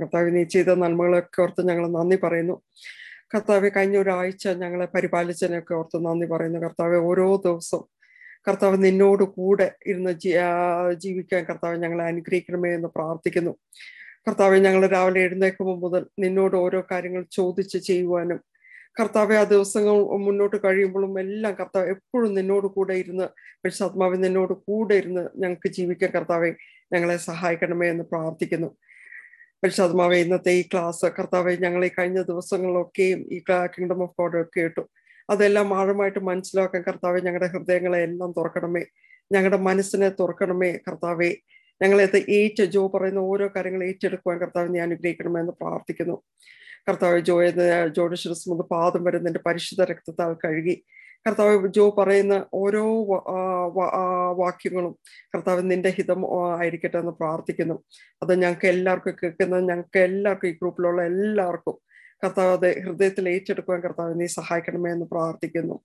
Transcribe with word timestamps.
കർത്താവ് 0.00 0.34
നീ 0.36 0.42
ചെയ്ത 0.44 0.74
നന്മകളൊക്കെ 0.74 1.42
ഓർത്ത് 1.42 1.68
ഞങ്ങൾ 1.68 1.86
നന്ദി 1.88 2.16
പറയുന്നു. 2.16 2.56
കർത്താവ് 3.34 3.70
കഴിഞ്ഞ 3.76 3.96
ഒരാഴ്ച 3.98 4.48
ഞങ്ങളെ 4.62 4.86
പരിപാലിച്ചതിനൊക്കെ 4.94 5.74
ഓർത്ത് 5.74 5.98
നന്ദി 6.06 6.26
പറയുന്നു. 6.26 6.58
കർത്താവ് 6.58 6.96
ഓരോ 7.10 7.26
ദിവസവും 7.44 7.86
കർത്താവ് 8.48 8.76
നിന്നോട് 8.84 9.22
കൂടെ 9.22 9.66
ഇരുന്ന് 9.86 10.12
ജീവിക്കാൻ 11.04 11.44
കർത്താവ് 11.44 11.76
ഞങ്ങളെ 11.76 12.04
അനുഗ്രഹിക്കണമേ 12.04 12.74
എന്ന് 12.74 12.88
പ്രാർത്ഥിക്കുന്നു. 12.96 13.52
കർത്താവ് 14.28 14.56
ഞങ്ങൾ 14.56 14.82
രാവിലെ 14.86 15.20
എഴുന്നേക്കുമ്പോൾ 15.20 15.76
മുതൽ 15.78 16.06
നിന്നോട് 16.18 16.56
ഓരോ 16.56 16.80
കാര്യങ്ങൾ 16.90 17.22
ചോദിച്ച് 17.32 17.78
ചെയ്യുവാനും 17.78 18.40
കർത്താവ് 19.00 19.34
ആ 19.34 19.42
ദിവസങ്ങൾ 19.42 19.96
മുന്നോട്ട് 20.26 20.56
കഴിയുമ്പോഴും 20.64 21.20
എല്ലാം 21.20 21.54
കർത്താവ് 21.54 21.88
എപ്പോഴും 21.88 22.34
നിന്നോട് 22.34 22.66
കൂടെ 22.66 22.94
ഇരുന്ന് 22.94 23.26
പരിശുദ്ധാത്മാവ് 23.64 24.16
നിന്നോട് 24.24 24.52
കൂടെ 24.52 24.94
ഇരുന്ന് 24.94 25.22
ഞങ്ങൾക്ക് 25.36 25.68
ജീവിക്കാൻ 25.68 26.10
കർത്താവെ 26.10 26.50
ഞങ്ങളെ 26.92 27.16
സഹായിക്കണമേ 27.16 27.88
എന്ന് 27.88 28.04
പ്രാർത്ഥിക്കുന്നു. 28.04 28.70
പരിശുദ്ധാത്മാവെ 29.64 30.16
ഇന്നത്തെ 30.16 30.52
ഈ 30.52 30.62
ക്ലാസ് 30.62 31.06
കർത്താവെ 31.06 31.56
ഞങ്ങൾ 31.56 31.84
ഈ 31.84 31.90
കഴിഞ്ഞ 31.98 32.22
ദിവസങ്ങളിലൊക്കെയും 32.22 33.18
ഈ 33.32 33.38
കിങ്ഡം 33.66 34.02
ഓഫ് 34.02 34.14
ഗോഡ് 34.18 34.40
ഒക്കെ 34.40 34.60
കേട്ടു 34.60 34.88
അതെല്ലാം 35.30 35.78
ആഴമായിട്ട് 35.78 36.18
മനസ്സിലാക്കാൻ 36.18 36.82
കർത്താവെ 36.88 37.20
ഞങ്ങളുടെ 37.20 37.46
ഹൃദയങ്ങളെ 37.46 37.98
എല്ലാം 38.02 38.34
തുറക്കണമേ. 38.36 38.84
ഞങ്ങളുടെ 39.32 39.56
മനസ്സിനെ 39.56 40.08
തുറക്കണമേ 40.08 40.70
കർത്താവെ. 40.88 41.34
ഞങ്ങളെ 41.82 42.08
ഏറ്റ് 42.28 42.62
ജോ 42.62 42.88
പറയുന്ന 42.88 43.18
ഓരോ 43.18 43.48
കാര്യങ്ങൾ 43.56 43.84
ഏറ്റെടുക്കുവാൻ 43.84 44.38
കർത്താവിനെ 44.38 44.80
അനുഗ്രഹിക്കണമേ 44.80 45.40
എന്ന് 45.40 45.52
പ്രാർത്ഥിക്കുന്നു. 45.52 46.22
കർത്താവ് 46.88 47.20
ജോയെ 47.20 47.50
ജോയുടെ 47.88 48.16
ശിരസ് 48.16 48.48
മുതൽ 48.48 48.62
പാദം 48.62 49.04
വരെ 49.04 49.18
നിന്റെ 49.18 49.40
പരിശുദ്ധ 49.46 49.82
രക്തത്താൽ 49.90 50.34
കഴുകി. 50.44 50.84
കർത്താവ് 51.26 51.68
ജോ 51.76 51.84
പറയുന്ന 51.98 52.34
ഓരോ 52.54 52.82
വാക്യങ്ങളും 54.42 54.92
കർത്താവ് 55.34 55.62
നിന്റെ 55.70 55.90
ഹിതം 55.90 56.20
ആയിരിക്കട്ടെ 56.58 56.98
എന്ന് 56.98 57.12
പ്രാർത്ഥിക്കുന്നു. 57.20 57.76
അത് 58.22 58.32
ഞങ്ങൾക്ക് 58.42 58.68
എല്ലാവർക്കും 58.74 59.14
കേൾക്കുന്ന 59.22 59.60
ഞങ്ങൾക്ക് 59.70 60.00
എല്ലാവർക്കും 60.10 60.48
ഈ 60.48 60.52
ഗ്രൂപ്പിലുള്ള 60.52 61.02
എല്ലാവർക്കും 61.12 61.76
കർത്താവ് 62.24 62.52
അത് 62.58 62.68
ഹൃദയത്തിൽ 62.84 63.28
ഏറ്റെടുക്കുവാൻ 63.34 63.80
കർത്താവ് 63.86 64.20
നീ 64.20 64.26
സഹായിക്കണമേ 64.38 64.90
എന്ന് 64.90 65.06
പ്രാർത്ഥിക്കുന്നു. 65.14 65.76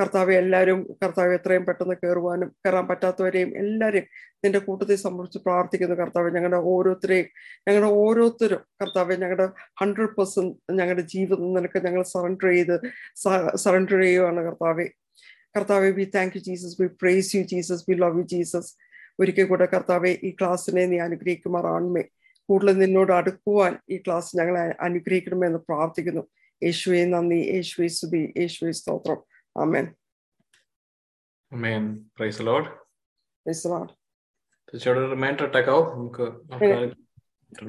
കർത്താവ് 0.00 0.32
എല്ലാവരും 0.32 0.96
കർത്താവ് 1.04 1.34
എത്രയും 1.34 1.66
പെട്ടെന്ന് 1.66 1.94
കയറുവാനും 1.94 2.48
കയറാൻ 2.48 2.88
പറ്റാത്തവരെയും 2.88 3.56
എല്ലാവരെയും 3.56 4.04
നിന്റെ 4.44 4.58
കൂട്ടത്തിൽ 4.58 4.96
സംബന്ധിച്ച് 4.96 5.38
പ്രാർത്ഥിക്കുന്നു 5.38 5.96
കർത്താവ്. 5.96 6.34
ഞങ്ങളുടെ 6.34 6.56
ഓരോരുത്തരെയും 6.56 7.26
ഞങ്ങളുടെ 7.68 7.90
ഓരോരുത്തരും 7.92 8.62
കർത്താവ് 8.82 9.12
ഞങ്ങളുടെ 9.12 9.48
ഹൺഡ്രഡ് 9.80 10.16
പെർസെന്റ് 10.16 10.78
ഞങ്ങളുടെ 10.78 11.02
ജീവിതം 11.02 11.54
നിനക്ക് 11.54 11.86
ഞങ്ങൾ 11.86 12.02
സറണ്ടർ 12.02 12.48
ചെയ്ത് 12.48 12.80
സറണ്ടർ 13.56 14.00
ചെയ്യുവാണ് 14.00 14.40
കർത്താവെ. 14.40 14.86
കർത്താവെ 15.56 15.90
we 15.90 16.04
thank 16.14 16.32
you 16.36 16.42
Jesus 16.42 16.82
we 16.82 16.86
praise 16.86 17.36
you 17.36 17.42
Jesus 17.42 17.84
we 17.88 17.94
love 17.94 18.16
you 18.16 18.22
Jesus 18.22 18.76
ഒരിക്കൽ 19.20 19.44
കൂടെ 19.44 19.66
കർത്താവെ 19.66 20.18
ഈ 20.24 20.30
ക്ലാസ്സിനെ 20.40 20.86
നീ 20.86 20.98
അനുഗ്രഹിക്കുമാറാണമേ. 20.98 22.04
കൂടുതൽ 22.48 22.78
നിന്നോട് 22.78 23.12
അടുക്കുവാൻ 23.12 23.78
ഈ 23.90 23.96
ക്ലാസ് 23.96 24.36
ഞങ്ങളെ 24.36 24.74
അനുഗ്രഹിക്കണമെന്ന് 24.80 25.58
പ്രാർത്ഥിക്കുന്നു. 25.58 26.22
യേശുവെ 26.62 27.04
നന്ദി. 27.04 27.34
യേശുവെ 27.34 27.88
സ്തുതി. 27.88 28.32
യേശുവെ 28.38 28.72
സ്തോത്രം. 28.72 29.31
ആമേൻ 29.56 29.86
ആമേൻ 31.52 31.82
പ്രൈസ് 32.16 32.42
ലോർഡ് 32.42 32.70
പ്രൈസ് 33.46 33.66
ലോർഡ് 33.68 33.92
തീർച്ചയായിട്ടും 34.68 35.10
റിമൈൻഡർ 35.10 35.44
ഇട്ടേക്കാവോ 35.48 35.82
നമുക്ക് 35.92 36.26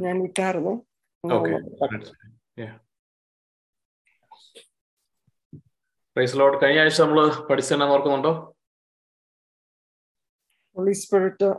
ഞാൻ 0.01 0.17
ഇട്ടായിരുന്നു 0.25 0.73
പ്രൈസ് 6.15 6.37
ലോർഡ് 6.39 6.57
കഴിഞ്ഞ 6.61 6.79
ആഴ്ച 6.79 6.99
നമ്മൾ 7.01 7.19
പഠിച്ചതെന്നെ 7.47 7.85
ഓർക്കുന്നുണ്ടോ? 7.85 8.31
Holy 10.75 10.93
Spirit 10.93 11.49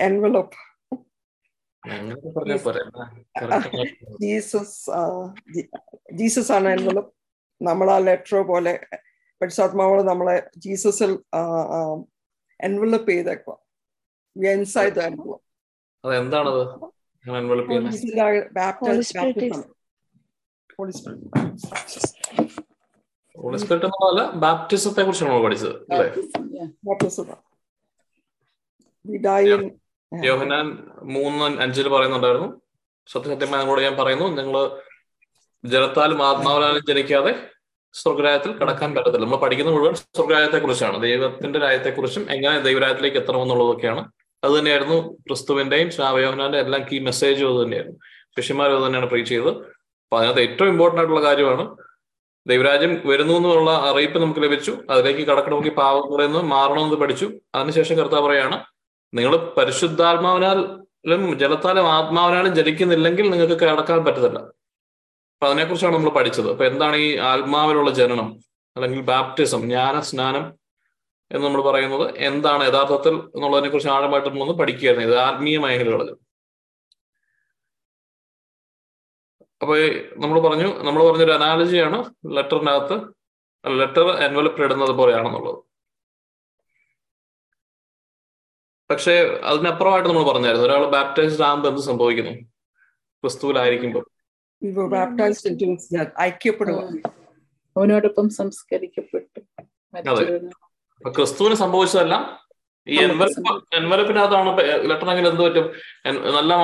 envelope 0.00 0.56
Jesus 4.20 4.78
Jesus 6.14 6.52
ആണ് 6.52 6.68
എൻവലപ്പ് 6.68 7.12
നമ്മൾ 7.60 7.88
ആ 7.90 7.98
ലെറ്റർ 7.98 8.38
പോലെ 8.48 8.72
പരിശുദ്ധാത്മാവോട് 9.42 10.02
നമ്മളെ 10.02 10.50
ജീസസിൽ 10.56 11.12
എൻവലപ്പ് 12.60 13.10
ചെയ്തേക്കുക. 13.10 13.56
ഇൻസൈഡ് 14.36 15.00
അതെന്താണത്? 16.04 16.62
ബാപ്റ്റിസത്തെ 24.34 25.02
കുറിച്ചാണ് 25.02 25.30
നമ്മൾ 25.30 25.44
പഠിച്ചത് 25.44 25.76
അല്ലേ? 25.92 26.08
യോഹനാൻ 30.24 30.66
മൂന്ന് 31.02 31.60
അഞ്ചിൽ 31.60 31.88
പറയുന്നുണ്ടായിരുന്നു. 31.88 32.60
സത്യസത്യമായി 33.06 33.58
നിങ്ങളോട് 33.58 33.80
ഞാൻ 33.80 33.96
പറയുന്നു 33.96 34.24
നിങ്ങൾ 34.24 34.82
ജലത്താലും 35.64 36.26
ആത്മാവിലാലും 36.26 36.84
ജനിക്കാതെ 36.88 37.53
സ്വർഗരായത്തിൽ 37.94 38.58
കടക്കാൻ 38.58 38.94
പറ്റത്തില്ല. 38.94 39.24
നമ്മൾ 39.24 39.36
പഠിക്കുന്ന 39.36 39.70
മുഴുവൻ 39.70 39.94
സ്വർഗരായത്തെ 39.94 40.58
കുറിച്ചാണ് 40.58 41.02
ദൈവത്തിന്റെ 41.02 41.58
രായത്തെക്കുറിച്ചും 41.58 42.26
എങ്ങനെ 42.30 42.60
ദൈവരായത്തിലേക്ക് 42.60 43.16
എത്തണമെന്നുള്ളതൊക്കെയാണ്. 43.16 44.12
അത് 44.44 44.58
തന്നെയായിരുന്നു 44.58 45.16
ക്രിസ്തുവിന്റെയും 45.28 45.90
ശ്രാവയോഹനാന്റെ 45.90 46.58
എല്ലാം 46.58 46.86
കീ 46.92 46.98
മെസ്സേജും 46.98 47.54
അത് 47.54 47.64
തന്നെയായിരുന്നു. 47.64 47.98
ശിഷ്യന്മാരും 48.38 48.78
അത് 48.78 48.86
തന്നെയാണ് 48.86 49.08
പ്രീച്ച് 49.08 49.30
ചെയ്തത്. 49.30 49.48
അപ്പൊ 49.48 50.18
അതിനകത്ത് 50.18 50.40
ഏറ്റവും 50.40 50.68
ഇമ്പോർട്ടന്റ് 50.68 51.00
ആയിട്ടുള്ള 51.00 51.24
കാര്യമാണ് 51.24 51.76
ദൈവരാജ്യം 52.46 53.02
വരുന്നു 53.04 53.34
എന്നുള്ള 53.34 53.70
അറിയിപ്പ് 53.70 54.18
നമുക്ക് 54.18 54.40
ലഭിച്ചു. 54.40 54.76
അതിലേക്ക് 54.90 55.20
കടക്കണമെങ്കിൽ 55.20 55.74
പാവങ്ങളിൽ 55.74 56.26
നിന്ന് 56.26 56.38
മാറണമെന്ന് 56.38 56.96
പഠിച്ചു. 56.96 57.32
അതിനുശേഷം 57.54 57.98
കർത്താവ് 57.98 58.26
പറയാണ് 58.26 58.64
നിങ്ങൾ 59.14 59.36
പരിശുദ്ധാത്മാവിനാലും 59.36 61.38
ജലത്താലും 61.38 61.88
ആത്മാവിനാലും 61.88 62.54
ജനിക്കുന്നില്ലെങ്കിൽ 62.54 63.30
നിങ്ങൾക്ക് 63.30 63.54
കടക്കാൻ 63.54 64.04
പറ്റത്തില്ല. 64.04 64.63
അപ്പൊ 65.44 65.52
അതിനെക്കുറിച്ചാണ് 65.52 65.94
നമ്മൾ 65.94 66.10
പഠിച്ചത്. 66.10 66.46
അപ്പൊ 66.50 66.64
എന്താണ് 66.64 66.96
ഈ 66.96 67.08
ആത്മാവിലുള്ള 67.30 67.90
ജനനം 67.98 68.28
അല്ലെങ്കിൽ 68.76 69.00
ബാപ്റ്റിസം 69.00 69.62
ജ്ഞാന 69.62 70.00
സ്നാനം 70.00 70.44
എന്ന് 71.30 71.46
നമ്മൾ 71.46 71.60
പറയുന്നത് 71.62 72.04
എന്താണ് 72.28 72.62
യഥാർത്ഥത്തിൽ 72.68 73.14
എന്നുള്ളതിനെ 73.34 73.70
കുറിച്ച് 73.70 73.90
ആഴമായിട്ട് 73.94 74.28
നമ്മളൊന്ന് 74.28 74.54
പഠിക്കുകയായിരുന്നു. 74.60 75.08
ഇത് 75.08 75.16
ആത്മീയ 75.18 75.58
മേഖലകളിൽ. 75.58 76.10
അപ്പൊ 79.62 79.74
നമ്മൾ 80.22 80.40
പറഞ്ഞു 80.46 80.68
നമ്മൾ 80.86 81.02
പറഞ്ഞൊരു 81.08 81.32
അനാലജിയാണ് 81.32 82.00
ലെറ്ററിനകത്ത് 82.36 82.98
ലെറ്റർ 83.82 84.08
എൻവലപ്പ് 84.28 84.62
ഇടുന്നത് 84.62 84.90
പോലെയാണെന്നുള്ളത്. 84.90 85.60
പക്ഷേ 88.90 89.12
അതിനപ്പുറമായിട്ട് 89.52 90.08
നമ്മൾ 90.08 90.24
പറഞ്ഞായിരുന്നു 90.32 90.66
ഒരാൾ 90.66 90.90
ബാപ്റ്റൈസ്ഡ് 90.96 91.46
ആകുമ്പോൾ 91.50 91.68
എന്ത് 91.68 91.82
സംഭവിക്കുന്നു? 91.90 92.34
ക്രിസ്തുവിലായിരിക്കുമ്പോൾ. 93.22 94.13
ഐക്യപ്പെടുക. 96.20 96.80
അവനോടൊപ്പം 97.76 98.30
സംസ്കരിക്കപ്പെട്ടു. 98.30 99.40
ക്രിസ്തുവിന് 101.08 101.54
സംഭവിച്ചതല്ല 101.54 102.14
ഈ 102.88 102.96
എൻവലപ്പ് 103.02 103.74
എൻവലപ്പിനകത്താണ് 103.74 104.50
ലെറ്ററെങ്കിൽ 104.90 105.28
എന്ത് 105.28 105.42
പറ്റും? 105.42 105.66
നല്ല 106.36 106.54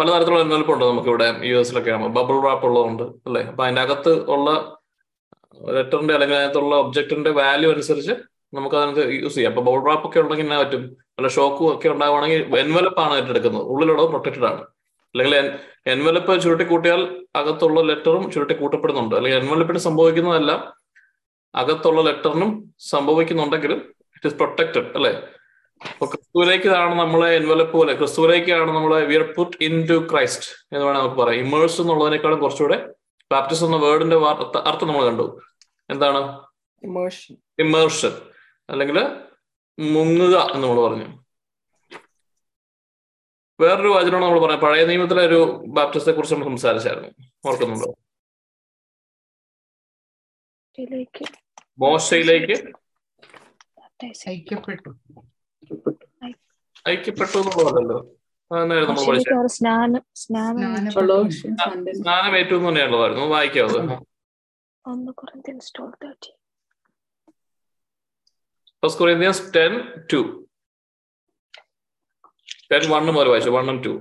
പലതരത്തിലുള്ള 0.00 0.42
എൻവലപ്പ് 0.42 0.72
ഉണ്ട് 0.72 0.84
നമുക്ക് 0.84 1.08
ഇവിടെ 1.08 1.40
യു 1.42 1.56
എസിലൊക്കെ 1.56 1.90
ആകുമ്പോൾ 1.90 2.22
ബബിൾ 2.22 2.36
റാപ്പ് 2.40 2.66
ഉള്ളതുണ്ട് 2.66 3.02
അല്ലേ? 3.02 3.42
അപ്പൊ 3.42 3.64
അതിന്റെ 3.64 3.82
അകത്ത് 3.82 4.30
ഉള്ള 4.30 4.76
ലെറ്ററിന്റെ 5.70 6.14
അല്ലെങ്കിൽ 6.14 6.36
അതിനകത്തുള്ള 6.36 6.74
ഒബ്ജക്റ്റിന്റെ 6.76 7.30
വാല്യൂ 7.30 7.72
അനുസരിച്ച് 7.72 8.12
നമുക്ക് 8.54 8.76
അതിനകത്ത് 8.76 9.22
യൂസ് 9.22 9.34
ചെയ്യാം. 9.34 9.52
അപ്പൊ 9.52 9.62
ബബിൾ 9.62 9.86
റാപ്പ് 9.86 10.08
ഒക്കെ 10.08 10.20
ഉണ്ടെങ്കിൽ 10.20 10.44
എന്നാ 10.44 10.58
പറ്റും? 10.58 10.82
നല്ല 10.84 11.28
ഷോക്കും 11.28 11.74
ഒക്കെ 11.74 11.88
ഉണ്ടാവുകയാണെങ്കിൽ 11.88 12.58
എൻവലപ്പ് 12.58 13.00
ആണ് 13.00 13.14
ഏറ്റെടുക്കുന്നത്. 13.14 13.62
ഉള്ളിലുള്ളത് 13.62 14.08
പ്രൊട്ടക്റ്റഡ് 14.08 14.44
ആണ് 14.44 14.62
അല്ലെങ്കിൽ 15.14 15.58
എൻവലപ്പ് 15.86 16.42
ചുരുട്ടി 16.42 16.64
കൂട്ടിയാൽ 16.64 17.00
അകത്തുള്ള 17.36 17.80
ലെറ്ററും 17.80 18.30
ചുരുട്ടി 18.30 18.54
കൂട്ടപ്പെടുന്നുണ്ട് 18.54 19.14
അല്ലെങ്കിൽ 19.14 19.38
എൻവലപ്പിന് 19.38 19.78
സംഭവിക്കുന്നതെല്ലാം 19.78 20.60
അകത്തുള്ള 21.54 22.00
ലെറ്ററിനും 22.00 22.50
സംഭവിക്കുന്നുണ്ടെങ്കിലും 22.78 23.78
ഇറ്റ് 24.16 24.26
ഇസ് 24.26 24.34
പ്രൊട്ടക്റ്റഡ് 24.34 24.88
അല്ലെ? 24.94 25.12
അപ്പൊ 25.80 26.06
ക്രിസ്തുവിലേക്കാണ് 26.06 26.94
നമ്മളെ 26.98 27.28
എൻവലപ്പ് 27.34 27.72
പോലെ 27.72 27.92
ക്രിസ്തുവിലേക്കാണ് 27.94 28.70
നമ്മളെ 28.70 29.04
we 29.04 29.14
are 29.14 29.34
put 29.36 29.56
into 29.90 29.96
Christ 30.12 30.48
എന്ന് 30.72 30.84
വേണമെങ്കിൽ 30.84 31.08
നമുക്ക് 31.08 31.22
പറയാം. 31.22 31.46
ഇമേഴ്സ് 31.46 31.80
എന്നുള്ളതിനേക്കാളും 31.80 32.40
കുറച്ചുകൂടെ 32.40 32.78
ബാപ്റ്റിസ് 33.32 33.64
എന്ന 33.64 33.76
വേർഡിന്റെ 33.76 34.16
അർത്ഥം 34.70 34.88
നമ്മൾ 34.88 35.04
കണ്ടു. 35.04 35.40
എന്താണ്? 35.90 36.20
ഇമേർഷൻ 37.58 38.12
അല്ലെങ്കിൽ 38.68 38.98
മുങ്ങുക 39.78 40.36
എന്ന് 40.54 40.68
നമ്മൾ 40.68 40.88
പറഞ്ഞു. 40.88 41.25
വേറൊരു 43.60 43.88
വചനമാണ് 43.88 44.24
നമ്മൾ 44.24 44.46
പറയാം. 44.46 44.60
പഴയ 44.60 44.84
നിയമത്തിലെ 44.84 45.26
ഒരു 45.26 45.64
ബാപ്റ്റിസത്തെ 45.68 46.12
കുറിച്ച് 46.12 46.34
നമ്മൾ 46.34 46.48
സംസാരിച്ചായിരുന്നു. 46.48 47.08
ഓർക്കുന്നുണ്ടോ? 47.46 47.94
മോശയിലേക്ക്. 51.78 52.68
ഐക്യപ്പെട്ടു. 54.28 54.88
ഐക്യപ്പെട്ടു 56.88 57.38
എന്നുള്ളതല്ലോ 57.38 58.12
സ്നാനം 61.92 62.36
ഏറ്റവും 62.36 62.68
തന്നെയുള്ളതായിരുന്നു 62.68 63.24
വായിക്കാവത് 63.24 63.78
first 68.84 68.98
Corinthians 68.98 69.54
ten 69.56 69.80
two 70.12 70.45
then 72.70 72.90
one 72.90 73.08
more 73.16 73.28
വായിച്ചു 73.28 73.50
one 73.50 73.68
and 73.72 73.82
two. 73.84 73.96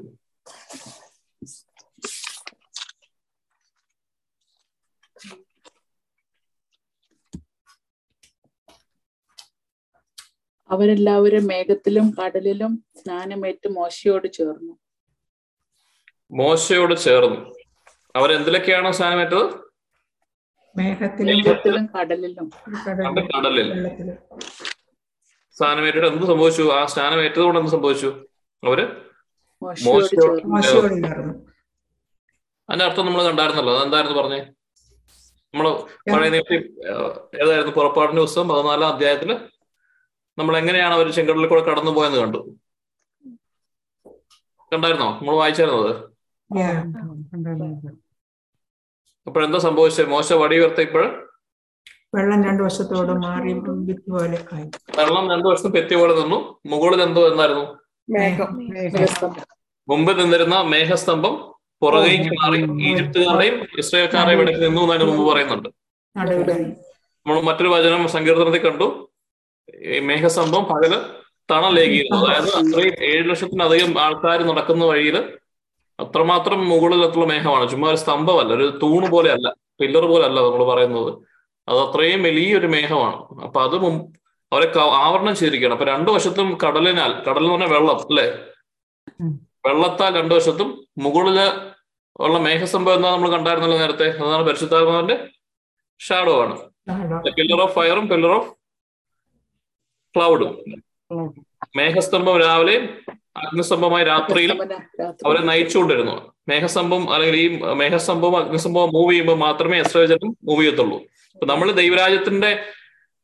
അവരെല്ലാവരും 10.72 11.44
മേഘത്തിലും 11.48 12.14
കടലിലും 12.20 12.72
സ്നാനമേറ്റ് 13.00 13.68
മോശയോട് 13.68 14.28
ചേർന്നു. 14.34 14.74
മോശയോട് 16.32 16.96
ചേർന്നു. 16.98 17.42
അവരെന്തിലൊക്കെയാണ് 18.16 18.92
സ്നാനമേറ്റത്? 18.92 19.44
മേഘത്തിലും 20.78 21.86
കടലിലും. 21.86 22.48
കടലിലും. 23.36 24.08
സ്നാനമേറ്റിട്ട് 25.58 26.08
എന്ത് 26.08 26.26
സംഭവിച്ചു? 26.26 26.64
ആ 26.78 26.86
സ്നാനമേറ്റത് 26.86 27.40
കൊണ്ട് 27.40 27.60
എന്ത് 27.60 27.72
സംഭവിച്ചു? 27.72 28.10
അവർ? 28.66 28.80
അതിന്റെ 32.70 32.86
അർത്ഥം 32.86 33.06
നമ്മൾ 33.06 33.24
കണ്ടായിരുന്നല്ലോ. 33.24 33.78
അതെന്തായിരുന്നു 33.78 34.18
പറഞ്ഞേ? 34.22 34.40
നമ്മൾ 35.54 35.66
പഴയ 36.14 36.30
നിയമത്തിൽ 36.30 36.62
ഏഹ്, 36.90 37.12
ഏതായിരുന്നു 37.44 37.72
പുറപ്പാടിന്റെ 37.72 38.22
പുസ്തകം 38.22 38.48
പതിനാലാം 38.50 38.94
അധ്യായത്തിൽ? 38.94 39.32
നമ്മൾ 40.38 40.58
എങ്ങനെയാണ് 40.58 40.94
അവർ 40.94 41.12
ചെങ്കടലിൽ 41.12 41.48
കൂടെ 41.48 41.62
കടന്നു 41.62 41.92
പോയെന്ന് 41.92 42.18
കണ്ടു? 42.18 42.40
കണ്ടായിരുന്നോ? 44.72 45.10
നമ്മൾ 45.12 45.36
വായിച്ചായിരുന്നോ 45.36 45.84
അത്? 45.88 45.94
Yeah. 46.56 46.76
അപ്പോഴെന്താ 49.28 49.58
സംഭവിച്ചത് 49.58 50.10
മോശ 50.10 50.34
വടി 50.34 50.56
ഉയർത്തിയപ്പോൾ 50.58 51.06
വെള്ളം 52.16 52.44
രണ്ടു 52.44 52.64
വശത്തോട് 52.64 53.12
മാറി 53.12 53.54
പോലെ 54.10 54.46
ആയി. 54.54 54.68
വെള്ളം 54.98 55.30
രണ്ടു 55.32 55.48
വർഷം 55.48 55.72
പെത്തി 55.72 55.96
പോലെ 55.96 56.14
നിന്നു. 56.16 56.62
മുകളിൽ 56.66 57.02
എന്തോ 57.02 57.28
എന്നായിരുന്നു. 57.28 57.66
മുമ്പ് 59.88 60.12
നിന്നിരുന്ന 60.20 60.56
മേഘസ്തംഭം 60.72 61.34
പുറകേക്ക് 61.82 62.32
മാറി 62.40 62.58
ഈജിപ്തുകാരുടെയും 62.90 63.56
ഇസ്രയേൽക്കാരുടെയും 63.82 64.42
ഇടയ്ക്ക് 64.44 64.62
നിന്നു 64.66 64.82
എന്നാണ് 64.86 65.06
മുമ്പ് 65.10 65.24
പറയുന്നുണ്ട്. 65.32 65.70
നമ്മൾ 67.26 67.38
മറ്റൊരു 67.48 67.70
വചനം 67.76 68.02
സങ്കീർത്തനത്തിൽ 68.16 68.64
കണ്ടു. 68.66 68.88
ഈ 69.92 70.00
മേഘസ്തംഭം 70.10 70.64
പകൽ 70.72 70.94
തണലേകിയിരുന്നു. 71.52 72.18
അതായത് 72.22 72.52
അത്രയും 72.60 72.96
ഏഴ് 73.10 73.26
ലക്ഷത്തിനധികം 73.30 73.92
ആൾക്കാർ 74.06 74.40
നടക്കുന്ന 74.50 74.84
വഴിയിൽ 74.92 75.18
അത്രമാത്രം 76.00 76.60
മുകളിലത്തുള്ള 76.72 77.28
മേഘമാണ്. 77.34 77.66
ചുമ്മാ 77.72 77.88
ഒരു 77.94 78.00
സ്തംഭമല്ല 78.04 78.52
ഒരു 78.60 78.68
തൂണ് 78.84 79.08
പോലെ 79.16 79.30
അല്ല 79.36 79.48
പില്ലർ 79.82 80.06
പോലെ 80.12 80.26
അല്ല 80.30 80.40
നമ്മൾ 80.46 80.64
പറയുന്നത്. 80.72 81.12
അത് 81.68 81.80
അത്രയും 81.86 82.22
വലിയൊരു 82.28 82.68
മേഘമാണ്. 82.76 83.18
അപ്പൊ 83.48 83.60
അത് 83.68 83.76
അവരെ 84.52 84.68
ആവരണം 85.04 85.36
ചെയ്തിരിക്കുകയാണ്. 85.36 85.76
അപ്പൊ 85.78 85.86
രണ്ടു 85.94 86.10
വശത്തും 86.12 86.58
കടലിനാൽ 86.64 87.12
കടൽ 87.28 87.44
എന്ന് 87.44 87.52
പറഞ്ഞാൽ 87.54 87.72
വെള്ളം 87.76 87.98
അല്ലേ. 88.10 88.28
വെള്ളത്താൽ 89.66 90.12
രണ്ടു 90.20 90.34
വശത്തും 90.36 90.70
മുകളിൽ 90.98 91.40
ഉള്ള 92.20 92.38
മേഘസംഭവം 92.40 92.96
എന്താ 92.96 93.12
നമ്മൾ 93.12 93.30
കണ്ടായിരുന്നല്ലോ 93.32 93.78
നേരത്തെ? 93.78 94.08
അതാണ് 94.24 94.44
പരിശുദ്ധാത്മാവിന്റെ 94.48 95.16
ഷാഡോ 96.00 96.36
ആണ്. 96.44 96.56
പില്ലർ 97.38 97.62
ഓഫ് 97.62 97.76
ഫയറും 97.76 98.06
പില്ലർ 98.10 98.32
ഓഫ് 98.32 98.50
ക്ലൗഡും 100.16 100.54
മേഘസ്തംഭം 101.78 102.36
രാവിലെയും 102.40 102.84
അഗ്നിസ്തംഭമായി 103.38 104.06
രാത്രിയിലും 104.06 104.60
അവരെ 105.26 105.42
നയിച്ചുകൊണ്ടിരുന്നു. 105.50 106.16
മേഘസ്തംഭം 106.50 107.14
അല്ലെങ്കിൽ 107.14 107.38
ഈ 107.40 107.48
മേഘസ്തംഭവും 107.82 108.38
അഗ്നിസ്തംഭവും 108.38 108.92
മൂവ് 108.94 109.12
ചെയ്യുമ്പോൾ 109.12 109.38
മാത്രമേ 109.46 109.78
എസ്രജനും 109.80 110.32
മൂവ് 110.44 110.62
ചെയ്യത്തുള്ളൂ. 110.62 110.98
അപ്പൊ 111.36 111.46
നമ്മൾ 111.46 111.68
ദൈവരാജ്യത്തിന്റെ 111.72 112.52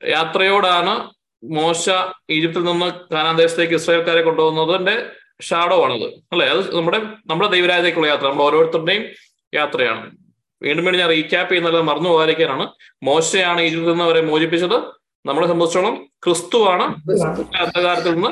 യാത്രയോടാണ് 0.08 1.10
മോശ 1.44 1.90
ഈജിപ്തിൽ 2.30 2.64
നിന്ന് 2.64 3.14
കാനാൻ 3.14 3.38
ദേശത്തേക്ക് 3.38 3.74
ഇസ്രായേൽക്കാരെ 3.74 4.22
കൊണ്ടുപോകുന്നതിന്റെ 4.22 5.12
ഷാഡോ 5.42 5.84
ആണത്. 5.84 6.04
അല്ലെ? 6.04 6.50
അത് 6.50 6.76
നമ്മുടെ 6.76 6.98
നമ്മുടെ 6.98 7.50
ദൈവരാജ്യത്തേക്കുള്ള 7.50 8.08
യാത്ര 8.08 8.28
നമ്മുടെ 8.28 8.46
ഓരോരുത്തരുടെയും 8.46 9.06
യാത്രയാണ്. 9.54 10.18
വീണ്ടും 10.64 10.86
വീണ്ടും 10.86 11.00
ഞാൻ 11.00 11.10
റീക്യാപ്പ് 11.10 11.52
ചെയ്യുന്നത് 11.52 11.82
മറന്നു 11.82 12.10
പോകാതിരിക്കാനാണ്. 12.10 12.70
മോശയാണ് 13.04 13.62
ഈജിപ്തിൽ 13.62 13.90
നിന്ന് 13.90 14.04
അവരെ 14.04 14.22
മോചിപ്പിച്ചത്. 14.22 14.76
നമ്മളെ 15.26 15.48
സംബന്ധിച്ചോളം 15.48 16.10
ക്രിസ്തുവാണ് 16.24 16.84
അന്ധകാരത്തിൽ 17.58 18.14
നിന്ന് 18.14 18.30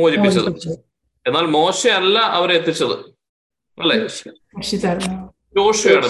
മോചിപ്പിച്ചത്. 0.00 0.78
എന്നാൽ 1.26 1.46
മോശയല്ല 1.46 2.18
അവരെ 2.18 2.54
എത്തിച്ചത്. 2.54 2.92
അല്ലെ? 3.80 4.06
ജോഷയാണ് 5.56 6.08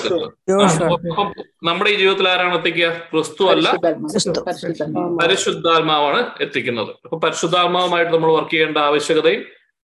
നമ്മുടെ 1.69 1.91
ഈ 1.91 1.97
ജീവിതത്തിൽ 2.01 2.29
ആരാണ് 2.29 2.55
എത്തിക്കുക 2.59 2.89
ക്രിസ്തു 3.13 3.45
അല്ല 3.53 3.69
പരിശുദ്ധാത്മാവ്. 3.85 4.43
പരിശുദ്ധാത്മാവ്. 4.43 5.19
പരിശുദ്ധാത്മാവാണ് 5.23 6.21
എത്തിക്കുന്നത്. 6.45 6.93
അപ്പൊ 7.05 7.19
പരിശുദ്ധാത്മാവുമായിട്ട് 7.25 8.13
നമ്മൾ 8.15 8.33
വർക്ക് 8.39 8.51
ചെയ്യേണ്ട 8.51 8.79
ആവശ്യകതയും 8.89 9.45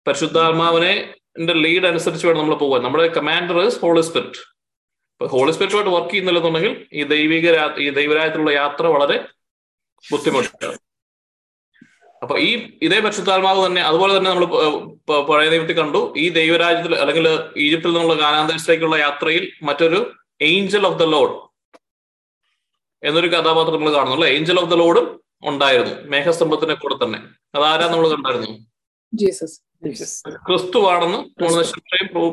പരിശുദ്ധാത്മാവിനെ 0.07 0.94
ലീഡ് 1.65 1.86
അനുസരിച്ച് 1.86 2.25
വേണം 2.27 2.39
നമ്മൾ 2.42 2.56
പോകാൻ 2.56 2.81
നമ്മുടെ 2.83 3.07
കമാൻഡർ 3.18 3.57
ഹോളി 3.83 4.03
സ്പിരിറ്റ് 4.07 4.42
ഹോളി 5.21 5.51
സ്പിരിറ്റുമായിട്ട് 5.56 5.94
വർക്ക് 5.97 6.12
ചെയ്യുന്നില്ലെന്നുണ്ടെങ്കിൽ 6.12 6.74
ഈ 6.94 7.04
ദൈവിക 7.13 7.47
ഈ 7.86 7.89
ദൈവരായത്തിലുള്ള 8.00 8.51
യാത്ര 8.51 8.86
വളരെ 8.95 9.18
ബുദ്ധിമുട്ടാണ്. 10.04 10.77
അപ്പൊ 12.21 12.38
ഈ 12.38 12.77
ഇതേ 12.81 13.00
പരിശുദ്ധാത്മാവ് 13.00 13.65
തന്നെ 13.65 13.81
അതുപോലെ 13.81 14.18
തന്നെ 14.18 14.31
നമ്മൾ 14.31 14.45
പഴയ 15.29 15.50
ദൈവത്തിൽ 15.50 15.77
കണ്ടു. 15.77 16.13
ഈ 16.18 16.29
ദൈവരാജ്യത്തിൽ 16.29 16.95
അല്ലെങ്കിൽ 16.95 17.27
ഈജിപ്തിൽ 17.57 17.88
നിന്നുള്ള 17.88 18.15
കാനാന്തരത്തിലേക്കുള്ള 18.21 18.95
യാത്രയിൽ 18.95 19.51
മറ്റൊരു 19.63 20.13
ഏഞ്ചൽ 20.41 20.88
ഓഫ് 20.88 21.00
ദ 21.00 21.03
ലോഡ് 21.03 21.35
എന്നൊരു 23.03 23.27
കഥാപാത്രം 23.27 23.73
നമ്മൾ 23.73 23.94
കാണുന്നു 23.94 24.15
അല്ലെ? 24.15 24.29
ഏഞ്ചൽ 24.29 24.59
ഓഫ് 24.59 24.71
ദ 24.71 24.73
ലോഡും 24.73 25.07
ഉണ്ടായിരുന്നു. 25.44 25.95
മേഘസ്തംഭത്തിന്റെ 26.09 26.75
കൂടെ 26.75 26.95
തന്നെ. 27.06 27.19
അതാരാ 27.56 27.88
നമ്മൾ 27.88 28.07
കണ്ടായിരുന്നു? 28.07 28.51
ജീസസ്. 29.13 30.23
ക്രിസ്തുവാണെന്ന് 30.47 31.19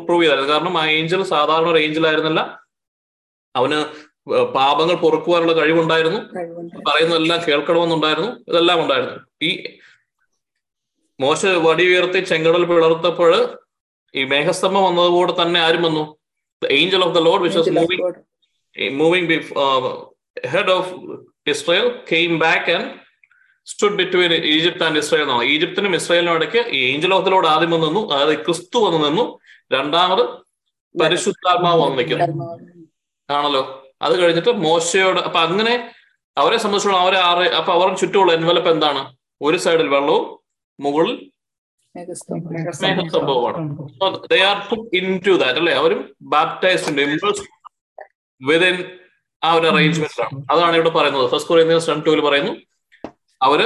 പ്രൂവ് 0.07 0.23
ചെയ്തായിരുന്നു. 0.23 0.53
കാരണം 0.53 0.79
ആ 0.79 0.87
ഏഞ്ചൽ 0.87 1.23
സാധാരണ 1.23 1.69
ഒരു 1.69 1.79
ഏഞ്ചൽ 1.79 2.07
ആയിരുന്നില്ല. 2.07 2.41
അവന് 3.57 4.08
പാപങ്ങൾ 4.29 4.95
പൊറുക്കുവാനുള്ള 4.95 5.53
കഴിവുണ്ടായിരുന്നു. 5.53 6.19
കഴിവുണ്ട് 6.19 6.77
പറയുന്നതെല്ലാം 6.77 7.41
കേൾക്കണമെന്നുണ്ടായിരുന്നു. 7.49 8.31
ഇതെല്ലാം 8.49 8.83
ഉണ്ടായിരുന്നു. 8.83 9.15
ഈ 9.43 9.79
മോശ 11.21 11.47
വടി 11.47 11.85
ഉയർത്തി 11.89 12.21
ചെങ്കടൽ 12.21 12.65
പിളർത്തപ്പോൾ 12.65 13.59
ഈ 14.15 14.25
മേഘസ്തംഭം 14.25 14.85
വന്നതുകൂടെ 14.85 15.43
തന്നെ 15.43 15.61
ആരും 15.61 15.83
വന്നു. 15.83 16.17
Angel 16.71 17.05
of 17.05 17.15
the 17.15 17.19
Lord 17.19 17.43
which 17.43 17.59
was 17.59 17.71
moving 17.71 18.91
moving 18.91 19.45
head 20.47 20.71
of 20.71 20.95
Israel 21.47 22.01
came 22.13 22.39
back 22.39 22.71
and 22.71 22.91
stood 23.67 23.95
between 23.95 24.33
Egypt 24.33 24.85
and 24.85 24.99
Israel 24.99 25.23
എന്നാണ്. 25.23 25.43
ഈജിപ്തിനും 25.43 25.95
ഇസ്രയേലിനും 25.95 26.35
ഇടയ്ക്ക് 26.35 26.69
ഈ 26.69 26.93
ഏഞ്ചൽ 26.93 27.15
ഓഫ് 27.15 27.27
ദ 27.27 27.29
ലോഡ് 27.29 27.47
ആദ്യം 27.47 27.71
വന്നു 27.71 27.87
നിന്നു. 27.87 28.13
അതായത് 28.13 28.45
ക്രിസ്തു 28.45 28.79
വന്നു 28.79 29.09
നിന്നു. 29.09 29.39
രണ്ടാമത് 29.73 30.29
പരിശുദ്ധാത്മാവ് 31.01 31.81
വന്നിരിക്കുന്നു 31.83 32.55
ആണല്ലോ? 33.31 33.88
അത് 34.01 34.15
കഴിഞ്ഞിട്ട് 34.21 34.53
മോശയോട് 34.67 35.21
അപ്പൊ 35.21 35.39
അങ്ങനെ 35.47 35.75
അവരെ 36.37 36.59
സംബന്ധിച്ചോളം 36.63 37.01
അവരെ 37.05 37.19
ആറ് 37.29 37.47
അപ്പൊ 37.59 37.71
അവരുടെ 37.77 37.97
ചുറ്റുമുള്ള 38.03 38.33
എൻവലപ്പ് 38.39 38.71
എന്താണ്? 38.75 39.01
ഒരു 39.41 39.57
സൈഡിൽ 39.65 39.89
വെള്ളവും 39.95 40.25
മുകളിൽ 40.79 41.15
സംഭവമാണ് 43.15 43.59
they 44.33 44.39
are 44.51 44.59
in 45.01 45.07
to 45.27 45.33
that 45.43 45.59
അല്ലെ? 45.63 45.75
അവരും 45.81 46.01
ബാപ്റ്റൈസ്ഡ് 46.35 47.05
ഇമ്പൾസ് 47.07 47.45
വിതിൻ 48.41 48.77
ആ 49.43 49.51
ഒരു 49.59 49.67
അറേഞ്ച്മെന്റിലാണ് 49.71 50.37
അതാണ് 50.53 50.75
ഇവിടെ 50.79 50.93
പറയുന്നത്. 50.99 51.27
ഫസ്റ്റ് 51.33 51.51
കൊറിയൻസ് 51.51 51.91
രൺ 51.91 52.01
ടൂവിൽ 52.07 52.21
പറയുന്നു. 52.29 52.53
അവർ 53.41 53.61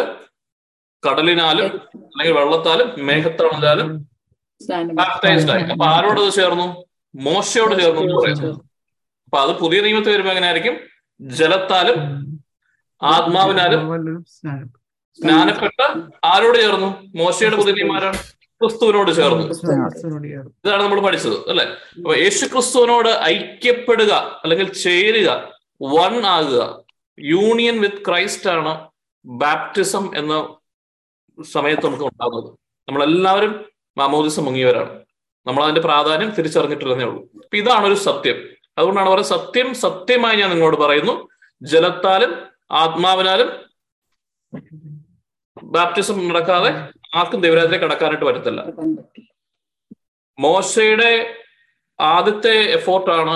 കടലിനാലും 1.02 1.68
അല്ലെങ്കിൽ 2.10 2.34
വെള്ളത്താലും 2.40 2.88
മേഘത്തണലാലും 3.08 3.88
ബാപ്റ്റൈസ്ഡ് 5.00 5.52
ആയി. 5.54 5.64
അപ്പൊ 5.74 5.86
ആരോട് 5.94 6.20
ചേർന്നു? 6.38 6.66
മോശയോട് 7.14 7.74
ചേർന്നു 7.80 8.02
എന്ന് 8.04 8.16
പറയുന്നു. 8.20 8.50
അപ്പൊ 9.32 9.42
അത് 9.44 9.52
പുതിയ 9.60 9.78
നിയമത്തിൽ 9.84 10.12
വരുമ്പോ 10.12 10.30
എങ്ങനെയായിരിക്കും? 10.32 10.74
ജലത്താലും 11.20 11.98
ആത്മാവിനാലും 13.02 13.80
സ്നാനപ്പെട്ട 15.18 15.80
ആരോട് 16.32 16.58
ചേർന്നു? 16.62 16.88
മോശയുടെ 17.20 17.56
പുതിയ 17.60 17.74
നിയമം 17.78 17.94
ആരാണ്? 17.98 18.18
ക്രിസ്തുവിനോട് 18.60 19.10
ചേർന്നു. 19.18 19.44
ഇതാണ് 20.64 20.82
നമ്മൾ 20.84 21.00
പഠിച്ചത് 21.06 21.36
അല്ലെ? 21.52 21.64
അപ്പൊ 21.96 22.12
യേശു 22.22 22.44
ക്രിസ്തുവിനോട് 22.52 23.10
ഐക്യപ്പെടുക 23.32 24.12
അല്ലെങ്കിൽ 24.42 24.68
ചേരുക 24.84 25.28
വൺ 25.80 26.14
ആകുക 26.36 26.60
യൂണിയൻ 27.18 27.78
വിത്ത് 27.84 28.04
ക്രൈസ്റ്റ് 28.08 28.50
ആണ് 28.54 28.74
ബാപ്റ്റിസം 29.24 30.06
എന്ന 30.22 30.32
സമയത്ത് 31.56 31.86
നമുക്ക് 31.86 32.08
ഉണ്ടാകുന്നത്. 32.12 32.50
നമ്മളെല്ലാവരും 32.88 33.54
മാമോദിസം 33.96 34.44
മുങ്ങിയവരാണ്. 34.48 34.92
നമ്മൾ 35.46 35.62
അതിന്റെ 35.64 35.84
പ്രാധാന്യം 35.90 36.32
തിരിച്ചറിഞ്ഞിട്ടില്ലെന്നേ 36.38 37.06
ഉള്ളൂ. 37.10 37.22
അപ്പൊ 37.44 37.56
ഇതാണ് 37.64 37.86
ഒരു 37.92 37.98
സത്യം. 38.08 38.40
അതുകൊണ്ടാണ് 38.78 39.08
പറയുന്നത് 39.10 39.34
സത്യം 39.34 39.68
സത്യമായി 39.84 40.36
ഞാൻ 40.40 40.50
നിങ്ങളോട് 40.50 40.76
പറയുന്നു. 40.76 41.14
ജലത്താലും 41.72 42.32
ആത്മാവിനാലും 42.82 43.48
ബാപ്റ്റിസം 45.74 46.28
നടക്കാതെ 46.28 46.70
ആർക്കും 47.18 47.40
ദൈവരാജ്യത്തിലേക്ക് 47.40 47.86
കടക്കാനായിട്ട് 47.86 48.26
പറ്റത്തില്ല. 48.26 48.60
മോശയുടെ 50.38 51.10
ആദ്യത്തെ 52.00 52.54
എഫോർട്ടാണ് 52.78 53.34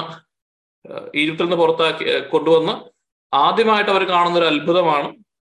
ഈജിപ്തിൽ 1.15 1.45
നിന്ന് 1.45 1.57
പുറത്താക്കി 1.57 2.05
കൊണ്ടുവന്ന്. 2.33 2.75
ആദ്യമായിട്ട് 3.35 3.91
അവർ 3.91 4.03
കാണുന്ന 4.11 4.39
ഒരു 4.39 4.47
അത്ഭുതമാണ്. 4.47 5.09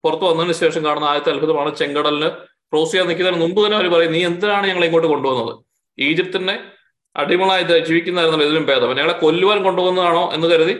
പുറത്തു 0.03 0.25
വന്നതിന് 0.25 0.55
ശേഷം 0.63 0.81
കാണുന്ന 0.85 1.07
ആദ്യത്തെ 1.11 1.31
അത്ഭുതമാണ് 1.31 1.75
ചെങ്കടലിന്. 1.75 2.29
ക്രോസ് 2.71 2.91
ചെയ്യാൻ 2.91 3.07
നിൽക്കുന്നതിന് 3.09 3.41
മുമ്പ് 3.43 3.59
തന്നെ 3.65 3.77
അവർ 3.77 3.87
പറയും 3.93 4.11
നീ 4.11 4.21
എന്തിനാണ് 4.25 4.65
ഞങ്ങളെ 4.67 4.85
ഇങ്ങോട്ട് 4.87 5.09
കൊണ്ടുവന്നത്? 5.13 5.53
ഈജിപ്തിനെ 5.97 6.55
അടിമളായി 7.17 7.63
ജീവിക്കുന്നതായിരുന്നല്ലോ 7.63 8.47
ഇതിലും 8.47 8.65
ഭേദം. 8.65 8.95
ഞങ്ങളെ 8.95 9.13
കൊല്ലുവാൻ 9.13 9.63
കൊണ്ടുവന്നതാണോ 9.63 10.31
എന്ന് 10.33 10.47
കരുതി 10.47 10.75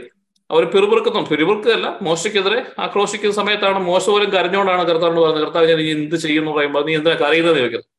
അവർ 0.51 0.65
പിറുപിറുക്കുന്നു 0.65 1.22
പിറുപിറുക്കല്ല 1.29 2.00
മോശയ്ക്കെതിരെ 2.01 2.65
ആക്രോശിക്കുന്ന 2.79 3.36
സമയത്താണ് 3.36 3.79
മോശ 3.79 4.10
പോലും 4.10 4.29
കരഞ്ഞുകൊണ്ടാണ് 4.29 4.84
കർത്താവിനോട് 4.84 5.25
പറഞ്ഞത്. 5.25 5.44
കർത്താവ് 5.44 5.67
ഞാൻ 5.70 5.77
നീ 5.77 5.91
എന്ത് 5.91 6.15
ചെയ്യുന്നു 6.15 6.51
പറയുമ്പോൾ 6.51 6.86
നീ 6.86 6.96
എന്തിനാ 6.96 7.27
കരയുന്നത് 7.27 7.58
ചോദിക്കുന്നത് 7.58 7.89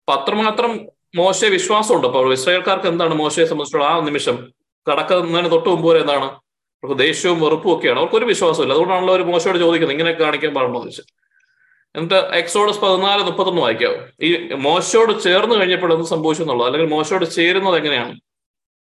അപ്പൊ 0.00 0.12
അത്രമാത്രം 0.20 0.80
മോശ 1.16 1.44
വിശ്വാസമുണ്ട്. 1.44 2.06
അപ്പോൾ 2.06 2.32
ഇസ്രായേൽക്കാർക്ക് 2.32 2.86
എന്താണ് 2.86 3.14
മോശയെ 3.14 3.44
സംബന്ധിച്ചുള്ള 3.44 3.84
ആ 3.84 4.00
നിമിഷം? 4.00 4.36
കടക്കുന്നതിന് 4.90 5.50
തൊട്ട് 5.50 5.68
മുമ്പ് 5.68 5.88
വരെ 5.88 6.00
എന്താണ്? 6.00 6.24
അവർക്ക് 6.82 6.98
ദേഷ്യവും 6.98 7.40
വെറുപ്പും 7.40 7.76
ഒക്കെയാണ്. 7.76 7.98
അവർക്കൊരു 7.98 8.24
വിശ്വാസമില്ല. 8.24 8.72
അതുകൊണ്ടാണല്ലോ 8.72 9.14
ഒരു 9.14 9.22
മോശയോട് 9.22 9.58
ചോദിക്കുന്നത്. 9.58 9.96
ഇങ്ങനെ 9.98 10.12
കാണിക്കാൻ 10.12 10.54
ചോദിച്ചു 10.54 11.02
എന്നിട്ട് 11.96 12.14
എക്സോഡസ് 12.14 12.80
പതിനാല് 12.80 13.22
മുപ്പത്തൊന്ന് 13.22 13.62
വായിക്കാവും 13.62 14.00
ഈ 14.20 14.52
മോശയോട് 14.52 15.20
ചേർന്ന് 15.22 15.54
കഴിഞ്ഞപ്പോൾ 15.54 15.92
എന്ത് 15.92 16.06
സംഭവിച്ചു 16.06 16.42
എന്നുള്ളത്? 16.42 16.66
അല്ലെങ്കിൽ 16.66 16.90
മോശയോട് 16.90 17.24
ചേരുന്നത് 17.24 17.76
എങ്ങനെയാണ്? 17.76 18.20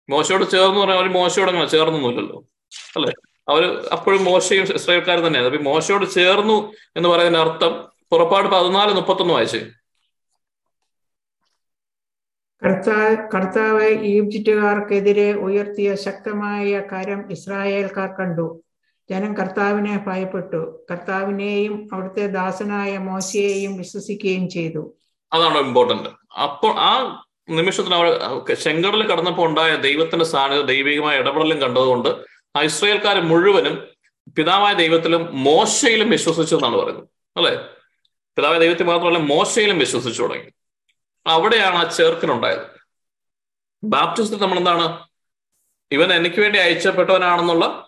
മോശയോട് 0.08 0.50
ചേർന്ന് 0.50 0.80
പറഞ്ഞാൽ 0.80 0.96
അവർ 0.96 1.08
മോശയോട് 1.08 1.50
അങ്ങനെ 1.50 1.68
ചേർന്നൊന്നുമില്ലല്ലോ. 1.68 2.44
അല്ലെ? 2.96 3.12
അവർ 3.48 3.88
അപ്പോഴും 3.92 4.24
മോശയും 4.24 4.62
ഇസ്രയേൽക്കാരും 4.62 5.26
തന്നെയാണ്. 5.26 5.48
അപ്പൊ 5.48 5.62
മോശയോട് 5.62 6.10
ചേർന്നു 6.10 6.72
എന്ന് 6.96 7.08
പറയുന്നതിന്റെ 7.08 7.52
അർത്ഥം 7.52 7.88
പുറപ്പാട് 8.12 8.48
പതിനാല് 8.48 8.94
മുപ്പത്തൊന്ന് 8.94 9.34
വായിച്ചേ. 9.34 9.66
കർത്താവ് 12.64 13.16
കർത്താവ് 13.34 13.84
ഈജിപ്തുകാർക്കെതിരെ 13.84 15.32
ഉയർത്തിയ 15.32 15.94
ശക്തമായ 15.94 16.80
കരം 16.80 17.32
ഇസ്രായേൽക്കാർ 17.32 18.08
കണ്ടു. 18.08 18.62
ജനം 19.10 19.36
കർത്താവിനെ 19.36 20.04
ഭയപ്പെട്ടു. 20.06 20.84
കർത്താവിനെയും 20.90 21.88
അവിടുത്തെ 21.92 22.26
ദാസനായ 22.26 22.98
മോശയെയും 22.98 23.76
വിശ്വസിക്കുകയും 23.76 24.48
ചെയ്തു. 24.48 24.94
അതാണ് 25.32 25.58
ഇമ്പോർട്ടന്റ് 25.58 26.08
അപ്പോൾ 26.34 26.74
ആ 26.78 27.22
നിമിഷത്തിൽ 27.50 27.94
അവർ 27.94 28.44
ശങ്കറിൽ 28.54 29.06
കടന്നപ്പോൾ 29.06 29.48
ഉണ്ടായ 29.48 29.76
ദൈവത്തിന്റെ 29.76 30.24
സാന്നിധ്യം 30.24 30.66
ദൈവികമായ 30.66 31.18
ഇടപെടലും 31.18 31.60
കണ്ടതുകൊണ്ട് 31.60 32.08
ആ 32.56 32.62
ഇസ്രയേൽക്കാർ 32.62 33.20
മുഴുവനും 33.20 33.88
പിതാവായ 34.36 34.74
ദൈവത്തിലും 34.74 35.44
മോശയിലും 35.44 36.10
വിശ്വസിച്ചു 36.10 36.56
എന്നാണ് 36.56 36.76
പറയുന്നത്. 36.76 37.08
അല്ലെ? 37.36 37.66
പിതാവായ 38.36 38.58
ദൈവത്തിൽ 38.58 38.84
മാത്രമല്ല 38.84 39.18
മോശയിലും 39.18 39.78
വിശ്വസിച്ചു 39.78 40.22
തുടങ്ങി. 40.22 40.50
അവിടെയാണ് 41.26 41.74
ആ 41.74 41.82
ചേർക്കനുണ്ടായത്. 41.82 42.76
ബാപ്റ്റിസ്റ്റ് 43.84 44.42
നമ്മൾ 44.42 44.58
എന്താണ് 44.58 45.04
ഇവൻ 45.92 46.12
എനിക്ക് 46.12 46.40
വേണ്ടി 46.40 46.58
അയച്ചപ്പെട്ടവനാണെന്നുള്ള 46.58 47.85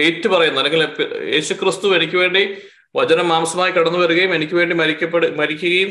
ഏറ്റു 0.00 0.28
പറയുന്നു 0.28 0.60
അല്ലെങ്കിൽ 0.60 0.88
യേശു 1.34 1.54
ക്രിസ്തു 1.54 1.96
എനിക്ക് 1.96 2.16
വേണ്ടി 2.16 2.56
വചനം 2.96 3.28
മാംസമായി 3.28 3.72
കടന്നു 3.72 3.98
വരികയും 3.98 4.34
എനിക്ക് 4.34 4.54
വേണ്ടി 4.54 4.76
മരിക്കപ്പെടു 4.76 5.36
മരിക്കുകയും 5.36 5.90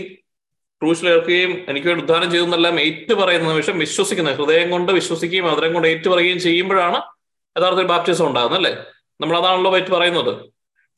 ക്രൂശിലേർക്കുകയും 0.82 1.66
എനിക്ക് 1.70 1.88
വേണ്ടി 1.88 2.04
ഉദ്ധാനം 2.04 2.32
ചെയ്തെന്നെല്ലാം 2.32 2.80
ഏറ്റു 2.80 3.14
പറയുന്ന 3.14 3.50
നിമിഷം 3.50 3.80
വിശ്വസിക്കുന്ന 3.80 4.32
ഹൃദയം 4.32 4.70
കൊണ്ട് 4.70 4.92
വിശ്വസിക്കുകയും 4.92 5.52
അതിനെ 5.52 5.74
കൊണ്ട് 5.74 5.88
ഏറ്റു 5.88 6.10
പറയുകയും 6.10 6.40
ചെയ്യുമ്പോഴാണ് 6.40 6.96
യഥാർത്ഥത്തിൽ 7.60 7.88
ബാപ്റ്റിസം 7.88 8.28
ഉണ്ടാകുന്നത് 8.28 8.58
അല്ലേ? 8.58 8.84
നമ്മൾ 9.22 9.38
അതാണല്ലോ 9.38 9.78
ഏറ്റു 9.78 9.92
പറയുന്നത് 9.92 10.46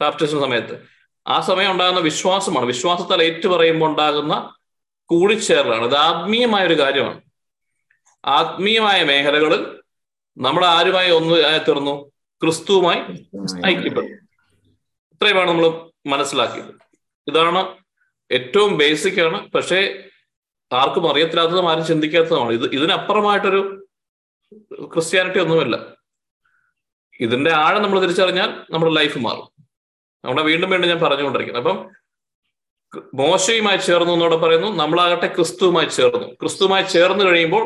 ബാപ്റ്റിസം 0.02 0.42
സമയത്ത്. 0.42 0.88
ആ 1.28 1.42
സമയം 1.42 1.72
ഉണ്ടാകുന്ന 1.72 2.00
വിശ്വാസമാണ്. 2.00 2.66
വിശ്വാസത്താൽ 2.66 3.24
ഏറ്റു 3.24 3.48
പറയുമ്പോൾ 3.48 3.90
ഉണ്ടാകുന്ന 3.90 4.56
കൂടിച്ചേരലാണ്. 5.06 5.86
ഇത് 5.86 5.96
ആത്മീയമായ 5.96 6.68
ഒരു 6.68 6.80
കാര്യമാണ്. 6.80 7.22
ആത്മീയമായ 8.26 9.04
മേഖലകളിൽ 9.04 9.66
നമ്മൾ 10.38 10.66
ആരുമായി 10.66 11.12
ഒന്ന് 11.12 11.60
തീർന്നു? 11.68 12.15
ക്രിസ്തുവുമായി 12.46 13.00
ഐക്യപ്പെടും. 13.68 14.12
ഇത്രയുമാണ് 15.14 15.50
നമ്മൾ 15.52 15.92
മനസ്സിലാക്കിയത്. 16.10 16.72
ഇതാണ് 17.28 17.76
ഏറ്റവും 18.32 18.78
ബേസിക് 18.78 19.22
ആണ്. 19.22 19.52
പക്ഷേ 19.52 20.04
ആർക്കും 20.74 21.12
അറിയത്തില്ലാത്തതും 21.12 21.72
ആരും 21.72 21.86
ചിന്തിക്കാത്തതുമാണ്. 21.86 22.54
ഇത് 22.54 22.66
ഇതിനപ്പുറമായിട്ടൊരു 22.74 23.88
ക്രിസ്ത്യാനിറ്റി 24.84 25.40
ഒന്നുമില്ല. 25.40 25.96
ഇതിന്റെ 27.20 27.52
ആഴം 27.52 27.82
നമ്മൾ 27.82 28.00
തിരിച്ചറിഞ്ഞാൽ 28.00 28.50
നമ്മുടെ 28.72 28.94
ലൈഫ് 28.94 29.20
മാറും. 29.20 29.48
നമ്മുടെ 30.26 30.44
വീണ്ടും 30.44 30.70
വീണ്ടും 30.70 30.90
ഞാൻ 30.90 31.00
പറഞ്ഞുകൊണ്ടിരിക്കുന്നത് 31.00 31.68
അപ്പം 31.68 31.90
മോശയുമായി 33.14 33.78
ചേർന്നു 33.78 34.14
എന്നോട് 34.14 34.36
പറയുന്നു 34.36 34.68
നമ്മളാകട്ടെ 34.68 35.28
ക്രിസ്തുവുമായി 35.28 35.86
ചേർന്നു. 35.86 36.28
ക്രിസ്തുവുമായി 36.34 36.84
ചേർന്ന് 36.84 37.26
കഴിയുമ്പോൾ 37.26 37.64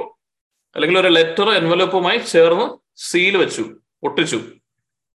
അല്ലെങ്കിൽ 0.75 0.99
ഒരു 0.99 1.07
ലെറ്റർ 1.07 1.49
എൻവലപ്പുമായി 1.49 2.17
ചേർന്ന് 2.17 2.77
സീൽ 2.95 3.37
വെച്ചു 3.37 3.65
ഒട്ടിച്ചു. 4.03 4.41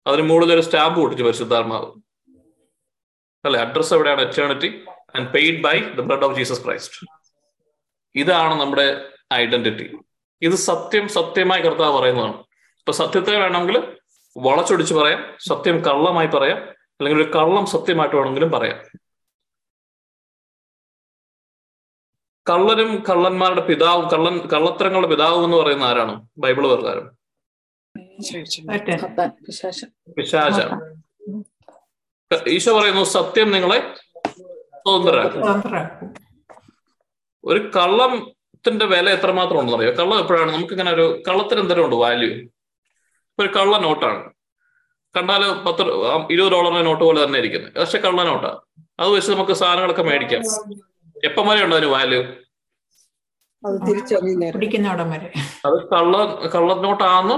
അതിന് 0.06 0.28
മുകളിൽ 0.28 0.54
ഒരു 0.54 0.61
സ്റ്റാമ്പ് 0.61 1.00
ഒട്ടിച്ചു 1.00 1.25
പരിശുദ്ധാത്മാവ്. 1.25 1.87
അല്ലെ? 3.44 3.61
അഡ്രസ് 3.61 3.94
എവിടെയാണ്? 3.94 4.21
Eternity 4.21 4.85
and 5.16 5.32
paid 5.32 5.62
by 5.62 5.80
the 5.80 6.00
blood 6.00 6.25
of 6.25 6.37
Jesus 6.37 6.64
Christ 6.64 7.06
ഇതാണ് 8.14 8.61
നമ്മുടെ 8.61 9.09
ഐഡന്റിറ്റി 9.35 9.99
ഇത് 10.42 10.52
സത്യം 10.52 11.09
സത്യമായി 11.09 11.62
കർത്താവ് 11.62 11.99
പറയുന്നതാണ്. 11.99 12.35
ഇപ്പൊ 12.40 12.92
സത്യത്തെ 12.92 13.37
വേണമെങ്കിൽ 13.37 13.97
വളച്ചൊടിച്ച് 14.37 14.94
പറയാം 14.94 15.37
സത്യം 15.49 15.78
കള്ളമായി 15.78 16.26
പറയാം 16.26 16.56
അല്ലെങ്കിൽ 16.68 17.23
ഒരു 17.23 17.30
കള്ളം 17.30 17.66
സത്യമായിട്ട് 17.66 18.16
വേണമെങ്കിലും 18.16 18.50
പറയാം. 18.50 18.99
കള്ളനും 22.50 23.02
കള്ളന്മാരുടെ 23.11 23.61
പിതാവും 23.61 24.09
കള്ളൻ 24.09 24.38
കള്ളത്തരങ്ങളുടെ 24.38 25.09
പിതാവും 25.09 25.44
എന്ന് 25.44 25.56
പറയുന്ന 25.56 25.85
ആരാണ്? 25.85 26.26
ബൈബിൾ 26.38 26.75
പ്രകാരം. 26.75 27.21
പിശാച്. 30.16 30.64
ഈശോ 32.56 32.72
പറയുന്നു 32.78 33.02
സത്യം 33.16 33.48
നിങ്ങളെ 33.54 33.78
സ്വതന്ത്രരാക്കും. 34.82 35.42
ഒരു 37.44 37.60
കള്ളത്തിന്റെ 37.76 38.86
വില 38.92 39.06
എത്രമാത്രം 39.16 39.58
ഉണ്ടെന്ന് 39.60 39.78
അറിയോ? 39.78 39.92
കള്ളം 40.00 40.18
എപ്പോഴാണ്? 40.22 40.50
നമുക്ക് 40.52 40.74
ഇങ്ങനെ 40.76 40.92
ഒരു 40.96 41.06
കള്ളത്തിന് 41.28 41.60
എന്തെങ്കിലും 41.60 41.86
ഉണ്ട് 41.86 41.96
വാല്യൂ 42.04 42.30
ഒരു 43.38 43.48
കള്ള 43.56 43.74
നോട്ടാണ്. 43.86 44.20
കണ്ടാൽ 45.16 45.42
പത്ത് 45.66 45.82
ഇരുപത് 46.34 46.52
ഡോളറിന്റെ 46.52 46.82
നോട്ട് 46.88 47.04
പോലെ 47.04 47.18
തന്നെ 47.24 47.38
ഇരിക്കുന്നത് 47.42 47.74
പക്ഷെ 47.80 47.98
കള്ള 48.06 48.20
നോട്ടാണ് 48.30 48.58
അത് 49.00 49.08
വെച്ച് 49.14 49.30
നമുക്ക് 49.32 49.54
സാധനങ്ങളൊക്കെ 49.62 50.04
മേടിക്കാം. 50.10 50.42
എപ്പം 51.28 51.44
വരെ 51.48 51.64
ഉണ്ടോ 51.64 51.76
അതിന് 51.76 51.90
വാല്യൂ 51.96 52.20
അത് 53.66 53.76
തിരിച്ചറിയുന്നേരം 53.88 54.54
പിടിക്കുന്നിടം 54.54 55.11
വരെ. 55.11 55.33
അത് 55.66 55.88
കള്ള 55.88 56.16
കള്ള 56.54 56.75
നോട്ടാന്ന് 56.75 57.37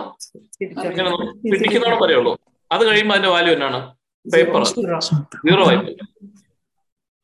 വരെ 1.80 1.96
വരെയുള്ളൂ 2.02 2.38
അത് 2.72 2.86
കഴിയുമ്പോൾ 2.86 3.14
അതിന്റെ 3.14 3.28
വാല്യൂ 3.28 3.54
എന്നാണ്? 3.54 3.80
പേപ്പർ 4.26 4.62
സീറോ 4.64 5.64
ആയി 5.68 5.78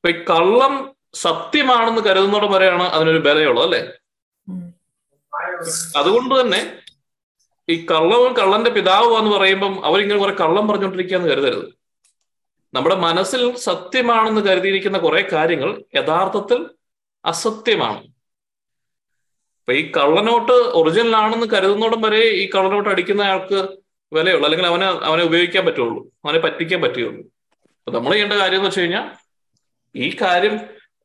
ഈ 0.05 0.13
കള്ളം 0.31 0.75
സത്യമാണെന്ന് 1.15 2.03
കരുതുന്നോടം 2.03 2.53
വരെയാണ് 2.53 2.83
അതിനൊരു 2.83 3.19
ബലയുള്ളത് 3.19 3.65
അല്ലെ. 3.65 3.81
അതുകൊണ്ട് 5.97 6.41
തന്നെ 6.41 6.61
ഈ 7.69 7.87
കള്ളവും 7.91 8.33
കള്ളന്റെ 8.33 8.71
പിതാവും 8.71 9.19
എന്ന് 9.19 9.31
പറയുമ്പം 9.31 9.85
അവരിങ്ങനെ 9.85 10.19
കുറെ 10.19 10.35
കള്ളം 10.35 10.69
പറഞ്ഞുകൊണ്ടിരിക്കുകയെന്ന് 10.69 11.29
കരുതരുത്. 11.29 11.67
നമ്മുടെ 12.75 12.95
മനസ്സിൽ 12.95 13.57
സത്യമാണെന്ന് 13.57 14.41
കരുതിയിരിക്കുന്ന 14.41 14.99
കുറെ 14.99 15.29
കാര്യങ്ങൾ 15.33 15.85
യഥാർത്ഥത്തിൽ 15.97 16.71
അസത്യമാണ്. 17.25 18.03
അപ്പൊ 19.71 19.81
ഈ 19.81 19.93
കള്ളനോട്ട് 19.97 20.53
ഒറിജിനൽ 20.53 21.17
ആണെന്ന് 21.17 21.47
കരുതുന്നോടം 21.47 22.03
വരെ 22.03 22.19
ഈ 22.19 22.51
കള്ളനോട്ട് 22.51 22.89
അടിക്കുന്ന 22.89 23.23
ആൾക്ക് 23.23 23.69
വിലയുള്ളൂ. 24.13 24.45
അല്ലെങ്കിൽ 24.45 24.67
അവനെ 24.67 24.87
അവനെ 24.87 25.23
ഉപയോഗിക്കാൻ 25.25 25.67
പറ്റുള്ളൂ. 25.67 26.07
അവനെ 26.25 26.39
പറ്റിക്കാൻ 26.39 26.81
പറ്റുകയുള്ളൂ. 26.83 27.25
അപ്പൊ 27.67 27.93
നമ്മൾ 27.93 28.11
ചെയ്യേണ്ട 28.11 28.33
കാര്യം 28.33 28.57
എന്ന് 28.57 28.67
വെച്ച് 28.67 28.81
കഴിഞ്ഞാൽ 28.81 29.11
ഈ 29.97 30.17
കാര്യം 30.23 30.61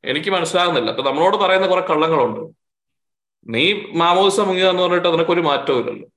എനിക്ക് 0.05 0.29
മനസ്സിലാകുന്നില്ല. 0.29 0.89
അപ്പൊ 0.89 1.03
നമ്മളോട് 1.03 1.37
പറയുന്ന 1.37 1.67
കുറെ 1.67 1.81
കള്ളങ്ങളുണ്ട്. 1.81 2.55
നീ 3.47 3.73
മാമോദിസ 3.73 4.39
മുങ്ങിയതെന്ന് 4.39 4.83
പറഞ്ഞിട്ട് 4.83 5.07
അതിനൊക്കെ 5.07 5.33
ഒരു 5.33 5.41
മാറ്റവും 5.41 5.79
ഇല്ലല്ലോ. 5.79 6.09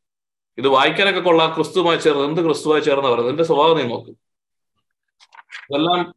ഇത് 0.59 0.69
വായിക്കാനൊക്കെ 0.69 1.21
കൊള്ളാം. 1.21 1.55
ക്രിസ്തുമായി 1.55 1.97
ചേർന്ന് 1.97 2.25
എന്ത് 2.25 2.45
ക്രിസ്തുമായി 2.45 2.81
ചേർന്ന് 2.81 3.05
പറയുന്നത്? 3.05 3.29
നിന്റെ 3.29 3.45
സ്വഭാവം 3.45 3.77
നീ 3.77 3.83
നോക്കും. 3.83 4.17
ഇതെല്ലാം 5.71 6.15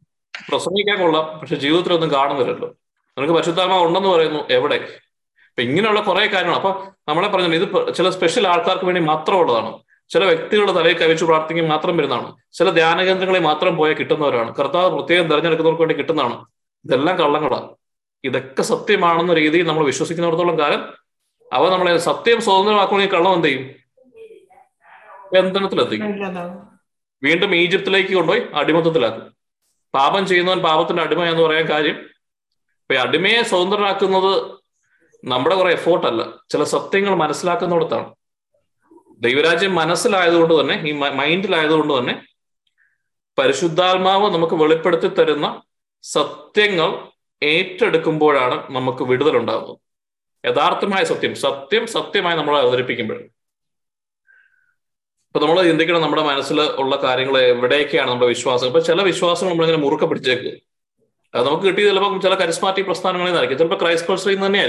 പ്രസംഗിക്കാൻ 0.48 1.00
കൊള്ളാം. 1.00 1.38
പക്ഷെ 1.38 1.54
ജീവിതത്തിലൊന്നും 1.54 2.10
കാണുന്നില്ലല്ലോ. 2.10 2.74
നിനക്ക് 3.18 3.32
പരിശുദ്ധാത്മാവ് 3.32 3.84
ഉണ്ടെന്ന് 3.84 4.08
പറയുന്നു 4.08 4.44
എവിടെ? 4.50 5.01
അപ്പൊ 5.52 5.62
ഇങ്ങനെയുള്ള 5.62 6.00
കുറെ 6.00 6.26
കാര്യങ്ങൾ. 6.26 6.54
അപ്പൊ 6.54 6.70
നമ്മളെ 7.08 7.28
പറഞ്ഞു 7.28 7.56
ഇത് 7.56 7.94
ചില 7.94 8.10
സ്പെഷ്യൽ 8.10 8.48
ആൾക്കാർക്ക് 8.48 8.84
വേണ്ടി 8.84 9.00
മാത്രമുള്ളതാണ്. 9.00 9.78
ചില 10.08 10.24
വ്യക്തികളുടെ 10.24 10.72
തലയിൽ 10.72 10.98
കവിച്ചു 10.98 11.24
പ്രാർത്ഥിക്കുകയും 11.24 11.70
മാത്രം 11.70 11.96
വരുന്നതാണ്. 11.96 12.36
ചില 12.52 12.70
ധ്യാന 12.70 13.02
കേന്ദ്രങ്ങളിൽ 13.02 13.42
മാത്രം 13.42 13.76
പോയാൽ 13.76 13.94
കിട്ടുന്നവരാണ്. 13.94 14.54
കർത്താവ് 14.54 14.98
പ്രത്യേകം 14.98 15.28
തെരഞ്ഞെടുക്കുന്നവർക്ക് 15.28 15.82
വേണ്ടി 15.82 15.94
കിട്ടുന്നതാണ്. 15.94 16.44
ഇതെല്ലാം 16.84 17.18
കള്ളങ്ങളാണ് 17.18 17.68
ഇതൊക്കെ 18.24 18.62
സത്യമാണെന്ന 18.62 19.34
രീതിയിൽ 19.34 19.66
നമ്മൾ 19.66 19.84
വിശ്വസിക്കുന്നിടത്തോളം 19.84 20.58
കാലം 20.58 20.94
അവ 21.52 21.68
നമ്മളെ 21.68 21.98
സത്യം 21.98 22.40
സ്വതന്ത്രമാക്കണമെങ്കിൽ 22.40 23.14
കള്ളം 23.14 23.34
എന്ത് 23.34 23.48
ചെയ്യും? 23.48 23.70
ബന്ധനത്തിലെത്തിക്കും. 25.32 26.08
വീണ്ടും 27.22 27.54
ഈജിപ്തിലേക്ക് 27.54 28.14
കൊണ്ടുപോയി 28.14 28.46
അടിമത്തത്തിലാക്കും. 28.54 29.36
പാപം 29.94 30.26
ചെയ്യുന്നവൻ 30.26 30.58
പാപത്തിന്റെ 30.58 31.02
അടിമ 31.02 31.24
എന്ന് 31.24 31.42
പറയാൻ 31.42 31.68
കാര്യം. 31.68 31.94
അപ്പൊ 32.80 32.94
അടിമയെ 32.94 33.42
സ്വതന്ത്രനാക്കുന്നത് 33.42 34.61
നമ്മുടെ 35.24 35.56
കുറെ 35.56 35.72
എഫോർട്ട് 35.72 36.06
അല്ല. 36.06 36.44
ചില 36.50 36.64
സത്യങ്ങൾ 36.64 37.14
മനസ്സിലാക്കുന്നിടത്താണ്. 37.14 38.14
ദൈവരാജ്യം 39.18 39.74
മനസ്സിലായതുകൊണ്ട് 39.74 40.60
തന്നെ 40.60 40.82
ഈ 40.88 40.92
മൈൻഡിലായതുകൊണ്ട് 40.92 41.98
തന്നെ 41.98 42.26
പരിശുദ്ധാത്മാവ് 43.38 44.30
നമുക്ക് 44.30 44.54
വെളിപ്പെടുത്തി 44.54 45.08
തരുന്ന 45.08 45.62
സത്യങ്ങൾ 46.02 47.08
ഏറ്റെടുക്കുമ്പോഴാണ് 47.42 48.74
നമുക്ക് 48.74 49.02
വിടുതലുണ്ടാകുന്നത് 49.02 49.78
യഥാർത്ഥമായ 50.46 51.04
സത്യം 51.04 51.34
സത്യം 51.34 51.86
സത്യമായി 51.86 52.36
നമ്മൾ 52.36 52.58
അവതരിപ്പിക്കുമ്പോൾ 52.58 53.20
ഇപ്പൊ 55.26 55.40
നമ്മൾ 55.40 55.62
ചിന്തിക്കണം 55.62 56.00
നമ്മുടെ 56.00 56.22
മനസ്സിൽ 56.22 56.60
ഉള്ള 56.60 56.96
കാര്യങ്ങൾ 56.96 57.38
എവിടെയൊക്കെയാണ് 57.38 58.08
നമ്മുടെ 58.08 58.26
വിശ്വാസം. 58.26 58.66
ഇപ്പൊ 58.66 58.80
ചില 58.80 59.02
വിശ്വാസങ്ങൾ 59.02 59.52
നമ്മളിങ്ങനെ 59.52 59.82
മുറുക്ക 59.82 60.04
പിടിച്ചേക്ക്. 60.04 60.62
അത് 61.34 61.46
നമുക്ക് 61.46 61.64
കിട്ടിയത് 61.64 61.88
ചിലപ്പോൾ 61.88 62.20
ചില 62.20 62.34
കരിസ്മാറ്റിക് 62.34 62.84
പ്രസ്ഥാനങ്ങളിൽ 62.84 63.30
നിന്നായിരിക്കും. 63.30 63.58
ചിലപ്പോൾ 63.58 63.84
ക്രൈസ്റ്റ് 63.84 64.08
കോഴ്സിൽ 64.08 64.30
നിന്ന് 64.30 64.46
തന്നെ 64.46 64.62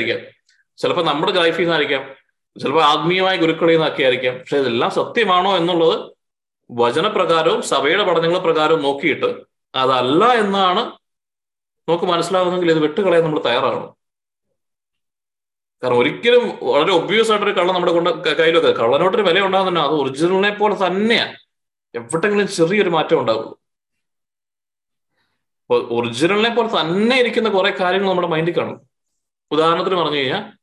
ചിലപ്പോൾ 0.78 1.06
നമ്മുടെ 1.06 1.32
ലൈഫിൽ 1.32 1.62
നിന്നായിരിക്കാം. 1.62 2.02
ചിലപ്പോൾ 2.60 2.84
ആത്മീയമായ 2.84 3.36
ഗുരുക്കളിൽ 3.38 3.74
നിന്നൊക്കെ 3.74 4.04
ആയിരിക്കാം. 4.04 4.38
പക്ഷെ 4.38 4.58
ഇതെല്ലാം 4.58 4.92
സത്യമാണോ 4.92 5.58
എന്നുള്ളത് 5.58 6.14
വചനപ്രകാരവും 6.72 7.62
സഭയുടെ 7.62 8.04
പഠനങ്ങൾ 8.04 8.40
പ്രകാരവും 8.40 8.84
നോക്കിയിട്ട് 8.84 9.36
അതല്ല 9.76 10.26
എന്നാണ് 10.26 10.80
നമുക്ക് 11.90 12.04
മനസ്സിലാകുന്നെങ്കിൽ 12.04 12.72
ഇത് 12.72 12.80
വിട്ടുകളയാൻ 12.80 13.24
നമ്മൾ 13.24 13.40
തയ്യാറാകണം. 13.40 13.96
കാരണം 15.84 15.98
ഒരിക്കലും 15.98 16.60
വളരെ 16.64 16.92
ഒബ്വിയസ് 16.92 17.32
ആയിട്ടൊരു 17.32 17.60
കള്ളൻ 17.60 17.74
നമ്മുടെ 17.76 17.92
കൊണ്ട് 17.92 18.36
കയ്യിലൊക്കെ 18.36 18.72
കള്ളനോട്ടൊരു 18.72 19.24
വില 19.24 19.46
ഉണ്ടാകുന്നുണ്ട് 19.46 19.90
അത് 19.90 20.00
ഒറിജിനലിനെ 20.00 20.50
പോലെ 20.50 20.88
തന്നെയാണ് 20.88 21.38
എവിടെങ്കിലും 21.96 22.48
ചെറിയൊരു 22.48 22.90
മാറ്റം 22.90 23.20
ഉണ്ടാവുള്ളൂ. 23.20 23.60
ഒറിജിനലിനെ 25.70 26.56
പോലെ 26.56 26.82
തന്നെ 26.82 27.20
ഇരിക്കുന്ന 27.20 27.50
കുറെ 27.50 27.70
കാര്യങ്ങൾ 27.70 28.10
നമ്മുടെ 28.10 28.28
മൈൻഡിൽ 28.28 28.58
കാണും. 28.58 28.82
ഉദാഹരണത്തിന് 29.52 29.96
പറഞ്ഞു 29.96 30.18
കഴിഞ്ഞാൽ 30.18 30.63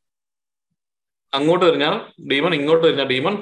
അങ്ങോട്ട് 1.33 1.65
തിരിഞ്ഞാൽ 1.67 1.95
ഡീമൺ 2.31 2.53
ഇങ്ങോട്ട് 2.59 2.83
തിരിഞ്ഞാൽ 2.87 3.09
ഡീമൺ 3.13 3.35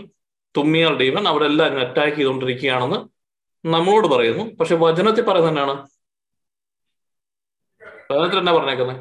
തുമ്മിയാൽ 0.55 0.95
ഡീമൺ 1.03 1.25
അവിടെ 1.31 1.47
എല്ലാവരും 1.51 1.81
അറ്റാക്ക് 1.85 2.17
ചെയ്തുകൊണ്ടിരിക്കുകയാണെന്ന് 2.17 2.99
നമ്മളോട് 3.65 4.07
പറയുന്നു. 4.15 4.45
പക്ഷെ 4.59 4.75
വചനത്തിൽ 4.83 5.25
പറയുന്നത് 5.29 5.51
തന്നെയാണ് 5.51 5.75
വചനത്തിൽ 8.11 8.39
എന്നാ 8.43 8.53
പറഞ്ഞേക്കുന്നത് 8.59 9.01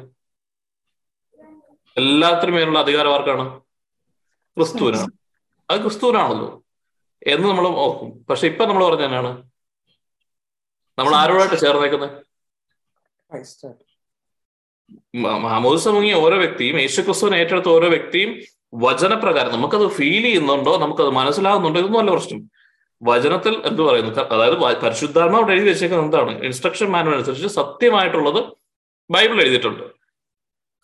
എല്ലാത്തിനും 1.96 2.54
മേലുള്ള 2.56 2.78
അധികാരം 2.84 3.12
ആർക്കാണ്? 3.14 3.44
ക്രിസ്തുവിനാണ്. 4.56 5.10
അത് 5.68 5.78
ക്രിസ്തുവിനാണല്ലോ 5.84 6.48
എന്ന് 7.32 7.46
നമ്മൾ 7.50 7.64
ഓർക്കും. 7.84 8.10
പക്ഷെ 8.28 8.44
ഇപ്പൊ 8.50 8.64
നമ്മൾ 8.70 8.82
പറഞ്ഞ 8.88 9.04
തന്നെയാണ് 9.06 9.30
നമ്മൾ 10.98 11.12
ആരോടായിട്ട് 11.22 11.58
ചേർന്നേക്കുന്നത് 11.64 12.14
മാമോദിസ 15.46 15.88
മുങ്ങിയ 15.94 16.14
ഓരോ 16.24 16.36
വ്യക്തിയും 16.42 16.76
യേശു 16.84 17.00
ക്രിസ്തുവിനെ 17.06 17.36
ഏറ്റെടുത്ത 17.42 17.68
ഓരോ 17.76 17.88
വ്യക്തിയും 17.94 18.30
വചനപ്രകാരം 18.74 19.52
നമുക്കത് 19.52 19.86
ഫീൽ 19.86 20.22
ചെയ്യുന്നുണ്ടോ? 20.22 20.76
നമുക്കത് 20.76 21.10
മനസ്സിലാകുന്നുണ്ടോ 21.10 21.80
ഇതൊന്നും 21.80 21.98
അല്ല 21.98 22.10
പ്രശ്നം. 22.10 22.50
വചനത്തിൽ 23.02 23.62
എന്ത് 23.64 23.82
പറയുന്നു? 23.82 24.20
അതായത് 24.20 24.54
പരിശുദ്ധാത്മാവ് 24.54 25.50
എഴുതി 25.50 25.68
വെച്ചേക്കുന്നത് 25.68 26.06
എന്താണ്? 26.06 26.42
ഇൻസ്ട്രക്ഷൻ 26.42 26.86
മാനുവൽ 26.86 27.14
അനുസരിച്ച് 27.14 27.46
സത്യമായിട്ടുള്ളത് 27.46 28.44
ബൈബിൾ 29.10 29.40
എഴുതിയിട്ടുണ്ട്. 29.40 29.82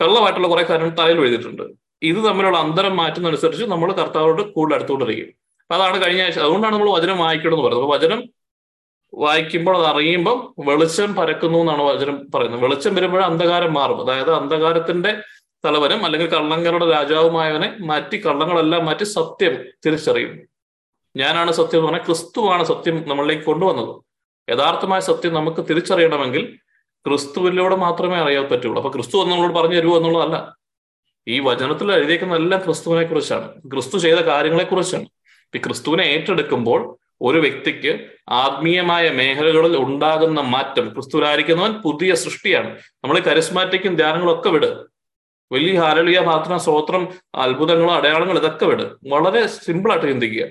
കള്ളമായിട്ടുള്ള 0.01 0.49
കുറെ 0.49 0.63
കാര്യങ്ങൾ 0.63 0.97
തലയിൽ 0.97 1.19
എഴുതിയിട്ടുണ്ട്. 1.19 1.63
ഇത് 2.03 2.17
തമ്മിലുള്ള 2.17 2.59
അന്തരം 2.59 2.97
മാറ്റുന്നതനുസരിച്ച് 2.97 3.65
നമ്മൾ 3.65 3.93
കർത്താവോട് 3.93 4.43
കൂടുതൽ 4.43 4.75
അടുത്തുകൊണ്ടിരിക്കും. 4.75 5.27
അപ്പൊ 5.27 5.75
അതാണ് 5.75 6.05
കഴിഞ്ഞ 6.05 6.23
ആഴ്ച. 6.23 6.39
അതുകൊണ്ടാണ് 6.39 6.75
നമ്മൾ 6.75 6.91
വചനം 6.91 7.19
വായിക്കണം 7.19 7.55
എന്ന് 7.55 7.65
പറയുന്നത്. 7.65 7.85
അപ്പൊ 7.85 7.97
വചനം 7.97 8.29
വായിക്കുമ്പോൾ 9.15 9.77
അത് 9.77 9.87
അറിയുമ്പോൾ 9.87 10.55
വെളിച്ചം 10.71 11.15
പരക്കുന്നു 11.15 11.59
എന്നാണ് 11.59 11.83
വചനം 11.83 12.31
പറയുന്നത്. 12.35 12.63
വെളിച്ചം 12.63 12.95
വരുമ്പോൾ 12.95 13.25
അന്ധകാരം 13.25 13.75
മാറും. 13.75 14.11
അതായത് 14.11 14.35
അന്ധകാരത്തിന്റെ 14.35 15.23
തലവനും 15.65 16.05
അല്ലെങ്കിൽ 16.05 16.29
കള്ളങ്ങളുടെ 16.29 16.91
രാജാവുമായവനെ 16.91 17.77
മാറ്റി 17.81 18.27
കള്ളങ്ങളെല്ലാം 18.27 18.87
മാറ്റി 18.87 19.05
സത്യം 19.05 19.65
തിരിച്ചറിയും. 19.87 20.41
ഞാനാണ് 21.17 21.53
സത്യം 21.53 21.79
എന്ന് 21.79 21.87
പറഞ്ഞാൽ 21.87 22.07
ക്രിസ്തുവാണ് 22.07 22.65
സത്യം 22.65 23.09
നമ്മളിലേക്ക് 23.09 23.43
കൊണ്ടുവന്നത്. 23.43 24.03
യഥാർത്ഥമായ 24.51 25.01
സത്യം 25.01 25.35
നമുക്ക് 25.35 25.65
തിരിച്ചറിയണമെങ്കിൽ 25.71 26.59
ക്രിസ്തുവിലൂടെ 27.07 27.77
മാത്രമേ 27.77 28.17
അറിയാൻ 28.17 28.45
പറ്റുള്ളൂ. 28.45 28.83
അപ്പൊ 28.83 28.91
ക്രിസ്തു 28.91 29.25
നമ്മളോട് 29.25 29.55
പറഞ്ഞു 29.55 29.77
തരുമോ 29.77 29.97
എന്നുള്ളതല്ല. 29.97 30.57
ഈ 31.29 31.41
വചനത്തിൽ 31.41 31.93
എഴുതിയേക്കുന്ന 31.93 32.35
എല്ലാം 32.35 32.61
ക്രിസ്തുവിനെ 32.65 33.07
കുറിച്ചാണ് 33.07 33.55
ക്രിസ്തു 33.73 33.99
ചെയ്ത 33.99 34.17
കാര്യങ്ങളെ 34.17 34.65
കുറിച്ചാണ് 34.65 35.07
ഈ 35.55 35.59
ക്രിസ്തുവിനെ 35.59 36.03
ഏറ്റെടുക്കുമ്പോൾ 36.03 36.99
ഒരു 37.23 37.39
വ്യക്തിക്ക് 37.39 38.07
ആത്മീയമായ 38.29 39.11
മേഖലകളിൽ 39.11 39.77
ഉണ്ടാകുന്ന 39.77 40.41
മാറ്റം 40.41 40.95
ക്രിസ്തുവിലായിരിക്കുന്നവൻ 40.95 41.73
പുതിയ 41.73 42.15
സൃഷ്ടിയാണ്. 42.15 42.79
നമ്മൾ 43.05 43.19
കരിസ്മാറ്റിക്കും 43.21 43.97
ധ്യാനങ്ങളും 43.97 44.53
വിട്. 44.53 44.94
വലിയ 45.55 45.75
ഹാരളിയ 45.81 46.21
പ്രാർത്ഥന 46.21 46.57
സ്തോത്രം 46.57 47.03
അത്ഭുതങ്ങളോ 47.35 47.95
അടയാളങ്ങൾ 47.95 48.39
ഇതൊക്കെ 48.39 48.65
വിട്. 48.67 48.87
വളരെ 49.09 49.47
സിമ്പിളായിട്ട് 49.47 50.07
ചിന്തിക്കുക. 50.07 50.47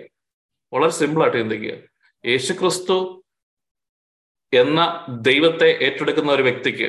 വളരെ 0.74 0.92
സിമ്പിളായിട്ട് 0.92 1.38
ചിന്തിക്കുക. 1.38 1.74
യേശുക്രിസ്തു 2.26 2.98
എന്ന 4.54 5.06
ദൈവത്തെ 5.22 5.70
ഏറ്റെടുക്കുന്ന 5.84 6.32
ഒരു 6.32 6.44
വ്യക്തിക്ക് 6.44 6.88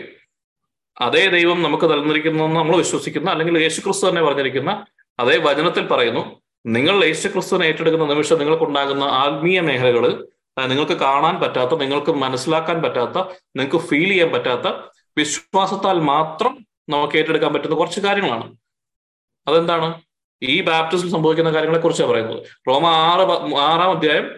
അതേ 1.01 1.27
ദൈവം 1.27 1.63
നമുക്ക് 1.63 1.85
തന്നിരിക്കുന്നു 1.85 2.45
നമ്മൾ 2.45 2.77
വിശ്വസിക്കുന്ന 2.77 3.31
അല്ലെങ്കിൽ 3.31 3.59
യേശുക്രിസ്തു 3.63 4.09
തന്നെ 4.09 4.23
പറഞ്ഞിരിക്കുന്ന 4.23 4.87
അതേ 5.19 5.37
വചനത്തിൽ 5.39 5.87
പറയുന്നു 5.87 6.23
നിങ്ങൾ 6.67 7.05
യേശുക്രിസ്തുവിനെ 7.05 7.67
ഏറ്റെടുക്കുന്ന 7.67 8.07
നിമിഷം 8.07 8.39
നിങ്ങൾക്കുണ്ടാകുന്ന 8.39 9.05
ആത്മീയ 9.05 9.61
മേഖലകൾ 9.61 10.29
നിങ്ങൾക്ക് 10.67 10.93
കാണാൻ 10.93 11.41
പറ്റാത്ത 11.41 11.75
നിങ്ങൾക്ക് 11.75 12.13
മനസ്സിലാക്കാൻ 12.15 12.83
പറ്റാത്ത 12.83 13.19
നിങ്ങൾക്ക് 13.57 13.87
ഫീൽ 13.87 14.09
ചെയ്യാൻ 14.09 14.31
പറ്റാത്ത 14.33 14.69
വിശ്വാസത്താൽ 15.19 15.99
മാത്രം 16.01 16.53
നമുക്ക് 16.89 17.17
ഏറ്റെടുക്കാൻ 17.17 17.53
പറ്റുന്ന 17.53 17.75
കുറച്ച് 17.75 18.01
കാര്യങ്ങളാണ്. 18.01 18.57
അതെന്താണ്? 19.47 20.03
ഈ 20.43 20.63
ബാപ്റ്റിസം 20.63 21.11
സംഭവിക്കുന്ന 21.11 21.51
കാര്യങ്ങളെ 21.51 21.81
കുറിച്ചാണ് 21.81 22.11
പറയുന്നത്. 22.11 22.47
റോമ 22.69 22.87
ആറ് 22.87 23.21
ആറാം 23.57 23.97
അധ്യായം 23.97 24.31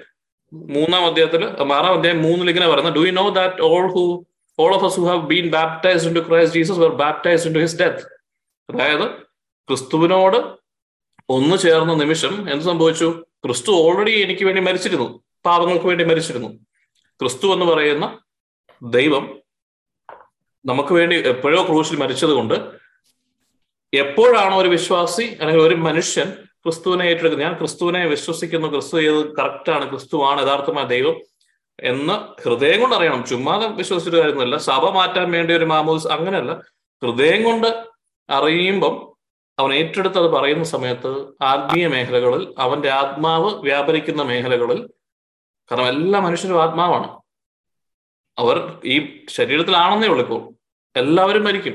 മൂന്നാം 0.53 1.07
അധ്യായത്തിൽ 1.07 1.45
ആറാം 1.45 1.95
അധ്യായം 1.95 2.23
മൂന്നിൽ 2.23 2.49
ഇങ്ങനെ 2.49 2.69
പറയുന്നത് 2.69 2.95
do 2.95 3.01
you 3.01 3.13
know 3.13 3.29
that 3.29 3.63
all 3.63 3.93
who 3.93 4.27
all 4.59 4.75
of 4.75 4.85
us 4.85 4.91
who 4.91 5.15
have 5.15 5.23
been 5.23 5.47
baptized 5.47 6.29
Christ 6.29 6.59
Jesus 6.59 6.79
were 6.79 6.91
were 6.91 7.29
in 7.29 7.53
into 7.53 7.59
his 7.59 7.71
death? 7.71 8.01
അതായത് 8.71 9.11
ക്രിസ്തുവിനോട് 9.69 10.37
ഒന്നു 11.29 11.57
ചേർന്ന 11.57 11.95
നിമിഷം 11.95 12.51
എന്ത് 12.51 12.65
സംഭവിച്ചു? 12.65 13.25
ക്രിസ്തു 13.45 13.71
ഓൾറെഡി 13.71 14.11
എനിക്ക് 14.11 14.45
വേണ്ടി 14.45 14.63
മരിച്ചിരുന്നു. 14.63 15.23
പാപങ്ങൾക്ക് 15.45 15.87
വേണ്ടി 15.87 16.05
മരിച്ചിരുന്നു. 16.05 16.49
ക്രിസ്തു 17.21 17.53
എന്ന് 17.53 17.67
പറയുന്ന 17.67 18.19
ദൈവം 18.83 19.39
നമുക്ക് 20.67 20.93
വേണ്ടി 20.93 21.29
എപ്പോഴോ 21.29 21.65
ക്രൂശിൽ 21.65 21.97
മരിച്ചതുകൊണ്ട് 21.97 22.55
എപ്പോഴാണോ 23.95 24.61
ഒരു 24.61 24.69
വിശ്വാസി 24.69 25.23
അല്ലെങ്കിൽ 25.23 25.65
ഒരു 25.65 25.75
മനുഷ്യൻ 25.75 26.31
ക്രിസ്തുവിനെ 26.31 27.03
ഏറ്റെടുക്കുന്നത്? 27.03 27.49
ഞാൻ 27.49 27.59
ക്രിസ്തുവിനെ 27.59 28.07
വിശ്വസിക്കുന്നു 28.07 28.69
ക്രിസ്തു 28.69 28.99
ചെയ്ത് 28.99 29.37
കറക്റ്റാണ് 29.37 29.91
ക്രിസ്തുവാണ് 29.91 30.43
യഥാർത്ഥമായ 30.43 30.85
ദൈവം 30.85 31.21
എന്ന് 31.81 32.43
ഹൃദയം 32.43 32.81
കൊണ്ട് 32.81 32.97
അറിയണം. 32.97 33.25
ചുമ്മാതെ 33.25 33.67
വിശ്വസിച്ചിട്ട് 33.67 34.17
കാര്യമൊന്നുമല്ല. 34.17 34.57
സഭ 34.57 34.91
മാറ്റാൻ 34.91 35.31
വേണ്ടി 35.31 35.55
ഒരു 35.55 35.65
മാമോസ് 35.65 36.07
അങ്ങനെയല്ല. 36.07 36.53
ഹൃദയം 37.03 37.45
കൊണ്ട് 37.45 37.87
അറിയുമ്പം 38.31 39.17
അവൻ 39.59 39.75
ഏറ്റെടുത്ത് 39.75 40.19
അത് 40.19 40.27
പറയുന്ന 40.27 40.65
സമയത്ത് 40.65 41.27
ആത്മീയ 41.43 41.87
മേഖലകളിൽ 41.87 42.55
അവന്റെ 42.59 42.91
ആത്മാവ് 42.91 43.55
വ്യാപരിക്കുന്ന 43.55 44.23
മേഖലകളിൽ 44.23 44.87
കാരണം 45.73 45.89
എല്ലാ 45.89 46.21
മനുഷ്യരും 46.21 46.63
ആത്മാവാണ്. 46.63 47.21
അവർ 48.39 48.81
ഈ 48.85 49.27
ശരീരത്തിലാണെന്നേ 49.29 50.09
ഇപ്പോൾ. 50.09 50.56
എല്ലാവരും 50.97 51.45
മരിക്കും. 51.45 51.73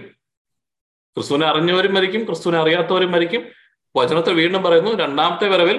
ക്രിസ്തുവിനെ 1.15 1.47
അറിഞ്ഞവരും 1.47 1.93
മരിക്കും 1.93 2.25
ക്രിസ്തുവിനെ 2.25 2.61
അറിയാത്തവരും 2.61 3.11
മരിക്കും. 3.11 3.43
വചനത്തെ 3.95 4.33
വീണ്ടും 4.33 4.63
പറയുന്നു 4.63 4.91
രണ്ടാമത്തെ 4.91 5.47
വരവിൽ 5.49 5.77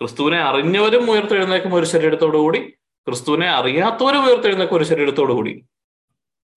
ക്രിസ്തുവിനെ 0.00 0.38
അറിഞ്ഞവരും 0.38 1.10
ഉയർത്തെഴുന്നേക്കും 1.10 1.74
ഒരു 1.74 1.86
ശരീരത്തോടുകൂടി 1.86 2.60
ക്രിസ്തുവിനെ 3.06 3.48
അറിയാത്തവരും 3.48 4.24
ഉയർത്തെഴുന്നേക്കും 4.26 4.76
ഒരു 4.76 4.84
ശരീരത്തോടു 4.84 5.32
കൂടി 5.32 5.66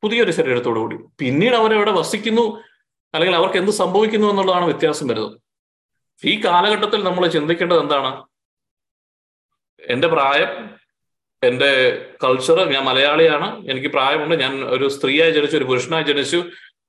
പുതിയൊരു 0.04 0.32
ശരീരത്തോടുകൂടി 0.32 0.96
പിന്നീട് 1.20 1.56
അവരെവിടെ 1.56 1.92
വസിക്കുന്നു? 1.92 2.64
അല്ലെങ്കിൽ 3.16 3.38
അവർക്ക് 3.38 3.58
എന്ത് 3.58 3.72
സംഭവിക്കുന്നു 3.72 4.28
എന്നുള്ളതാണ് 4.28 4.66
വ്യത്യാസം 4.66 5.08
വരുന്നത്. 5.08 5.42
ഈ 6.26 6.44
കാലഘട്ടത്തിൽ 6.46 7.04
നമ്മൾ 7.04 7.28
ചിന്തിക്കേണ്ടത് 7.28 7.80
എന്താണ്? 7.80 8.26
എന്റെ 9.80 10.08
പ്രായം 10.08 10.83
എന്റെ 11.44 12.06
കൾച്ചർ 12.24 12.70
ഞാൻ 12.70 12.84
മലയാളിയാണ് 12.84 13.70
എനിക്ക് 13.70 13.88
പ്രായമുണ്ട്. 13.88 14.36
ഞാൻ 14.36 14.64
ഒരു 14.64 14.88
സ്ത്രീയായി 14.88 15.32
ജനിച്ചു 15.32 15.58
ഒരു 15.58 15.64
പുരുഷനായി 15.64 16.04
ജനിച്ചു. 16.04 16.44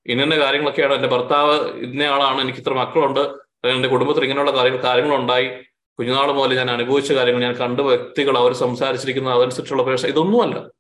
ഇന്ന 0.06 0.36
കാര്യങ്ങളൊക്കെയാണ് 0.36 0.94
എന്റെ 0.94 1.08
ഭർത്താവ് 1.08 1.70
ഇന്നയാളാണ് 1.78 2.40
എനിക്ക് 2.40 2.58
ഇത്ര 2.58 2.74
മക്കളുണ്ട്. 2.74 3.20
എന്റെ 3.68 3.88
കുടുംബത്തിൽ 3.88 4.22
ഇങ്ങനെയുള്ള 4.22 4.50
കാര്യങ്ങൾ 4.50 4.82
കാര്യങ്ങളുണ്ടായി. 4.82 5.50
കുഞ്ഞുനാൾ 5.98 6.32
മുതൽ 6.32 6.56
ഞാൻ 6.56 6.70
അനുഭവിച്ച 6.70 7.12
കാര്യങ്ങൾ 7.12 7.42
ഞാൻ 7.42 7.54
കണ്ട 7.54 7.80
വ്യക്തികൾ 7.80 8.38
അവർ 8.38 8.52
സംസാരിച്ചിരിക്കുന്ന 8.52 9.30
അതനുസരിച്ചുള്ള 9.30 9.82
പേഴ്സ 9.82 10.06
ഇതൊന്നുമല്ല. 10.06 10.70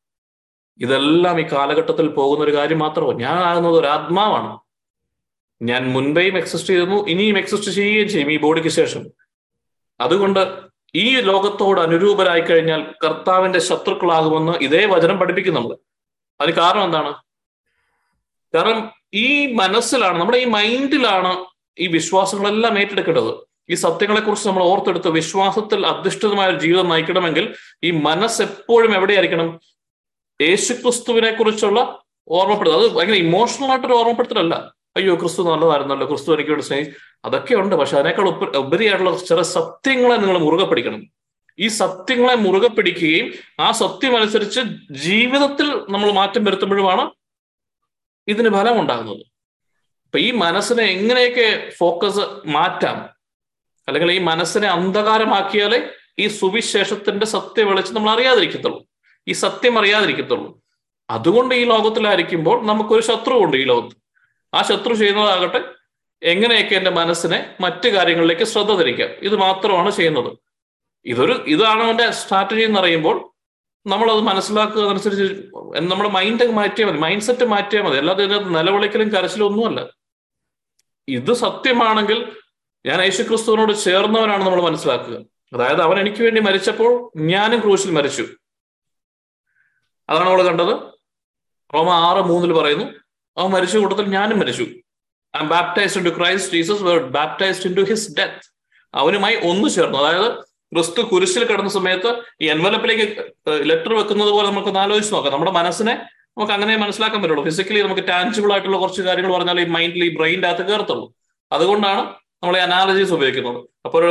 ഇതെല്ലാം 0.78 1.40
ഈ 1.40 1.42
കാലഘട്ടത്തിൽ 1.42 2.08
പോകുന്ന 2.08 2.44
ഒരു 2.44 2.56
കാര്യം 2.56 2.78
മാത്രമോ 2.78 3.12
ഞാൻ 3.12 3.38
ആകുന്നത് 3.38 3.72
ഒരു 3.72 3.86
ആത്മാവാണ്. 3.86 4.58
ഞാൻ 5.62 5.92
മുൻപേയും 5.92 6.36
എക്സിസ്റ്റ് 6.36 6.68
ചെയ്തിരുന്നു 6.68 7.08
ഇനിയും 7.08 7.38
എക്സിസ്റ്റ് 7.38 7.70
ചെയ്യുകയും 7.70 8.08
ചെയ്യും 8.08 8.32
ഈ 8.32 8.38
ബോഡിക്ക് 8.38 8.68
ശേഷം. 8.68 9.04
അതുകൊണ്ട് 10.00 10.73
ഈ 10.96 11.20
ലോകത്തോട് 11.20 11.80
അനുരൂപരായി 11.80 12.40
കഴിഞ്ഞാൽ 12.40 12.94
കർത്താവിന്റെ 13.04 13.58
ശത്രുക്കളാകുമെന്ന് 13.58 14.52
ഇതേ 14.52 14.84
വചനം 14.84 15.18
പഠിപ്പിക്കും 15.18 15.54
നമ്മൾ 15.54 15.76
അതിന് 16.40 16.56
കാരണം 16.56 16.84
എന്താണ്? 16.84 17.14
കാരണം 18.54 18.92
ഈ 19.14 19.52
മനസ്സിലാണ് 19.52 20.20
നമ്മുടെ 20.20 20.38
ഈ 20.38 20.44
മൈൻഡിലാണ് 20.44 21.44
ഈ 21.78 21.86
വിശ്വാസങ്ങളെല്ലാം 21.86 22.78
ഏറ്റെടുക്കേണ്ടത്. 22.78 23.34
ഈ 23.70 23.74
സത്യങ്ങളെ 23.74 24.20
കുറിച്ച് 24.20 24.48
നമ്മൾ 24.48 24.62
ഓർത്തെടുത്ത് 24.62 25.08
വിശ്വാസത്തിൽ 25.08 25.86
അധിഷ്ഠിതമായ 25.86 26.48
ഒരു 26.48 26.58
ജീവിതം 26.58 26.88
നയിക്കണമെങ്കിൽ 26.88 27.54
ഈ 27.84 27.90
മനസ്സ് 27.90 28.42
എപ്പോഴും 28.42 28.94
എവിടെയായിരിക്കണം? 28.94 29.60
യേശുക്രിസ്തുവിനെ 30.40 31.32
കുറിച്ചുള്ള 31.32 32.04
ഓർമ്മപ്പെടുത്തൽ. 32.28 32.76
അത് 32.76 32.92
ഭയങ്കര 32.92 33.14
ഇമോഷണൽ 33.14 33.66
ആയിട്ടൊരു 33.66 33.92
ഓർമ്മപ്പെടുത്തലല്ല. 33.92 34.74
അയ്യോ 34.96 35.14
ക്രിസ്തു 35.14 35.42
നല്ലതായിരുന്നല്ലോ 35.42 36.06
ക്രിസ്തു 36.06 36.34
എനിക്ക് 36.34 36.50
വേണ്ടി 36.50 36.64
സ്നേഹി 36.64 36.90
അതൊക്കെ 37.24 37.54
ഉണ്ട് 37.54 37.74
പക്ഷെ 37.74 37.96
അതിനേക്കാൾ 37.96 38.28
ഉപ 38.28 38.56
ഉപരിയായിട്ടുള്ള 38.56 39.18
ചില 39.18 39.42
സത്യങ്ങളെ 39.42 40.16
നിങ്ങൾ 40.16 40.38
മുറുകെ 40.38 40.64
പിടിക്കണം. 40.64 41.02
ഈ 41.58 41.68
സത്യങ്ങളെ 41.68 42.34
മുറുകെ 42.34 42.68
പിടിക്കുകയും 42.68 43.32
ആ 43.60 43.72
സത്യം 43.72 44.16
അനുസരിച്ച് 44.16 44.60
ജീവിതത്തിൽ 44.90 45.68
നമ്മൾ 45.88 46.12
മാറ്റം 46.12 46.44
വരുത്തുമ്പോഴുമാണ് 46.44 47.10
ഇതിന് 48.28 48.50
ഫലം 48.50 48.80
ഉണ്ടാകുന്നത്. 48.80 49.22
അപ്പൊ 50.04 50.18
ഈ 50.18 50.30
മനസ്സിനെ 50.30 50.84
എങ്ങനെയൊക്കെ 50.84 51.70
ഫോക്കസ് 51.78 52.24
മാറ്റാം 52.46 53.08
അല്ലെങ്കിൽ 53.88 54.12
ഈ 54.12 54.18
മനസ്സിനെ 54.18 54.68
അന്ധകാരമാക്കിയാലേ 54.68 55.80
ഈ 56.18 56.26
സുവിശേഷത്തിന്റെ 56.28 57.26
സത്യ 57.26 57.62
വെളിച്ച് 57.62 57.94
നമ്മൾ 57.94 58.10
അറിയാതിരിക്കത്തുള്ളൂ. 58.10 58.86
ഈ 59.28 59.32
സത്യം 59.32 59.78
അറിയാതിരിക്കത്തുള്ളൂ. 59.78 60.62
അതുകൊണ്ട് 61.10 61.54
ഈ 61.54 61.64
ലോകത്തിലായിരിക്കുമ്പോൾ 61.64 62.66
നമുക്കൊരു 62.66 63.02
ശത്രുവുണ്ട് 63.02 63.56
ഈ 63.56 63.64
ലോകത്ത്. 63.64 63.96
ആ 64.54 64.62
ശത്രു 64.62 64.94
ചെയ്യുന്നതാകട്ടെ 64.94 65.83
എങ്ങനെയൊക്കെ 66.24 66.74
എന്റെ 66.74 66.90
മനസ്സിനെ 66.90 67.56
മറ്റു 67.60 67.88
കാര്യങ്ങളിലേക്ക് 67.88 68.42
ശ്രദ്ധ 68.42 68.72
തിരിക്കാം? 68.72 69.08
ഇത് 69.08 69.36
മാത്രമാണ് 69.36 69.90
ചെയ്യുന്നത്. 69.90 70.38
ഇതൊരു 71.04 71.44
ഇതാണ് 71.46 71.82
അവന്റെ 71.82 72.10
സ്ട്രാറ്റജി 72.10 72.60
എന്ന് 72.60 72.80
പറയുമ്പോൾ 72.80 73.30
അത് 74.10 74.20
മനസ്സിലാക്കുക 74.20 74.82
അതനുസരിച്ച് 74.82 75.22
നമ്മുടെ 75.78 76.10
മൈൻഡ് 76.10 76.52
മാറ്റിയാൽ 76.52 76.88
മതി. 76.88 76.98
മൈൻഡ് 76.98 77.22
സെറ്റ് 77.22 77.44
മാറ്റിയാൽ 77.44 77.82
മതി. 77.82 77.96
അല്ലാതെ 77.96 78.24
ഇതിനകത്ത് 78.24 78.54
നിലവിളിക്കലും 78.54 79.08
കരച്ചിലും 79.08 79.46
ഒന്നുമല്ല. 79.46 79.86
ഇത് 81.08 81.32
സത്യമാണെങ്കിൽ 81.32 82.32
ഞാൻ 82.86 83.02
യേശുക്രിസ്തുവിനോട് 83.02 83.72
ചേർന്നവനാണ് 83.72 84.44
നമ്മൾ 84.44 84.62
മനസ്സിലാക്കുക. 84.62 85.18
അതായത് 85.52 85.82
അവൻ 85.82 86.00
എനിക്ക് 86.00 86.22
വേണ്ടി 86.22 86.40
മരിച്ചപ്പോൾ 86.40 87.10
ഞാനും 87.16 87.60
ക്രൂശിൽ 87.60 87.90
മരിച്ചു. 87.90 88.26
അതാണ് 90.08 90.24
നമ്മൾ 90.24 90.42
കണ്ടത്. 90.42 90.76
റോമ 91.74 91.90
ആറ് 91.90 92.24
മൂന്നിൽ 92.24 92.52
പറയുന്നു 92.52 92.84
അവൻ 93.40 93.50
മരിച്ച 93.50 93.76
കൂട്ടത്തിൽ 93.76 94.04
ഞാനും 94.04 94.38
മരിച്ചു. 94.38 94.66
Am 95.40 95.46
baptized 95.54 96.02
to 96.08 96.12
Christ 96.18 96.52
Jesus 96.56 96.82
were 96.88 96.98
baptized 97.18 97.66
into 97.78 97.84
his 97.90 98.08
death 98.18 98.44
അവനുമായി 98.94 99.36
ഒന്നു 99.50 99.68
ചേർന്നു. 99.76 99.98
അതായത് 100.02 100.28
ക്രിസ്തു 100.72 101.00
കുരിശിൽ 101.12 101.42
കിടന്ന 101.50 101.70
സമയത്ത് 101.78 102.10
ഈ 102.42 102.46
എൻവലപ്പിലേക്ക് 102.54 103.06
ലെറ്റർ 103.70 103.92
വെക്കുന്നത് 104.00 104.30
പോലെ 104.36 104.46
നമുക്ക് 104.50 104.70
ആലോചിച്ച് 104.84 105.12
നോക്കാം. 105.14 105.32
നമ്മുടെ 105.36 105.52
മനസ്സിനെ 105.60 105.94
നമുക്ക് 106.36 106.54
അങ്ങനെ 106.56 106.74
മനസ്സിലാക്കാൻ 106.84 107.20
പറ്റുള്ളൂ. 107.22 107.44
ഫിസിക്കലി 107.48 107.80
നമുക്ക് 107.86 108.04
ടാൻജിബിൾ 108.10 108.52
ആയിട്ടുള്ള 108.54 108.78
കുറച്ച് 108.82 109.02
കാര്യങ്ങൾ 109.08 109.32
പറഞ്ഞാൽ 109.36 109.58
ഈ 109.64 109.66
മൈൻഡിൽ 109.74 110.04
ഈ 110.08 110.10
ബ്രെയിന്റെ 110.18 110.48
അകത്ത് 110.50 110.64
കയറത്തുള്ളൂ. 110.70 111.06
അതുകൊണ്ടാണ് 111.52 112.02
നമ്മൾ 112.42 112.56
ഈ 112.60 112.62
അനാലജീസ് 112.68 113.12
ഉപയോഗിക്കുന്നത്. 113.18 113.60
അപ്പോൾ 113.86 114.04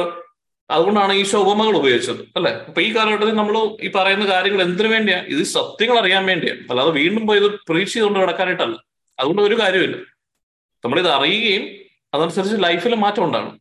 അതുകൊണ്ടാണ് 0.69 1.13
ഈശോ 1.21 1.39
ഉപമകൾ 1.45 1.75
ഉപയോഗിച്ചത് 1.79 2.21
അല്ലെ? 2.37 2.51
അപ്പൊ 2.67 2.79
ഈ 2.85 2.89
കാലഘട്ടത്തിൽ 2.95 3.35
നമ്മൾ 3.39 3.55
ഈ 3.85 3.89
പറയുന്ന 3.95 4.25
കാര്യങ്ങൾ 4.33 4.61
എന്തിനു 4.67 4.89
വേണ്ടിയാണ് 4.93 5.25
ഇത് 5.33 5.43
സത്യങ്ങൾ 5.57 5.97
അറിയാൻ 6.01 6.23
വേണ്ടിയാണ് 6.31 6.61
അല്ലാതെ 6.71 6.91
വീണ്ടും 6.99 7.23
പോയി 7.29 7.39
ഇത് 7.41 7.49
പ്രീച്ച് 7.69 7.93
ചെയ്തുകൊണ്ട് 7.93 8.19
കിടക്കാനായിട്ടല്ല 8.21 8.77
അതുകൊണ്ട് 9.19 9.41
ഒരു 9.47 9.55
കാര്യമില്ല 9.61 9.97
നമ്മളിത് 10.83 11.09
അറിയുകയും 11.09 11.63
അതനുസരിച്ച് 12.15 12.57
ലൈഫിൽ 12.63 12.95
മാറ്റം 12.95 13.23
ഉണ്ടാണ് 13.23 13.51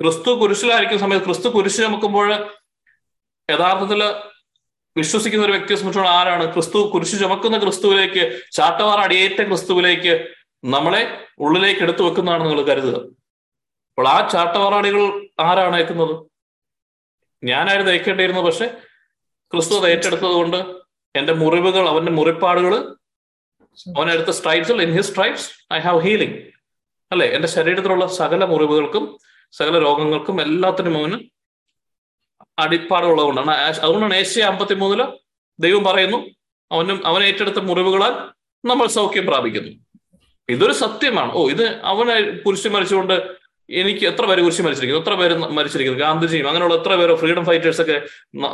ക്രിസ്തു 0.00 0.30
കുരിശിലായിരിക്കുന്ന 0.30 1.02
സമയത്ത് 1.02 1.24
ക്രിസ്തു 1.24 1.48
കുരിശ് 1.48 1.76
ചുമക്കുമ്പോൾ 1.76 2.28
യഥാർത്ഥത്തിൽ 3.48 4.00
വിശ്വസിക്കുന്ന 4.96 5.44
ഒരു 5.44 5.52
വ്യക്തിയെ 5.52 5.76
സംബന്ധിച്ചോളം 5.76 6.10
ആരാണ്? 6.10 6.52
ക്രിസ്തു 6.52 6.78
കുരിശ് 6.92 7.20
ചുമക്കുന്ന 7.20 7.58
ക്രിസ്തുവിലേക്ക് 7.58 8.22
ചാട്ടവാറ 8.52 8.98
അടിയേറ്റ 9.00 9.40
ക്രിസ്തുവിലേക്ക് 9.42 10.12
നമ്മളെ 10.64 11.02
ഉള്ളിലേക്ക് 11.38 11.80
എടുത്തു 11.80 12.02
വെക്കുന്നതാണ് 12.02 12.44
നിങ്ങൾ 12.44 12.66
കരുതുക. 12.66 12.96
അപ്പോൾ 13.92 14.08
ആ 14.08 14.28
ചാട്ടവാറാടികൾ 14.32 15.02
ആരാണ് 15.40 15.74
അയക്കുന്നത്? 15.74 16.14
ഞാനായിരുന്നു 17.42 17.92
അയക്കേണ്ടിയിരുന്നത് 17.92 18.44
പക്ഷെ 18.44 18.66
ക്രിസ്തു 19.52 19.74
അത് 19.74 19.86
ഏറ്റെടുത്തത് 19.86 20.34
കൊണ്ട് 20.40 20.58
എന്റെ 21.14 21.32
മുറിവുകൾ 21.32 21.88
അവന്റെ 21.88 22.12
മുറിപ്പാടുകൾ 22.12 22.74
അവനെടുത്ത 23.98 24.30
സ്ട്രൈപ്സിൽ 24.30 24.82
in 24.82 24.90
his 24.96 25.10
stripes 25.10 25.46
I 25.72 25.78
have 25.78 26.00
healing 26.00 26.36
അല്ലെ? 27.12 27.26
എന്റെ 27.26 27.48
ശരീരത്തിലുള്ള 27.48 28.06
സകല 28.06 28.44
മുറിവുകൾക്കും 28.44 29.04
സകല 29.52 29.78
രോഗങ്ങൾക്കും 29.78 30.42
എല്ലാത്തിനും 30.42 30.98
അവന് 30.98 31.16
അടിപ്പാടുള്ളതുകൊണ്ടാണ്. 32.58 33.50
അതുകൊണ്ടാണ് 33.50 34.14
ഏഷ്യ 34.14 34.42
അമ്പത്തി 34.42 34.74
മൂന്നിൽ 34.74 35.02
ദൈവം 35.58 35.84
പറയുന്നു 35.84 36.18
അവനും 36.72 37.06
അവൻ 37.06 37.22
ഏറ്റെടുത്ത 37.24 37.60
മുറിവുകളാൽ 37.60 38.14
നമ്മൾ 38.64 38.86
സൗഖ്യം 38.86 39.26
പ്രാപിക്കുന്നു. 39.26 39.72
ഇതൊരു 40.48 40.72
സത്യമാണ്. 40.72 41.32
ഓ 41.32 41.48
ഇത് 41.48 41.66
അവനെ 41.84 42.16
കുരിശ് 42.44 42.68
മരിച്ചുകൊണ്ട് 42.68 43.14
എനിക്ക് 43.70 44.04
എത്ര 44.06 44.24
പേര് 44.26 44.40
കുരിശ് 44.42 44.62
മരിച്ചിരിക്കുന്നു? 44.62 45.04
എത്ര 45.04 45.14
പേര് 45.20 45.34
മരിച്ചിരിക്കുന്നു? 45.58 46.00
ഗാന്ധിജിയും 46.00 46.48
അങ്ങനെയുള്ള 46.48 46.74
എത്ര 46.74 46.94
പേരോ 46.94 47.16
ഫ്രീഡം 47.16 47.44
ഫൈറ്റേഴ്സ് 47.44 47.82
ഒക്കെ 47.82 47.96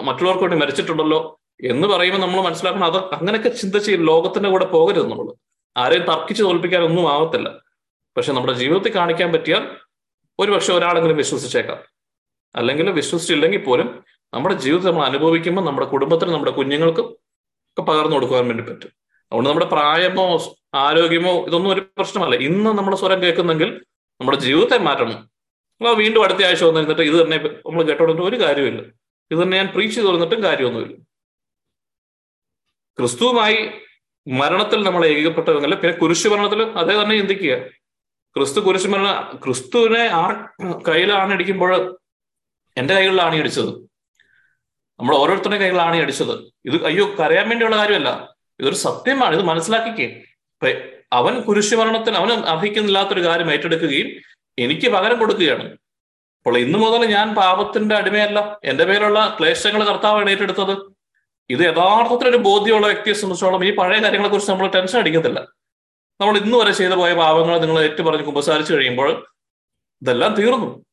മറ്റുള്ളവർക്ക് 0.09 0.44
വേണ്ടി 0.44 0.59
മരിച്ചിട്ടുണ്ടല്ലോ. 0.59 1.20
എന്ന് 1.64 1.88
പറയുമ്പോൾ 1.88 2.18
നമ്മൾ 2.18 2.40
മനസ്സിലാക്കണം 2.40 2.84
അത് 2.84 2.96
അങ്ങനെയൊക്കെ 2.96 3.48
ചിന്തിച്ച് 3.48 3.92
ലോകത്തിന്റെ 3.98 4.48
കൂടെ 4.48 4.64
പോകരുത് 4.64 5.10
നമ്മൾ. 5.10 5.32
ആരെയും 5.76 6.02
തർക്കിച്ച് 6.02 6.42
തോൽപ്പിക്കാൻ 6.42 6.82
ഒന്നും 6.82 7.12
ആവത്തില്ല 7.12 7.60
പക്ഷെ 8.16 8.32
നമ്മുടെ 8.32 8.52
ജീവിതത്തിൽ 8.52 8.94
കാണിക്കാൻ 8.94 9.32
പറ്റിയാൽ 9.32 9.76
ഒരുപക്ഷെ 10.38 10.72
ഒരാളെങ്കിലും 10.72 11.16
വിശ്വസിച്ചേക്കാം. 11.16 11.78
അല്ലെങ്കിൽ 12.56 12.90
വിശ്വസിച്ചില്ലെങ്കിൽ 12.90 13.64
പോലും 13.64 14.04
നമ്മുടെ 14.34 14.54
ജീവിതത്തിൽ 14.54 14.90
നമ്മൾ 14.90 15.04
അനുഭവിക്കുമ്പോൾ 15.04 15.62
നമ്മുടെ 15.62 15.88
കുടുംബത്തിനും 15.88 16.32
നമ്മുടെ 16.32 16.52
കുഞ്ഞുങ്ങൾക്കും 16.52 17.04
ഒക്കെ 17.04 17.82
പകർന്നു 17.82 18.14
കൊടുക്കുവാൻ 18.14 18.48
വേണ്ടി 18.48 18.62
പറ്റും. 18.62 18.90
അതുകൊണ്ട് 19.26 19.48
നമ്മുടെ 19.48 19.66
പ്രായമോ 19.66 20.54
ആരോഗ്യമോ 20.74 21.44
ഇതൊന്നും 21.46 21.70
ഒരു 21.70 21.80
പ്രശ്നമല്ല. 21.80 22.34
ഇന്ന് 22.36 22.70
നമ്മൾ 22.70 22.94
സ്വരം 22.94 23.22
കേൾക്കുന്നെങ്കിൽ 23.22 23.84
നമ്മുടെ 24.20 24.38
ജീവിതത്തെ 24.38 24.78
മാറ്റണം. 24.78 25.30
അപ്പോൾ 25.80 25.96
വീണ്ടും 25.96 26.24
അടുത്ത 26.24 26.42
ആഴ്ച 26.42 26.64
വന്നിരുന്നിട്ട് 26.64 27.02
ഇത് 27.02 27.24
തന്നെ 27.24 27.36
നമ്മൾ 27.38 27.82
കേട്ടോണ്ടിട്ട് 27.82 28.22
ഒരു 28.22 28.40
കാര്യമില്ല 28.40 28.82
ഇത് 29.30 29.42
തന്നെ 29.42 29.56
ഞാൻ 29.56 29.72
പ്രീച്ച് 29.74 30.00
തോന്നിട്ടും 30.00 30.42
കാര്യമൊന്നുമില്ല. 30.42 31.07
ക്രിസ്തുവുമായി 32.98 33.70
മരണത്തിൽ 34.28 34.82
നമ്മൾ 34.82 35.06
ഏകീകപ്പെട്ടവെങ്കിൽ 35.06 35.74
പിന്നെ 35.74 35.98
കുരിശു 35.98 36.28
മരണത്തിൽ 36.28 36.62
അതേ 36.62 37.02
തന്നെ 37.02 37.16
ചിന്തിക്കുക. 37.16 37.58
ക്രിസ്തു 38.37 38.61
കുരിശു 38.61 38.88
മരണ 38.88 39.38
ക്രിസ്തുവിനെ 39.44 40.00
ആ 40.00 40.48
കയ്യിലാണ് 40.88 41.32
ഇടിക്കുമ്പോൾ 41.32 41.98
എന്റെ 42.76 42.94
കൈകളിലാണ് 42.94 43.37
അടിച്ചത്. 43.37 43.68
നമ്മൾ 45.00 45.16
ഓരോരുത്തരുടെ 45.16 45.58
കൈകളിലാണ് 45.58 45.96
അടിച്ചത്. 45.96 46.52
ഇത് 46.64 46.87
അയ്യോ 46.87 47.14
കരയാൻ 47.20 47.48
വേണ്ടിയുള്ള 47.48 47.76
കാര്യമല്ല. 47.76 48.34
ഇതൊരു 48.61 48.74
സത്യമാണ്. 48.74 49.37
ഇത് 49.37 49.42
മനസ്സിലാക്കിക്കേ. 49.42 50.22
അവൻ 51.12 51.40
കുരിശുമരണത്തിന് 51.40 52.16
മരണത്തിന് 52.16 52.16
അവന് 52.16 52.32
അർഹിക്കുന്നില്ലാത്തൊരു 52.32 53.24
കാര്യം 53.24 53.52
ഏറ്റെടുക്കുകയും 53.52 54.08
എനിക്ക് 54.58 54.88
പകരം 54.88 55.18
കൊടുക്കുകയാണ്. 55.18 55.72
അപ്പോൾ 56.38 56.58
ഇന്നു 56.58 56.78
മുതൽ 56.78 57.04
ഞാൻ 57.04 57.34
പാപത്തിന്റെ 57.34 57.94
അടിമയല്ല. 57.94 58.61
എന്റെ 58.64 58.84
പേരുള്ള 58.84 59.37
ക്ലേശങ്ങൾ 59.40 59.84
കർത്താവാണ് 59.84 60.30
ഏറ്റെടുത്തത്. 60.30 60.97
ഇത് 61.50 61.61
യഥാർത്ഥത്തിൽ 61.61 62.28
ഒരു 62.28 62.37
ബോധ്യമുള്ള 62.37 62.87
വ്യക്തിയെ 62.87 63.14
സംബന്ധിച്ചോളം 63.14 63.64
ഈ 63.64 63.76
പഴയ 63.76 64.02
കാര്യങ്ങളെ 64.02 64.30
കുറിച്ച് 64.30 64.50
നമ്മൾ 64.50 64.68
ടെൻഷൻ 64.68 64.98
അടിക്കത്തില്ല. 64.98 65.40
നമ്മൾ 66.20 66.38
ഇന്ന് 66.38 66.58
വരെ 66.58 66.72
ചെയ്തു 66.72 66.94
പോയ 66.94 67.14
പാവങ്ങൾ 67.14 67.58
നിങ്ങൾ 67.58 67.82
ഏറ്റു 67.82 68.02
പറഞ്ഞ് 68.02 68.24
കുമ്പസാരിച്ചു 68.24 68.74
കഴിയുമ്പോൾ 68.74 69.26
ഇതെല്ലാം 70.02 70.34
തീർന്നു. 70.34 70.84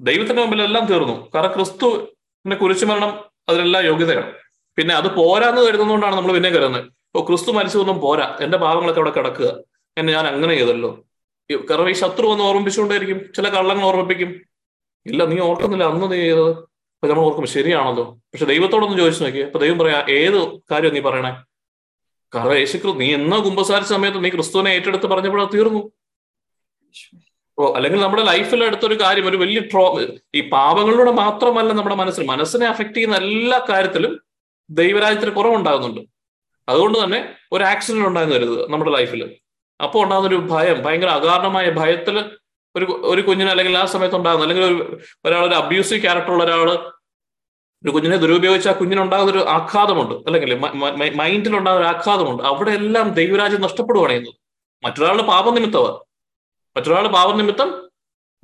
ദൈവത്തിന്റെ 0.00 0.42
മുമ്പിൽ 0.42 0.62
എല്ലാം 0.62 0.86
തീർന്നു. 0.86 1.30
കാരണം 1.34 1.54
ക്രിസ്തുവിന്റെ 1.54 2.56
കുരിശുമരണം 2.56 3.24
അതിലെല്ലാം 3.48 3.84
യോഗ്യതയാണ്. 3.84 4.32
പിന്നെ 4.76 4.94
അത് 4.94 5.14
പോരാന്ന് 5.14 5.62
കരുതുന്നതുകൊണ്ടാണ് 5.62 6.16
നമ്മൾ 6.16 6.32
പിന്നെ 6.32 6.50
കരുതുന്നത്. 6.50 6.92
ഓ 7.16 7.24
ക്രിസ്തു 7.24 7.52
മരിച്ചതൊന്നും 7.52 8.00
പോരാ. 8.00 8.38
എന്റെ 8.40 8.58
പാവങ്ങളൊക്കെ 8.58 9.00
അവിടെ 9.00 9.10
കിടക്കുക. 9.10 9.58
എന്നെ 9.98 10.12
ഞാൻ 10.12 10.26
അങ്ങനെ 10.26 10.54
ചെയ്തല്ലോ. 10.54 11.04
കാരണം 11.70 11.90
ഈ 11.90 11.92
ശത്രു 11.92 12.26
ഒന്ന് 12.26 12.44
ഓർമ്മിപ്പിച്ചുകൊണ്ടേയിരിക്കും. 12.44 13.32
ചില 13.36 13.48
കള്ളങ്ങൾ 13.48 13.84
ഓർമ്മിപ്പിക്കും. 13.84 14.28
ഇല്ല 15.06 15.24
നീ 15.24 15.38
ഓർക്കുന്നില്ല. 15.38 15.84
അന്ന് 15.84 16.12
നീ 16.12 16.16
ചെയ്തത്. 16.16 16.75
അപ്പൊ 17.06 17.14
നമ്മൾ 17.14 17.28
ഓർക്കും 17.28 17.46
ശരിയാണല്ലോ. 17.46 18.04
പക്ഷെ 18.30 18.46
ദൈവത്തോടൊന്ന് 18.46 18.96
ചോദിച്ചു 18.98 19.24
നോക്കി 19.24 19.42
അപ്പൊ 19.42 19.58
ദൈവം 19.58 19.78
പറയാ 19.78 19.98
ഏത് 20.14 20.38
കാര്യം 20.70 20.94
നീ 20.94 21.00
പറയണേ? 21.00 21.30
കാരണം 22.34 22.56
യേശു 22.58 22.92
നീ 23.00 23.14
എന്നാ 23.14 23.36
കുമ്പസാര 23.44 23.82
സമയത്ത് 23.90 24.24
നീ 24.24 24.30
ക്രിസ്തുവിനെ 24.30 24.70
ഏറ്റെടുത്ത് 24.70 25.06
പറഞ്ഞപ്പോഴത് 25.06 25.52
തീർന്നു. 25.52 25.90
ഓ 27.58 27.72
അല്ലെങ്കിൽ 27.76 28.00
നമ്മുടെ 28.00 28.22
ലൈഫിൽ 28.22 28.64
എടുത്തൊരു 28.64 28.94
കാര്യം 29.02 29.28
ഒരു 29.28 29.36
വലിയ 29.36 29.60
ട്രോ 29.60 29.84
ഈ 30.34 30.40
പാപങ്ങളിലൂടെ 30.54 31.10
മാത്രമല്ല 31.10 31.72
നമ്മുടെ 31.72 31.94
മനസ്സിൽ 31.94 32.26
മനസ്സിനെ 32.26 32.66
അഫക്ട് 32.66 32.96
ചെയ്യുന്ന 32.96 33.16
എല്ലാ 33.16 33.64
കാര്യത്തിലും 33.70 34.20
ദൈവരാജ്യത്തിന് 34.70 35.30
കുറവുണ്ടാകുന്നുണ്ട്. 35.30 36.00
അതുകൊണ്ട് 36.68 37.04
തന്നെ 37.04 37.20
ഒരു 37.52 37.64
ആക്സിഡന്റ് 37.64 38.08
ഉണ്ടാകുന്ന 38.08 38.34
വരുന്നത് 38.34 38.70
നമ്മുടെ 38.72 38.90
ലൈഫിൽ. 38.90 39.22
അപ്പോൾ 39.84 40.04
ഉണ്ടാകുന്ന 40.04 40.28
ഒരു 40.28 40.40
ഭയം 40.54 40.82
ഭയങ്കര 40.82 41.08
അകാരണമായ 41.08 41.70
ഭയത്തിൽ 41.70 42.18
ഒരു 42.74 42.86
ഒരു 43.12 43.22
കുഞ്ഞിന് 43.22 43.50
അല്ലെങ്കിൽ 43.50 43.78
ആ 43.78 43.84
സമയത്ത് 43.84 44.16
ഉണ്ടാകുന്ന 44.16 44.44
അല്ലെങ്കിൽ 44.44 44.64
ഒരു 44.64 45.00
ഒരാൾ 45.26 45.46
ഒരു 45.46 45.54
അബ്യൂസീവ് 45.54 46.02
ക്യാരക്ടറുള്ള 46.02 46.44
ഒരാൾ 46.44 46.68
ഒരു 47.84 47.90
കുഞ്ഞിനെ 47.90 48.16
ദുരുപയോഗിച്ച 48.16 48.68
ആ 48.68 48.72
കുഞ്ഞിനുണ്ടാകുന്ന 48.72 49.32
ഒരു 49.32 49.48
ആഘാതമുണ്ട്. 49.48 50.14
അല്ലെങ്കിൽ 50.14 50.54
മൈൻഡിൽ 51.16 51.56
ഉണ്ടാകുന്ന 51.56 51.86
ഒരു 51.86 51.96
ആഘാതമുണ്ട്. 51.96 52.42
അവിടെ 52.42 52.70
എല്ലാം 52.70 53.08
ദൈവരാജ്യം 53.08 53.60
നഷ്ടപ്പെടുകയാണ് 53.60 54.26
മറ്റൊരാളുടെ 54.84 55.22
പാപനിമിത്തമാണ് 55.22 55.94
മറ്റൊരാളുടെ 56.76 57.12
പാപനിമിത്തം 57.12 57.88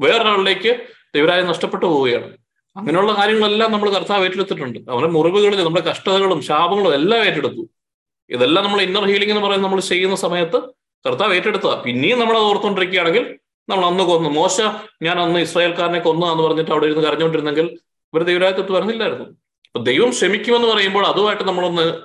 വേറൊരാളിലേക്ക് 0.01 0.87
ദൈവരാജ്യം 1.15 1.49
നഷ്ടപ്പെട്ടു 1.49 1.87
പോവുകയാണ്. 1.87 2.31
അങ്ങനെയുള്ള 2.77 3.13
കാര്യങ്ങളെല്ലാം 3.13 3.73
നമ്മൾ 3.73 3.91
കർത്താവ് 3.91 4.25
ഏറ്റെടുത്തിട്ടുണ്ട്. 4.25 4.79
അവരുടെ 4.91 5.13
മുറിവുകളിൽ 5.13 5.65
നമ്മുടെ 5.65 5.85
കഷ്ടതകളും 5.85 6.43
ശാപങ്ങളും 6.43 6.95
എല്ലാം 6.95 7.25
ഏറ്റെടുത്തു. 7.25 7.69
ഇതെല്ലാം 8.31 8.65
നമ്മൾ 8.65 8.83
ഇന്നർ 8.83 9.05
ഹീലിംഗ് 9.05 9.33
എന്ന് 9.33 9.47
പറയുന്നത് 9.47 9.71
നമ്മൾ 9.71 9.81
ചെയ്യുന്ന 9.81 10.17
സമയത്ത് 10.17 10.63
കർത്താവ് 11.07 11.35
ഏറ്റെടുത്തതാ. 11.35 11.83
പിന്നെയും 11.87 12.21
നമ്മൾ 12.21 12.37
അത് 12.37 12.45
ഓർത്തുകൊണ്ടിരിക്കുകയാണെങ്കിൽ 12.45 13.39
നമ്മൾ 13.69 13.85
അന്ന് 13.87 14.05
കൊന്നു. 14.05 14.29
മോശ 14.29 14.61
ഞാൻ 15.03 15.21
അന്ന് 15.21 15.41
ഇസ്രായേൽക്കാരനെ 15.41 15.99
കൊന്നു 15.99 16.27
എന്ന് 16.27 16.45
പറഞ്ഞിട്ട് 16.45 16.71
അവിടെ 16.71 16.87
ഇരുന്ന് 16.87 17.03
കരഞ്ഞുകൊണ്ടിരുന്നെങ്കിൽ 17.03 17.79
ഇവർ 18.15 18.23
ദൈവരാജ്യത്ത് 18.23 18.73
വരുന്നില്ലായിരുന്നു 18.73 19.25
അപ്പൊ 19.25 19.83
ദൈവം 19.83 20.11
ക്ഷമിക്കുമെന്ന് 20.11 20.69
പറയുമ്പോൾ 20.69 21.07
അതുമായിട്ട് 21.07 21.43
നമ്മളൊന്ന് 21.43 22.01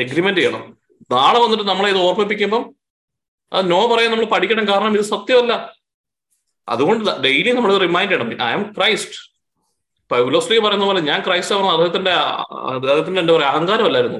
എഗ്രിമെന്റ് 0.00 0.40
ചെയ്യണം. 0.40 0.78
നാളെ 1.10 1.40
വന്നിട്ട് 1.40 1.64
നമ്മളെ 1.64 1.88
ഇത് 1.88 1.98
ഓർമ്മിപ്പിക്കുമ്പം 1.98 2.74
അത് 3.52 3.70
നോ 3.70 3.94
പറയാൻ 3.94 4.10
നമ്മൾ 4.10 4.24
പഠിക്കണം. 4.24 4.68
കാരണം 4.68 4.94
ഇത് 4.94 5.00
സത്യമല്ല. 5.00 5.74
അതുകൊണ്ട് 6.68 7.22
ഡെയിലി 7.22 7.50
നമ്മൾ 7.50 7.76
റിമൈൻഡ് 7.76 8.12
ചെയ്യണം. 8.12 8.42
ഐ 8.42 8.52
ആം 8.52 8.74
ക്രൈസ്റ്റ് 8.78 9.30
പൗലോസ്ലി 10.10 10.58
പറയുന്ന 10.58 10.84
പോലെ 10.84 11.00
ഞാൻ 11.00 11.22
ക്രൈസ്തവൻ 11.26 11.66
അദ്ദേഹത്തിന്റെ 11.66 12.10
അദ്ദേഹത്തിന്റെ 12.10 13.20
എന്താ 13.20 13.32
പറയുക 13.34 13.46
അഹങ്കാരമല്ലായിരുന്നു. 13.46 14.18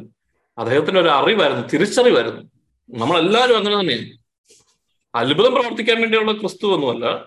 അദ്ദേഹത്തിന്റെ 0.58 1.00
ഒരു 1.00 1.08
അറിവായിരുന്നു 1.08 1.68
തിരിച്ചറിവായിരുന്നു. 1.68 2.42
നമ്മളെല്ലാവരും 2.90 3.56
അങ്ങനെ 3.56 3.80
തന്നെയാണ് 3.80 4.20
അത്ഭുതം 5.14 5.54
പ്രവർത്തിക്കാൻ 5.54 6.00
വേണ്ടിയുള്ള 6.00 6.32
ക്രിസ്തു 6.32 6.74
ഒന്നുമല്ല 6.74 7.24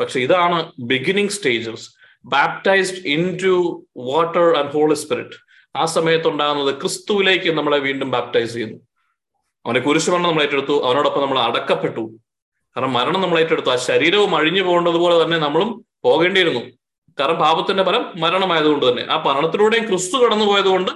പക്ഷെ 0.00 0.20
ഇതാണ് 0.20 0.72
beginning 0.78 1.28
stages 1.28 2.03
baptized 2.24 3.06
into 3.44 3.86
water 3.96 4.56
and 4.56 4.72
Holy 4.72 4.94
Spirit 4.94 5.44
ആ 5.76 5.84
സമയത്തുണ്ടാകുന്നത് 5.84 6.80
ക്രിസ്തുവിലേക്ക് 6.80 7.50
നമ്മളെ 7.50 7.78
വീണ്ടും 7.78 8.10
ബാപ്റ്റൈസ് 8.10 8.52
ചെയ്യുന്നു. 8.52 8.78
അവനെ 9.66 9.80
കുരിശുമരണം 9.80 10.28
നമ്മൾ 10.28 10.42
ഏറ്റെടുത്തു 10.42 10.84
അവനോടൊപ്പം 10.84 11.22
നമ്മൾ 11.22 11.38
അടക്കപ്പെട്ടു. 11.38 12.00
കാരണം 12.76 12.92
മരണം 12.92 13.20
നമ്മൾ 13.20 13.38
ഏറ്റെടുത്തു. 13.38 13.68
ആ 13.68 13.76
ശരീരവും 13.76 14.36
അഴിഞ്ഞു 14.36 14.62
പോകേണ്ടതുപോലെ 14.62 15.22
തന്നെ 15.22 15.38
നമ്മളും 15.38 15.84
പോകേണ്ടിയിരുന്നു. 16.04 16.60
കാരണം 17.20 17.38
പാപത്തിന്റെ 17.38 17.82
ഫലം 17.82 18.20
മരണമായതുകൊണ്ട് 18.20 18.92
തന്നെ. 18.92 19.06
ആ 19.10 19.22
മരണത്തിലൂടെയും 19.22 19.86
ക്രിസ്തു 19.86 20.18
കടന്നു 20.18 20.44
പോയതുകൊണ്ട് 20.44 20.90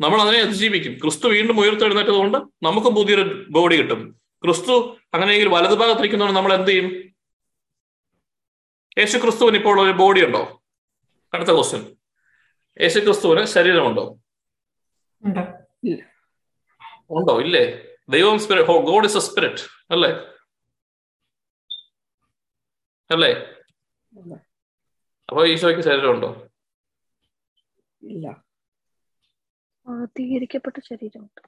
നമ്മൾ 0.00 0.20
അതിനെ 0.20 0.42
അതിജീവിക്കും. 0.42 0.98
ക്രിസ്തു 1.02 1.28
വീണ്ടും 1.28 1.60
ഉയർത്തെഴുന്നേറ്റത് 1.60 2.14
കൊണ്ട് 2.14 2.38
നമുക്കും 2.38 2.94
പുതിയൊരു 2.94 3.46
ബോഡി 3.50 3.76
കിട്ടും. 3.76 4.16
ക്രിസ്തു 4.44 4.96
അങ്ങനെയെങ്കിൽ 5.14 5.48
വലതുഭാഗത്തിരിക്കുന്നതുകൊണ്ട് 5.48 6.40
നമ്മൾ 6.40 6.54
എന്ത് 6.54 6.70
ചെയ്യും? 6.70 7.13
യേശു 8.98 9.18
ക്രിസ്തുവിന് 9.18 9.56
ഇപ്പോൾ 9.56 9.80
ഒരു 9.80 9.92
ബോഡി 9.92 10.24
ഉണ്ടോ? 10.24 10.62
അടുത്ത 11.34 11.50
ക്വസ്റ്റ്യൻ 11.50 11.96
യേശു 12.80 12.98
ക്രിസ്തുവിന് 13.00 13.44
ശരീരമുണ്ടോ? 13.44 14.04
ഉണ്ട്. 15.22 15.40
ഉണ്ടോ? 17.10 17.40
ഇല്ലേ? 17.40 17.64
ദൈവം 18.08 18.38
spirit 18.38 18.66
God 18.84 19.06
is 19.06 19.16
a 19.16 19.20
spirit 19.20 19.62
അല്ലേ? 19.90 20.10
അല്ലേ. 23.10 23.32
അപ്പൊ 25.28 25.46
ഈശോയ്ക്ക് 25.46 25.82
ശരീരമുണ്ടോ? 25.82 26.48
ഇല്ല. 28.02 28.44
ശരീരമുണ്ട്. 30.86 31.40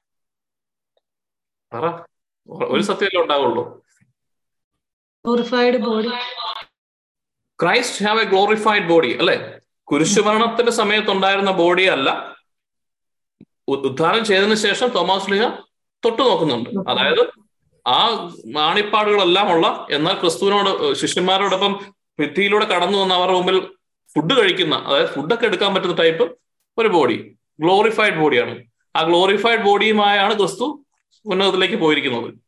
പറ. 1.72 1.84
ഒരു 2.48 2.82
സത്യമല്ലേ 2.82 3.22
ഉണ്ടാവുള്ളൂ. 3.22 3.62
Body. 5.78 6.08
Christ 7.62 8.06
have 8.06 8.20
a 8.20 8.24
glorified 8.24 8.88
body 8.88 9.16
അല്ലെ? 9.18 9.60
കുരിശുമരണത്തിന്റെ 9.84 10.72
സമയത്തുണ്ടായിരുന്ന 10.72 11.50
ബോഡി 11.50 11.82
അല്ല. 11.82 12.36
ഉദ്ധാരണം 13.68 14.24
ചെയ്തതിന് 14.24 14.54
ശേഷം 14.54 14.88
തോമാസ് 14.88 15.30
ലിഹ 15.30 15.48
തൊട്ടു 16.04 16.22
നോക്കുന്നുണ്ട്. 16.22 16.70
അതായത് 16.90 17.22
ആ 17.86 18.30
നാണിപ്പാടുകളെല്ലാം 18.46 19.52
ഉള്ള 19.52 19.86
എന്നാൽ 19.90 20.20
ക്രിസ്തുവിനോട് 20.20 20.94
ശിഷ്യന്മാരോടൊപ്പം 20.94 21.80
ഭിത്തിയിലൂടെ 22.20 22.64
കടന്നു 22.64 22.98
വന്ന 22.98 23.14
അവരുടെ 23.14 23.36
മുമ്പിൽ 23.36 23.60
ഫുഡ് 24.14 24.40
കഴിക്കുന്ന 24.40 24.74
അതായത് 24.74 25.08
ഫുഡൊക്കെ 25.08 25.46
എടുക്കാൻ 25.46 25.74
പറ്റുന്ന 25.74 25.94
ടൈപ്പ് 25.94 26.38
ഒരു 26.78 26.88
ബോഡി 26.88 27.36
ഗ്ലോറിഫൈഡ് 27.60 28.14
ബോഡിയാണ് 28.14 28.64
ആ 28.96 29.02
ഗ്ലോറിഫൈഡ് 29.02 29.60
ബോഡിയുമായാണ് 29.60 30.38
ക്രിസ്തു 30.38 30.84
ഉന്നതത്തിലേക്ക് 31.24 31.74
പോയിരിക്കുന്നത്. 31.74 32.45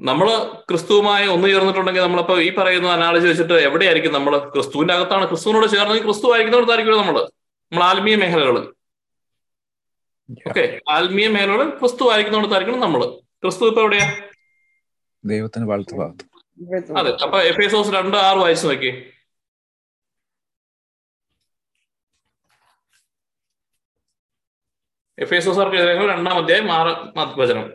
നമ്മൾ 0.00 0.28
ക്രിസ്തുവുമായി 0.68 1.26
ഒന്ന് 1.26 1.48
ചേർന്നിട്ടുണ്ടെങ്കിൽ 1.48 2.02
നമ്മളിപ്പോ 2.02 2.34
ഈ 2.46 2.48
പറയുന്ന 2.56 2.88
അനാളജി 2.88 3.26
വെച്ചിട്ട് 3.30 3.56
എവിടെയായിരിക്കും 3.68 4.12
നമ്മൾ 4.12 4.32
ക്രിസ്തുവിന്റെ 4.54 4.94
അകത്താണ്. 4.94 5.24
ക്രിസ്തുവിനോട് 5.30 5.66
ചേർന്നെങ്കിൽ 5.74 6.06
ക്രിസ്തു 6.08 6.26
ആയിരിക്കുന്നിടത്തായിരിക്കും 6.32 7.02
നമ്മൾ 7.02 7.16
നമ്മൾ 7.72 7.84
ആത്മീയ 7.90 8.16
മേഖലകൾ 8.22 8.56
ഓക്കെ 10.48 10.64
ആത്മീയ 10.96 11.26
മേഖലകൾ 11.36 11.66
ക്രിസ്തു 11.80 12.04
ആയിരിക്കുന്നിടത്തായിരിക്കണം 12.12 12.84
നമ്മൾ 12.86 13.00
ക്രിസ്തു 13.42 13.64
ഇപ്പൊ 13.70 13.80
എവിടെയാ? 13.84 14.06
ദൈവത്തിന് 15.24 15.66
വലത്ത് 15.70 15.94
ഭാഗത്ത്. 16.00 16.24
അതെ. 17.00 17.10
അപ്പൊ 17.24 17.38
എഫ് 17.50 17.62
എസ് 17.66 17.92
രണ്ട് 17.96 18.16
ആറ് 18.26 18.38
വായിച്ചു 18.42 18.66
നോക്കി. 18.68 18.90
എഫ് 25.18 25.34
എസ് 25.34 25.48
ഓസാർക്ക് 25.50 25.80
രണ്ടാം 26.12 26.36
അധ്യായം 26.40 26.68
ആറ് 26.78 26.92
വചനം. 27.42 27.66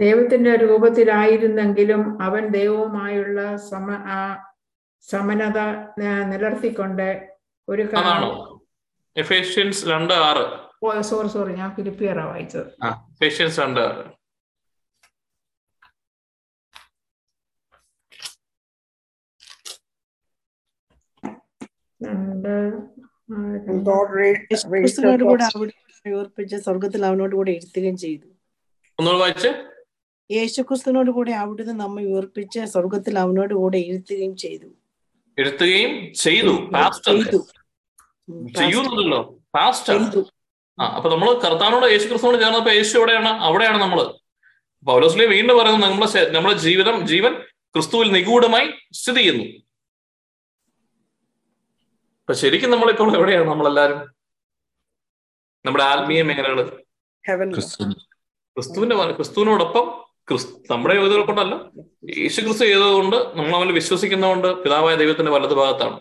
ദൈവത്തിന്റെ 0.00 0.56
രൂപത്തിലായിരുന്നെങ്കിലും 0.56 2.22
അവൻ 2.22 2.48
ദൈവവുമായുള്ള 2.48 3.56
സമ 3.56 3.90
ആ 3.92 4.52
സമനത 5.10 5.58
നിലർത്തിക്കൊണ്ട് 6.22 7.36
ഒരു 7.68 7.82
അതാണോ? 7.82 8.62
എഫേഷ്യൻസ് 9.16 9.86
രണ്ട് 9.86 10.14
ആറ്. 10.14 10.70
സോറി 11.02 11.28
സോറി 11.28 11.52
ഞാൻ 11.52 11.74
ഫിലിപ്പിയറാ 11.74 12.24
വായിച്ചത്. 12.24 12.84
ആ 12.84 13.08
എഫേഷ്യൻസ് 13.10 13.60
രണ്ട് 13.60 13.80
ആറ്. 13.80 14.20
സ്വർഗത്തിൽ 26.58 27.06
അവനോട് 27.06 27.36
കൂടെ 27.36 27.50
ഇരുത്തുകയും 27.50 27.96
ചെയ്തു. 27.96 28.26
ഒന്നുകൂടെ 28.98 29.20
വായിച്ച്. 29.20 29.48
യേശുക്രിസ്തുവിനോട് 30.30 31.10
കൂടെ 31.10 31.32
അവിടുന്ന് 31.32 31.74
നമ്മെ 31.80 32.04
ഉയർപ്പിച്ച് 32.04 32.64
സ്വർഗത്തിൽ 32.64 33.18
അവനോട് 33.18 33.54
കൂടെ 33.54 33.78
ഇരുത്തുകയും 33.78 34.36
ചെയ്തു. 34.36 34.66
എഴുത്തുകയും 35.38 36.14
ചെയ്തു. 36.14 36.52
ചെയ്യുന്നുണ്ടല്ലോ. 38.58 39.38
ആ 40.80 40.84
അപ്പൊ 40.84 41.10
നമ്മൾ 41.10 41.32
കർത്താനോട് 41.32 41.86
യേശു 41.86 42.06
ക്രിസ്തുവിനോട് 42.08 42.42
ചേർന്നപ്പോ 42.42 42.72
യേശു 42.72 42.98
എവിടെയാണ്? 42.98 43.28
അവിടെയാണ് 43.28 43.80
നമ്മൾ. 43.80 44.14
പൗലോസ്ലി 44.82 45.26
വീണ്ടും 45.26 45.58
പറയുന്നത് 45.58 45.90
നമ്മളെ 45.90 46.30
നമ്മുടെ 46.30 46.54
ജീവിതം 46.54 47.06
ജീവൻ 47.06 47.34
ക്രിസ്തുവിൽ 47.74 48.12
നിഗൂഢമായി 48.12 48.70
സ്ഥിതി 48.92 49.16
ചെയ്യുന്നു. 49.16 49.44
അപ്പൊ 52.20 52.32
ശരിക്കും 52.32 52.70
നമ്മളിപ്പോൾ 52.70 53.16
എവിടെയാണ് 53.16 53.48
നമ്മളെല്ലാരും 53.48 53.98
നമ്മുടെ 55.66 55.84
ആത്മീയ 55.84 56.22
മേഖലകൾ. 56.22 56.82
ക്രിസ്തു 57.54 57.84
ക്രിസ്തുവിന്റെ 58.56 58.96
ക്രിസ്തുവിനോടൊപ്പം 59.12 60.09
ക്രിസ്തു 60.30 60.72
നമ്മുടെ 60.72 60.94
യോഗ്യതകൾ 60.94 61.24
കൊണ്ടല്ല. 61.24 61.54
യേശു 62.18 62.40
ക്രിസ്തു 62.40 62.64
ചെയ്തതുകൊണ്ട് 62.64 63.16
നമ്മൾ 63.16 63.56
അവൻ 63.56 63.72
വിശ്വസിക്കുന്നതുകൊണ്ട് 63.72 64.62
പിതാവായ 64.62 64.94
ദൈവത്തിന്റെ 64.94 65.32
വലതു 65.32 65.54
ഭാഗത്താണ്. 65.54 66.00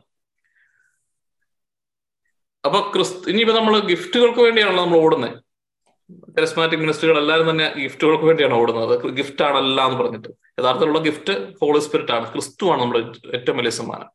അപ്പൊ 2.65 2.91
ക്രിസ്തു 2.95 3.29
ഇനിയിപ്പോ 3.29 3.55
നമ്മൾ 3.55 3.79
ഗിഫ്റ്റുകൾക്ക് 3.79 4.39
വേണ്ടിയാണല്ലോ 4.39 4.83
നമ്മൾ 4.85 4.97
ഓടുന്നത്. 4.97 5.37
കരിസ്മാറ്റിക് 6.37 6.79
മിനിസ്റ്ററുകൾ 6.79 7.17
എല്ലാവരും 7.17 7.49
തന്നെ 7.49 7.73
ഗിഫ്റ്റുകൾക്ക് 7.77 8.23
വേണ്ടിയാണ് 8.23 8.53
ഓടുന്നത്. 8.53 9.11
ഗിഫ്റ്റ് 9.11 9.43
ആണല്ല 9.43 9.85
എന്ന് 9.85 9.99
പറഞ്ഞിട്ട്. 9.99 10.27
യഥാർത്ഥത്തിലുള്ള 10.59 10.99
ഗിഫ്റ്റ് 10.99 11.53
ഹോളി 11.61 11.79
സ്പിരിറ്റ് 11.79 12.11
ആണ്. 12.11 12.33
ക്രിസ്തുവാണ് 12.33 12.81
നമ്മുടെ 12.81 12.99
ഏറ്റവും 13.33 13.57
വലിയ 13.57 13.69
സമ്മാനം. 13.69 14.09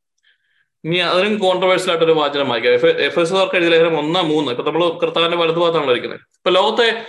ഇനി 0.85 0.97
അതിനും 0.97 1.39
കോൺട്രവേഴ്സ്യൽ 1.39 1.91
ആയിട്ട് 1.91 2.05
ഒരു 2.05 2.13
വാചനം 2.13 2.49
വായിക്കാം. 2.49 2.73
എഫ് 2.89 3.21
എസ് 3.21 3.35
ആർക്ക് 3.35 3.55
എഴുതിയ 3.55 3.71
ലേഖനം 3.71 3.99
ഒന്ന് 3.99 4.21
മൂന്ന്. 4.21 4.51
ഇപ്പൊ 4.51 4.65
നമ്മൾ 4.65 4.89
കർത്താവിന്റെ 4.99 5.37
വലതുഭാഗത്താണല്ലോ 5.37 5.95
ഇരിക്കുന്നത്. 5.95 6.21
ഇപ്പൊ 6.21 6.51
ലോകത്തെ 6.51 7.07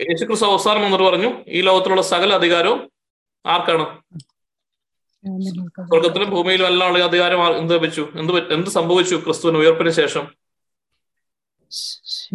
യേശുക്രിസ്തു 0.00 0.46
അവസാനം 0.46 0.82
വന്നിട്ട് 0.82 1.04
പറഞ്ഞു 1.04 1.44
ഈ 1.48 1.60
ലോകത്തിലുള്ള 1.60 2.02
സകല 2.02 2.32
അധികാരവും 2.34 2.92
ആർക്കാണ്? 3.46 4.02
സ്വർഗത്തിലും 5.88 6.30
ഭൂമിയിലും 6.30 6.66
എല്ലാം 6.66 6.90
ഉള്ള 6.90 7.04
അധികാരം 7.04 7.56
എന്ത് 7.56 7.78
വെച്ചു 7.78 8.08
എന്ത് 8.14 8.52
എന്ത് 8.54 8.70
സംഭവിച്ചു 8.70 9.16
ക്രിസ്തുവിന് 9.16 9.58
ഉയർപ്പിന് 9.58 9.90
ശേഷം? 9.90 10.24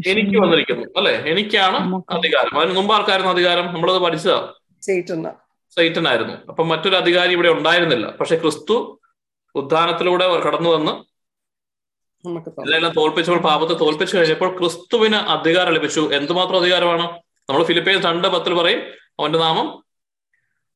എനിക്ക് 0.08 0.38
വന്നിരിക്കുന്നു 0.42 0.86
അല്ലെ? 0.98 1.14
എനിക്കാണ് 1.32 1.78
അധികാരം. 2.10 2.60
അതിന് 2.60 2.76
മുമ്പ് 2.76 2.94
ആർക്കായിരുന്നു 2.96 3.32
അധികാരം? 3.32 3.66
നമ്മളത് 3.66 3.98
പഠിച്ചതാ. 3.98 4.54
സൈറ്റൻ. 5.78 6.08
ആയിരുന്നു. 6.08 6.34
അപ്പൊ 6.34 6.64
മറ്റൊരു 6.64 6.96
അധികാരി 6.96 7.32
ഇവിടെ 7.32 7.50
ഉണ്ടായിരുന്നില്ല. 7.50 8.12
പക്ഷെ 8.12 8.38
ക്രിസ്തു 8.38 9.00
ഉദ്ധാനത്തിലൂടെ 9.56 10.40
കടന്നു 10.40 10.70
വന്ന് 10.70 10.92
എല്ലാം 12.76 12.94
തോൽപ്പിച്ചപ്പോൾ 12.94 13.42
പാപത്തെ 13.42 13.74
തോൽപ്പിച്ചു 13.74 14.18
കഴിഞ്ഞപ്പോൾ 14.18 14.58
ക്രിസ്തുവിന് 14.58 15.16
അധികാരം 15.16 15.74
ലഭിച്ചു. 15.74 16.10
എന്തുമാത്രം 16.14 16.58
അധികാരമാണ്? 16.58 17.20
നമ്മൾ 17.50 17.64
ഫിലിപ്പൈൻസ് 17.64 18.06
രണ്ട് 18.06 18.28
പത്തിൽ 18.28 18.54
പറയും 18.54 18.82
അവന്റെ 19.20 19.40
നാമം 19.40 19.84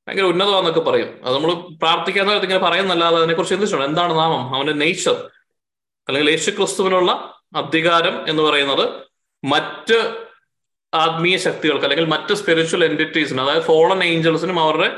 ഭയങ്കര 0.07 0.23
ഉന്നതമാന്നൊക്കെ 0.23 0.79
പറയും. 0.79 1.09
അത് 1.25 1.33
നമ്മൾ 1.33 1.53
പ്രാർത്ഥിക്കാൻ 1.81 2.27
നേരത്തെ 2.27 2.45
ഇങ്ങനെ 2.45 2.63
പറയുന്നല്ലാതെ 2.65 3.17
അതിനെക്കുറിച്ച് 3.17 3.55
ചിന്തിച്ചോണം 3.55 3.86
എന്താണ് 3.86 4.13
നാമം? 4.19 4.55
അവന്റെ 4.55 4.73
നേച്ചർ 4.73 5.15
അല്ലെങ്കിൽ 6.07 6.31
യേശു 6.31 6.51
ക്രിസ്തുവിനുള്ള 6.51 7.12
അധികാരം 7.55 8.29
എന്ന് 8.29 8.43
പറയുന്നത് 8.43 8.86
മറ്റ് 9.43 9.97
ആത്മീയ 10.93 11.38
ശക്തികൾക്ക് 11.38 11.86
അല്ലെങ്കിൽ 11.86 12.07
മറ്റ് 12.07 12.33
സ്പിരിച്വൽ 12.33 12.86
എന്റിറ്റീസിന് 12.86 13.41
അതായത് 13.41 13.63
ഫോളൻ 13.63 14.03
ഏഞ്ചൽസിനും 14.03 14.59
അവരുടെ 14.59 14.89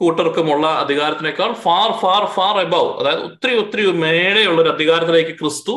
കൂട്ടർക്കുമുള്ള 0.00 0.66
അധികാരത്തിനേക്കാൾ 0.66 1.52
ഫാർ 1.52 1.92
ഫാർ 2.02 2.24
ഫാർ 2.26 2.60
എബവ് 2.60 2.90
അതായത് 3.00 3.22
ഒത്തിരി 3.22 3.54
ഒത്തിരി 3.58 3.92
മേലെയുള്ള 3.92 4.62
ഒരു 4.62 4.68
അധികാരത്തിലേക്ക് 4.68 5.38
ക്രിസ്തു 5.38 5.74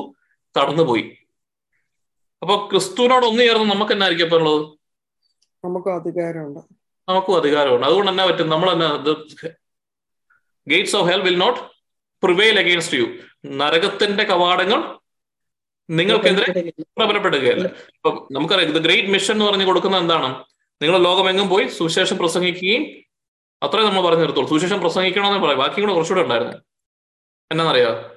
കടന്നുപോയി. 0.56 1.18
അപ്പൊ 2.42 2.68
ക്രിസ്തുവിനോട് 2.72 3.26
ഒന്നു 3.26 3.44
ചേർന്ന് 3.44 3.74
നമുക്ക് 3.74 3.92
എന്നായിരിക്കും 3.92 4.26
ഇപ്പൊ 4.26 4.38
ഉള്ളത്? 4.38 4.81
നമുക്കും 5.66 5.96
അധികാരമുണ്ട്. 5.96 6.60
നമുക്കും 7.10 7.36
അധികാരമുണ്ട്. 7.38 7.88
അതുകൊണ്ട് 7.88 8.12
തന്നെ 8.12 8.28
പറ്റും? 8.28 8.50
നമ്മൾ 8.50 8.74
തന്നെ 8.74 9.50
gates 10.68 10.96
of 10.96 11.10
hell 11.12 11.22
will 11.22 11.38
not 11.38 11.60
prevail 12.24 12.60
against 12.60 12.98
you 12.98 13.06
നരകത്തിന്റെ 13.48 14.24
കവാടങ്ങൾ 14.24 15.00
നിങ്ങൾക്കെതിരെ 15.90 16.70
പ്രബലപ്പെടുകയല്ല. 16.98 17.68
ഇപ്പൊ 17.68 18.28
നമുക്കറിയാം 18.32 18.70
ഇത് 18.70 18.82
ഗ്രേറ്റ് 18.84 19.10
മിഷൻ 19.10 19.34
എന്ന് 19.34 19.46
പറഞ്ഞ് 19.46 19.66
കൊടുക്കുന്ന 19.66 19.98
എന്താണ്? 19.98 20.44
നിങ്ങൾ 20.82 20.98
ലോകമെങ്ങും 20.98 21.50
പോയി 21.50 21.68
സുവിശേഷം 21.68 22.18
പ്രസംഗിക്കുകയും 22.18 22.84
അത്രേ 23.64 23.84
നമ്മൾ 23.84 24.02
പറഞ്ഞു 24.02 24.22
നിർത്തുള്ളൂ 24.22 24.50
സുവിശേഷം 24.50 24.80
പ്രസംഗിക്കണമെന്ന് 24.82 25.40
പറയാം. 25.40 25.60
ബാക്കി 25.60 25.82
കൂടെ 25.82 25.94
കുറച്ചുകൂടെ 25.94 26.24
ഉണ്ടായിരുന്നു. 26.24 26.58
എന്നാന്നറിയോ? 27.52 28.16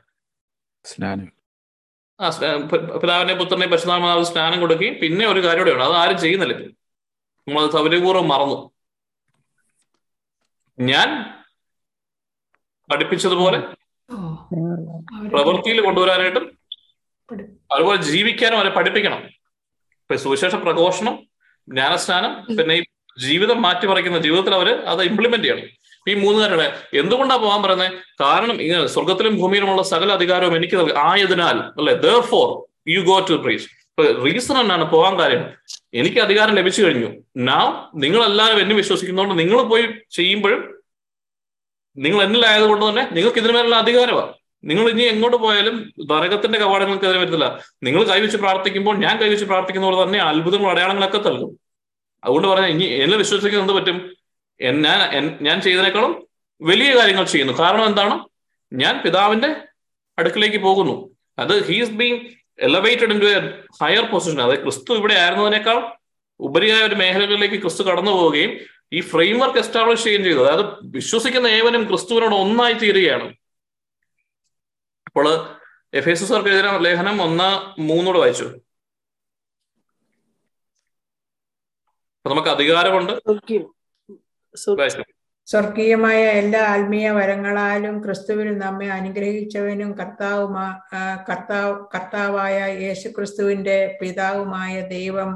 സ്നാനം. 0.84 1.32
ആ 2.20 2.28
പിതാവിനെ 3.02 3.34
പുത്രനെ 3.34 3.66
പശുനാമ 3.66 4.22
സ്നാനം 4.22 4.60
കൊടുക്കുകയും 4.60 4.94
പിന്നെ 4.94 5.26
ഒരു 5.26 5.40
കാര്യം 5.44 5.62
ഉണ്ട്. 5.62 5.84
അത് 5.84 5.92
ആരും 5.92 6.18
ചെയ്യുന്നില്ല 6.20 6.83
നമ്മളത് 7.46 7.74
സൗകര്യപൂർവം 7.76 8.26
മറന്നു. 8.32 8.58
ഞാൻ 10.78 11.08
പഠിപ്പിച്ചതുപോലെ 12.90 13.58
പ്രവൃത്തിയിൽ 15.32 15.78
കൊണ്ടുവരാനായിട്ടും 15.86 16.44
അതുപോലെ 17.74 17.98
ജീവിക്കാനും 18.08 18.58
അവരെ 18.58 18.72
പഠിപ്പിക്കണം. 18.78 19.20
ഇപ്പൊ 20.02 20.16
സുവിശേഷ 20.24 20.54
പ്രഘോഷണം 20.64 21.14
ജ്ഞാനസ്നാനം 21.68 22.32
പിന്നെ 22.58 22.74
ഈ 22.80 22.82
ജീവിതം 23.26 23.58
മാറ്റിമറിക്കുന്ന 23.66 24.18
ജീവിതത്തിൽ 24.26 24.54
അവർ 24.58 24.68
അത് 24.92 25.00
ഇംപ്ലിമെന്റ് 25.10 25.46
ചെയ്യണം. 25.46 25.68
ഈ 26.10 26.14
മൂന്ന് 26.22 26.38
കാര്യങ്ങളെ 26.42 26.66
എന്തുകൊണ്ടാ 27.00 27.36
പോകാൻ 27.44 27.60
പറയുന്നത് 27.64 27.92
കാരണം 28.22 28.56
ഇങ്ങനെ 28.64 28.88
സ്വർഗത്തിലും 28.94 29.34
ഭൂമിയിലുമുള്ള 29.42 29.82
സകല 29.92 30.10
അധികാരവും 30.18 30.56
എനിക്ക് 30.58 30.76
നൽകി 30.80 30.94
ആയതിനാൽ 31.08 31.56
അല്ലെ? 31.78 31.94
Therefore 32.32 32.48
you 32.94 33.00
go 33.10 33.16
to 33.30 33.36
preach 33.44 33.66
reason 34.26 34.56
എന്നാണ് 34.62 34.84
പോകാൻ 34.94 35.14
കാര്യം. 35.22 35.42
എനിക്ക് 35.94 36.18
അധികാരം 36.20 36.54
ലഭിച്ചു 36.54 36.80
കഴിഞ്ഞു. 36.82 37.08
നാം 37.50 37.68
നിങ്ങൾ 38.00 38.20
എല്ലാവരും 38.30 38.60
എന്നെ 38.60 38.74
വിശ്വസിക്കുന്നതുകൊണ്ട് 38.76 39.36
നിങ്ങൾ 39.42 39.58
പോയി 39.72 39.84
ചെയ്യുമ്പോഴും 40.16 40.62
നിങ്ങൾ 41.96 42.22
എന്നിലായത് 42.22 42.64
കൊണ്ട് 42.70 42.84
തന്നെ 42.88 43.02
നിങ്ങൾക്ക് 43.16 43.38
ഇതിനു 43.38 43.52
മേലുള്ള 43.52 43.76
അധികാരമാണ്. 43.76 44.32
നിങ്ങൾ 44.70 44.90
ഇനി 44.90 45.02
എങ്ങോട്ട് 45.02 45.36
പോയാലും 45.36 45.76
നരകത്തിന്റെ 46.10 46.58
കവാടങ്ങൾക്ക് 46.58 47.04
എതിരെ 47.04 47.18
വരത്തില്ല 47.18 47.46
നിങ്ങൾ 47.82 48.02
കൈവച്ച് 48.04 48.36
പ്രാർത്ഥിക്കുമ്പോൾ 48.36 48.96
ഞാൻ 49.04 49.14
കൈവച്ച് 49.22 49.44
പ്രാർത്ഥിക്കുന്ന 49.44 49.86
പോലെ 49.88 49.98
തന്നെ 50.02 50.20
അത്ഭുതങ്ങളും 50.20 50.70
അടയാളങ്ങളൊക്കെ 50.70 51.18
നൽകും 51.28 51.50
അതുകൊണ്ട് 52.24 52.48
പറഞ്ഞാൽ 52.48 52.70
ഇനി 52.70 52.84
എന്നെ 53.04 53.16
വിശ്വസിക്കുന്നത് 53.16 53.64
എന്ത് 53.64 53.74
പറ്റും? 53.78 53.96
ഞാൻ 54.60 55.38
ഞാൻ 55.40 55.56
ചെയ്തതിനേക്കാളും 55.60 56.12
വലിയ 56.60 56.90
കാര്യങ്ങൾ 56.98 57.24
ചെയ്യുന്നു. 57.24 57.54
കാരണം 57.58 57.84
എന്താണ്? 57.86 58.14
ഞാൻ 58.72 59.02
പിതാവിന്റെ 59.04 59.50
അടുക്കിലേക്ക് 60.18 60.58
പോകുന്നു. 60.58 60.94
അത് 61.38 61.54
he's 61.68 61.90
being 61.90 62.20
elevated 62.58 63.12
into 63.20 63.24
a 63.24 63.64
higher 63.82 64.10
position 64.10 64.42
അതായത് 64.42 64.62
ക്രിസ്തു 64.62 64.94
ഇവിടെ 64.94 65.14
ആയിരുന്നതിനേക്കാൾ 65.14 65.96
ഉപരിയായ 66.40 66.82
ഒരു 66.82 66.94
മേഖലകളിലേക്ക് 66.94 67.62
ക്രിസ്തു 67.62 67.82
കടന്നു 67.82 68.10
പോവുകയും 68.10 68.58
ഈ 68.92 69.00
ഫ്രെയിം 69.00 69.38
വർക്ക് 69.38 69.58
എസ്റ്റാബ്ലിഷ് 69.58 70.04
ചെയ്യുകയും 70.04 70.24
ചെയ്തു. 70.24 70.38
അതായത് 70.38 70.76
വിശ്വസിക്കുന്ന 70.82 71.46
ഏവനും 71.46 71.88
ക്രിസ്തുവിനോട് 71.88 72.34
ഒന്നായി 72.34 72.72
തീരുകയാണ്. 72.72 73.34
അപ്പോൾ 75.06 75.54
എഫ് 75.94 76.08
എസ് 76.08 76.24
എസ്ആർക്ക് 76.24 76.48
എഴുതിയ 76.48 76.78
ലേഖനം 76.78 77.22
ഒന്ന് 77.22 77.80
മൂന്നോട് 77.80 78.18
വായിച്ചു. 78.18 78.60
നമുക്ക് 82.26 82.48
അധികാരമുണ്ട്. 82.48 83.12
വായിച്ചു. 83.12 85.13
സ്വർഗീയമായ 85.48 86.20
എല്ലാ 86.40 86.60
ആത്മീയ 86.68 87.06
വരങ്ങളാലും 87.16 87.96
ക്രിസ്തുവിൽ 88.04 88.48
നമ്മെ 88.60 88.86
അനുഗ്രഹിച്ചവനും 88.90 89.90
കർത്താവുമാ 89.98 90.66
കർത്താവ് 91.28 91.74
കർത്താവായ 91.94 92.54
യേശു 92.84 93.08
ക്രിസ്തുവിന്റെ 93.16 93.76
പിതാവുമായ 94.00 94.74
ദൈവം 94.94 95.30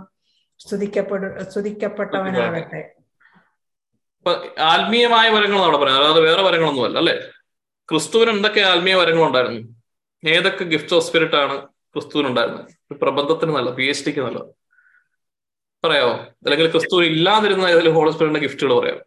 സ്തുതിക്കപ്പെടു 0.61 1.27
സ്തുതിക്കപ്പെട്ടവനാകട്ടെ. 1.51 2.81
ആത്മീയമായ 4.69 5.27
വരങ്ങൾ 5.35 5.61
അവിടെ 5.61 5.79
പറയാം 5.83 5.99
അല്ലാതെ 5.99 6.23
വേറെ 6.27 6.43
വരങ്ങളൊന്നുമല്ല 6.43 6.99
അല്ലെ 7.03 7.15
ക്രിസ്തുവിന് 7.89 8.31
എന്തൊക്കെ 8.35 8.63
ആത്മീയ 8.71 8.95
വരങ്ങൾ 8.95 9.25
ഉണ്ടായിരുന്നു 9.29 9.61
ഏതൊക്കെ 10.23 10.65
ഗിഫ്റ്റ് 10.73 10.95
ഓഫ് 10.97 11.07
സ്പിരിറ്റ് 11.07 11.39
ആണ് 11.43 11.55
ക്രിസ്തുവിന് 11.95 12.29
ഉണ്ടായിരുന്നത് 12.31 12.73
ഒരു 12.89 12.99
പ്രബന്ധത്തിന് 13.03 13.53
നല്ല 13.57 13.71
പി 13.77 13.85
എച്ച് 13.91 14.05
ഡിക്ക് 14.07 14.23
നല്ലത്. 14.27 14.51
പറയാമോ 15.85 16.15
അല്ലെങ്കിൽ 16.45 16.67
ക്രിസ്തുവിന് 16.75 17.07
ഇല്ലാതിരുന്ന 17.13 17.71
ഏതെങ്കിലും 17.73 17.97
ഹോളി 17.99 18.13
സ്പിരിറ്റിന്റെ 18.15 18.43
ഗിഫ്റ്റുകൾ 18.47 18.73
പറയാം 18.81 18.99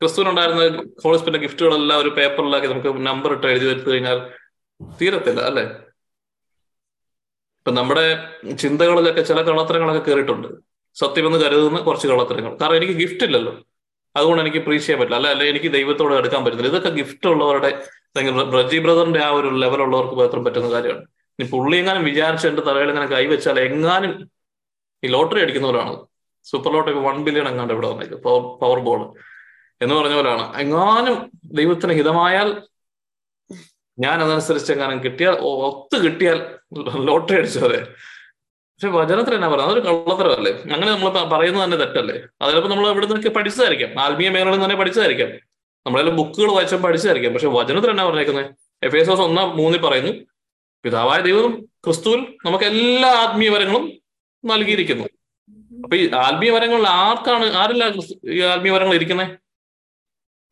ക്രിസ്തുവിനുണ്ടായിരുന്ന 0.00 0.64
ഹോളി 1.02 1.16
സ്പിരിറ്റിന്റെ 1.18 1.40
ഗിഫ്റ്റുകളെല്ലാം 1.44 1.98
ഒരു 2.02 2.10
പേപ്പറിലാക്കി 2.16 2.66
നമുക്ക് 2.72 2.90
നമ്പർ 3.06 3.30
ഇട്ട് 3.36 3.46
എഴുതി 3.52 3.66
എടുത്തു 3.72 3.90
കഴിഞ്ഞാൽ 3.90 4.18
തീരത്തില്ല 5.00 5.40
അല്ലെ? 5.50 5.64
ഇപ്പൊ 7.60 7.70
നമ്മുടെ 7.78 8.04
ചിന്തകളിലൊക്കെ 8.62 9.22
ചില 9.30 9.38
കള്ളത്തരങ്ങളൊക്കെ 9.48 10.02
കയറിയിട്ടുണ്ട് 10.08 10.48
സത്യമെന്ന് 10.96 11.38
കരുതുന്ന 11.44 11.78
കുറച്ച് 11.88 12.06
കള്ളത്തരങ്ങൾ. 12.10 12.52
കാരണം 12.60 12.76
എനിക്ക് 12.80 12.94
ഗിഫ്റ്റ് 13.00 13.24
ഇല്ലല്ലോ. 13.28 13.52
അതുകൊണ്ട് 14.16 14.40
എനിക്ക് 14.44 14.60
പ്രീച്ച് 14.66 14.84
ചെയ്യാൻ 14.86 15.00
പറ്റില്ല. 15.00 15.18
അല്ല 15.20 15.28
അല്ലെ 15.34 15.46
എനിക്ക് 15.52 15.70
ദൈവത്തോട് 15.76 16.14
എടുക്കാൻ 16.20 16.40
പറ്റുന്നില്ല. 16.44 16.70
ഇതൊക്കെ 16.72 16.90
ഗിഫ്റ്റ് 17.00 17.28
ഉള്ളവരുടെ 17.32 17.70
ബ്രജി 18.52 18.78
ബ്രദറിന്റെ 18.84 19.20
ആ 19.26 19.30
ഒരു 19.38 19.48
ലെവലുള്ളവർക്ക് 19.62 20.16
മാത്രം 20.20 20.42
പറ്റുന്ന 20.46 20.68
കാര്യമാണ്. 20.76 21.02
ഇനി 21.38 21.46
പുള്ളി 21.54 21.76
എങ്ങാനും 21.80 22.04
വിചാരിച്ച് 22.10 22.46
എന്റെ 22.50 22.62
തലയിൽ 22.68 22.88
ഇങ്ങനെ 22.92 23.08
കൈവച്ചാൽ 23.14 23.58
എങ്ങാനും 23.68 24.12
ഈ 25.02 25.08
ലോട്ടറി 25.14 25.40
അടിക്കുന്നവരാണ്. 25.44 25.92
സൂപ്പർ 26.46 26.72
ലോട്ടറി 26.76 26.94
വൺ 27.08 27.18
ബില്യൺ 27.26 27.48
എങ്ങാണ്ട് 27.52 27.74
ഇവിടെ 27.76 27.88
വന്നേക്ക് 27.92 28.16
പവർ 28.62 28.80
ബോൾ. 28.88 29.02
എന്ന് 29.80 29.94
പറഞ്ഞ 29.94 30.14
പോലെയാണ്. 30.14 30.56
എങ്ങാനും 30.60 31.30
ദൈവത്തിന് 31.44 31.92
ഹിതമായാൽ 31.92 32.62
ഞാൻ 33.98 34.22
അതനുസരിച്ച് 34.22 34.72
എങ്ങാനും 34.72 35.04
കിട്ടിയാൽ 35.04 35.34
ഒത്ത് 35.40 36.04
കിട്ടിയാൽ 36.04 36.56
ലോട്ടറി 37.04 37.36
അടിച്ചു 37.36 37.58
അതെ 37.58 37.86
പക്ഷെ 38.74 38.88
വചനത്തിൽ 38.88 39.34
എന്നാ 39.34 39.48
പറയുന്നത്? 39.48 39.78
അതൊരു 39.78 39.86
കള്ളത്തരമല്ലേ? 39.86 40.52
അങ്ങനെ 40.74 40.90
നമ്മൾ 40.92 41.10
പറയുന്നത് 41.10 41.64
തന്നെ 41.64 41.76
തെറ്റല്ലേ? 41.76 42.14
അത് 42.42 42.50
ചിലപ്പോൾ 42.50 42.68
നമ്മൾ 42.68 42.90
ഇവിടെ 42.90 43.06
നിന്നൊക്കെ 43.06 43.28
പഠിച്ചതായിരിക്കാം. 43.28 44.00
ആത്മീയ 44.00 44.28
മേഖലകളിൽ 44.28 44.64
തന്നെ 44.64 44.76
പഠിച്ചതായിരിക്കാം. 44.76 45.28
നമ്മളെല്ലാം 45.86 46.16
ബുക്കുകൾ 46.16 46.52
വായിച്ചാൽ 46.52 46.78
പഠിച്ചതായിരിക്കാം. 46.78 47.32
പക്ഷെ 47.32 47.48
വചനത്തിൽ 47.48 47.90
എന്നാ 47.90 48.04
പറഞ്ഞേക്കുന്നത് 48.04 48.54
എഫ് 48.82 48.96
എസ് 48.96 49.10
ഒന്നാം 49.10 49.56
മൂന്നിൽ 49.56 49.80
പറയുന്നു 49.80 50.12
പിതാവായ 50.84 51.20
ദൈവം 51.20 51.64
ക്രിസ്തുവിൽ 51.84 52.36
നമുക്ക് 52.46 52.64
എല്ലാ 52.64 53.08
ആത്മീയ 53.08 53.48
വരങ്ങളും 53.48 54.00
നൽകിയിരിക്കുന്നു. 54.44 55.04
അപ്പൊ 55.84 55.96
ഈ 55.96 56.10
ആത്മീയ 56.14 56.50
വരങ്ങളിൽ 56.50 56.88
ആർക്കാണ് 56.88 57.44
ആരില്ല 57.44 57.84
ഈ 58.32 58.40
ആത്മീയ 58.40 58.72
വരങ്ങൾ 58.72 58.94
ഇരിക്കുന്നത് 58.94 59.47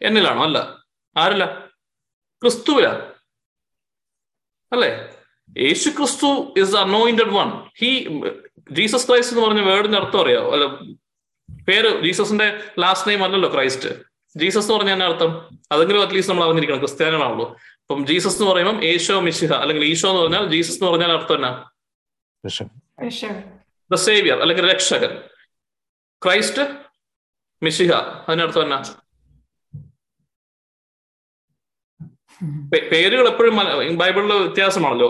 എന്നിലാണോ? 0.03 0.43
അല്ല. 0.45 0.87
ആരല്ല? 1.17 1.67
ക്രിസ്തുവില. 2.43 2.89
അല്ലേ? 4.73 5.17
യേശു 5.59 5.91
ക്രിസ്തു 5.91 6.55
is 6.59 6.77
anointed 6.77 7.33
one 7.33 7.71
he 7.79 8.09
Jesus 8.73 9.09
Christ 9.09 9.37
എന്ന് 9.37 9.49
പറഞ്ഞ 9.49 9.61
വേർഡിന്റെ 9.61 9.99
അർത്ഥം 9.99 10.21
അറിയാവോ 10.21 10.53
അല്ല 10.53 10.67
പേര് 11.63 12.05
ജീസസിന്റെ 12.05 12.71
ലാസ്റ്റ് 12.79 13.09
നെയിം 13.09 13.25
അല്ലല്ലോ 13.25 13.53
ക്രൈസ്റ്റ് 13.53 13.89
ജീസസ് 14.37 14.67
എന്ന് 14.67 14.79
പറഞ്ഞ 14.79 14.91
എന്നാ 14.91 15.07
അർത്ഥം? 15.07 15.59
അതെങ്കിലും 15.73 16.03
അറ്റ്ലീസ്റ്റ് 16.03 16.33
നമ്മൾ 16.33 16.45
അറിഞ്ഞിരിക്കണം 16.45 16.79
ക്രിസ്ത്യാനികളാണല്ലോ. 16.79 17.57
അപ്പം 17.81 18.07
ജീസസ് 18.07 18.43
എന്ന് 18.43 18.51
പറയുമ്പോൾ 18.51 18.85
യേശോ 18.85 19.21
മിശിഹ 19.21 19.53
അല്ലെങ്കിൽ 19.53 19.85
ഈശോ 19.85 20.09
എന്ന് 20.11 20.23
പറഞ്ഞാൽ 20.23 20.47
ജീസസ് 20.47 20.75
എന്ന് 20.75 20.87
പറഞ്ഞാൽ 20.87 21.13
അർത്ഥം 21.13 21.35
എന്നാ? 21.35 21.71
ദ 23.93 23.95
സേവിയർ 23.95 24.41
അല്ലെങ്കിൽ 24.41 24.73
രക്ഷകൻ. 24.73 25.21
ക്രൈസ്റ്റ് 26.25 26.77
മിശിഹ 27.63 27.93
അതിനർത്ഥം 28.29 28.63
എന്നാ 28.63 28.77
പേ- 28.77 28.97
പേരുകൾ 32.93 33.29
എപ്പോഴും 33.29 33.57
ബൈബിളിലെ 33.99 34.37
വ്യത്യാസമാണല്ലോ. 34.37 35.09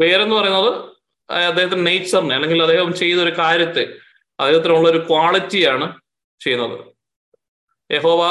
പേരെന്ന് 0.00 0.34
പറയുന്നത് 0.36 0.70
അദ്ദേഹത്തിന്റെ 1.32 1.90
നേച്ചറിനെ 1.90 2.34
അല്ലെങ്കിൽ 2.34 2.62
അദ്ദേഹം 2.62 2.94
ചെയ്ത 2.94 3.18
ഒരു 3.20 3.38
കാര്യത്തെ 3.38 3.94
അദ്ദേഹത്തിനുള്ള 4.40 4.88
ഒരു 4.88 4.98
ക്വാളിറ്റിയാണ് 4.98 6.00
ചെയ്യുന്നത്. 6.40 6.80
യഹോവ 7.92 8.22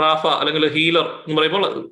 റാഫ 0.00 0.26
അല്ലെങ്കിൽ 0.26 0.68
ഹീലർ 0.72 1.24
എന്ന് 1.28 1.42
പറയുമ്പോൾ 1.42 1.90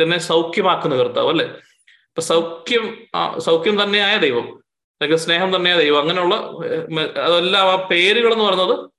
എന്നെ 0.00 0.18
സൗഖ്യമാക്കുന്ന 0.18 0.96
കർത്താവ് 0.96 1.28
അല്ലെ? 1.28 1.44
ഇപ്പൊ 1.44 2.20
സൗഖ്യം 2.20 3.06
സൗഖ്യം 3.38 3.82
തന്നെയായ 3.82 4.16
ദൈവം. 4.16 4.44
അല്ലെങ്കിൽ 4.44 5.16
സ്നേഹം 5.16 5.56
തന്നെയായ 5.56 5.78
ദൈവം. 5.78 6.00
അങ്ങനെയുള്ള 6.00 6.34
അതെല്ലാം 7.20 7.70
ആ 7.70 7.76
പേരുകൾ 7.90 8.32
എന്ന് 8.32 8.44
പറയുന്നത് 8.44 8.90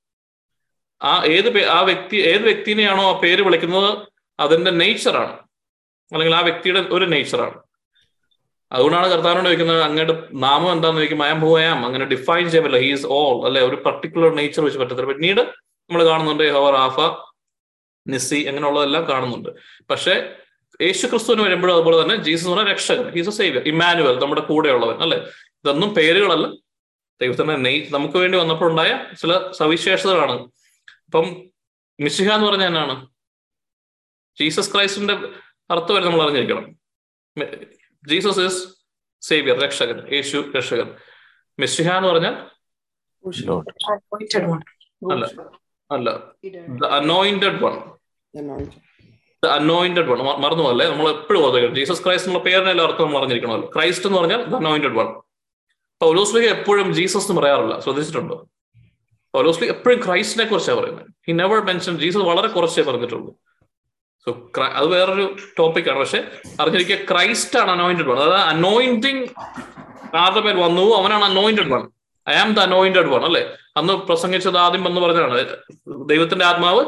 ആ 1.04 1.24
ഏത് 1.26 1.66
ആ 1.66 1.82
വ്യക്തി 1.82 2.16
ഏത് 2.16 2.42
വ്യക്തിനെയാണോ 2.42 3.16
ആ 3.16 3.20
പേര് 3.20 3.42
വിളിക്കുന്നത് 3.42 4.13
അതിന്റെ 4.40 4.72
നേച്ചറാണ് 4.72 5.34
അല്ലെങ്കിൽ 6.14 6.36
ആ 6.36 6.40
വ്യക്തിയുടെ 6.40 6.80
ഒരു 6.80 7.06
നേച്ചറാണ് 7.06 7.60
അതുകൊണ്ടാണ് 8.72 9.08
കർത്താവിനോട് 9.08 9.46
ചോദിക്കുന്നത് 9.46 9.82
അങ്ങയുടെ 9.82 10.28
നാമം 10.34 10.72
എന്താന്ന് 10.72 10.98
ചോദിക്കുമ്പോൾ 10.98 11.26
അയം 11.26 11.40
ഹുവയാം 11.40 11.86
അങ്ങനെ 11.86 12.06
ഡിഫൈൻ 12.06 12.50
ചെയ്യാൻ 12.50 12.64
പറ്റില്ല 12.64 12.86
ഹീസ് 12.86 13.06
ഓൾ 13.06 13.46
അല്ലെ? 13.46 13.62
ഒരു 13.62 13.76
പർട്ടിക്കുലർ 13.76 14.36
നേച്ചർ 14.36 14.64
വെച്ച് 14.64 14.80
പറ്റത്തില്ല. 14.80 15.14
പിന്നീട് 15.14 15.42
നമ്മൾ 15.90 16.06
കാണുന്നുണ്ട് 16.06 16.44
യഹോവ 16.44 16.76
ആഫ 16.76 17.00
നിസ്സി 18.08 18.44
അങ്ങനെയുള്ളതെല്ലാം 18.44 19.10
കാണുന്നുണ്ട്. 19.10 19.50
പക്ഷേ 19.90 20.36
യേശു 20.82 21.08
ക്രിസ്തുവിന് 21.08 21.42
വരുമ്പോഴും 21.42 21.74
അതുപോലെ 21.74 22.02
തന്നെ 22.02 22.16
ജീസസ് 22.16 22.48
എന്ന് 22.48 22.58
പറഞ്ഞ 22.58 22.72
രക്ഷകൻ 22.72 23.10
ഹീസ് 23.10 23.30
എ 23.30 23.32
സേവിയർ 23.32 23.68
ഇമാനുവൽ 23.68 24.20
നമ്മുടെ 24.22 24.42
കൂടെയുള്ളവൻ 24.42 25.04
അല്ലെ? 25.04 25.18
ഇതൊന്നും 25.50 25.96
പേരുകളല്ല. 25.96 26.48
ദൈവത്തിന്റെ 27.22 27.56
നെയ് 27.56 27.94
നമുക്ക് 27.94 28.18
വേണ്ടി 28.18 28.38
വന്നപ്പോഴുണ്ടായ 28.38 29.06
ചില 29.22 29.52
സവിശേഷതകളാണ്. 29.52 30.40
അപ്പം 31.06 31.52
മിശിഹ 32.00 32.32
എന്ന് 32.34 32.48
പറഞ്ഞ 32.48 32.64
എന്നാണ്? 32.64 33.13
ജീസസ് 34.40 34.74
ക്രൈസ്റ്റിന്റെ 34.74 35.14
അർത്ഥം 35.72 35.96
വരെ 35.96 36.06
നമ്മൾ 36.06 36.24
അറിഞ്ഞിരിക്കണം. 36.24 36.80
ജീസസ് 38.08 38.40
ഇസ് 38.40 38.68
സേവിയർ 39.22 39.60
രക്ഷകൻ 39.60 40.14
യേശു 40.14 40.52
രക്ഷകൻ. 40.58 40.96
മിശിഹ 41.60 41.92
എന്ന് 41.92 42.10
പറഞ്ഞാൽ. 42.10 42.34
അല്ല 45.12 45.26
അല്ല. 45.92 46.20
The 46.68 46.86
anointed 46.86 47.64
one 47.64 47.74
the 49.44 49.48
anointed 49.48 50.06
one 50.06 50.18
മറന്നു 50.18 50.64
പോലെ 50.64 50.90
നമ്മൾ 50.90 51.10
എപ്പോഴും 51.10 51.44
ഓർത്തിരിക്കണം 51.44 51.76
ജീസസ് 51.76 52.04
ക്രൈസ്റ്റ് 52.04 52.30
എന്നുള്ള 52.30 52.52
പേരിനെല്ലാം 52.52 52.88
അർത്ഥം 52.88 53.06
നമ്മൾ 53.06 53.18
അറിഞ്ഞിരിക്കണമല്ലോ. 53.18 53.72
ക്രൈസ്റ്റ് 53.76 54.08
എന്ന് 54.08 54.20
പറഞ്ഞാൽ 54.20 54.44
ദ 54.44 54.56
അനോയിന്റഡ് 54.56 54.98
വൺ 54.98 55.22
പൗലോസ്ലിക 56.02 56.44
എപ്പോഴും 56.44 56.94
ജീസസ് 56.94 57.30
എന്ന് 57.30 57.42
പറയാറില്ല. 57.42 57.80
ശ്രദ്ധിച്ചിട്ടുണ്ടോ? 57.80 58.50
പൗലോസ്ലി 59.34 59.68
എപ്പോഴും 59.68 60.06
ക്രൈസ്റ്റിനെ 60.06 60.50
കുറിച്ചാണ് 60.50 60.80
പറയുന്നത്. 60.80 61.08
ഹി 61.28 61.32
നെവർ 61.32 61.66
മെൻഷൻ 61.66 61.98
ജീസസ് 61.98 62.18
വളരെ 62.18 62.48
കുറച്ചേ 62.48 62.82
പറഞ്ഞിട്ടുള്ളൂ. 62.82 63.36
സോ 64.26 64.52
അത് 64.64 64.86
വേറൊരു 64.88 65.36
ടോപ്പിക്കാണ് 65.60 66.00
പക്ഷെ 66.00 66.20
അറിഞ്ഞിരിക്കുക 66.60 66.98
ക്രൈസ്റ്റ് 67.12 67.60
ആണ് 67.60 67.72
അനോയിന്റഡ് 67.72 68.06
വൺ 68.06 68.18
അതായത് 68.18 68.34
അനോയിന്റിങ് 68.34 69.28
ആരുടെ 70.16 70.40
പേര് 70.40 70.58
വന്നു? 70.58 70.96
അവനാണ് 70.96 71.24
anointed 71.24 71.72
one 71.72 71.90
I 72.30 72.34
am 72.34 72.54
the 72.54 72.60
anointed 72.60 73.06
one 73.06 73.26
അല്ലെ? 73.26 73.58
അന്ന് 73.78 73.94
പ്രസംഗിച്ചത് 73.94 74.58
ആദ്യം 74.58 74.84
വന്ന് 74.84 75.02
പറഞ്ഞതാണ് 75.02 75.58
ദൈവത്തിന്റെ 76.10 76.46
ആത്മാവ് 76.46 76.86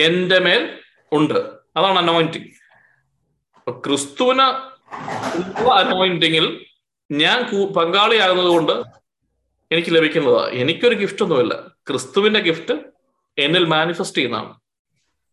എന്റെ 0.00 0.38
മേൽ 0.38 0.78
ഉണ്ട്. 1.12 1.38
അതാണ് 1.76 1.98
അനോയിന്റിങ് 1.98 2.48
ക്രിസ്തുവിന് 3.70 4.46
അനോയിന്റിങ്ങിൽ 5.78 6.64
ഞാൻ 7.12 7.38
പങ്കാളിയാകുന്നത് 7.72 8.46
കൊണ്ട് 8.46 8.72
എനിക്ക് 9.72 9.94
ലഭിക്കുന്നതാ. 9.94 10.48
എനിക്കൊരു 10.52 10.94
ഗിഫ്റ്റ് 10.94 11.22
ഒന്നുമില്ല. 11.22 11.54
ക്രിസ്തുവിന്റെ 11.88 12.40
ഗിഫ്റ്റ് 12.40 12.74
എന്നിൽ 13.38 13.64
മാനിഫെസ്റ്റ് 13.64 14.18
ചെയ്യുന്നതാണ്. 14.18 14.54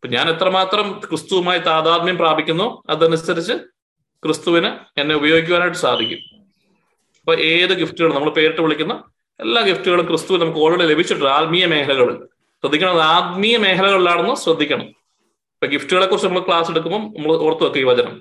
ഇപ്പൊ 0.06 0.16
ഞാൻ 0.16 0.30
എത്രമാത്രം 0.30 1.01
ക്രിസ്തുവുമായി 1.10 1.60
താതാത്മ്യം 1.60 2.18
പ്രാപിക്കുന്നു 2.18 2.84
അതനുസരിച്ച് 2.89 3.53
ക്രിസ്തുവിന് 4.24 4.70
എന്നെ 5.01 5.16
ഉപയോഗിക്കുവാനായിട്ട് 5.16 5.78
സാധിക്കും. 5.78 6.20
അപ്പൊ 7.20 7.34
ഏത് 7.36 7.74
ഗിഫ്റ്റുകളും 7.80 8.16
നമ്മൾ 8.16 8.30
പേരിട്ട് 8.30 8.62
വിളിക്കുന്ന 8.62 9.03
എല്ലാ 9.39 9.62
ഗിഫ്റ്റുകളും 9.62 10.06
ക്രിസ്തു 10.08 10.38
നമുക്ക് 10.38 10.60
ഓൾറെഡി 10.60 10.86
ലഭിച്ചിട്ടുണ്ട് 10.91 11.32
ആത്മീയ 11.32 11.66
മേഖലകളിൽ. 11.66 12.18
ശ്രദ്ധിക്കണം 12.64 13.01
ആത്മീയ 13.01 13.58
മേഖലകളിലാണെന്ന് 13.58 14.36
ശ്രദ്ധിക്കണം. 14.36 14.88
ഇപ്പൊ 15.56 15.68
ഗിഫ്റ്റുകളെ 15.68 16.06
കുറിച്ച് 16.06 16.28
നമ്മൾ 16.28 16.41
ക്ലാസ് 16.41 16.72
എടുക്കുമ്പോൾ 16.72 17.01
നമ്മൾ 17.18 17.32
ഓർത്തു 17.45 17.64
വെക്കുക 17.64 17.82
ഈ 17.82 17.84
വചനം. 17.84 18.16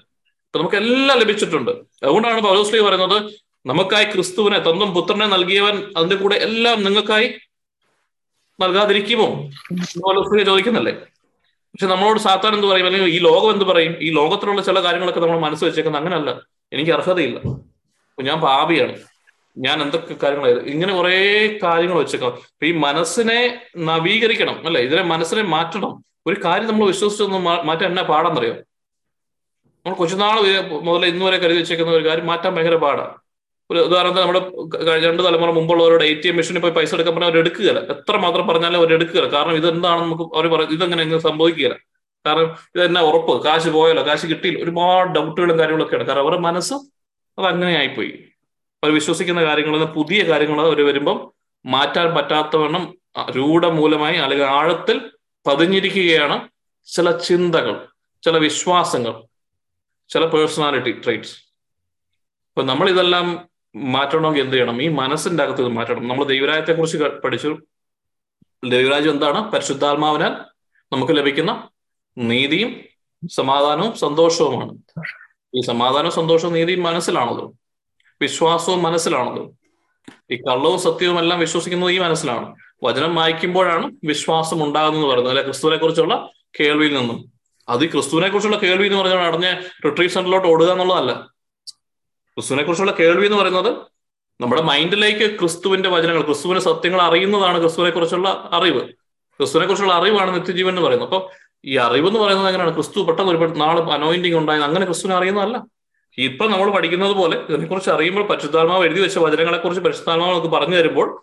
അപ്പൊ 0.47 0.59
നമുക്ക് 0.59 0.77
എല്ലാം 0.77 1.19
ലഭിച്ചിട്ടുണ്ട്. 1.19 1.71
അതുകൊണ്ടാണ് 2.05 2.43
പൗലോസ്ലി 2.43 2.81
പറയുന്നത് 2.81 3.19
നമുക്കായി 3.67 4.05
ക്രിസ്തുവിനെ 4.05 4.59
തന്നും 4.59 4.95
പുത്രനെ 4.95 5.27
നൽകിയവൻ 5.27 5.93
അതിന്റെ 5.97 6.17
കൂടെ 6.17 6.37
എല്ലാം 6.37 6.85
നിങ്ങൾക്കായി 6.85 7.29
നൽകാതിരിക്കുമോ? 8.61 9.51
പൗലോസ്ലി 10.05 10.45
ചോദിക്കുന്നല്ലേ? 10.45 10.95
പക്ഷെ 11.75 11.87
നമ്മളോട് 11.87 12.19
സാത്താൻ 12.19 12.55
എന്ത് 12.55 12.67
പറയും? 12.67 12.87
അല്ലെങ്കിൽ 12.87 13.11
ഈ 13.11 13.19
ലോകം 13.19 13.53
എന്ത് 13.53 13.65
പറയും? 13.65 13.97
ഈ 14.01 14.11
ലോകത്തിലുള്ള 14.11 14.63
ചില 14.63 14.83
കാര്യങ്ങളൊക്കെ 14.83 15.21
നമ്മൾ 15.21 15.39
മനസ്സ് 15.39 15.65
വെച്ചേക്കുന്നത് 15.65 16.03
അങ്ങനല്ല. 16.03 16.41
എനിക്ക് 16.73 16.91
അർഹതയില്ല. 16.91 17.41
ഞാൻ 18.23 18.41
പാപിയാണ്. 18.41 18.95
ഞാൻ 19.59 19.83
എന്തൊക്കെ 19.83 20.15
കാര്യങ്ങൾ 20.23 20.61
ഇങ്ങനെ 20.61 20.95
കുറെ 20.95 21.59
കാര്യങ്ങൾ 21.63 21.99
വെച്ചേക്കാം. 21.99 22.31
അപ്പൊ 22.31 22.67
ഈ 22.67 22.73
മനസ്സിനെ 22.73 23.61
നവീകരിക്കണം 23.77 24.67
അല്ലെ? 24.67 24.81
ഇതിനെ 24.81 25.03
മനസ്സിനെ 25.03 25.43
മാറ്റണം. 25.43 26.05
ഒരു 26.27 26.37
കാര്യം 26.45 26.69
നമ്മൾ 26.69 26.87
വിശ്വസിച്ചൊന്നും 26.87 27.45
മാറ്റാൻ 27.45 27.89
എന്നാ 27.89 28.03
പാടാന്നറിയോ? 28.03 28.55
നമ്മൾ 29.87 29.97
കൊച്ചുനാൾ 29.97 30.41
മുതൽ 30.83 31.07
ഇന്ന് 31.07 31.25
വരെ 31.25 31.37
കരുതി 31.37 31.59
വെച്ചേക്കുന്ന 31.59 31.93
ഒരു 31.93 32.09
കാര്യം 32.09 32.27
മാറ്റാൻ 32.27 32.55
ഭയങ്കര 32.55 32.75
പാടാണ് 32.75 33.15
ഒരു 33.71 33.79
ഉദാഹരണത്തിന് 33.79 34.23
നമ്മുടെ 34.23 34.41
രണ്ട് 35.05 35.23
തലമുറ 35.23 35.51
മുമ്പുള്ളവരുടെ 35.51 36.05
എ 36.05 36.15
ടി 36.15 36.29
എം 36.29 36.37
മെഷീനിൽ 36.37 36.61
പോയി 36.61 36.73
പൈസ 36.73 36.95
എടുക്കാൻ 36.95 37.15
പറഞ്ഞാൽ 37.15 37.31
അവർ 37.31 37.39
എടുക്കുകയില്ല. 37.39 37.81
എത്ര 37.81 38.17
മാത്രം 38.17 38.47
പറഞ്ഞാലും 38.47 38.77
അവർ 38.77 38.93
എടുക്കുകയില്ല. 38.93 39.31
കാരണം 39.33 39.57
ഇതെന്താണെന്ന് 39.57 40.05
നമുക്ക് 40.05 40.37
അവർ 40.37 40.47
പറയും 40.47 40.71
ഇതെങ്ങനെ 40.71 41.19
സംഭവിക്കുകയില്ല. 41.19 41.77
കാരണം 42.27 42.57
ഇതെന്നെ 42.75 43.01
ഉറപ്പ്? 43.01 43.45
കാശ് 43.45 43.69
പോയല്ലോ 43.69 44.07
കാശ് 44.07 44.27
കിട്ടിയില്ല. 44.27 44.63
ഒരുപാട് 44.63 45.15
ഡൗട്ടുകളും 45.15 45.59
കാര്യങ്ങളൊക്കെയാണ്. 45.59 46.05
കാരണം 46.05 46.21
അവരുടെ 46.21 46.41
മനസ്സ് 46.41 46.75
അത് 47.39 47.47
അങ്ങനെ 47.47 47.79
ആയിപ്പോയി. 47.79 48.13
അവർ 48.83 48.95
വിശ്വസിക്കുന്ന 48.95 49.43
കാര്യങ്ങളിൽ 49.43 49.79
നിന്ന് 49.79 49.93
പുതിയ 49.95 50.23
കാര്യങ്ങൾ 50.23 50.61
അവർ 50.61 50.85
വരുമ്പം 50.85 51.31
മാറ്റാൻ 51.67 52.15
പറ്റാത്തവണ്ണം 52.15 52.95
രൂഢമൂലമായി 53.37 54.17
അല്ലെങ്കിൽ 54.17 54.45
ആഴത്തിൽ 54.45 55.11
പതിഞ്ഞിരിക്കുകയാണ് 55.47 56.49
ചില 56.85 57.11
ചിന്തകൾ 57.19 57.87
ചില 58.23 58.37
വിശ്വാസങ്ങൾ 58.39 59.23
ചില 60.09 60.25
പേഴ്സണാലിറ്റി 60.25 60.93
ട്രേറ്റ്സ് 61.05 61.37
അപ്പൊ 62.49 62.63
നമ്മൾ 62.63 62.91
ഇതെല്ലാം 62.91 63.49
മാറ്റണമെങ്കിൽ 63.77 64.41
എന്ത് 64.41 64.53
ചെയ്യണം? 64.53 64.83
ഈ 64.83 64.89
മനസ്സിന്റെ 64.89 65.45
അകത്ത് 65.45 65.61
ഇത് 65.61 65.69
മാറ്റണം. 65.69 66.09
നമ്മൾ 66.09 66.25
ദൈവരാജ്യത്തെ 66.25 66.73
കുറിച്ച് 66.73 66.99
പഠിച്ചു. 66.99 67.59
ദൈവരാജ്യം 68.69 69.13
എന്താണ്? 69.13 69.53
പരിശുദ്ധാത്മാവിനാൽ 69.53 70.31
നമുക്ക് 70.93 71.17
ലഭിക്കുന്ന 71.17 71.69
നീതിയും 72.19 72.81
സമാധാനവും 73.31 73.99
സന്തോഷവുമാണ്. 73.99 74.79
ഈ 75.55 75.61
സമാധാനവും 75.61 76.13
സന്തോഷവും 76.13 76.53
നീതിയും 76.53 76.83
മനസ്സിലാണല്ലോ 76.83 77.53
വിശ്വാസവും 78.21 78.83
മനസ്സിലാണല്ലോ 78.83 79.53
ഈ 80.31 80.37
കള്ളവും 80.37 80.81
സത്യവും 80.81 81.19
എല്ലാം 81.19 81.41
വിശ്വസിക്കുന്നത് 81.41 81.91
ഈ 81.91 81.99
മനസ്സിലാണ്. 81.99 82.57
വചനം 82.83 83.15
വായിക്കുമ്പോഴാണ് 83.15 83.93
വിശ്വാസം 84.05 84.65
ഉണ്ടാകുന്നത് 84.65 85.05
പറയുന്നത്. 85.05 85.29
അല്ലെ? 85.29 85.43
ക്രിസ്തുവിനെ 85.43 85.77
കുറിച്ചുള്ള 85.77 86.31
കേൾവിയിൽ 86.61 86.95
നിന്നും. 86.95 87.33
അത് 87.69 87.93
ക്രിസ്തുവിനെ 87.93 88.29
കുറിച്ചുള്ള 88.29 88.57
കേൾവി 88.57 88.87
എന്ന് 88.87 88.99
പറഞ്ഞാൽ 88.99 89.19
അടഞ്ഞ 89.19 89.61
റിട്രീറ്റ് 89.85 90.15
സെന്ററിലോട്ട് 90.15 90.49
ഓടുക 90.49 90.73
എന്നുള്ളതല്ല. 90.73 91.34
ക്രിസ്തുവിനെ 92.37 92.63
കുറിച്ചുള്ള 92.65 92.93
കേൾവി 93.01 93.27
എന്ന് 93.27 93.39
പറയുന്നത് 93.39 93.77
നമ്മുടെ 94.41 94.63
മൈൻഡിലേക്ക് 94.63 95.39
ക്രിസ്തുവിന്റെ 95.39 95.89
വചനങ്ങൾ 95.89 96.23
ക്രിസ്തുവിന്റെ 96.23 96.61
സത്യങ്ങൾ 96.65 97.03
അറിയുന്നതാണ് 97.03 97.61
ക്രിസ്തുവിനെ 97.61 97.91
കുറിച്ചുള്ള 97.91 98.49
അറിവ്. 98.53 98.81
ക്രിസ്തുവിനെ 99.39 99.67
കുറിച്ചുള്ള 99.67 99.93
അറിവാണ് 99.93 100.35
നിത്യജീവൻ 100.35 100.71
എന്ന് 100.71 100.83
പറയുന്നത്. 100.83 101.09
അപ്പൊ 101.09 101.31
ഈ 101.65 101.77
അറിവ് 101.77 102.09
എന്ന് 102.09 102.21
പറയുന്നത് 102.21 102.47
എങ്ങനെയാണ്? 102.47 102.75
ക്രിസ്തു 102.75 103.01
പെട്ടെന്ന് 103.01 103.33
ഒരു 103.33 103.47
നാളെ 103.47 103.93
അനോയിന്റിങ് 103.93 104.35
ഉണ്ടായത് 104.35 104.65
അങ്ങനെ 104.65 104.85
ക്രിസ്തുവിനെ 104.85 105.17
അറിയുന്നതല്ല. 105.17 105.63
ഇപ്പൊ 106.19 106.47
നമ്മൾ 106.47 106.71
പഠിക്കുന്നത് 106.71 107.13
പോലെ 107.13 107.37
ഇതിനെക്കുറിച്ച് 107.39 107.91
അറിയുമ്പോൾ 107.91 108.27
പരിശുദ്ധാത്മാവ് 108.27 108.85
എഴുതി 108.85 109.01
വെച്ച 109.01 109.19
വചനങ്ങളെ 109.19 109.59
കുറിച്ച് 109.59 109.85
പരിശുദ്ധാത്മാവ് 109.85 110.33
നമുക്ക് 110.33 110.49
പറഞ്ഞു 110.49 110.77
തരുമ്പോൾ 110.77 111.23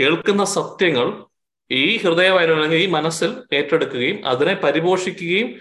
കേൾക്കുന്ന 0.00 0.44
സത്യങ്ങൾ 0.44 1.24
ഈ 1.70 1.96
ഹൃദയമായി 1.96 2.46
അല്ലെങ്കിൽ 2.46 2.76
ഈ 2.76 2.86
മനസ്സിൽ 2.86 3.36
ഏറ്റെടുക്കുകയും 3.52 4.26
അതിനെ 4.26 4.54
പരിപോഷിക്കുകയും 4.54 5.54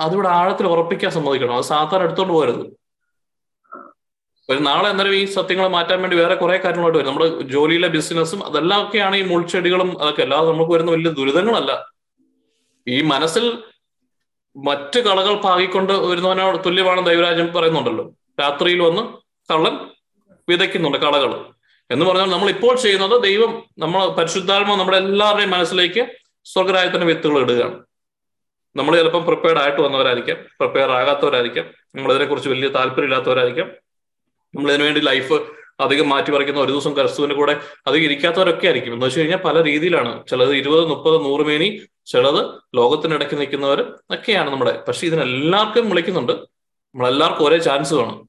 അതിവിടെ 0.00 0.28
ആഴത്തിൽ 0.28 0.66
ഉറപ്പിക്കാൻ 0.66 1.12
സമ്മതിക്കണം. 1.12 1.56
അത് 1.56 1.64
സാധാരണ 1.64 2.04
എടുത്തോണ്ട് 2.04 2.32
പോകരുത്. 2.32 2.81
ഒരു 4.52 4.60
നാളെ 4.60 4.88
അന്നേരം 4.88 5.14
ഈ 5.14 5.24
സത്യങ്ങൾ 5.24 5.68
മാറ്റാൻ 5.68 6.00
വേണ്ടി 6.00 6.16
വേറെ 6.16 6.34
കുറെ 6.34 6.56
കാര്യങ്ങളായിട്ട് 6.56 6.98
വരും. 6.98 7.08
നമ്മുടെ 7.08 7.40
ജോലിയിലെ 7.40 7.88
ബിസിനസ്സും 7.88 8.46
അതെല്ലാം 8.46 8.88
ഒക്കെയാണ് 8.88 9.16
ഈ 9.16 9.22
മുൾച്ചെടികളും 9.22 10.02
അതൊക്കെ. 10.02 10.22
അല്ലാതെ 10.22 10.52
നമുക്ക് 10.52 10.72
വരുന്ന 10.72 10.90
വലിയ 10.90 11.10
ദുരിതങ്ങളല്ല. 11.10 11.92
ഈ 12.88 13.02
മനസ്സിൽ 13.02 13.58
മറ്റ് 14.56 15.00
കളകൾ 15.00 15.34
പാകിക്കൊണ്ട് 15.34 15.92
വരുന്നവനോട് 15.92 16.64
തുല്യമാണ് 16.66 17.06
ദൈവരാജ്യം 17.06 17.52
പറയുന്നുണ്ടല്ലോ. 17.52 18.14
രാത്രിയിൽ 18.40 18.80
വന്ന് 18.80 19.02
കള്ളൻ 19.52 19.78
വിതയ്ക്കുന്നുണ്ട് 20.48 20.98
കളകൾ 20.98 21.44
എന്ന് 21.90 22.06
പറഞ്ഞാൽ 22.06 22.30
നമ്മൾ 22.30 22.48
ഇപ്പോൾ 22.48 22.76
ചെയ്യുന്നത് 22.76 23.22
ദൈവം 23.22 23.64
നമ്മൾ 23.78 24.06
പരിശുദ്ധാത്മ 24.06 24.74
നമ്മുടെ 24.74 24.96
എല്ലാവരുടെയും 24.96 25.50
മനസ്സിലേക്ക് 25.50 26.06
സ്വർഗരാജ്യത്തിന്റെ 26.44 27.06
വിത്തുകൾ 27.06 27.38
ഇടുകയാണ്. 27.38 27.82
നമ്മൾ 28.76 28.96
ചിലപ്പം 28.96 29.24
പ്രിപ്പയർഡ് 29.24 29.58
ആയിട്ട് 29.58 29.80
വന്നവരായിരിക്കാം. 29.80 30.36
പ്രിപ്പയർ 30.36 30.90
ആകാത്തവരായിരിക്കാം. 30.90 31.64
നമ്മൾ 31.94 32.10
ഇതിനെക്കുറിച്ച് 32.10 32.50
വലിയ 32.50 32.68
താല്പര്യമില്ലാത്തവരായിരിക്കാം. 32.68 33.70
നമ്മൾ 34.54 34.70
ഇതിനു 34.70 34.84
വേണ്ടി 34.84 35.00
ലൈഫ് 35.00 35.62
അധികം 35.80 36.08
മാറ്റി 36.08 36.30
പറിക്കുന്ന 36.30 36.60
ഒരു 36.60 36.72
ദിവസം 36.72 36.96
കരസ്തുവിന്റെ 36.96 37.36
കൂടെ 37.36 37.60
അധികം 37.86 38.04
ഇരിക്കാത്തവരൊക്കെ 38.04 38.66
ആയിരിക്കും. 38.66 38.94
എന്ന് 38.94 39.06
വെച്ച് 39.06 39.20
കഴിഞ്ഞാൽ 39.20 39.38
പല 39.38 39.64
രീതിയിലാണ്. 39.64 40.26
ചിലത് 40.26 40.56
ഇരുപത് 40.56 40.86
മുപ്പത് 40.86 41.24
നൂറ് 41.24 41.46
മേനി 41.46 41.82
ചിലത് 42.06 42.60
ലോകത്തിനിടയ്ക്ക് 42.74 43.34
നിൽക്കുന്നവർ 43.34 43.98
ഒക്കെയാണ് 44.10 44.50
നമ്മുടെ. 44.50 44.84
പക്ഷെ 44.88 45.06
ഇതിനെല്ലാവർക്കും 45.06 45.90
വിളിക്കുന്നുണ്ട്. 45.90 46.32
നമ്മളെല്ലാവർക്കും 46.32 47.46
ഒരേ 47.46 47.58
ചാൻസ് 47.58 47.94
വേണം. 47.94 48.28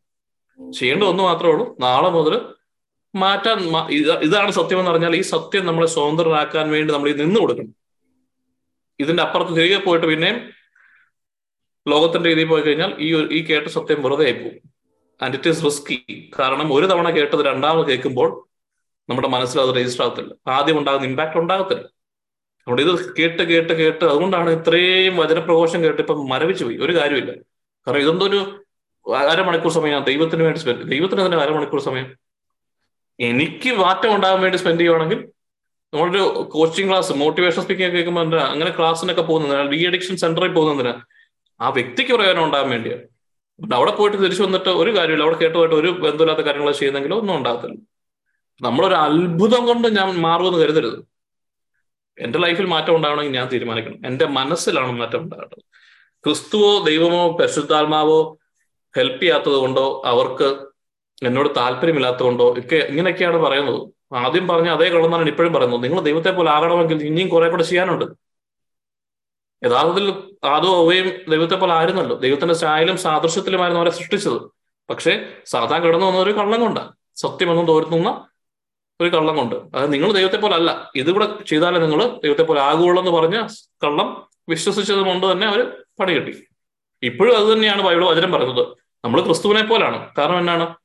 ചെയ്യേണ്ട 0.74 1.04
ഒന്ന് 1.04 1.24
മാത്രമേ 1.24 1.52
ഉള്ളൂ. 1.52 1.76
നാളെ 1.80 2.10
മുതൽ 2.10 2.42
മാറ്റാൻ 3.16 3.58
ഇതാണ് 4.22 4.52
സത്യം 4.52 4.80
എന്ന് 4.80 4.92
പറഞ്ഞാൽ 4.92 5.16
ഈ 5.16 5.22
സത്യം 5.22 5.66
നമ്മളെ 5.66 5.88
സ്വതന്ത്രരാക്കാൻ 5.88 6.70
വേണ്ടി 6.72 6.94
നമ്മൾ 6.94 7.10
ഈ 7.10 7.14
നിന്ന് 7.14 7.40
കൊടുക്കണം. 7.40 7.76
ഇതിന്റെ 9.00 9.24
അപ്പുറത്ത് 9.24 9.52
തിരികെ 9.52 9.78
പോയിട്ട് 9.78 10.08
പിന്നെയും 10.08 10.50
ലോകത്തിന്റെ 11.88 12.30
രീതിയിൽ 12.30 12.48
പോയി 12.48 12.62
കഴിഞ്ഞാൽ 12.62 12.96
ഈ 13.00 13.16
ഈ 13.16 13.46
കേട്ട 13.46 13.68
സത്യം 13.68 14.04
വെറുതെ 14.04 14.32
പോകും 14.32 14.73
ആൻഡ് 15.24 15.36
ഇറ്റ് 15.38 15.50
ഈസ് 15.50 15.62
റിസ്കി 15.66 15.98
കാരണം 16.40 16.68
ഒരു 16.76 16.86
തവണ 16.86 17.10
കേട്ടത് 17.10 17.42
രണ്ടാമത് 17.46 17.88
കേൾക്കുമ്പോൾ 17.88 18.30
നമ്മുടെ 19.10 19.28
മനസ്സിൽ 19.28 19.62
അത് 19.62 19.72
രജിസ്റ്റർ 19.78 20.04
ആകത്തില്ല. 20.06 20.34
ആദ്യം 20.48 20.78
ഉണ്ടാകുന്ന 20.80 21.08
ഇമ്പാക്ട് 21.08 21.38
ഉണ്ടാകത്തില്ല. 21.38 21.84
അതുകൊണ്ട് 22.62 22.82
ഇത് 22.82 22.92
കേട്ട് 23.20 23.44
കേട്ട് 23.44 23.74
കേട്ട് 23.74 24.04
അതുകൊണ്ടാണ് 24.06 24.50
ഇത്രയും 24.50 25.18
വചനപ്രഘോഷം 25.18 25.84
കേട്ട് 25.84 26.02
ഇപ്പം 26.02 26.30
മരവിച്ചു 26.30 26.64
പോയി. 26.66 26.78
ഒരു 26.78 26.94
കാര്യമില്ല 27.00 27.32
കാരണം 27.88 28.02
ഇതെന്തോ 28.06 28.26
ഒരു 28.26 28.40
അരമണിക്കൂർ 29.32 29.72
സമയം 29.78 30.04
ദൈവത്തിന് 30.04 30.44
വേണ്ടി 30.44 30.60
സ്പെൻഡ് 30.60 30.84
ദൈവത്തിന് 30.92 31.22
തന്നെ 31.26 31.38
അരമണിക്കൂർ 31.38 31.82
സമയം. 31.88 32.08
എനിക്ക് 33.20 33.70
മാറ്റം 33.84 34.12
ഉണ്ടാകാൻ 34.16 34.40
വേണ്ടി 34.42 34.58
സ്പെൻഡ് 34.58 34.80
ചെയ്യുവാണെങ്കിൽ 34.80 35.20
നമ്മളൊരു 35.94 36.22
കോച്ചിങ് 36.54 36.90
ക്ലാസ് 36.90 37.14
മോട്ടിവേഷൻ 37.14 37.62
സ്പീക്കിംഗ് 37.62 37.88
ഒക്കെ 37.88 37.98
കേൾക്കുമ്പോൾ 37.98 38.40
അങ്ങനെ 38.54 38.72
ക്ലാസ്സിനൊക്കെ 38.78 39.22
പോകുന്നതിനാൽ 39.22 39.68
ഡി 39.74 39.80
അഡിക്ഷൻ 39.90 40.16
സെന്ററിൽ 40.18 40.54
പോകുന്നതിന് 40.54 40.94
ആ 41.62 41.70
വ്യക്തിക്ക് 41.70 42.14
പ്രയോജനം 42.14 42.44
ഉണ്ടാകാൻ 42.44 42.70
വേണ്ടിയാണ്. 42.70 43.04
അവിടെ 43.74 43.92
പോയിട്ട് 43.92 44.18
തിരിച്ചു 44.18 44.44
വന്നിട്ട് 44.44 44.70
ഒരു 44.70 44.98
കാര്യമില്ല. 44.98 45.24
അവിടെ 45.24 45.38
കേട്ടുമായിട്ട് 45.38 45.76
ഒരു 45.76 45.88
ബന്ധമില്ലാത്ത 45.88 46.40
കാര്യങ്ങൾ 46.40 46.72
ചെയ്യുന്നെങ്കിലും 46.72 47.20
ഒന്നും 47.20 47.38
ഉണ്ടാകത്തില്ല. 47.38 47.76
നമ്മളൊരു 48.62 48.96
അത്ഭുതം 48.96 49.66
കൊണ്ട് 49.66 49.88
ഞാൻ 49.88 50.22
മാറുമെന്ന് 50.22 50.60
കരുതരുത്. 50.60 51.06
എന്റെ 52.20 52.40
ലൈഫിൽ 52.40 52.66
മാറ്റം 52.66 52.96
ഉണ്ടാവണമെങ്കിൽ 52.96 53.34
ഞാൻ 53.34 53.50
തീരുമാനിക്കണം. 53.54 53.98
എന്റെ 54.06 54.26
മനസ്സിലാണ് 54.26 54.92
മാറ്റം 54.92 55.22
ഉണ്ടാകേണ്ടത്. 55.22 55.60
ക്രിസ്തുവോ 56.26 56.84
ദൈവമോ 56.84 57.38
പരിശുദ്ധാത്മാവോ 57.38 58.38
ഹെൽപ്പ് 58.98 59.22
ചെയ്യാത്തത് 59.22 59.54
കൊണ്ടോ 59.54 60.02
അവർക്ക് 60.06 60.68
എന്നോട് 61.26 61.50
താല്പര്യമില്ലാത്തത് 61.58 62.24
കൊണ്ടോ 62.24 62.52
ഒക്കെ 62.52 62.76
ഇങ്ങനെയൊക്കെയാണ് 62.76 63.38
പറയുന്നത്. 63.38 63.90
ആദ്യം 64.16 64.48
പറഞ്ഞ 64.48 64.70
അതേ 64.70 64.90
കള്ളന്നാണ് 64.90 65.28
ഇപ്പോഴും 65.28 65.54
പറയുന്നത്. 65.54 65.84
നിങ്ങൾ 65.84 66.02
ദൈവത്തെ 66.02 66.32
പോലെ 66.32 66.52
ആകണമെങ്കിൽ 66.52 67.04
ഇനിയും 67.04 67.30
കുറെ 67.30 67.50
കൂടെ 67.50 67.64
ചെയ്യാനുണ്ട്. 67.64 68.06
യഥാർത്ഥത്തിൽ 69.66 70.36
ആദോ 70.44 70.86
അവയും 70.86 71.12
ദൈവത്തെ 71.30 71.56
പോലെ 71.56 71.74
ആയിരുന്നല്ലോ. 71.74 72.20
ദൈവത്തിന്റെ 72.20 72.54
ചായലും 72.54 72.98
സാദൃശ്യത്തിലുമായിരുന്നു 72.98 73.82
അവരെ 73.82 73.92
സൃഷ്ടിച്ചത്. 73.92 74.42
പക്ഷേ 74.90 75.26
സാധാ 75.46 75.78
കിടന്നു 75.78 76.06
വന്ന 76.06 76.20
ഒരു 76.20 76.32
കള്ളം 76.32 76.62
കൊണ്ടാണ്. 76.62 76.92
സത്യമെന്നും 77.16 77.66
തോരുത്തുന്ന 77.66 78.28
ഒരു 79.02 79.10
കള്ളം 79.10 79.36
കൊണ്ട്. 79.36 79.56
അത് 79.76 79.94
നിങ്ങൾ 79.94 80.12
ദൈവത്തെ 80.12 80.38
പോലെ 80.38 80.56
അല്ല. 80.56 80.92
ഇതുകൂടെ 80.96 81.28
ചെയ്താലേ 81.48 81.80
നിങ്ങൾ 81.80 82.08
ദൈവത്തെ 82.08 82.44
പോലെ 82.44 82.62
ആകുള്ളൂ 82.62 83.04
എന്ന് 83.04 83.12
പറഞ്ഞ 83.12 83.48
കള്ളം 83.84 84.28
വിശ്വസിച്ചത് 84.50 85.00
കൊണ്ട് 85.00 85.32
തന്നെ 85.32 85.48
അവർ 85.48 85.72
പണി 86.00 86.12
കിട്ടി. 86.14 86.44
ഇപ്പോഴും 87.04 87.38
അത് 87.38 87.54
തന്നെയാണ് 87.54 87.82
ബൈബിൾ 87.82 88.06
വചനം 88.06 88.32
പറയുന്നത്. 88.32 88.68
നമ്മൾ 89.06 89.22
ക്രിസ്തുവിനെ 89.22 89.64
പോലാണ് 89.64 90.16
കാരണം 90.18 90.40
എന്നാണ്? 90.40 90.76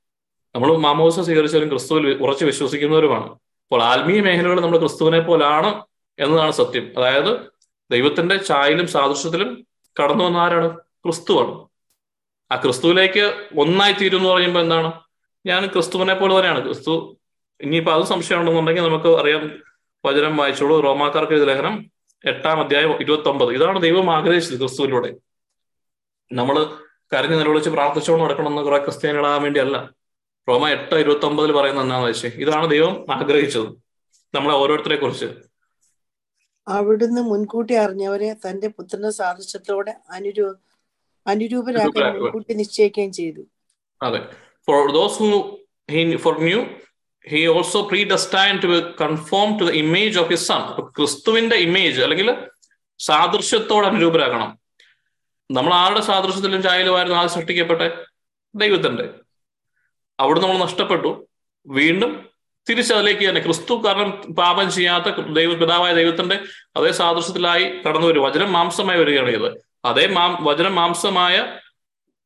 നമ്മൾ 0.55 0.77
മാമോസ 0.77 1.21
സ്വീകരിച്ചാലും 1.21 1.69
ക്രിസ്തുവിൽ 1.69 2.23
ഉറച്ചു 2.23 2.45
വിശ്വസിക്കുന്നവരുമാണ്. 2.45 3.31
അപ്പോൾ 3.31 3.83
ആത്മീയ 3.83 4.21
മേഖലകൾ 4.21 4.61
നമ്മൾ 4.61 4.79
ക്രിസ്തുവിനെ 4.79 5.21
പോലാണ് 5.21 5.83
എന്നതാണ് 6.19 6.51
സത്യം. 6.51 6.93
അതായത് 6.99 7.58
ദൈവത്തിന്റെ 7.91 8.37
ചായലും 8.37 8.87
സാദൃശ്യത്തിലും 8.87 9.67
കടന്നു 10.03 10.25
വന്ന 10.25 10.37
ആരാണ്? 10.37 10.77
ക്രിസ്തുവാണ്. 10.77 11.69
ആ 12.53 12.63
ക്രിസ്തുവിലേക്ക് 12.63 13.47
ഒന്നായി 13.59 13.93
തീരും 13.93 14.17
എന്ന് 14.17 14.29
പറയുമ്പോൾ 14.29 14.61
എന്താണ്? 14.61 14.93
ഞാൻ 15.47 15.67
ക്രിസ്തുവിനെ 15.67 16.15
പോലെ 16.15 16.37
തന്നെയാണ്. 16.37 16.65
ക്രിസ്തു 16.65 17.17
ഇനിയിപ്പോ 17.61 17.93
അത് 17.93 18.03
സംശയമുണ്ടെന്നുണ്ടെങ്കിൽ 18.03 18.83
നമുക്ക് 18.83 19.21
അറിയാം. 19.21 19.51
വചനം 20.05 20.37
വായിച്ചോളൂ. 20.37 20.81
റോമാക്കാർക്ക് 20.81 21.33
എഴുതിയ 21.33 21.47
ലേഖനം 21.47 21.91
എട്ടാം 22.25 22.61
അധ്യായം 22.61 23.01
ഇരുപത്തി 23.01 23.29
ഒമ്പത് 23.29 23.51
ഇതാണ് 23.51 23.83
ദൈവം 23.83 24.17
ആഗ്രഹിച്ചത് 24.17 24.59
ക്രിസ്തുവിലൂടെ. 24.59 25.15
നമ്മൾ 26.33 26.65
കരഞ്ഞു 27.13 27.37
നിലവിളിച്ച് 27.37 27.71
പ്രാർത്ഥിച്ചുകൊണ്ട് 27.71 28.25
നടക്കണമെന്ന് 28.25 28.63
കുറെ 28.63 28.79
ക്രിസ്ത്യാനികളാകാൻ 28.79 29.43
വേണ്ടിയല്ല. 29.43 29.91
റോമ 30.49 30.69
എട്ട് 30.69 30.95
ഇരുപത്തി 30.95 31.27
ഒമ്പതിൽ 31.27 31.53
പറയുന്ന 31.53 31.81
എന്താണെന്ന് 31.81 32.09
വെച്ചാൽ 32.09 32.31
ഇതാണ് 32.35 32.71
ദൈവം 32.71 33.07
ആഗ്രഹിച്ചത്. 33.13 33.69
നമ്മളെ 34.35 34.55
ഓരോരുത്തരെ 34.55 34.97
കുറിച്ച്. 34.97 35.48
അവിടുന്ന് 36.69 37.23
മുൻകൂട്ടി 37.23 37.75
അറിഞ്ഞവരെ 37.75 38.31
തന്റെ 38.45 38.69
പുത്രന്റെ 38.69 39.11
സാദൃശ്യത്തോടെ 39.11 39.93
അനുരൂ 40.09 40.47
അനുരൂപരാക്കാൻ 41.27 42.11
മുൻകൂട്ടി 42.17 42.55
നിശ്ചയിക്കുകയും 42.55 43.13
ചെയ്തു. 43.13 43.43
അതെ. 44.01 44.21
For 44.69 44.93
those 44.93 45.19
who 45.23 45.31
he 45.89 46.17
foreknew 46.43 46.61
he 47.25 47.47
also 47.47 47.81
predestine 48.05 48.57
to 48.63 48.69
conform 49.01 49.59
to 49.59 49.65
the 49.65 49.73
image 49.75 50.19
of 50.19 50.29
his 50.29 50.47
son 50.47 50.63
ക്രിസ്തുവിന്റെ 50.99 51.57
ഇമേജ് 51.57 52.01
അല്ലെങ്കിൽ 52.01 52.29
സാദൃശ്യത്തോട് 53.01 53.87
അനുരൂപരാക്കണം 53.87 54.51
നമ്മൾ 55.51 55.73
ആരുടെ 55.75 56.01
സാദൃശ്യത്തിലും 56.01 56.63
ചായലുമായിരുന്നു 56.63 57.19
ആദ്യം 57.19 57.35
സൃഷ്ടിക്കപ്പെട്ടെ 57.35 57.89
ദൈവത്തിന്റെ 58.55 59.07
അവിടെ 60.19 60.41
നമ്മൾ 60.41 60.59
നഷ്ടപ്പെട്ടു. 60.59 61.11
വീണ്ടും 61.67 62.13
തിരിച്ചതിലേക്ക് 62.69 63.29
തന്നെ. 63.29 63.41
ക്രിസ്തു 63.41 63.83
കാരണം 63.85 64.11
പാപം 64.35 64.71
ചെയ്യാത്ത 64.71 65.05
ദൈവ 65.33 65.55
പിതാവായ 65.55 65.95
ദൈവത്തിന്റെ 65.95 66.41
അതേ 66.77 66.93
സാദൃശ്യത്തിലായി 66.93 67.65
കടന്നു 67.89 68.07
വരും 68.07 68.23
വചനം 68.23 68.53
മാംസമായി 68.53 68.99
വരികയാണ് 68.99 69.31
ചെയ്തത് 69.31 69.53
അതേ 69.85 70.07
മാം 70.07 70.45
വചനം 70.45 70.75
മാംസമായ 70.75 71.57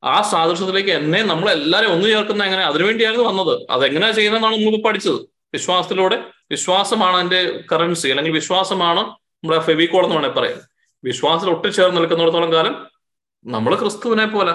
ആ 0.05 0.23
സാദൃശ്യത്തിലേക്ക് 0.23 0.91
എന്നെ 0.91 1.23
നമ്മൾ 1.23 1.51
എല്ലാവരും 1.51 1.93
ഒന്നു 1.93 2.09
ചേർക്കുന്ന 2.09 2.45
എങ്ങനെ? 2.45 2.65
അതിനുവേണ്ടിയായിരുന്നു 2.65 3.29
വന്നത്. 3.29 3.67
അതെങ്ങനെയാ 3.71 4.11
ചെയ്യുന്നതെന്നാണ് 4.11 4.57
നമ്മൾ 4.57 4.83
പഠിച്ചത്. 4.83 5.21
വിശ്വാസത്തിലൂടെ 5.55 6.25
വിശ്വാസമാണ് 6.51 7.17
അതിന്റെ 7.17 7.65
കറൻസി 7.73 8.09
അല്ലെങ്കിൽ 8.09 8.33
വിശ്വാസമാണ് 8.33 9.01
നമ്മുടെ 9.01 9.61
ഫെവിക്കോൾ 9.61 10.05
എന്ന് 10.05 10.17
വേണമെങ്കിൽ 10.17 10.41
പറയാം. 10.41 10.59
വിശ്വാസത്തിൽ 11.05 11.53
ഒട്ടിച്ചേർന്ന് 11.53 11.97
നിൽക്കുന്നിടത്തോളം 11.97 12.53
കാലം 12.53 12.87
നമ്മൾ 13.47 13.75
ക്രിസ്തുവിനെ 13.75 14.27
പോലെ. 14.27 14.55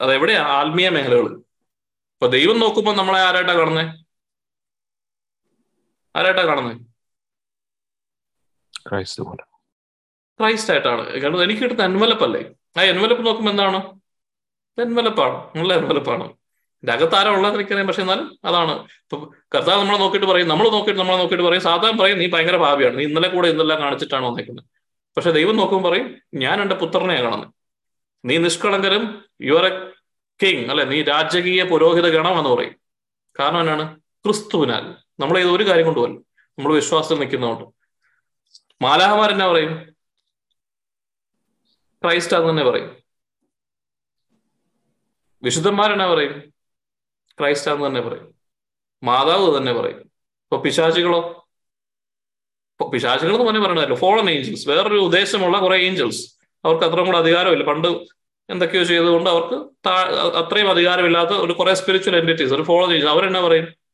അതെവിടെയാ? 0.00 0.42
ആത്മീയ 0.42 0.88
മേഖലകൾ 0.88 1.26
ഇപ്പൊ 1.26 2.26
ദൈവം 2.26 2.60
നോക്കുമ്പോൾ 2.60 2.96
നമ്മളെ 2.96 3.18
ആരായിട്ടാണ് 3.18 3.58
കാണുന്നത്? 3.58 4.05
ആരായിട്ടാ 6.16 6.44
കാണുന്നത് 6.46 6.80
ക്രൈസ്റ്റ് 8.88 9.22
പോലെ. 9.22 9.44
ക്രൈസ്റ്റ് 10.40 10.72
ആയിട്ടാണ് 10.72 11.20
കാരണം 11.22 11.42
എനിക്ക് 11.42 11.62
കിട്ടുന്ന 11.62 11.84
എൻവലപ്പ് 11.84 12.24
അല്ലേ? 12.24 12.42
ആ 12.78 12.82
എൻവലപ്പ് 12.82 13.26
നോക്കുമ്പോൾ 13.26 13.50
എന്താണ്? 13.50 13.78
എൻവലപ്പാണ് 14.78 15.36
നല്ല 15.56 15.72
എൻവലപ്പാണ് 15.80 16.24
ഇതിന്റെ 16.24 16.92
അകത്ത് 16.92 17.16
ഉള്ളതെന്ന് 17.16 17.36
ഉള്ളത് 17.38 17.54
എനിക്കറിയാം. 17.54 17.86
പക്ഷെ 17.86 18.02
എന്നാലും 18.02 18.38
അതാണ്. 18.44 18.72
ഇപ്പൊ 19.02 19.16
കർത്താവ് 19.54 19.80
നമ്മളെ 19.80 19.98
നോക്കിയിട്ട് 19.98 20.26
പറയും 20.26 20.48
നമ്മൾ 20.48 20.66
നോക്കിയിട്ട് 20.70 21.00
നമ്മളെ 21.00 21.18
നോക്കിയിട്ട് 21.18 21.44
പറയും. 21.44 21.62
സാധാരണ 21.62 21.96
പറയും 22.00 22.18
നീ 22.18 22.26
ഭയങ്കര 22.34 22.56
ഭാവിയാണ്. 22.56 22.98
നീ 22.98 23.04
ഇന്നലെ 23.04 23.28
കൂടെ 23.28 23.48
ഇന്നെല്ലാം 23.48 23.80
കാണിച്ചിട്ടാണ് 23.80 24.26
വന്നേക്കുന്നത് 24.26 24.66
പക്ഷെ 25.16 25.30
ദൈവം 25.30 25.56
നോക്കുമ്പോൾ 25.56 25.88
പറയും 25.88 26.08
ഞാൻ 26.34 26.62
എന്റെ 26.62 26.74
പുത്രനെയാണ് 26.74 27.24
കാണുന്നത് 27.24 27.52
നീ 28.24 28.38
നിഷ്കളങ്കരും 28.38 29.04
യു 29.42 29.54
ആർ 29.54 29.66
എ 29.66 29.72
കിങ് 30.42 30.64
അല്ലെ? 30.70 30.84
നീ 30.84 31.02
രാജകീയ 31.02 31.62
പുരോഹിത 31.62 32.08
ഗണം 32.16 32.38
എന്ന് 32.38 32.50
പറയും. 32.50 32.74
കാരണം 33.40 33.60
എന്നാണ്? 33.60 33.84
ക്രിസ്തുവിനാൽ. 34.24 34.84
നമ്മൾ 35.20 35.36
ചെയ്ത 35.36 35.48
ഒരു 35.48 35.64
കാര്യം 35.68 35.84
കൊണ്ടുപോകല്ലോ? 35.84 36.20
നമ്മൾ 36.58 36.74
വിശ്വാസത്തിൽ 36.74 37.18
നിൽക്കുന്നതുകൊണ്ട്. 37.20 37.64
മാലാഹമാർ 38.82 39.30
എന്നാ 39.30 39.46
പറയും? 39.52 39.96
ക്രൈസ്റ്റ് 42.04 42.36
എന്ന് 42.36 42.50
തന്നെ 42.50 42.64
പറയും. 42.64 42.96
വിശുദ്ധന്മാരെന്നാ 45.42 46.06
പറയും? 46.14 46.52
ക്രൈസ്റ്റ് 47.40 47.70
എന്ന് 47.70 47.86
തന്നെ 47.86 48.00
പറയും. 48.00 48.34
മാതാവ് 49.02 49.58
തന്നെ 49.58 49.72
പറയും. 49.72 49.98
ഇപ്പൊ 49.98 50.56
പിശാചികളോ? 50.60 51.20
പിശാചികൾ 52.92 53.34
എന്ന് 53.34 53.48
തന്നെ 53.48 53.60
പറയണല്ലോ 53.60 53.96
ഫോളൻ 53.96 54.30
ഏഞ്ചൽസ് 54.30 54.68
വേറൊരു 54.68 54.98
ഉദ്ദേശമുള്ള 54.98 55.58
കുറെ 55.58 55.76
ഏഞ്ചൽസ് 55.76 56.34
അവർക്ക് 56.64 56.84
അത്രയും 56.84 57.06
കൂടെ 57.06 57.18
അധികാരമില്ല. 57.18 57.64
പണ്ട് 57.64 57.88
എന്തൊക്കെയോ 58.50 58.82
ചെയ്തുകൊണ്ട് 58.84 59.30
അവർക്ക് 59.30 59.54
അത്രയും 60.36 60.70
അധികാരമില്ലാത്ത 60.70 61.30
ഒരു 61.30 61.52
കുറെ 61.52 61.74
സ്പിരിച്വൽ 61.74 62.16
എന്റിറ്റീസ് 62.16 62.54
ഒരു 62.54 62.62
ഫോളോ 62.62 62.90
ചെയ്തു 62.90 63.06
അവരെന്നാ 63.06 63.40
പറയും? 63.40 63.85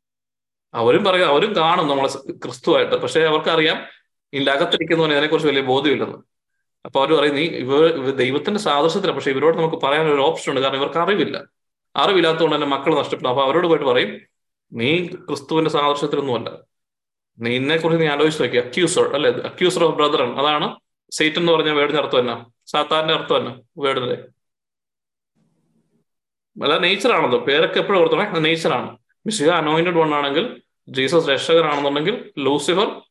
അവരും 0.74 1.04
പറയും 1.04 1.28
അവരും 1.28 1.56
കാണും 1.56 1.88
നമ്മളെ 1.88 2.08
ക്രിസ്തുവായിട്ട്. 2.44 2.94
പക്ഷെ 2.94 3.20
അവർക്കറിയാം 3.20 3.78
ഇതിന്റെ 4.32 4.52
അകത്തിരിക്കുന്നവന് 4.52 5.12
അതിനെക്കുറിച്ച് 5.12 5.48
വലിയ 5.48 5.62
ബോധ്യമില്ലെന്ന്. 5.62 6.18
അപ്പൊ 6.84 7.00
അവർ 7.00 7.18
പറയും 7.18 7.34
നീ 7.34 7.42
ഇവർ 7.42 7.84
ഇവ 7.86 8.10
ദൈവത്തിന്റെ 8.10 8.60
സാദൃശ്യത്തിലാണ് 8.60 9.16
പക്ഷെ 9.18 9.30
ഇവരോട് 9.30 9.56
നമുക്ക് 9.58 9.86
പറയാൻ 9.86 10.08
ഒരു 10.14 10.20
ഓപ്ഷൻ 10.20 10.52
ഉണ്ട്. 10.52 10.60
കാരണം 10.60 10.76
ഇവർക്ക് 10.76 10.98
അറിവില്ല. 10.98 11.44
അറിവില്ലാത്തതുകൊണ്ട് 11.96 12.56
തന്നെ 12.56 12.66
മക്കൾ 12.66 12.98
നഷ്ടപ്പെടും. 12.98 13.30
അപ്പൊ 13.30 13.42
അവരോട് 13.42 13.66
പോയിട്ട് 13.66 13.86
പറയും 13.86 14.20
നീ 14.72 15.06
ക്രിസ്തുവിന്റെ 15.06 15.70
സാദൃശ്യത്തിലൊന്നുമല്ല 15.70 16.50
ഇന്നെ 17.38 17.76
കുറിച്ച് 17.76 18.02
നീ 18.02 18.08
ആലോചിച്ച് 18.08 18.42
നോക്കി 18.42 18.56
അക്യൂസർ 18.56 19.14
അല്ലെ? 19.14 19.30
അക്യൂസർ 19.30 19.84
ഓഫ് 19.84 19.96
ബ്രദറൻ 19.96 20.38
അതാണ് 20.40 20.76
സേറ്റ് 21.10 21.38
എന്ന് 21.38 21.52
പറഞ്ഞ 21.52 21.70
വേടിന് 21.70 21.98
അർത്ഥം 21.98 22.18
തന്നെ 22.20 22.46
സാത്താന്റെ 22.72 23.14
അർത്ഥം 23.14 23.36
തന്നെ 23.36 23.52
വേർഡിന്റെ? 23.78 24.16
അല്ല 26.56 26.78
നേച്ചറാണല്ലോ 26.78 27.38
പേരൊക്കെ 27.38 27.78
എപ്പോഴും 27.80 28.00
ഓർത്തണേ? 28.00 28.26
നേച്ചറാണ് 28.48 28.90
മിശിഹ 29.26 29.48
അനോയിന്റഡ് 29.48 29.94
വൺ 29.94 30.14
ആണെങ്കിൽ 30.14 30.62
ജീസസ് 30.88 31.28
രക്ഷകനാണെന്നുണ്ടെങ്കിൽ 31.28 32.32
ലൂസിഫർ 32.38 33.02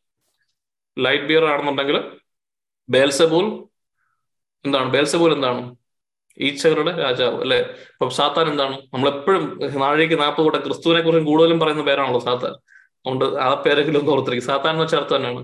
ലൈറ്റ് 1.00 1.24
ബിയർ 1.24 1.46
ആണെന്നുണ്ടെങ്കിൽ 1.46 2.20
ബേൽസബൂൽ 2.90 3.46
എന്താണ്? 4.66 4.90
ബേൽസബൂൽ 4.90 5.34
എന്താണ്? 5.34 5.76
ഈച്ചകളുടെ 6.38 6.92
രാജാവ് 6.98 7.42
അല്ലെ? 7.42 7.60
അപ്പൊ 7.94 8.10
സാത്താൻ 8.10 8.48
എന്താണ്? 8.48 8.76
നമ്മളെപ്പോഴും 8.94 9.60
നാഴേക്ക് 9.80 10.20
നാൽപ്പത് 10.22 10.44
കൂടെ 10.44 10.60
ക്രിസ്തുവിനെ 10.60 11.02
കുറിച്ച് 11.02 11.28
കൂടുതലും 11.28 11.60
പറയുന്ന 11.60 11.84
പേരാണല്ലോ 11.84 12.20
സാത്താൻ. 12.20 12.52
അതുകൊണ്ട് 12.52 13.26
ആ 13.26 13.64
പേരെങ്കിലും 13.66 14.00
ഒന്ന് 14.00 14.12
ഓർത്തിരിക്കും. 14.12 14.48
സാത്താൻ 14.48 14.74
എന്ന് 14.74 14.84
വെച്ചാൽ 14.84 15.00
അർത്ഥം 15.00 15.16
തന്നെയാണ് 15.16 15.44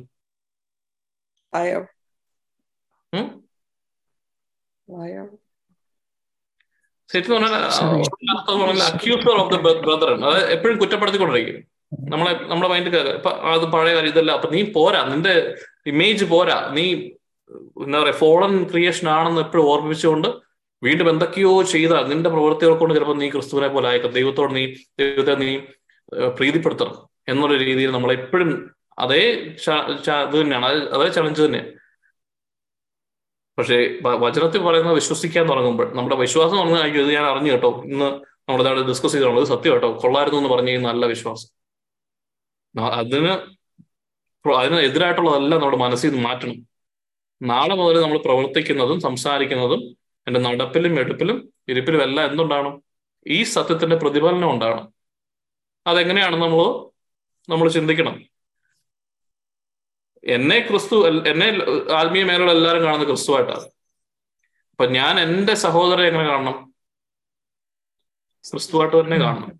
ഭയം 1.53 1.87
ഉം? 3.13 3.47
ശരിക്കും 7.13 7.33
പറഞ്ഞാൽ 7.33 7.53
അക്യൂസർ 8.81 9.35
ഓഫ് 9.35 9.53
ദ 9.53 9.57
ബ്രദർ 9.57 10.25
അതായത് 10.25 10.51
എപ്പോഴും 10.51 10.77
കുറ്റപ്പെടുത്തിക്കൊണ്ടിരിക്കും. 10.77 11.57
നമ്മളെ 12.09 12.39
നമ്മുടെ 12.43 12.69
മൈൻഡ് 12.69 12.95
അത് 13.53 13.65
പഴയ 13.65 13.95
കാര്യം 13.95 14.09
ഇതല്ല. 14.09 14.31
അപ്പൊ 14.31 14.49
നീ 14.49 14.63
പോരാ. 14.71 15.03
നിന്റെ 15.03 15.55
ഇമേജ് 15.87 16.25
പോരാ. 16.25 16.71
നീ 16.73 16.93
എന്താ 17.83 17.99
പറയാ 17.99 18.11
ഫോളൻ 18.13 18.63
ക്രിയേഷൻ 18.63 19.09
ആണെന്ന് 19.09 19.41
എപ്പോഴും 19.41 19.65
ഓർമ്മിപ്പിച്ചുകൊണ്ട് 19.65 20.27
വീണ്ടും 20.83 21.09
എന്തൊക്കെയോ 21.09 21.61
ചെയ്താൽ 21.63 22.03
നിന്റെ 22.03 22.29
പ്രവൃത്തികൾ 22.29 22.77
കൊണ്ട് 22.77 22.93
ചിലപ്പോൾ 22.93 23.17
നീ 23.17 23.29
ക്രിസ്തുവിനെ 23.29 23.67
പോലെ 23.67 23.89
ആയേക്കാം. 23.89 24.11
ദൈവത്തോട് 24.11 24.55
നീ 24.55 24.65
ദൈവത്തെ 24.99 25.35
നീ 25.35 25.57
പ്രീതിപ്പെടുത്തണം 26.27 26.95
എന്നുള്ള 27.27 27.57
രീതിയിൽ 27.57 27.91
നമ്മളെപ്പോഴും 27.91 28.51
അതേ 28.99 29.23
ച- 29.65 30.03
ച- 30.05 30.27
ഇത് 30.27 30.41
തന്നെയാണ്. 30.41 30.65
അത് 30.65 30.95
അതേ 30.95 31.09
ചലഞ്ച് 31.09 31.41
തന്നെയാണ് 31.41 31.76
പക്ഷേ 33.57 33.99
വചനത്തിൽ 34.03 34.61
പറയുന്നത് 34.63 34.95
വിശ്വസിക്കാൻ 34.95 35.49
തുടങ്ങുമ്പോൾ 35.49 35.95
നമ്മുടെ 35.95 36.15
വിശ്വാസം 36.15 36.57
തുടങ്ങുന്ന 36.57 36.83
അയ്യോ 36.83 37.03
ഇത് 37.03 37.13
ഞാൻ 37.13 37.25
അറിഞ്ഞു 37.25 37.51
കേട്ടോ. 37.51 37.83
ഇന്ന് 37.85 38.05
നമ്മളിതാണ് 38.49 38.87
ഡിസ്കസ് 38.87 39.13
ചെയ്തോളൂ 39.13 39.41
ഇത് 39.41 39.47
സത്യം 39.47 39.73
കേട്ടോ. 39.73 39.93
കൊള്ളായിരുന്നു 39.93 40.39
എന്ന് 40.39 40.49
പറഞ്ഞു 40.49 40.77
നല്ല 40.77 41.05
വിശ്വാസം. 41.05 41.49
അതിന് 42.79 43.33
അതിനെതിരായിട്ടുള്ളതല്ല 44.57 45.53
നമ്മുടെ 45.55 45.77
മനസ്സിൽ 45.77 46.09
നിന്ന് 46.11 46.23
മാറ്റണം. 46.27 46.57
നാളെ 47.41 47.75
മുതൽ 47.75 48.01
നമ്മൾ 48.01 48.17
പ്രവർത്തിക്കുന്നതും 48.17 48.99
സംസാരിക്കുന്നതും 49.01 49.81
എന്റെ 50.27 50.39
നടപ്പിലും 50.39 50.99
എടുപ്പിലും 50.99 51.53
ഇരിപ്പിലും 51.69 52.03
എല്ലാം 52.03 52.31
എന്തുണ്ടാണ് 52.31 52.81
ഈ 53.27 53.43
സത്യത്തിന്റെ 53.43 53.95
പ്രതിഫലനം 53.95 54.51
ഉണ്ടാണ് 54.51 54.87
അതെങ്ങനെയാണ് 55.87 56.35
നമ്മൾ 56.35 56.61
നമ്മൾ 57.49 57.69
ചിന്തിക്കണം. 57.69 58.15
എന്നെ 60.35 60.57
ക്രിസ്തു 60.67 60.95
എന്നെ 61.31 61.47
ആത്മീയ 61.99 62.23
മേഖല 62.29 62.51
എല്ലാവരും 62.57 62.83
കാണുന്നത് 62.85 63.09
ക്രിസ്തുവായിട്ടാണ്. 63.11 63.65
അപ്പൊ 64.71 64.85
ഞാൻ 64.97 65.13
എന്റെ 65.25 65.53
സഹോദരനെ 65.65 66.07
എങ്ങനെ 66.09 66.25
കാണണം? 66.31 66.57
ക്രിസ്തുവായിട്ട് 68.49 68.95
തന്നെ 68.99 69.17
കാണണം. 69.25 69.51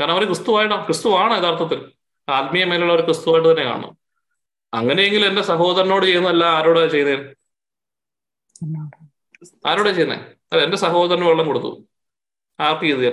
കാരണം 0.00 0.14
അവർ 0.16 0.24
ക്രിസ്തുവായിട്ടാണ് 0.30 0.84
ക്രിസ്തുവാണ് 0.88 1.32
യഥാർത്ഥത്തിൽ. 1.40 1.80
ആത്മീയ 2.28 2.64
മേലുള്ള 2.70 2.92
അവർ 2.94 3.02
ക്രിസ്തുവായിട്ട് 3.08 3.48
തന്നെ 3.50 3.64
കാണണം. 3.70 3.92
അങ്ങനെയെങ്കിൽ 4.72 5.22
എന്റെ 5.30 5.42
സഹോദരനോട് 5.52 6.04
ചെയ്യുന്നതല്ല 6.08 6.44
ആരോടാ 6.58 6.82
ചെയ്തേ 6.96 7.14
ആരോടാ 9.70 9.90
ചെയ്യുന്നേ? 9.96 10.18
അല്ല 10.50 10.60
എന്റെ 10.66 10.78
സഹോദരന് 10.84 11.26
വെള്ളം 11.30 11.46
കൊടുത്തു. 11.50 11.70
ആർക്ക് 12.58 12.84
ചെയ്തു? 12.90 13.12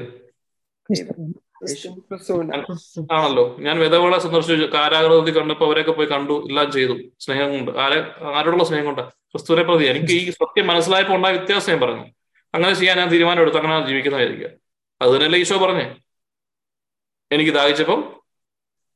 ആണല്ലോ. 3.12 3.58
ഞാൻ 3.60 3.80
വിധവകളെ 3.80 4.20
സന്ദർശിച്ചു. 4.20 4.66
കാരാഗ്രഹത്തിൽ 4.66 5.40
കണ്ടപ്പോ 5.40 5.66
അവരെയൊക്കെ 5.66 5.92
പോയി 5.92 6.08
കണ്ടു. 6.08 6.46
എല്ലാം 6.48 6.72
ചെയ്തു. 6.72 6.98
സ്നേഹം 7.20 7.52
കൊണ്ട് 7.52 7.72
ആരെ 7.80 8.12
ആരോടുള്ള 8.36 8.64
സ്നേഹം 8.64 8.86
കൊണ്ട് 8.86 9.02
ക്രിസ്തുവിനെ 9.02 9.64
പ്രതി. 9.64 9.86
എനിക്ക് 9.86 10.14
ഈ 10.14 10.30
സത്യം 10.30 10.68
മനസ്സിലായപ്പോൾ 10.68 11.14
ഉണ്ടായ 11.14 11.34
വ്യത്യാസം 11.34 11.72
ഞാൻ 11.72 11.82
പറഞ്ഞു. 11.82 12.06
അങ്ങനെ 12.54 12.74
ചെയ്യാൻ 12.74 12.98
ഞാൻ 12.98 13.10
തീരുമാനം 13.10 13.42
എടുത്തു. 13.42 13.58
അങ്ങനെ 13.58 13.88
ജീവിക്കുന്നതായിരിക്കുക. 13.88 14.50
അത് 15.02 15.12
തന്നെയല്ലേ 15.12 15.40
ഈശോ 15.40 15.58
പറഞ്ഞേ? 15.58 15.96
എനിക്ക് 17.32 17.52
ദാഹിച്ചപ്പം 17.52 18.16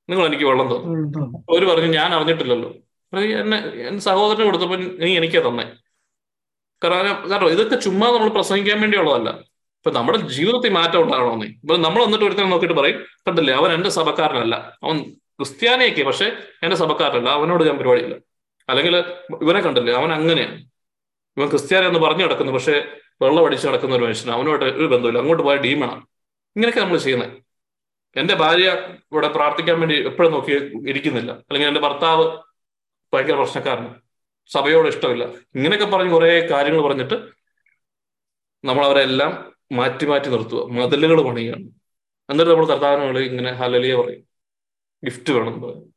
നിങ്ങൾ 0.09 0.25
എനിക്ക് 0.25 0.43
വെള്ളം 0.43 0.67
തന്നു. 0.67 1.37
അവർ 1.37 1.65
പറഞ്ഞു 1.65 1.93
ഞാൻ 1.93 2.13
അറിഞ്ഞിട്ടില്ലല്ലോ. 2.13 2.73
എന്നെ 3.17 3.57
എന്റെ 3.57 3.99
സഹോദരന് 3.99 4.45
കൊടുത്തപ്പോൾ 4.45 4.97
നീ 4.97 5.17
എനിക്കാ 5.17 5.41
തന്നെ. 5.47 5.73
കാരണം 6.83 7.29
കാരണം 7.29 7.47
ഇതൊക്കെ 7.47 7.75
ചുമ്മാ 7.75 8.07
നമ്മൾ 8.11 8.29
പ്രസംഗിക്കാൻ 8.29 8.81
വേണ്ടിയുള്ളതല്ല. 8.81 9.52
ഇപ്പൊ 9.83 9.99
നമ്മുടെ 9.99 10.17
ജീവിതത്തിൽ 10.17 10.71
മാറ്റം 10.71 11.03
ഉണ്ടാകണമെന്നേ. 11.03 11.47
ഇപ്പൊ 11.47 11.77
നമ്മൾ 11.77 12.03
വന്നിട്ട് 12.03 12.25
ഒരുത്തനെ 12.25 12.49
നോക്കിയിട്ട് 12.49 12.75
പറയും 12.75 13.05
കണ്ടില്ലേ 13.27 13.53
അവൻ 13.53 13.71
എന്റെ 13.71 13.89
സഭക്കാരനല്ല. 13.89 14.77
അവൻ 14.83 15.03
ക്രിസ്ത്യാനിയൊക്കെ 15.13 16.03
പക്ഷെ 16.03 16.25
എന്റെ 16.63 16.75
സഭക്കാരനല്ല. 16.75 17.29
അവനോട് 17.29 17.63
ഞാൻ 17.63 17.77
പരിപാടിയില്ല. 17.77 18.15
അല്ലെങ്കിൽ 18.69 18.97
ഇവനെ 19.41 19.61
കണ്ടില്ലേ 19.61 19.93
അവൻ 19.93 20.13
അങ്ങനെയാണ്. 20.13 20.63
ഇവൻ 21.37 21.49
ക്രിസ്ത്യാനി 21.49 21.85
എന്ന് 21.85 21.99
പറഞ്ഞു 21.99 22.25
നടക്കുന്നു 22.25 22.53
പക്ഷെ 22.53 22.97
വെള്ളം 23.21 23.45
അടിച്ച് 23.45 23.67
നടക്കുന്ന 23.67 23.95
ഒരു 23.95 24.03
മനുഷ്യൻ 24.03 24.31
അവനുമായിട്ട് 24.31 24.65
ഒരു 24.65 24.85
ബന്ധമില്ല 24.85 25.19
അങ്ങോട്ട് 25.19 25.43
പോയ 25.43 25.55
ഡീമാണ്. 25.55 26.05
ഇങ്ങനെയൊക്കെ 26.55 26.79
നമ്മൾ 26.79 26.97
ചെയ്യുന്നത് 26.97 27.43
എന്റെ 28.17 28.35
ഭാര്യ 28.35 28.71
ഇവിടെ 29.11 29.27
പ്രാർത്ഥിക്കാൻ 29.27 29.79
വേണ്ടി 29.79 29.95
എപ്പോഴും 29.95 30.31
നോക്കി 30.31 30.51
ഇരിക്കുന്നില്ല. 30.89 31.31
അല്ലെങ്കിൽ 31.31 31.67
എന്റെ 31.67 31.79
ഭർത്താവ് 31.79 32.37
ഭയങ്കര 33.13 33.35
പ്രശ്നക്കാരന്. 33.35 33.87
സഭയോട് 34.47 34.87
ഇഷ്ടമില്ല. 34.87 35.23
ഇങ്ങനെയൊക്കെ 35.55 35.97
പറഞ്ഞ് 35.97 36.11
കുറെ 36.11 36.47
കാര്യങ്ങൾ 36.51 36.81
പറഞ്ഞിട്ട് 36.81 37.13
നമ്മൾ 38.65 38.85
അവരെല്ലാം 38.85 39.52
മാറ്റി 39.73 40.05
മാറ്റി 40.05 40.29
നിർത്തുക. 40.29 40.71
മതിലുകൾ 40.71 41.21
പണിയുകയാണ്. 41.21 41.63
എന്നിട്ട് 42.29 42.51
നമ്മൾ 42.51 42.65
കർത്താവിനോട് 42.65 43.19
ഇങ്ങനെ 43.19 43.51
ഹലലിയ 43.51 43.95
പറയും. 43.95 44.23
ഗിഫ്റ്റ് 45.05 45.33
വേണം 45.33 45.53
എന്ന് 45.53 45.67
പറയും. 45.67 45.93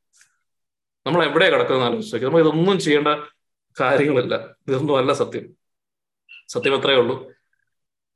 നമ്മൾ 1.06 1.24
എവിടെയാണ് 1.24 1.54
കിടക്കുന്നത് 1.54 1.84
ആലോചിച്ചു 1.84 2.16
നമ്മൾ 2.16 2.40
ഇതൊന്നും 2.40 2.80
ചെയ്യേണ്ട 2.80 3.08
കാര്യങ്ങളില്ല. 3.80 4.56
ഇതൊന്നും 4.68 4.96
അല്ല 4.96 5.12
സത്യം. 5.12 5.46
സത്യം 6.48 6.80
അത്രയേ 6.80 6.98
ഉള്ളൂ. 6.98 7.32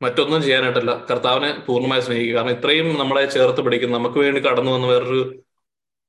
മറ്റൊന്നും 0.02 0.42
ചെയ്യാനായിട്ടല്ല. 0.42 1.06
കർത്താവിനെ 1.11 1.58
പൂർണമായി 1.58 2.00
സ്നേഹിക്കുക. 2.00 2.36
കാരണം 2.36 2.50
ഇത്രയും 2.50 2.98
നമ്മളെ 2.98 3.30
ചേർത്ത് 3.30 3.61
പിടിക്കുന്ന. 3.61 3.96
നമുക്ക് 3.96 4.18
വേണ്ടി 4.18 4.40
കടന്നു 4.40 4.70
വന്ന 4.70 4.86
വേറൊരു 4.86 5.42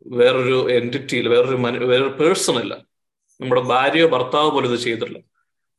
വേറൊരു 0.08 0.72
എന്റിറ്റിയിൽ 0.72 1.28
വേറൊരു 1.28 1.56
മനു 1.56 1.86
വേറൊരു 1.86 2.10
പേഴ്സൺ 2.10 2.58
അല്ല. 2.58 2.74
നമ്മുടെ 3.42 3.62
ഭാര്യയോ 3.62 4.08
ഭർത്താവോ 4.08 4.50
പോലും 4.50 4.74
ഇത് 4.74 4.80
ചെയ്തിട്ടില്ല. 4.80 5.20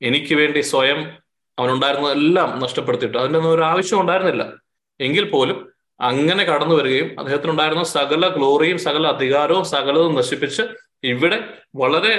എനിക്ക് 0.03 0.35
വേണ്ടി 0.35 0.61
സ്വയം 0.61 1.23
അവനുണ്ടായിരുന്നതെല്ലാം 1.59 2.61
നഷ്ടപ്പെടുത്തിയിട്ട്. 2.61 3.19
അതിന്റെ 3.19 3.39
ഒന്നും 3.39 3.53
ഒരു 3.55 3.63
ആവശ്യം 3.63 4.01
ഉണ്ടായിരുന്നില്ല. 4.01 4.53
എങ്കിൽ 5.01 5.31
പോലും 5.31 5.73
അങ്ങനെ 6.01 6.45
കടന്നു 6.45 6.75
വരികയും 6.75 7.09
അദ്ദേഹത്തിനുണ്ടായിരുന്ന 7.19 7.83
സകല 7.83 8.29
ഗ്ലോറിയും 8.29 8.79
സകല 8.79 9.07
അധികാരവും 9.07 9.65
സകലതും 9.65 10.15
നശിപ്പിച്ച് 10.15 10.63
ഇവിടെ 11.05 11.39
വളരെ 11.77 12.13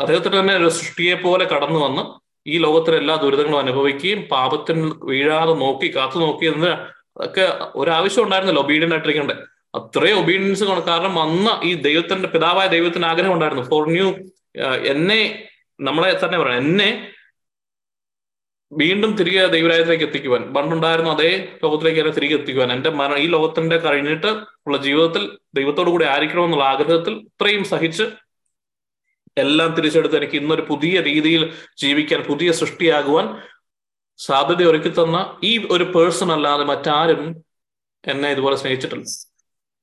അദ്ദേഹത്തിന് 0.00 0.40
തന്നെ 0.40 0.54
ഒരു 0.56 0.68
സൃഷ്ടിയെ 0.68 1.14
പോലെ 1.14 1.44
കടന്നു 1.44 1.80
വന്ന് 1.80 2.02
ഈ 2.50 2.58
ലോകത്തിലെ 2.58 2.96
എല്ലാ 2.96 3.14
ദുരിതങ്ങളും 3.14 3.58
അനുഭവിക്കുകയും 3.58 4.20
പാപത്തിന് 4.30 4.92
വീഴാതെ 5.02 5.54
നോക്കി 5.54 5.96
കാത്തു 5.96 6.18
നോക്കി 6.18 6.46
എന്ന് 6.46 6.72
ഒക്കെ 7.16 7.46
ഒരാവശ്യം 7.74 8.24
ഉണ്ടായിരുന്നല്ലോ 8.24 8.62
ഒബീഡിയന്റ് 8.62 8.94
ആയിട്ടിരിക്കണ്ടേ 8.94 9.34
അത്രയും 9.76 10.18
ഒബീഡിയൻസ് 10.18 10.64
കാരണം 10.64 11.14
വന്ന 11.14 11.60
ഈ 11.64 11.74
ദൈവത്തിന്റെ 11.74 12.28
പിതാവായ 12.28 12.66
ദൈവത്തിന് 12.66 13.06
ആഗ്രഹം 13.06 13.32
ഉണ്ടായിരുന്നു. 13.32 13.64
ഫോർ 13.64 13.90
ന്യൂ 13.90 14.08
എന്നെ 14.84 15.48
നമ്മളെ 15.80 16.20
തന്നെ 16.24 16.38
പറയാം 16.38 16.58
എന്നെ 16.58 17.08
വീണ്ടും 18.72 19.16
തിരികെ 19.16 19.46
ദൈവരായത്തിലേക്ക് 19.46 20.04
എത്തിക്കുവാൻ. 20.04 20.54
പണ്ടുണ്ടായിരുന്ന 20.54 21.10
അതേ 21.10 21.58
ലോകത്തിലേക്ക് 21.64 22.00
എന്നെ 22.00 22.12
തിരികെ 22.12 22.34
എത്തിക്കുവാൻ. 22.34 22.72
എന്റെ 22.72 22.90
മരണം 22.90 23.18
ഈ 23.18 23.26
ലോകത്തിന്റെ 23.26 23.76
കഴിഞ്ഞിട്ട് 23.76 24.26
ഉള്ള 24.66 24.76
ജീവിതത്തിൽ 24.76 25.38
ദൈവത്തോടു 25.54 25.90
കൂടി 25.90 26.04
ആയിരിക്കണം 26.04 26.44
എന്നുള്ള 26.44 26.64
ആഗ്രഹത്തിൽ 26.64 27.14
ഇത്രയും 27.14 27.64
സഹിച്ച് 27.64 28.02
എല്ലാം 29.38 29.74
തിരിച്ചെടുത്ത് 29.74 30.16
എനിക്ക് 30.16 30.34
ഇന്നൊരു 30.34 30.62
പുതിയ 30.62 31.00
രീതിയിൽ 31.00 31.52
ജീവിക്കാൻ 31.78 32.20
പുതിയ 32.20 32.52
സൃഷ്ടിയാകുവാൻ 32.52 33.42
സാധ്യത 34.16 34.62
ഒരുക്കി 34.68 34.88
തന്ന 34.88 35.40
ഈ 35.44 35.66
ഒരു 35.70 35.84
പേഴ്സൺ 35.84 36.32
അല്ലാതെ 36.32 36.64
മറ്റാരും 36.64 37.44
എന്നെ 38.06 38.30
ഇതുപോലെ 38.30 38.56
സ്നേഹിച്ചിട്ടില്ല. 38.56 39.04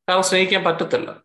കാരണം 0.10 0.24
സ്നേഹിക്കാൻ 0.24 0.64
പറ്റത്തില്ല. 0.64 1.24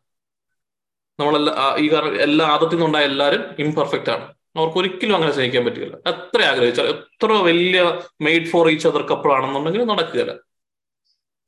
നമ്മളെല്ലാ 1.21 1.77
ഈ 1.79 1.93
കാരണം 1.93 2.21
എല്ലാ 2.21 2.47
ആദത്തിൽ 2.47 2.75
നിന്നുണ്ടായ 2.75 3.05
എല്ലാവരും 3.05 3.45
ഇംപെർഫെക്റ്റ് 3.59 4.11
ആണ്. 4.11 4.35
അവർക്ക് 4.57 4.79
ഒരിക്കലും 4.79 5.15
അങ്ങനെ 5.15 5.33
സ്നേഹിക്കാൻ 5.33 5.65
പറ്റില്ല. 5.65 5.97
എത്ര 6.07 6.43
ആഗ്രഹിച്ചാൽ 6.43 6.87
എത്ര 6.95 7.33
വലിയ 7.33 7.83
made 8.23 8.47
for 8.47 8.71
each 8.71 8.89
other 8.89 9.03
couple 9.03 9.33
ആണെന്നുണ്ടെങ്കിൽ 9.33 9.85
നടക്കുകയില്ല. 9.85 10.33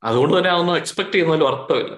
അതുകൊണ്ട് 0.03 0.37
തന്നെ 0.37 0.49
അതൊന്നും 0.49 0.75
എക്സ്പെക്ട് 0.75 1.11
ചെയ്യുന്നതിലും 1.11 1.47
അർത്ഥമില്ല. 1.47 1.93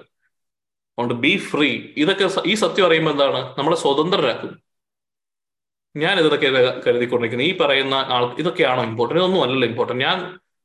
അതുകൊണ്ട് 0.98 1.14
ബി 1.14 1.36
ഫ്രീ 1.36 1.68
ഇതൊക്കെ 1.96 2.28
ഈ 2.46 2.54
സത്യം 2.54 2.86
അറിയുമ്പോൾ 2.86 3.10
എന്താണ്? 3.10 3.54
നമ്മളെ 3.58 3.76
സ്വതന്ത്രരാക്കും. 3.76 4.52
ഞാൻ 5.96 6.18
ഇതൊക്കെ 6.20 6.48
കരുതിക്കൊണ്ടിരിക്കുന്നത് 6.86 7.48
ഈ 7.48 7.58
പറയുന്ന 7.58 7.94
ആൾ 7.94 8.36
ഇതൊക്കെയാണോ 8.38 8.82
ഇമ്പോർട്ടന്റ് 8.84 9.20
ഇതൊന്നും 9.22 9.42
അല്ലല്ലോ 9.42 9.68
ഇമ്പോർട്ടന്റ് 9.68 10.04
ഞാൻ 10.04 10.18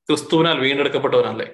ക്രിസ്തുവിനാൽ 0.09 0.59
വീണ്ടെടുക്കപ്പെട്ടവനല്ലേ? 0.59 1.45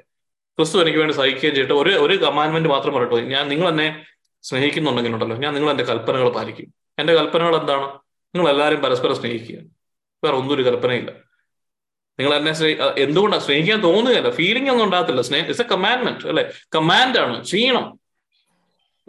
ക്രിസ്തു 0.57 0.77
എനിക്ക് 0.81 0.97
വേണ്ടി 0.97 1.13
സഹിക്കുകയും 1.13 1.55
ചെയ്തിട്ട് 1.55 1.73
ഒരു 1.73 1.89
ഒരു 1.89 2.15
കമാൻമെന്റ് 2.23 2.69
മാത്രം 2.69 2.93
പറഞ്ഞിട്ട് 2.93 3.31
ഞാൻ 3.35 3.47
നിങ്ങൾ 3.47 3.67
എന്നെ 3.69 4.05
സ്നേഹിക്കുന്നുണ്ടെങ്കിലുണ്ടല്ലോ. 4.43 5.37
ഞാൻ 5.37 5.53
നിങ്ങൾ 5.53 5.69
എന്റെ 5.71 5.83
കൽപ്പനകൾ 5.83 6.29
പാലിക്കും. 6.29 6.67
എന്റെ 6.99 7.13
കൽപ്പനകൾ 7.13 7.55
എന്താണ്? 7.59 7.87
നിങ്ങൾ 8.35 8.51
എല്ലാവരും 8.51 8.81
പരസ്പരം 8.81 9.15
സ്നേഹിക്കുക 9.15 9.59
വേറെ 10.23 10.37
ഒന്നും 10.37 10.55
ഒരു 10.55 10.61
കൽപ്പനയില്ല. 10.61 11.11
നിങ്ങൾ 12.19 12.35
എന്നെ 12.35 12.53
സ്നേഹി 12.53 12.77
എന്തുകൊണ്ടാണ് 12.97 13.41
സ്നേഹിക്കാൻ 13.41 13.81
തോന്നുകയല്ല? 13.81 14.29
ഫീലിംഗ് 14.29 14.69
ഒന്നും 14.69 14.85
ഉണ്ടാകത്തില്ല. 14.85 15.21
സ്നേഹ 15.21 15.43
ഇറ്റ്സ് 15.43 15.61
എ 15.61 15.65
കമാൻഡ്മെന്റ് 15.65 16.27
അല്ലെ? 16.27 16.51
കമാൻഡ് 16.75 17.19
ആണ്. 17.19 17.45
ചെയ്യണം. 17.45 17.99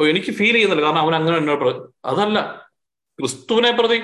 ഓ 0.01 0.05
എനിക്ക് 0.05 0.33
ഫീൽ 0.33 0.53
ചെയ്യുന്നില്ല. 0.53 0.85
കാരണം 0.85 0.99
അവൻ 0.99 1.15
അങ്ങനെ 1.15 1.37
എന്നോട് 1.37 1.83
അതല്ല. 2.05 2.69
ക്രിസ്തുവിനെ 3.19 3.71
പ്രതി 3.71 4.03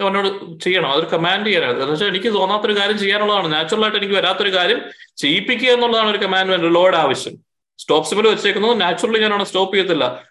അവനോട് 0.00 0.60
ചെയ്യണം. 0.60 0.92
അതൊരു 0.92 1.06
കമാൻഡ് 1.06 1.46
ചെയ്യാനാണ് 1.46 1.80
എന്ന് 1.80 1.92
വെച്ചാൽ 1.92 2.06
എനിക്ക് 2.06 2.32
തോന്നാത്തൊരു 2.34 2.76
കാര്യം 2.76 2.98
ചെയ്യാനുള്ളതാണ്. 2.98 3.52
നാച്ചുറൽ 3.52 3.82
ആയിട്ട് 3.82 3.96
എനിക്ക് 3.96 4.14
വരാത്തൊരു 4.14 4.52
കാര്യം 4.52 4.80
ചെയ്യിപ്പിക്കുക 5.16 5.68
എന്നുള്ളതാണ് 5.68 6.10
ഒരു 6.10 6.18
കമാൻഡ്മെന്റ് 6.18 6.74
ലോഡ് 6.74 6.96
ആവശ്യം. 6.96 7.34
സ്റ്റോപ്പ് 7.78 8.08
സിമ്പിൾ 8.08 8.28
വെച്ചേക്കുന്നത് 8.28 8.80
നാച്ചുറലി 8.80 9.18
ഞാനവിടെ 9.18 9.44
സ്റ്റോപ്പ് 9.44 9.74
ചെയ്യത്തില്ല. 9.74 10.24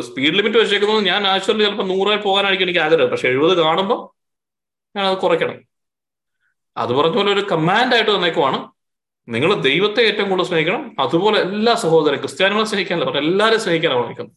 സ്പീഡ് 0.00 0.34
ലിമിറ്റ് 0.34 0.58
വെച്ചേക്കുന്നത് 0.58 1.04
ഞാൻ 1.04 1.22
നാച്ചുറലി 1.22 1.64
ചിലപ്പോൾ 1.64 1.82
നൂറായി 1.82 2.16
പോകാനായിരിക്കും 2.16 2.64
എനിക്ക് 2.64 2.80
ആഗ്രഹം. 2.80 3.10
പക്ഷെ 3.10 3.28
എഴുപത് 3.28 3.58
കാണുമ്പോൾ 3.58 4.00
ഞാൻ 4.96 5.06
അത് 5.06 5.18
കുറയ്ക്കണം. 5.18 5.58
അത് 6.76 6.92
പറഞ്ഞ 6.92 7.14
പോലെ 7.14 7.32
ഒരു 7.32 7.40
കമാൻഡ് 7.40 7.94
ആയിട്ട് 7.94 8.10
തന്നേക്കുവാണ് 8.16 8.68
നിങ്ങൾ 9.28 9.54
ദൈവത്തെ 9.54 10.02
ഏറ്റവും 10.02 10.30
കൂടുതൽ 10.30 10.46
സ്നേഹിക്കണം. 10.48 10.96
അതുപോലെ 10.98 11.40
എല്ലാ 11.40 11.74
സഹോദരൻ 11.74 12.18
ക്രിസ്ത്യാനികളെ 12.18 12.64
സ്നേഹിക്കാനല്ല 12.64 13.06
പക്ഷെ 13.06 13.20
എല്ലാവരും 13.20 13.60
സ്നേഹിക്കാനാണ് 13.60 14.02
പഠിക്കുന്നത് 14.02 14.36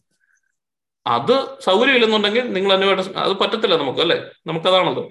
അത് 1.06 1.60
സൗകര്യമില്ലെന്നുണ്ടെങ്കിൽ 1.60 2.52
നിങ്ങൾ 2.52 2.72
അതിനുവേണ്ട 2.72 3.00
അത് 3.16 3.32
പറ്റത്തില്ല 3.32 3.76
നമുക്ക് 3.76 4.00
അല്ലേ? 4.00 4.16
നമുക്കതാണല്ലോ. 4.46 5.10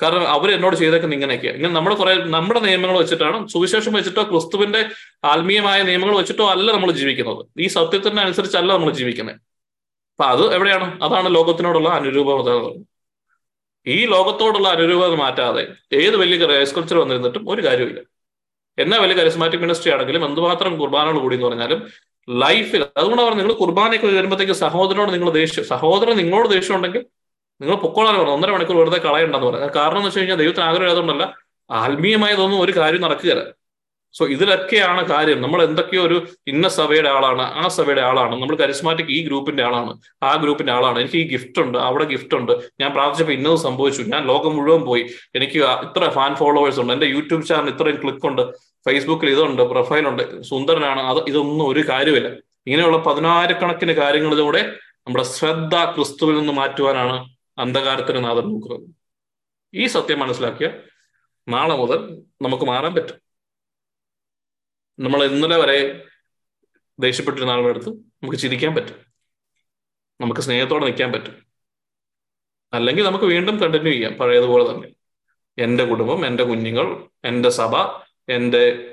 കാരണം 0.00 0.24
അവർ 0.28 0.48
എന്നോട് 0.50 0.76
ചെയ്തേക്കുന്ന 0.76 1.14
ഇങ്ങനെയൊക്കെ 1.14 1.48
ഇങ്ങനെ 1.48 1.72
നമ്മൾ 1.74 1.94
കുറെ 1.94 2.14
നമ്മുടെ 2.34 2.60
നിയമങ്ങൾ 2.60 2.96
വെച്ചിട്ടാണ് 2.98 3.48
സുവിശേഷം 3.48 3.92
വെച്ചിട്ടോ 3.92 4.22
ക്രിസ്തുവിന്റെ 4.22 4.80
ആത്മീയമായ 5.24 5.78
നിയമങ്ങൾ 5.82 6.16
വെച്ചിട്ടോ 6.16 6.46
അല്ല 6.54 6.68
നമ്മൾ 6.72 6.90
ജീവിക്കുന്നത്. 6.92 7.40
ഈ 7.58 7.68
സത്യത്തിന് 7.76 8.20
അനുസരിച്ചല്ല 8.20 8.70
നമ്മൾ 8.72 8.90
ജീവിക്കുന്നത് 8.92 9.38
അപ്പൊ 10.12 10.24
അത് 10.24 10.44
എവിടെയാണ്? 10.54 10.86
അതാണ് 11.02 11.28
ലോകത്തിനോടുള്ള 11.34 11.88
അനുരൂപത 11.90 12.50
ഈ 13.86 13.98
ലോകത്തോടുള്ള 14.06 14.68
അനുരൂപത 14.68 15.14
മാറ്റാതെ 15.14 15.62
ഏത് 15.92 16.16
വലിയ 16.16 16.46
റേസ്കൾച്ചർ 16.46 16.96
വന്നിരുന്നിട്ടും 16.98 17.42
ഒരു 17.50 17.62
കാര്യമില്ല 17.66 18.00
എന്നാ 18.78 18.96
വലിയ 18.98 19.16
കരിസ്മാറ്റിക് 19.16 19.60
മിനിസ്ട്രി 19.60 19.90
ആണെങ്കിലും 19.90 20.22
എന്തുമാത്രം 20.24 20.72
കുർബാനകൾ 20.80 21.18
കൂടി 21.18 21.34
എന്ന് 21.34 21.46
പറഞ്ഞാലും 21.46 21.78
ലൈഫിൽ 22.28 22.82
അതുകൊണ്ടാണ് 22.98 23.38
നിങ്ങൾ 23.38 23.54
കുർബാനയൊക്കെ 23.54 24.06
വരുമ്പോഴത്തേക്ക് 24.16 24.56
സഹോദരനോട് 24.64 25.12
നിങ്ങൾ 25.12 25.30
ദേഷ്യം 25.32 25.64
സഹോദരൻ 25.64 26.16
നിങ്ങളോട് 26.16 26.48
ദേഷ്യം 26.50 26.76
ഉണ്ടെങ്കിൽ 26.76 27.02
നിങ്ങൾ 27.60 27.74
പൊക്കോളാൻ 27.74 28.18
പറഞ്ഞു 28.18 28.32
ഒന്നര 28.32 28.50
മണിക്കൂർ 28.50 28.76
വെറുതെ 28.76 28.98
കളയണ്ടെന്ന് 28.98 29.46
പറഞ്ഞു 29.46 29.68
കാരണം 29.76 29.96
എന്ന് 29.96 30.08
വെച്ച് 30.08 30.20
കഴിഞ്ഞാൽ 30.20 30.36
ദൈവത്തിന് 30.36 30.64
ആഗ്രഹം 30.64 30.90
അതുകൊണ്ടല്ല 30.90 31.34
ആത്മീയമായതൊന്നും 31.70 32.60
ഒരു 32.60 32.72
കാര്യം 32.76 33.00
നടക്കുകയില്ല. 33.00 33.52
സോ 34.14 34.26
ഇതിലൊക്കെയാണ് 34.26 35.04
കാര്യം. 35.04 35.42
നമ്മൾ 35.42 35.62
എന്തൊക്കെയോ 35.62 36.02
ഒരു 36.02 36.26
ഇന്ന 36.46 36.68
സഭയുടെ 36.68 37.08
ആളാണ് 37.08 37.42
ആ 37.42 37.68
സഭയുടെ 37.68 38.00
ആളാണ്. 38.00 38.32
നമ്മൾ 38.32 38.56
കരിസ്മാറ്റിക് 38.56 39.08
ഈ 39.08 39.26
ഗ്രൂപ്പിന്റെ 39.26 39.62
ആളാണ് 39.62 40.00
ആ 40.22 40.36
ഗ്രൂപ്പിന്റെ 40.36 40.72
ആളാണ്. 40.72 41.00
എനിക്ക് 41.00 41.16
ഈ 41.16 41.28
ഗിഫ്റ്റ് 41.28 41.60
ഉണ്ട് 41.60 41.78
അവിടെ 41.78 42.04
ഗിഫ്റ്റ് 42.04 42.34
ഉണ്ട്. 42.34 42.52
ഞാൻ 42.80 42.92
പ്രാർത്ഥിച്ചപ്പോൾ 42.92 43.32
ഇന്നത് 43.32 43.56
സംഭവിച്ചു. 43.56 44.02
ഞാൻ 44.02 44.26
ലോകം 44.26 44.56
മുഴുവൻ 44.56 44.82
പോയി. 44.82 45.06
എനിക്ക് 45.34 45.58
ഇത്ര 45.58 46.10
ഫാൻ 46.10 46.34
ഫോളോവേഴ്സ് 46.34 46.80
ഉണ്ട്. 46.80 46.92
എന്റെ 46.92 47.06
യൂട്യൂബ് 47.06 47.44
ചാനൽ 47.44 47.68
ഇത്രയും 47.68 48.02
ക്ലിക്ക് 48.02 48.26
ഉണ്ട്. 48.26 48.42
ഫേസ്ബുക്കിൽ 48.88 49.30
ഇതുണ്ട് 49.30 49.62
പ്രൊഫൈലുണ്ട് 49.62 50.42
സുന്ദരനാണ്. 50.42 51.00
അത് 51.00 51.28
ഇതൊന്നും 51.28 51.68
ഒരു 51.68 51.80
കാര്യമില്ല 51.88 52.28
ഇങ്ങനെയുള്ള 52.66 52.98
പതിനായിരക്കണക്കിന് 52.98 53.92
കാര്യങ്ങളിലൂടെ 53.92 54.72
നമ്മുടെ 55.06 55.24
ശ്രദ്ധ 55.24 55.84
ക്രിസ്തുവിൽ 55.84 56.38
നിന്ന് 56.38 56.52
മാറ്റുവാനാണ് 56.52 57.35
അന്ധകാരത്തിന് 57.58 58.24
നാഥൻ 58.24 58.44
നോക്കുന്നത് 58.44 58.90
ഈ 59.74 59.86
സത്യം 59.86 60.18
മനസ്സിലാക്കിയ 60.20 60.80
നാളെ 61.48 61.76
മുതൽ 61.76 62.22
നമുക്ക് 62.42 62.64
മാറാൻ 62.64 62.94
പറ്റും. 62.94 63.20
നമ്മൾ 64.98 65.24
ഇന്നലെ 65.24 65.56
വരെ 65.56 66.04
ദേഷ്യപ്പെട്ടിരുന്ന 67.00 67.52
ആളുടെ 67.52 67.68
അടുത്ത് 67.68 67.88
നമുക്ക് 67.88 68.36
ചിരിക്കാൻ 68.36 68.74
പറ്റും. 68.74 68.96
നമുക്ക് 70.20 70.40
സ്നേഹത്തോടെ 70.40 70.84
നിൽക്കാൻ 70.84 71.12
പറ്റും. 71.12 71.46
അല്ലെങ്കിൽ 72.72 73.04
നമുക്ക് 73.04 73.24
വീണ്ടും 73.24 73.60
കണ്ടിന്യൂ 73.60 73.92
ചെയ്യാം. 73.92 74.12
പഴയതുപോലെ 74.12 74.74
തന്നെ. 74.74 74.88
എന്റെ 75.58 75.84
കുടുംബം 75.84 76.26
എന്റെ 76.26 76.44
കുഞ്ഞുങ്ങൾ 76.44 77.08
എന്റെ 77.24 77.48
സഭ 77.48 77.76
എന്റെ 78.28 78.92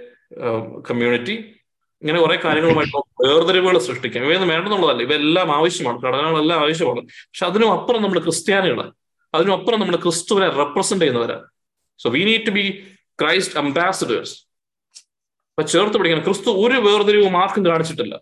കമ്മ്യൂണിറ്റി 0.89 1.59
ഇങ്ങനെ 2.03 2.19
കുറെ 2.19 2.35
കാര്യങ്ങളുമായിട്ട് 2.45 2.97
വേർതിരിവുകൾ 2.97 3.77
സൃഷ്ടിക്കാം. 3.77 4.23
ഇവയൊന്നും 4.23 4.49
വേണ്ടെന്നുള്ളതല്ല. 4.49 5.03
ഇവയെല്ലാം 5.03 5.55
ആവശ്യമാണ്. 5.55 6.01
ഘടനകളെല്ലാം 6.01 6.59
ആവശ്യമാണ്. 6.59 7.01
പക്ഷെ 7.01 7.45
അതിനും 7.45 7.71
അപ്പുറം 7.71 8.01
നമ്മൾ 8.01 8.19
ക്രിസ്ത്യാനികളെ 8.19 8.85
അതിനും 9.33 9.53
അപ്പുറം 9.53 9.79
നമ്മൾ 9.79 9.95
ക്രിസ്തുവിനെ 9.95 10.49
റെപ്രസെന്റ് 10.49 11.03
ചെയ്യുന്നവരാണ് 11.03 11.45
so 11.97 12.09
we 12.09 12.23
need 12.23 12.45
to 12.47 12.49
be 12.49 12.87
Christ 13.21 13.59
ambassadors 13.59 14.35
അപ്പൊ 15.49 15.63
ചേർത്ത് 15.63 15.97
പിടിക്കണം. 15.97 16.23
ക്രിസ്തു 16.23 16.49
ഒരു 16.49 16.79
വേർതിരിവും 16.79 17.37
ആർക്കും 17.37 17.65
കാണിച്ചിട്ടില്ല. 17.65 18.19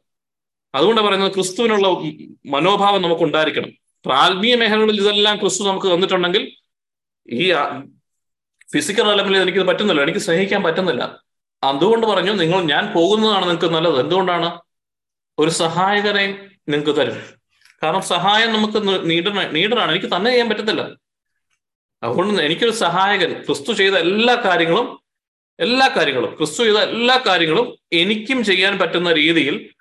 അതുകൊണ്ട് 0.75 1.01
പറയുന്നത് 1.01 1.33
ക്രിസ്തുവിനുള്ള 1.33 1.87
മനോഭാവം 2.45 3.01
നമുക്ക് 3.01 3.23
ഉണ്ടായിരിക്കണം 3.23 3.71
ആത്മീയ 4.11 4.55
മേഖലകളിൽ 4.55 5.01
ഇതെല്ലാം 5.01 5.39
ക്രിസ്തു 5.39 5.63
നമുക്ക് 5.63 5.87
തന്നിട്ടുണ്ടെങ്കിൽ 5.93 6.51
ഈ 7.29 7.53
ഫിസിക്കൽ 8.73 9.03
ലെവലിൽ 9.15 9.37
എനിക്ക് 9.37 9.59
പറ്റുന്നില്ല. 9.59 10.01
എനിക്ക് 10.01 10.19
സ്നേഹിക്കാൻ 10.19 10.63
പറ്റുന്നില്ല. 10.63 11.23
അതുകൊണ്ട് 11.63 12.07
പറഞ്ഞു 12.07 12.31
നിങ്ങൾ 12.31 12.61
ഞാൻ 12.61 12.93
പോകുന്നതാണ് 12.93 13.43
നിങ്ങൾക്ക് 13.43 13.75
നല്ലത്. 13.75 13.99
എന്തുകൊണ്ടാണ്? 13.99 14.61
ഒരു 15.39 15.49
സഹായകനെ 15.49 16.49
നിങ്ങൾക്ക് 16.69 16.99
തരും. 16.99 17.23
കാരണം 17.83 18.01
സഹായം 18.01 18.53
നമുക്ക് 18.53 19.09
നീടണ 19.09 19.47
നീടനാണ് 19.47 19.91
എനിക്ക് 19.91 20.15
തന്നെ 20.15 20.31
ചെയ്യാൻ 20.31 20.49
പറ്റത്തില്ല. 20.49 20.89
അതുകൊണ്ട് 22.03 22.43
എനിക്കൊരു 22.43 22.71
സഹായകൻ 22.71 23.43
ക്രിസ്തു 23.45 23.73
ചെയ്ത 23.73 23.93
എല്ലാ 23.93 24.35
കാര്യങ്ങളും 24.35 25.01
എല്ലാ 25.59 25.87
കാര്യങ്ങളും 25.87 26.35
ക്രിസ്തു 26.35 26.63
ചെയ്ത 26.63 26.77
എല്ലാ 26.77 27.23
കാര്യങ്ങളും 27.27 27.77
എനിക്കും 27.93 28.43
ചെയ്യാൻ 28.43 28.79
പറ്റുന്ന 28.79 29.13
രീതിയിൽ 29.13 29.73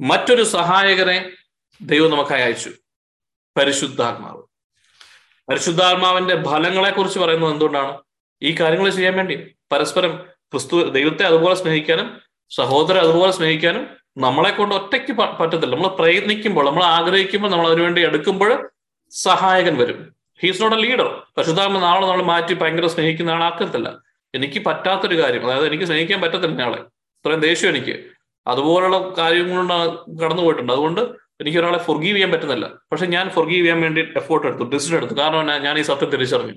മറ്റൊരു 0.00 0.42
സഹായകനെ 0.42 1.30
ദൈവം 1.82 2.10
നമുക്കായി 2.10 2.42
അയച്ചു. 2.42 2.70
പരിശുദ്ധാത്മാവ്. 3.56 4.42
പരിശുദ്ധാത്മാവിന്റെ 5.50 6.42
ഫലങ്ങളെ 6.42 6.90
കുറിച്ച് 6.90 7.18
പറയുന്നത് 7.18 7.52
എന്തുകൊണ്ടാണ്? 7.52 7.98
ഈ 8.42 8.54
കാര്യങ്ങൾ 8.60 8.90
ചെയ്യാൻ 8.90 9.16
വേണ്ടി. 9.16 9.54
പരസ്പരം 9.72 10.33
ക്രിസ്തു 10.54 10.76
ദൈവത്തെ 10.96 11.24
അതുപോലെ 11.30 11.54
സ്നേഹിക്കാനും 11.60 12.08
സഹോദരൻ 12.56 13.00
അതുപോലെ 13.04 13.32
സ്നേഹിക്കാനും 13.38 13.84
നമ്മളെ 14.24 14.50
കൊണ്ട് 14.50 14.74
ഒറ്റയ്ക്ക് 14.74 15.12
പറ്റത്തില്ല. 15.12 15.74
നമ്മൾ 15.74 15.88
പ്രയത്നിക്കുമ്പോൾ 16.00 16.64
നമ്മൾ 16.66 16.84
ആഗ്രഹിക്കുമ്പോൾ 16.96 17.50
നമ്മൾ 17.50 17.66
അതിനുവേണ്ടി 17.70 18.02
എടുക്കുമ്പോൾ 18.08 18.50
സഹായകൻ 19.12 19.74
വരും. 19.82 19.98
ഹീസ് 20.42 20.62
നോട്ട് 20.62 20.76
എ 20.76 20.80
ലീഡർ 20.84 21.08
പശുതാമ 21.38 21.78
നാളെ 21.78 22.04
നമ്മൾ 22.06 22.22
മാറ്റി 22.22 22.54
ഭയങ്കര 22.54 22.86
സ്നേഹിക്കുന്ന 22.86 23.30
ആളാക്കത്തില്ല 23.30 23.88
എനിക്ക് 24.34 24.58
പറ്റാത്തൊരു 24.68 25.16
കാര്യം 25.22 25.42
അതായത് 25.46 25.66
എനിക്ക് 25.70 25.84
സ്നേഹിക്കാൻ 25.84 26.20
പറ്റത്തില്ല 26.20 26.62
ആളെ 26.62 26.80
ഇത്രയും 27.18 27.40
ദേഷ്യം 27.40 27.70
എനിക്ക്. 27.72 27.94
അതുപോലുള്ള 28.46 28.98
കാര്യങ്ങളുണ്ടാണ് 29.18 29.90
കടന്നു 30.22 30.42
പോയിട്ടുണ്ട് 30.42 30.72
അതുകൊണ്ട് 30.72 31.00
എനിക്ക് 31.40 31.58
ഒരാളെ 31.58 31.78
ഫൊർഗീവ് 31.78 32.14
ചെയ്യാൻ 32.16 32.30
പറ്റുന്നില്ല. 32.32 32.66
പക്ഷെ 32.92 33.06
ഞാൻ 33.06 33.30
ഫൊർഗീവ് 33.36 33.62
ചെയ്യാൻ 33.62 33.80
വേണ്ടി 33.80 34.00
എഫോർട്ട് 34.16 34.46
എടുത്തു 34.46 34.64
ഡിസിഷൻ 34.74 34.96
എടുത്തു. 34.96 35.14
കാരണം 35.20 35.46
ഞാൻ 35.66 35.78
ഈ 35.78 35.82
സത്യം 35.82 36.10
തിരിച്ചറിഞ്ഞു. 36.10 36.54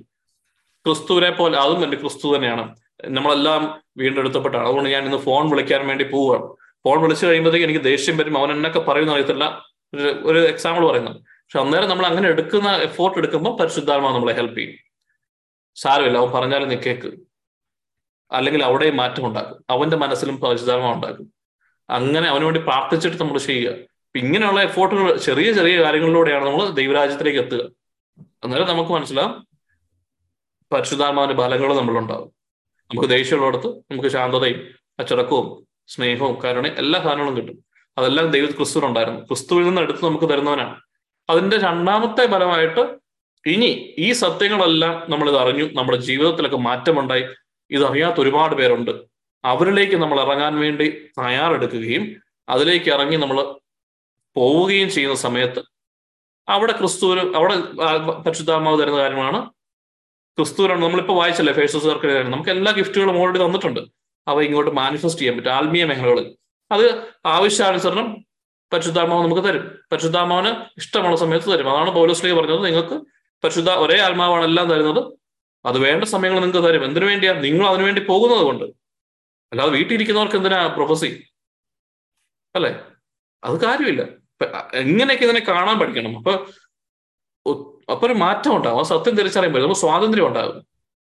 ക്രിസ്തുവിനെ 0.86 1.30
പോലെ 1.30 1.58
അതും 1.58 1.84
എന്റെ 1.84 1.98
ക്രിസ്തു 1.98 2.36
തന്നെയാണ്. 2.36 2.66
നമ്മളെല്ലാം 3.06 3.84
വീണ്ടെടുത്തപ്പെട്ടാണ് 3.98 4.66
അതുകൊണ്ട് 4.66 4.90
ഞാൻ 4.90 5.06
ഇന്ന് 5.06 5.18
ഫോൺ 5.18 5.50
വിളിക്കാൻ 5.50 5.88
വേണ്ടി 5.88 6.04
പോവുകയാണ് 6.04 6.56
ഫോൺ 6.86 7.02
വിളിച്ചു 7.02 7.26
കഴിയുമ്പോഴത്തേക്ക് 7.26 7.68
എനിക്ക് 7.68 7.84
ദേഷ്യം 7.84 8.18
വരും. 8.18 8.38
അവൻ 8.38 8.52
എന്നൊക്കെ 8.52 8.80
പറയുന്ന 8.80 9.14
അറിയത്തില്ല. 9.14 9.66
ഒരു 9.94 10.22
ഒരു 10.24 10.40
എക്സാമ്പിൾ 10.40 10.88
പറയുന്നത് 10.88 11.16
പക്ഷെ 11.16 11.60
അന്നേരം 11.60 11.90
നമ്മൾ 11.90 12.06
അങ്ങനെ 12.06 12.28
എടുക്കുന്ന 12.28 12.72
എഫോർട്ട് 12.72 13.18
എടുക്കുമ്പോൾ 13.18 13.58
പരിശുദ്ധാത്മാവ് 13.60 14.16
നമ്മളെ 14.16 14.34
ഹെൽപ്പ് 14.34 14.60
ചെയ്യും. 14.60 14.78
സാരമില്ല. 15.76 16.18
അവൻ 16.18 16.32
പറഞ്ഞാലും 16.32 16.70
നീ 16.70 16.76
കേക്ക്. 16.76 17.12
അല്ലെങ്കിൽ 18.32 18.64
അവിടെ 18.64 18.92
മാറ്റം 18.92 19.26
ഉണ്ടാക്കും. 19.26 19.66
അവന്റെ 19.70 19.98
മനസ്സിലും 19.98 20.40
പരിശുദ്ധാത്മാവ് 20.40 20.96
ഉണ്ടാക്കും. 20.96 21.34
അങ്ങനെ 21.90 22.30
അവന് 22.30 22.44
വേണ്ടി 22.44 22.60
പ്രാർത്ഥിച്ചിട്ട് 22.60 23.18
നമ്മൾ 23.18 23.38
ചെയ്യുക. 23.38 23.76
ഇങ്ങനെയുള്ള 24.16 24.62
എഫോർട്ടുകൾ 24.62 25.18
ചെറിയ 25.18 25.54
ചെറിയ 25.54 25.84
കാര്യങ്ങളിലൂടെയാണ് 25.84 26.46
നമ്മൾ 26.46 26.70
ദൈവരാജ്യത്തിലേക്ക് 26.70 27.40
എത്തുക. 27.40 27.70
അന്നേരം 28.44 28.68
നമുക്ക് 28.68 28.92
മനസ്സിലാവും 28.92 29.48
പരിശുദ്ധാത്മാവിന്റെ 30.72 31.44
ഫലങ്ങൾ 31.44 31.76
നമ്മളുണ്ടാവും 31.76 32.37
നമുക്ക് 32.90 33.10
ദേഷ്യമുള്ളിടത്ത് 33.10 33.68
നമുക്ക് 33.68 34.10
ശാന്തതയും 34.10 34.68
അച്ചടക്കവും 35.00 35.68
സ്നേഹവും 35.88 36.42
കരുണയും 36.44 36.76
എല്ലാ 36.78 37.04
സാധനങ്ങളും 37.04 37.38
കിട്ടും. 37.38 37.66
അതെല്ലാം 37.98 38.32
ദൈവ 38.32 38.46
ക്രിസ്തുവിനുണ്ടായിരുന്നു. 38.46 39.20
ക്രിസ്തുവിൽ 39.20 39.64
നിന്ന് 39.64 39.82
എടുത്ത് 39.82 40.06
നമുക്ക് 40.06 40.30
തരുന്നവനാണ്. 40.30 40.82
അതിന്റെ 41.30 41.58
രണ്ടാമത്തെ 41.58 42.28
ഫലമായിട്ട് 42.28 42.98
ഇനി 43.48 43.96
ഈ 43.98 44.12
സത്യങ്ങളെല്ലാം 44.12 45.12
നമ്മൾ 45.12 45.30
ഇത് 45.30 45.38
അറിഞ്ഞു. 45.38 45.70
നമ്മുടെ 45.74 45.98
ജീവിതത്തിലൊക്കെ 45.98 46.58
മാറ്റമുണ്ടായി. 46.58 47.26
ഇതറിയാത്ത 47.72 48.22
ഒരുപാട് 48.22 48.56
പേരുണ്ട്. 48.56 48.92
അവരിലേക്ക് 49.46 49.96
നമ്മൾ 49.96 50.22
ഇറങ്ങാൻ 50.22 50.60
വേണ്ടി 50.60 50.90
തയ്യാറെടുക്കുകയും 51.20 52.16
അതിലേക്ക് 52.50 52.90
ഇറങ്ങി 52.90 53.16
നമ്മൾ 53.16 53.56
പോവുകയും 54.36 54.90
ചെയ്യുന്ന 54.90 55.16
സമയത്ത് 55.16 55.64
അവിടെ 56.50 56.72
ക്രിസ്തുവിന് 56.72 57.36
അവിടെ 57.36 57.56
പരിശുദ്ധാത്മാവ് 58.26 58.82
തരുന്ന 58.82 58.98
കാര്യമാണ് 58.98 59.50
ക്രിസ്തുവിനാണ്. 60.38 60.82
നമ്മളിപ്പോൾ 60.84 61.14
വായിച്ചല്ലേ 61.14 61.54
ഫേസസുകാർക്ക് 61.54 62.26
നമുക്ക് 62.26 62.50
എല്ലാ 62.50 62.72
ഗിഫ്റ്റുകളും 62.72 63.22
ഓൾറെഡി 63.22 63.46
തന്നിട്ടുണ്ട്. 63.46 63.80
അവ 64.28 64.42
ഇങ്ങോട്ട് 64.42 64.72
മാനിഫെസ്റ്റ് 64.72 65.22
ചെയ്യാൻ 65.22 65.38
പറ്റും 65.38 65.52
ആത്മീയ 65.52 65.86
മേഖലകൾ 65.86 66.36
അത് 66.72 67.04
ആവശ്യാനുസരണം 67.26 68.26
പരിശുദ്ധാത്മാവ് 68.74 69.24
നമുക്ക് 69.24 69.48
തരും. 69.48 69.80
പരിശുദ്ധാത്മാവിന് 69.92 70.56
ഇഷ്ടമുള്ള 70.78 71.16
സമയത്ത് 71.16 71.54
തരും. 71.54 71.72
അതാണ് 71.72 71.92
പൗലോസ്ലി 71.92 72.32
പറഞ്ഞത് 72.32 72.66
നിങ്ങൾക്ക് 72.66 72.96
പരിശുദ്ധ 73.44 73.70
ഒരേ 73.70 74.00
ആത്മാവാണ് 74.00 74.44
എല്ലാം 74.44 74.70
തരുന്നത്. 74.70 75.14
അത് 75.66 75.78
വേണ്ട 75.80 76.04
സമയങ്ങൾ 76.04 76.40
നിങ്ങൾക്ക് 76.40 76.68
തരും. 76.68 76.86
എന്തിനു 76.86 77.06
വേണ്ടിയാ? 77.06 77.34
നിങ്ങൾ 77.34 77.68
അതിനുവേണ്ടി 77.68 78.02
പോകുന്നത് 78.02 78.40
കൊണ്ട്. 78.40 78.64
അല്ലാതെ 79.52 79.72
വീട്ടിലിരിക്കുന്നവർക്ക് 79.72 80.36
എന്തിനാ 80.36 80.68
പ്രൊഫസി 80.68 81.24
അല്ലെ? 82.56 82.82
അത് 83.44 83.62
കാര്യമില്ല. 83.62 84.02
എങ്ങനെയൊക്കെ 84.74 85.26
ഇതിനെ 85.26 85.46
കാണാൻ 85.48 85.80
പഠിക്കണം? 85.80 86.18
അപ്പൊ 86.18 86.46
അപ്പൊ 87.92 88.08
ഒരു 88.08 88.14
മാറ്റം 88.14 88.56
ഉണ്ടാകും 88.56 88.80
ആ 88.80 88.84
സത്യം 88.84 89.16
തിരിച്ചറിയുമ്പോൾ 89.16 89.60
നമുക്ക് 89.60 89.80
സ്വാതന്ത്ര്യം 89.80 90.28
ഉണ്ടാകും. 90.28 90.56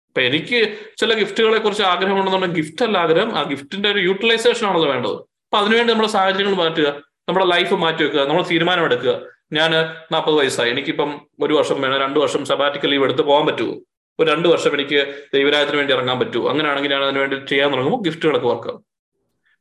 അപ്പൊ 0.07 0.21
എനിക്ക് 0.21 0.77
ചില 0.97 1.19
ഗിഫ്റ്റുകളെ 1.19 1.57
കുറിച്ച് 1.57 1.83
ആഗ്രഹം 1.83 2.19
ഉണ്ടെന്നുണ്ടെങ്കിൽ 2.19 2.61
ഗിഫ്റ്റ് 2.61 2.85
അല്ല 2.85 2.97
ആഗ്രഹം. 2.97 3.37
ആ 3.37 3.43
ഗിഫ്റ്റിന്റെ 3.43 3.89
ഒരു 3.91 3.99
യൂട്ടിലൈസേഷൻ 3.99 4.67
ആണല്ലോ 4.67 4.89
വേണ്ടത്. 4.89 5.11
അപ്പൊ 5.11 5.57
അതിനുവേണ്ടി 5.57 5.93
നമ്മുടെ 5.93 6.09
സാഹചര്യങ്ങൾ 6.09 6.55
മാറ്റുക. 6.55 6.87
നമ്മുടെ 7.29 7.45
ലൈഫ് 7.45 7.73
മാറ്റി 7.73 8.03
വെക്കുക. 8.03 8.27
നമ്മൾ 8.27 8.43
തീരുമാനം 8.51 8.83
എടുക്കുക. 8.83 9.21
ഞാൻ 9.53 9.71
നാൽപ്പത് 10.11 10.35
വയസ്സായി. 10.35 10.69
എനിക്കിപ്പം 10.69 11.21
ഒരു 11.43 11.53
വർഷം 11.53 11.81
വേണം. 11.81 11.99
രണ്ട് 11.99 12.19
വർഷം 12.19 12.45
സബാറ്റിക്കൽ 12.45 12.89
ലീവ് 12.89 13.03
എടുത്ത് 13.03 13.21
പോകാൻ 13.21 13.45
പറ്റുമോ? 13.47 13.75
ഒരു 14.19 14.31
രണ്ട് 14.31 14.47
വർഷം 14.47 14.73
എനിക്ക് 14.73 15.23
ദൈവരാജ്യത്തിന് 15.33 15.77
വേണ്ടി 15.77 15.93
ഇറങ്ങാൻ 15.93 16.19
പറ്റുമോ? 16.19 16.49
അങ്ങനെയാണെങ്കിൽ 16.49 16.91
ഞാൻ 16.91 17.03
അതിന് 17.03 17.19
വേണ്ടി 17.19 17.35
ചെയ്യാൻ 17.35 17.71
തുടങ്ങുമ്പോൾ 17.71 18.03
ഗിഫ്റ്റുകളൊക്കെ 18.03 18.47
വർക്കാവും 18.47 18.89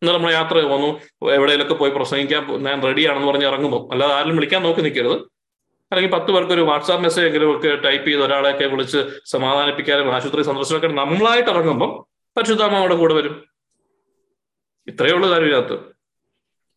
എന്നാൽ 0.02 0.14
നമ്മൾ 0.14 0.32
യാത്ര 0.32 0.60
പോകുന്നു 0.60 0.86
എവിടെയെങ്കിലൊക്കെ 1.32 1.74
പോയി 1.74 1.90
പ്രസംഗിക്കാൻ 1.90 2.46
ഞാൻ 2.62 2.82
റെഡിയാണെന്ന് 2.82 3.28
പറഞ്ഞ് 3.28 3.46
ഇറങ്ങുമ്പോൾ 3.46 3.92
അല്ലാതെ 3.92 4.14
ആരും 4.14 4.36
വിളിക്കാൻ 4.36 4.62
നോക്കി 4.62 4.80
നിൽക്കരുത്. 4.80 5.37
അല്ലെങ്കിൽ 5.92 6.16
പത്ത് 6.16 6.32
പേർക്ക് 6.32 6.52
ഒരു 6.52 6.60
വാട്സാപ്പ് 6.60 7.02
മെസ്സേജ് 7.02 7.26
എങ്കിലും 7.26 7.56
ഒക്കെ 7.56 7.74
ടൈപ്പ് 7.74 8.06
ചെയ്ത് 8.08 8.22
ഒരാളെയൊക്കെ 8.22 8.64
വിളിച്ച് 8.64 8.98
സമാധാനിപ്പിക്കാനും 9.26 10.14
ആശുപത്രി 10.14 10.42
സന്ദർശനമൊക്കെ 10.42 10.88
നമ്മളായിട്ട് 10.88 11.50
ഇറങ്ങുമ്പോൾ 11.50 11.90
പരിശുദ്ധാമ്മയുടെ 12.36 12.94
കൂടെ 12.94 13.14
വരും. 13.14 13.44
ഇത്രയേ 14.86 15.14
ഉള്ളൂ 15.14 15.30
കാര്യം 15.30 15.46
ഇതിനകത്ത്. 15.46 15.74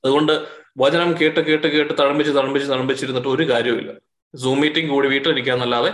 അതുകൊണ്ട് 0.05 0.45
വചനം 0.78 1.16
കേട്ട് 1.22 1.39
കേട്ട് 1.39 1.68
കേട്ട് 1.68 1.93
തഴമ്പിച്ച് 1.99 2.34
തഴമ്പിച്ച് 2.34 2.70
തഴമ്പിച്ചിരുന്നിട്ട് 2.70 3.28
ഒരു 3.28 3.49
കാര്യവുമില്ല. 3.49 3.91
സൂം 4.36 4.62
മീറ്റിംഗ് 4.62 4.91
കൂടി 4.91 5.07
വീട്ടിലിരിക്കാന്നല്ലാതെ 5.07 5.93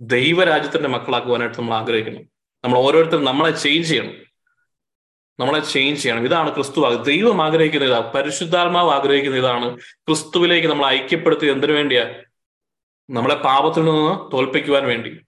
ദൈവരാജ്യത്തിന്റെ 0.00 0.88
മക്കളാക്കുവാനായിട്ട് 0.88 1.58
നമ്മൾ 1.58 1.74
ആഗ്രഹിക്കണം 1.74 2.22
നമ്മൾ 2.64 2.78
ഓരോരുത്തരും 2.78 3.24
നമ്മളെ 3.24 3.50
ചേഞ്ച് 3.50 3.88
ചെയ്യണം. 3.88 4.14
നമ്മളെ 5.40 5.60
ചേഞ്ച് 5.60 6.02
ചെയ്യണം. 6.02 6.24
ഇതാണ് 6.24 6.54
ക്രിസ്തു 6.54 6.94
ദൈവം 6.94 7.42
ആഗ്രഹിക്കുന്ന 7.42 7.86
ഇതാണ് 7.86 8.12
പരിശുദ്ധാത്മാവ് 8.12 8.90
ആഗ്രഹിക്കുന്ന 8.90 9.36
ഇതാണ്. 9.36 9.76
ക്രിസ്തുവിലേക്ക് 9.76 10.68
നമ്മൾ 10.68 10.86
ഐക്യപ്പെടുത്തി 10.86 11.46
എന്തിനു 11.46 11.72
വേണ്ടിയാ? 11.72 12.14
നമ്മളെ 13.10 13.34
പാപത്തിൽ 13.34 13.84
നിന്ന് 13.84 14.36
തോൽപ്പിക്കുവാൻ 14.36 14.84
വേണ്ടി 14.84 15.20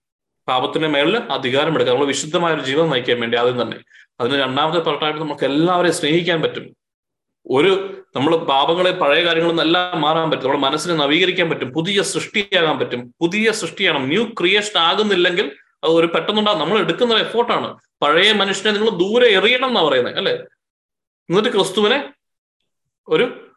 പാപത്തിന്റെ 0.48 0.88
മേളിൽ 0.88 1.16
അധികാരമെടുക്കുക 1.16 1.94
നമ്മൾ 1.94 2.06
വിശുദ്ധമായ 2.06 2.54
ഒരു 2.54 2.60
ജീവിതം 2.60 2.90
നയിക്കാൻ 2.90 3.20
വേണ്ടി 3.20 3.38
ആദ്യം 3.38 3.62
തന്നെ. 3.62 3.76
അതിന് 4.20 4.40
രണ്ടാമത്തെ 4.42 4.80
പാർട്ടായിട്ട് 4.80 5.20
നമുക്ക് 5.20 5.44
എല്ലാവരെയും 5.44 5.94
സ്നേഹിക്കാൻ 5.94 6.42
പറ്റും. 6.42 6.76
ഒരു 7.50 8.04
നമ്മൾ 8.16 8.36
പാപങ്ങളെ 8.36 8.90
പഴയ 8.90 9.24
കാര്യങ്ങളിൽ 9.24 9.48
നിന്നെല്ലാം 9.48 10.00
മാറാൻ 10.00 10.30
പറ്റും. 10.30 10.44
നമ്മുടെ 10.44 10.62
മനസ്സിനെ 10.62 10.94
നവീകരിക്കാൻ 10.94 11.50
പറ്റും. 11.50 11.72
പുതിയ 11.72 12.02
സൃഷ്ടിയാകാൻ 12.02 12.78
പറ്റും. 12.78 13.14
പുതിയ 13.20 13.52
സൃഷ്ടിയാണ്. 13.52 14.08
ന്യൂ 14.08 14.24
ക്രിയേഷൻ 14.24 14.80
ആകുന്നില്ലെങ്കിൽ 14.80 15.52
അത് 15.84 15.90
ഒരു 15.90 16.06
പെട്ടെന്നുണ്ടാകും. 16.06 16.60
നമ്മൾ 16.60 16.78
എടുക്കുന്ന 16.78 17.14
എഫോർട്ടാണ് 17.14 17.78
പഴയ 18.02 18.32
മനുഷ്യനെ 18.32 18.78
നിങ്ങൾ 18.78 18.90
ദൂരെ 18.90 19.28
എറിയണം 19.28 19.68
എന്നാ 19.68 19.82
പറയുന്നത് 19.82 20.16
അല്ലെ? 20.16 20.32
എന്നിട്ട് 21.30 21.48
ക്രിസ്തുവിനെ 21.48 22.12
ഒരു 23.08 23.52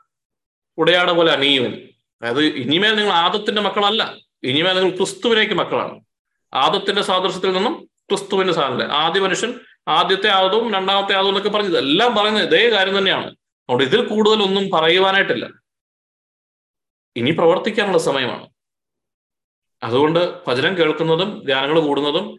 ഉടയാട 0.78 1.12
പോലെ 1.12 1.32
അണിയുവൻ. 1.32 1.88
അതായത് 2.26 2.46
ഇനിമേൽ 2.46 2.96
നിങ്ങൾ 2.96 3.12
ആദത്തിന്റെ 3.12 3.62
മക്കളല്ല. 3.62 4.18
ഇനിമേൽ 4.44 4.74
നിങ്ങൾ 4.74 4.98
ക്രിസ്തുവിനേക്ക് 4.98 5.54
മക്കളാണ്. 5.54 6.00
ആദത്തിന്റെ 6.54 7.02
സാദൃശ്യത്തിൽ 7.02 7.52
നിന്നും 7.52 7.90
ക്രിസ്തുവിന്റെ 8.10 8.54
സാധനം 8.54 8.92
ആദ്യ 8.92 9.20
മനുഷ്യൻ 9.20 9.60
ആദ്യത്തെ 9.88 10.28
ആദവും 10.30 10.74
രണ്ടാമത്തെ 10.74 11.14
ആദവും 11.14 11.30
എന്നൊക്കെ 11.30 11.50
പറഞ്ഞത് 11.50 11.78
എല്ലാം 11.78 12.16
പറയുന്നത് 12.16 12.44
ഇതേ 12.44 12.70
കാര്യം 12.70 12.98
തന്നെയാണ്. 12.98 13.26
അതുകൊണ്ട് 13.26 13.84
ഇതിൽ 13.84 14.08
കൂടുതലൊന്നും 14.08 14.70
പറയുവാനായിട്ടില്ല. 14.70 15.50
ഇനി 17.16 17.32
പ്രവർത്തിക്കാനുള്ള 17.32 17.98
സമയമാണ്. 17.98 18.50
അതുകൊണ്ട് 19.84 20.46
ഭജനം 20.48 20.78
കേൾക്കുന്നതും 20.78 21.46
ധ്യാനങ്ങൾ 21.46 21.80
കൂടുന്നതും 21.80 22.38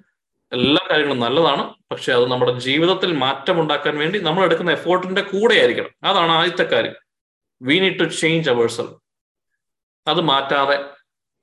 എല്ലാ 0.52 0.86
കാര്യങ്ങളും 0.90 1.20
നല്ലതാണ്. 1.20 1.74
പക്ഷെ 1.90 2.12
അത് 2.12 2.30
നമ്മുടെ 2.30 2.58
ജീവിതത്തിൽ 2.58 3.12
മാറ്റം 3.12 3.60
ഉണ്ടാക്കാൻ 3.60 3.98
വേണ്ടി 3.98 4.18
നമ്മൾ 4.18 4.44
എടുക്കുന്ന 4.44 4.70
എഫോർട്ടിന്റെ 4.70 5.22
കൂടെ 5.22 5.54
ആയിരിക്കണം 5.54 5.90
അതാണ് 6.04 6.32
ആദ്യത്തെ 6.32 6.62
കാര്യം. 6.62 6.94
We 7.62 7.78
need 7.78 7.98
to 8.00 8.04
change 8.04 8.50
ourselves 8.50 9.05
അത് 10.08 10.20
മാറ്റാതെ 10.20 10.76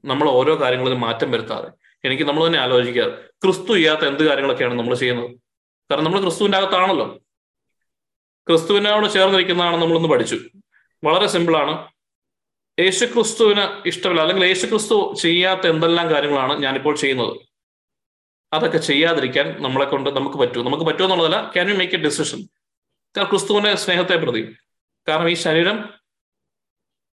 നമ്മൾ 0.05 0.30
ഓരോ 0.30 0.61
കാര്യങ്ങളിലും 0.61 1.01
മാറ്റം 1.01 1.32
വരുത്താതെ. 1.32 1.70
എനിക്ക് 2.05 2.24
നമ്മൾ 2.24 2.47
തന്നെ 2.47 2.59
ആലോചിക്കുക 2.59 3.05
ക്രിസ്തു 3.43 3.74
ചെയ്യാത്ത 3.74 4.01
എന്ത് 4.01 4.24
കാര്യങ്ങളൊക്കെയാണ് 4.24 4.74
നമ്മൾ 4.80 4.95
ചെയ്യുന്നത്? 4.95 5.32
കാരണം 5.91 6.03
നമ്മൾ 6.03 6.22
ക്രിസ്തുവിന്റെ 6.22 6.57
അകത്താണല്ലോ. 6.57 7.20
ക്രിസ്തുവിനോട് 8.47 9.14
ചേർന്നിരിക്കുന്നതാണ് 9.14 9.82
നമ്മളൊന്ന് 9.82 10.09
പഠിച്ചു. 10.09 10.38
വളരെ 11.03 11.28
സിമ്പിളാണ്. 11.28 11.88
യേശു 12.80 13.05
ക്രിസ്തുവിന് 13.05 13.88
ഇഷ്ടമില്ല 13.88 14.22
അല്ലെങ്കിൽ 14.22 14.45
യേശു 14.45 14.66
ക്രിസ്തു 14.66 15.14
ചെയ്യാത്ത 15.22 15.68
എന്തെല്ലാം 15.68 16.09
കാര്യങ്ങളാണ് 16.09 16.59
ഞാനിപ്പോൾ 16.59 16.95
ചെയ്യുന്നത്? 16.95 17.38
അതൊക്കെ 18.53 18.78
ചെയ്യാതിരിക്കാൻ 18.78 19.64
നമ്മളെ 19.64 19.86
കൊണ്ട് 19.86 20.09
നമുക്ക് 20.09 20.38
പറ്റുമോ 20.38 20.66
നമുക്ക് 20.66 20.84
പറ്റുമോ 20.84 21.05
എന്നുള്ളതല്ല 21.05 21.51
can 21.53 21.70
you 21.70 21.76
make 21.76 21.93
a 21.93 21.97
decision 21.97 22.43
ക്രിസ്തുവിന്റെ 23.24 23.76
സ്നേഹത്തെ 23.76 24.16
പ്രതി. 24.16 24.55
കാരണം 25.07 25.30
ഈ 25.30 25.34
ശരീരം 25.34 25.89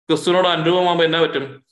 ക്രിസ്തുവിനോട് 0.09 0.47
അനുരൂപമാകുമ്പോൾ 0.47 1.03
എന്നാ 1.03 1.21
പറ്റും? 1.21 1.65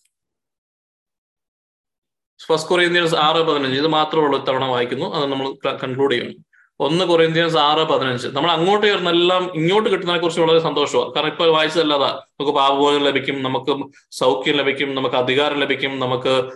ഫസ്റ്റ് 2.47 2.69
കൊറിയന്ത്യൻസ് 2.69 3.15
ആറ് 3.15 3.41
പതിനഞ്ച്. 3.41 3.79
ഇത് 3.79 3.87
മാത്രമേ 3.87 4.23
ഉള്ളൂ 4.23 4.39
ഇത്തവണ 4.39 4.65
വായിക്കുന്നു. 4.65 5.15
അത് 5.15 5.25
നമ്മൾ 5.31 5.75
കൺക്ലൂഡ് 5.83 6.11
ചെയ്യുന്നു. 6.13 6.35
ഒന്ന് 6.79 7.05
കൊറിയന്ത്യൻസ് 7.05 7.57
ആറ് 7.57 7.87
പതിനഞ്ച്. 7.87 8.27
നമ്മൾ 8.27 8.51
അങ്ങോട്ട് 8.51 8.87
ചേർന്നെല്ലാം 8.87 9.55
ഇങ്ങോട്ട് 9.55 9.89
കിട്ടുന്നതിനെ 9.89 10.21
കുറിച്ച് 10.21 10.41
വളരെ 10.41 10.59
സന്തോഷമാണ്. 10.59 11.13
കാരണം 11.13 11.27
ഇപ്പൊ 11.27 11.45
വായിച്ചതല്ലാതാ 11.45 12.07
നമുക്ക് 12.07 12.51
പാപബോധം 12.51 13.03
ലഭിക്കും 13.03 13.43
നമുക്ക് 13.43 13.89
സൗഖ്യം 14.11 14.55
ലഭിക്കും 14.55 14.95
നമുക്ക് 14.95 15.15
അധികാരം 15.15 15.59
ലഭിക്കും 15.59 15.99
നമുക്ക് 15.99 16.51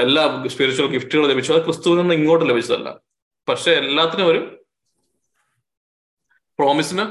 എല്ലാ 0.00 0.44
സ്പിരിച്വൽ 0.46 0.86
ഗിഫ്റ്റുകൾ 0.86 1.26
ലഭിച്ചു. 1.26 1.52
അത് 1.52 1.64
ക്രിസ്തുവിൽ 1.64 1.96
നിന്ന് 1.96 2.14
ഇങ്ങോട്ട് 2.14 2.50
ലഭിച്ചതല്ല. 2.50 3.00
പക്ഷെ 3.48 3.70
എല്ലാത്തിനും 3.72 4.26
ഒരു 4.26 4.40
പ്രോമിസിന് 6.58 7.06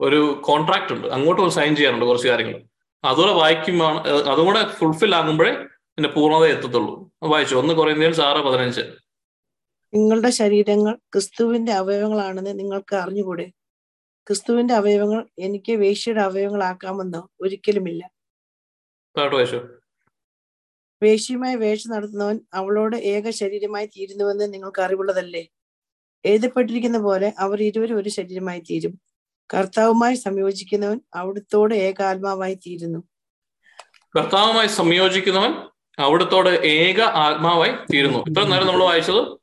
ഒരു 0.00 0.42
കോൺട്രാക്ട് 0.44 0.92
ഉണ്ട്. 0.92 1.08
അങ്ങോട്ട് 1.08 1.48
സൈൻ 1.48 1.76
ചെയ്യാറുണ്ട് 1.76 2.04
കുറച്ച് 2.04 2.28
കാര്യങ്ങൾ. 2.28 2.71
അതുകൂടെ 3.04 3.32
വായിക്കുമ്പോൾ 3.32 4.08
അതുകൂടെ 4.08 4.68
ഫുൾഫിൽ 4.68 5.14
ആകുമ്പോഴേ 5.14 5.52
പിന്നെ 5.96 6.08
പൂർണത 6.08 6.44
എത്തത്തുള്ളൂ. 6.46 7.12
വായിച്ചു? 7.22 7.54
ഒന്ന് 7.54 7.74
കുറയുന്നതിന് 7.74 8.22
ആറ് 8.22 8.44
പതിനഞ്ച്. 8.44 8.80
നിങ്ങളുടെ 9.94 10.30
ശരീരങ്ങൾ 10.30 10.94
ക്രിസ്തുവിന്റെ 10.94 11.72
അവയവങ്ങളാണെന്ന് 11.72 12.58
നിങ്ങൾക്ക് 12.58 12.96
അറിഞ്ഞുകൂടെ? 12.96 13.46
ക്രിസ്തുവിന്റെ 14.28 14.74
അവയവങ്ങൾ 14.74 15.28
എനിക്ക് 15.38 15.72
വേശ്യയുടെ 15.72 16.20
അവയവങ്ങളാക്കാമെന്നോ? 16.20 17.30
ഒരിക്കലുമില്ല. 17.40 18.02
വേശ്യമായി 21.02 21.56
വേഷ 21.56 21.88
നടത്തുന്നവൻ 21.88 22.40
അവളോട് 22.54 22.96
ഏക 22.96 23.30
ശരീരമായി 23.30 23.86
തീരുന്നുവെന്ന് 23.86 24.54
നിങ്ങൾക്ക് 24.54 24.82
അറിവുള്ളതല്ലേ? 24.82 25.48
എഴുതപ്പെട്ടിരിക്കുന്ന 26.24 26.98
പോലെ 26.98 27.32
അവർ 27.38 27.62
ഇരുവരും 27.62 27.98
ഒരു 27.98 28.08
ശരീരമായി 28.08 28.60
തീരും. 28.60 29.11
കർത്താവുമായി 29.50 30.14
സംയോജിക്കുന്നവൻ 30.14 31.00
അവിടുത്തോട് 31.14 31.74
ഏകാത്മാവായി 31.74 32.54
തീരുന്നു. 32.54 32.98
കർത്താവുമായി 34.16 34.66
സംയോജിക്കുന്നവൻ 34.66 35.52
അവിടുത്തോട് 35.98 36.48
ഏക 36.48 37.00
ആത്മാവായി 37.00 37.72
തീരുന്നു. 37.92 38.18
ഇത്ര 38.18 38.42
നേരം 38.42 38.66
നമ്മൾ 38.66 38.84
വായിച്ചത് 38.84 39.34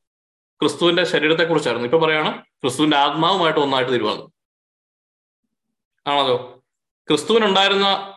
ക്രിസ്തുവിന്റെ 0.62 1.04
ശരീരത്തെ 1.04 1.44
കുറിച്ചായിരുന്നു 1.44 1.88
ഇപ്പൊ 1.88 2.00
പറയാണ് 2.00 2.44
ക്രിസ്തുവിന്റെ 2.44 2.98
ആത്മാവുമായിട്ട് 2.98 3.60
ഒന്നായിട്ട് 3.60 3.92
തീരുവാണ്. 3.92 4.24
ആണല്ലോ? 6.08 6.64
ക്രിസ്തുവിനുണ്ടായിരുന്ന 7.08 8.16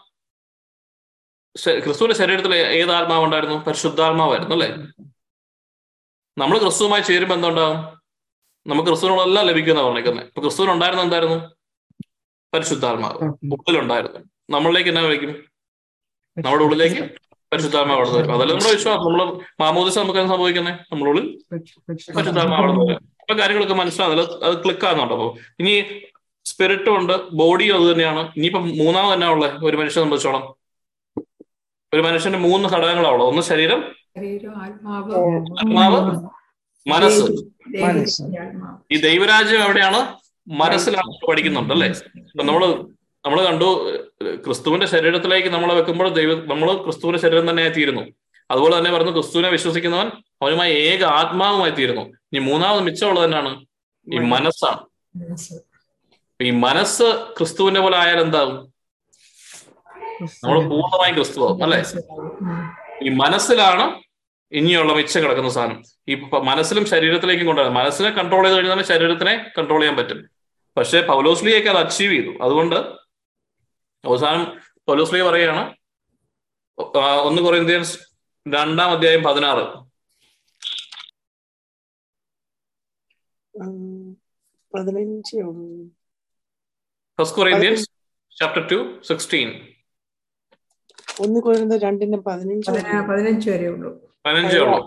ക്രിസ്തുവിന്റെ 1.85 2.19
ശരീരത്തിൽ 2.19 2.55
ഏത് 2.55 2.93
ആത്മാവ് 2.93 3.25
ഉണ്ടായിരുന്നു 3.25 3.57
പരിശുദ്ധാത്മാവായിരുന്നു 3.57 4.55
അല്ലേ? 4.55 4.69
നമ്മൾ 6.39 6.59
ക്രിസ്തുവുമായി 6.59 7.03
ചേരുമ്പോൾ 7.03 7.35
എന്തുണ്ടാവും? 7.35 7.79
നമുക്ക് 8.67 8.89
ക്രിസ്തുവിനോടെല്ലാം 8.89 9.47
ലഭിക്കുന്ന 9.47 9.83
പറഞ്ഞേക്കുന്നത്. 9.83 10.27
ഇപ്പൊ 10.27 10.41
ക്രിസ്തുവിനുണ്ടായിരുന്ന 10.41 11.03
എന്തായിരുന്നു? 11.03 11.62
പരിശുദ്ധാത്മാവ് 12.55 13.19
ഉള്ളിലുണ്ടായിരുന്നു 13.57 14.21
നമ്മളിലേക്ക് 14.51 14.91
എന്നാ 14.91 15.03
വിളിക്കും? 15.03 15.33
നമ്മുടെ 16.37 16.65
ഉള്ളിലേക്ക് 16.65 17.03
പരിശുദ്ധാത്മാവ് 17.53 17.99
വളർന്നു 18.01 18.19
വരും. 18.19 18.35
അതല്ല 18.35 18.53
നമ്മുടെ 18.53 18.75
വിശ്വാസം. 18.77 19.01
നമ്മൾ 19.07 19.21
മാമോദിസ 19.61 19.99
നമുക്ക് 19.99 20.21
എന്താ 20.21 20.35
സംഭവിക്കുന്നത് 20.35 20.75
നമ്മുടെ 20.93 21.11
ഉള്ളിൽ 21.11 21.27
പരിശുദ്ധാത്മാവ് 21.89 22.63
വളർന്നു 22.63 22.85
വരും. 22.85 23.03
അപ്പൊ 23.21 23.35
കാര്യങ്ങളൊക്കെ 23.41 23.75
മനസ്സിലാകുന്നില്ല 23.75 24.45
അത് 24.47 24.65
ക്ലിക്ക് 24.65 24.87
ആകുന്നുണ്ട് 24.87 25.15
അപ്പൊ 25.15 25.29
ഇനി 25.61 25.75
സ്പിരിറ്റും 26.45 26.95
ഉണ്ട് 26.99 27.15
ബോഡിയും 27.31 27.75
അത് 27.79 27.93
തന്നെയാണ്. 27.93 28.33
ഇനിയിപ്പം 28.37 28.65
മൂന്നാമത് 28.79 29.15
തന്നെ 29.15 29.29
ഉള്ളത് 29.29 29.65
ഒരു 29.65 29.77
മനുഷ്യനെ 29.77 30.05
സംബന്ധിച്ചോളം. 30.05 30.45
ഒരു 31.95 32.03
മനുഷ്യന്റെ 32.03 32.39
മൂന്ന് 32.39 32.69
ഘടകങ്ങളാണുള്ളത്. 32.69 33.29
ഒന്ന് 33.29 33.43
ശരീരം 33.43 33.81
ശരീരം 34.17 34.55
ആത്മാവ് 34.63 35.13
ആത്മാവ് 35.61 36.01
മനസ്സ്. 36.87 37.23
ഈ 38.93 38.97
ദൈവരാജ്യം 39.09 39.63
എവിടെയാണ്? 39.65 40.01
മനസ്സിലാണ് 40.49 41.27
പഠിക്കുന്നുണ്ട് 41.31 41.75
അല്ലെ 41.75 41.89
നമ്മൾ 42.43 42.85
നമ്മൾ 43.27 43.45
കണ്ടു 43.45 43.91
ക്രിസ്തുവിന്റെ 44.37 44.87
ശരീരത്തിലേക്ക് 44.87 45.49
നമ്മളെ 45.49 45.75
വെക്കുമ്പോൾ 45.75 46.09
ദൈവം 46.09 46.49
നമ്മൾ 46.49 46.83
ക്രിസ്തുവിന്റെ 46.83 47.19
ശരീരം 47.19 47.51
തന്നെ 47.51 47.69
തീരുന്നു. 47.69 48.03
അതുപോലെ 48.51 48.79
തന്നെ 48.79 48.91
പറഞ്ഞു 48.91 49.13
ക്രിസ്തുവിനെ 49.13 49.49
വിശ്വസിക്കുന്നവൻ 49.49 50.07
അവനുമായി 50.43 50.75
ഏക 50.75 51.05
ആത്മാവുമായി 51.05 51.71
തീരുന്നു. 51.71 52.01
ഇനി 52.01 52.39
മൂന്നാമത് 52.39 52.83
മിച്ചമുള്ളത് 52.83 53.25
തന്നെയാണ് 53.25 53.67
ഈ 54.15 54.19
മനസ്സാണ്. 54.19 54.81
മനസ്സ്. 55.17 55.55
ഈ 56.43 56.51
മനസ്സ് 56.51 57.27
ക്രിസ്തുവിന്റെ 57.39 57.81
പോലെ 57.81 57.97
ആയാൽ 57.97 58.21
എന്താകും? 58.21 58.73
നമ്മൾ 60.45 60.69
പൂർണമായും 60.69 61.15
ക്രിസ്തുവാകും 61.15 61.63
അല്ലെ? 61.63 61.83
ഈ 63.05 63.09
മനസ്സിലാണ് 63.09 64.03
ഇനിയുള്ള 64.53 64.93
മിച്ചം 64.93 65.23
കിടക്കുന്ന 65.23 65.51
സാധനം. 65.51 65.83
ഈ 66.09 66.15
മനസ്സിലും 66.43 66.87
ശരീരത്തിലേക്കും 66.87 67.47
കൊണ്ടുവരാം 67.47 67.75
മനസ്സിനെ 67.75 68.11
കൺട്രോൾ 68.11 68.43
ചെയ്ത് 68.45 68.57
കഴിഞ്ഞാൽ 68.57 68.83
ശരീരത്തിനെ 68.83 69.53
കൺട്രോൾ 69.59 69.81
ചെയ്യാൻ 69.81 69.97
പറ്റും. 69.97 70.31
പക്ഷെ 70.77 71.01
പൗലോസ്ലിയൊക്കെ 71.01 71.71
അത് 71.71 71.79
അച്ചീവ് 71.79 72.13
ചെയ്തു. 72.13 72.39
അതുകൊണ്ട് 72.43 72.77
അവസാനം 74.05 74.61
പൗലോസ്ലി 74.89 75.21
പറയുകയാണ് 75.21 75.77
ഒന്ന് 77.03 77.43
കൊറിയന്ത്യൻസ് 77.43 77.99
രണ്ടാം 78.55 78.91
അധ്യായം 78.91 79.23
പതിനാറ്. 79.23 79.65
പതിനഞ്ചേ 84.75 85.43
ഫസ്റ്റ് 87.21 87.87
ചാപ്റ്റർ 88.41 88.69
ടു 88.69 89.01
സിക്സ്റ്റീൻ 89.09 89.69
ഒന്ന് 91.21 91.41
കൊറിയന്ത 91.41 91.73
രണ്ടിന് 91.73 92.17
പതിനഞ്ച് 92.17 92.71
പതിനഞ്ച് 93.11 93.51
വരെ 93.51 93.69
ഉള്ളൂ. 93.69 94.12
പതിനഞ്ചേ 94.27 94.59
ഉള്ളൂ. 94.59 94.81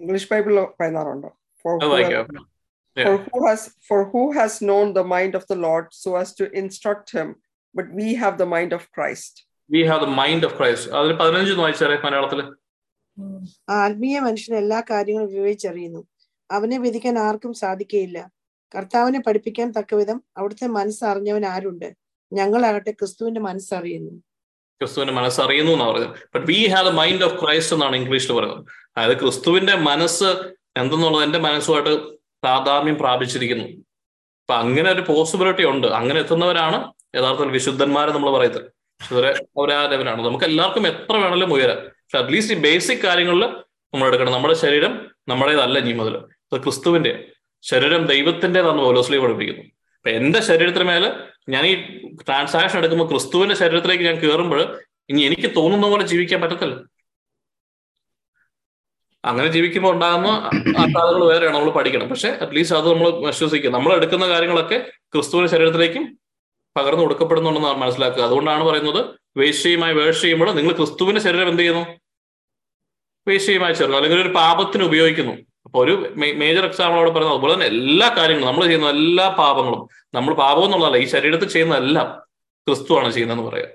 ഇംഗ്ലീഷ് 0.00 0.28
ബൈബിളിൽ 0.32 0.66
പതിനാറുണ്ടോ? 0.80 1.30
For 1.64 3.16
who 3.26 3.38
has 3.48 3.62
for 3.88 4.00
who 4.10 4.22
has 4.38 4.52
known 4.68 4.88
the 4.98 5.04
mind 5.14 5.32
of 5.38 5.44
the 5.52 5.56
Lord 5.66 5.86
so 6.02 6.10
as 6.20 6.28
to 6.38 6.44
instruct 6.62 7.08
him, 7.16 7.28
but 7.74 7.86
we 8.00 8.08
have 8.22 8.34
the 8.42 8.48
mind 8.54 8.72
of 8.76 8.82
Christ. 8.96 9.34
We 9.70 9.80
have 9.86 10.00
the 10.00 10.08
mind 10.08 10.44
of 10.44 10.58
Christ 10.58 10.92
അതിൽ 10.92 11.12
പതിനഞ്ച് 11.12 11.50
ഒന്ന് 11.52 11.62
വായിച്ചാറേ 11.62 11.96
ആത്മീയ 13.68 14.20
മനുഷ്യൻ 14.20 14.56
എല്ലാ 14.56 14.82
കാര്യങ്ങളും 14.90 15.28
വിവേചിച്ചറിയുന്നു. 15.32 16.00
അവനെ 16.50 16.78
വിധിക്കാൻ 16.78 17.18
ആർക്കും 17.18 17.52
സാധിക്കയില്ല. 17.52 18.18
കർത്താവിനെ 18.74 19.20
പഠിപ്പിക്കാൻ 19.20 19.68
തക്കവിധം 19.70 20.24
അവിടുത്തെ 20.36 20.66
മനസ്സറിഞ്ഞവൻ 20.66 21.44
ആരുണ്ട്? 21.46 21.88
ഞങ്ങളാകട്ടെ 22.32 22.90
ക്രിസ്തുവിന്റെ 22.90 23.40
മനസ്സറിയുന്നു. 23.40 24.14
ക്രിസ്തുവിന്റെ 24.80 25.14
മനസ്സ് 25.14 25.40
അറിയുന്നു 25.40 25.72
എന്നാണ് 25.72 25.90
പറയുന്നത്. 25.90 26.16
But 26.34 26.46
we 26.46 26.66
have 26.66 26.88
the 26.88 26.92
mind 26.92 27.24
of 27.24 27.44
Christ 27.44 27.76
എന്നാണ് 27.76 27.96
ഇംഗ്ലീഷിൽ 27.96 28.32
പറയുന്നത്. 28.32 28.64
അതായത് 28.96 29.20
ക്രിസ്തുവിന്റെ 29.20 29.74
മനസ്സ് 29.74 30.24
എന്തെന്നുള്ളത് 30.76 31.24
എന്റെ 31.24 31.38
മനസ്സുമായിട്ട് 31.38 32.14
താതാമ്യം 32.44 32.98
പ്രാപിച്ചിരിക്കുന്നു. 32.98 33.64
അപ്പൊ 33.64 34.54
അങ്ങനെ 34.54 34.92
ഒരു 34.92 35.00
പോസിബിലിറ്റി 35.00 35.64
ഉണ്ട്. 35.64 35.86
അങ്ങനെ 35.86 36.20
എത്തുന്നവരാണ് 36.20 36.92
യഥാർത്ഥത്തിൽ 37.16 37.52
വിശുദ്ധന്മാരെ 37.52 38.12
നമ്മൾ 38.12 38.30
പറയുന്നത്. 38.30 38.62
ഇവരെ 39.10 39.30
അവരാ 39.30 39.86
ലെവലാണ് 39.86 40.24
നമുക്ക് 40.24 40.44
എല്ലാവർക്കും 40.44 40.86
എത്ര 40.86 41.12
വേണമെങ്കിലും 41.12 41.52
ഉയരാം. 41.52 41.76
പക്ഷെ 41.76 42.18
അറ്റ്ലീസ്റ്റ് 42.18 42.54
ഈ 42.54 42.58
ബേസിക് 42.58 42.98
കാര്യങ്ങളിൽ 42.98 43.44
നമ്മൾ 43.94 44.06
എടുക്കണം. 44.06 44.32
നമ്മുടെ 44.32 44.54
ശരീരം 44.54 45.10
നമ്മുടേതല്ല 45.28 45.78
ഇനി 45.78 45.92
മുതൽ. 45.92 46.18
ക്രിസ്തുവിന്റെ 46.56 47.28
ശരീരം 47.62 48.06
ദൈവത്തിന്റെതാണെന്ന് 48.06 48.82
ഓലോസ്ലി 48.82 49.18
പഠിപ്പിക്കുന്നു. 49.18 49.62
അപ്പൊ 49.62 50.10
എന്റെ 50.10 50.40
ശരീരത്തിന് 50.40 50.84
മേലെ 50.84 51.12
ഞാൻ 51.48 51.66
ഈ 51.66 51.74
ട്രാൻസാക്ഷൻ 52.26 52.78
എടുക്കുമ്പോൾ 52.78 53.08
ക്രിസ്തുവിന്റെ 53.08 53.54
ശരീരത്തിലേക്ക് 53.54 54.04
ഞാൻ 54.04 54.16
കയറുമ്പോൾ 54.16 54.60
ഇനി 55.10 55.22
എനിക്ക് 55.22 55.56
തോന്നുന്ന 55.56 55.86
പോലെ 55.86 56.06
ജീവിക്കാൻ 56.06 56.40
പറ്റത്തില്ല. 56.40 56.76
അങ്ങനെ 59.24 59.48
ജീവിക്കുമ്പോൾ 59.48 59.92
ഉണ്ടാകുന്ന 59.94 60.28
ആഘാതങ്ങൾ 60.82 61.24
വേറെയാണ് 61.24 61.56
നമ്മൾ 61.56 61.70
പഠിക്കണം. 61.70 62.08
പക്ഷെ 62.08 62.28
അറ്റ്ലീസ്റ്റ് 62.28 62.76
അത് 62.78 62.88
നമ്മൾ 62.92 63.26
വിശ്വസിക്കുക 63.26 63.70
നമ്മൾ 63.70 63.92
എടുക്കുന്ന 63.96 64.28
കാര്യങ്ങളൊക്കെ 64.28 64.78
ക്രിസ്തുവിന്റെ 65.14 65.50
ശരീരത്തിലേക്കും 65.50 66.18
പകർന്നു 66.76 67.02
കൊടുക്കപ്പെടുന്നുണ്ടെന്ന് 67.02 67.68
മനസ്സിലാക്കുക. 67.68 68.22
അതുകൊണ്ടാണ് 68.22 68.64
പറയുന്നത് 68.64 69.00
വേശ്യയുമായി 69.36 69.94
വേഴ്ച 69.94 70.20
ചെയ്യുമ്പോൾ 70.22 70.50
നിങ്ങൾ 70.52 70.72
ക്രിസ്തുവിന്റെ 70.72 71.20
ശരീരം 71.20 71.48
എന്ത് 71.48 71.62
ചെയ്യുന്നു? 71.62 71.84
വേശ്യയുമായി 73.28 73.74
ചേർന്നു 73.74 73.96
അല്ലെങ്കിൽ 73.96 74.20
ഒരു 74.20 74.32
പാപത്തിന് 74.34 74.84
ഉപയോഗിക്കുന്നു. 74.84 75.34
ഒരു 75.74 76.12
മേജർ 76.16 76.64
എക്സാമ്പിൾ 76.64 76.98
അവിടെ 76.98 77.10
പറയുന്നത് 77.10 77.34
അതുപോലെ 77.34 77.54
തന്നെ 77.54 77.66
എല്ലാ 77.66 78.14
കാര്യങ്ങളും 78.18 78.48
നമ്മൾ 78.48 78.64
ചെയ്യുന്ന 78.64 78.88
എല്ലാ 78.88 79.28
പാപങ്ങളും 79.28 79.88
നമ്മൾ 80.14 80.34
പാപം 80.34 80.64
എന്നുള്ളതല്ല 80.64 80.96
ഈ 80.96 81.04
ശരീരത്തിൽ 81.04 81.48
ചെയ്യുന്ന 81.48 81.76
എല്ലാം 81.76 82.08
ക്രിസ്തുവാണ് 82.66 83.12
ചെയ്യുന്നതെന്ന് 83.12 83.50
പറയാം. 83.50 83.70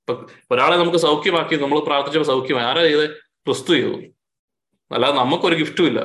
ഇപ്പൊ 0.00 0.14
ഒരാളെ 0.50 0.76
നമുക്ക് 0.76 0.98
സൗഖ്യമാക്കി 0.98 1.54
നമ്മൾ 1.54 1.78
പ്രാർത്ഥിച്ചപ്പോൾ 1.78 2.26
സൗഖ്യമായി. 2.26 2.66
ആരാ 2.66 2.82
ചെയ്തത് 2.82 3.10
ക്രിസ്തു 3.46 3.72
ചെയ്തു. 3.72 3.94
അല്ലാതെ 4.92 5.16
നമുക്കൊരു 5.16 5.54
ഗിഫ്റ്റും 5.54 5.86
ഇല്ല. 5.86 6.00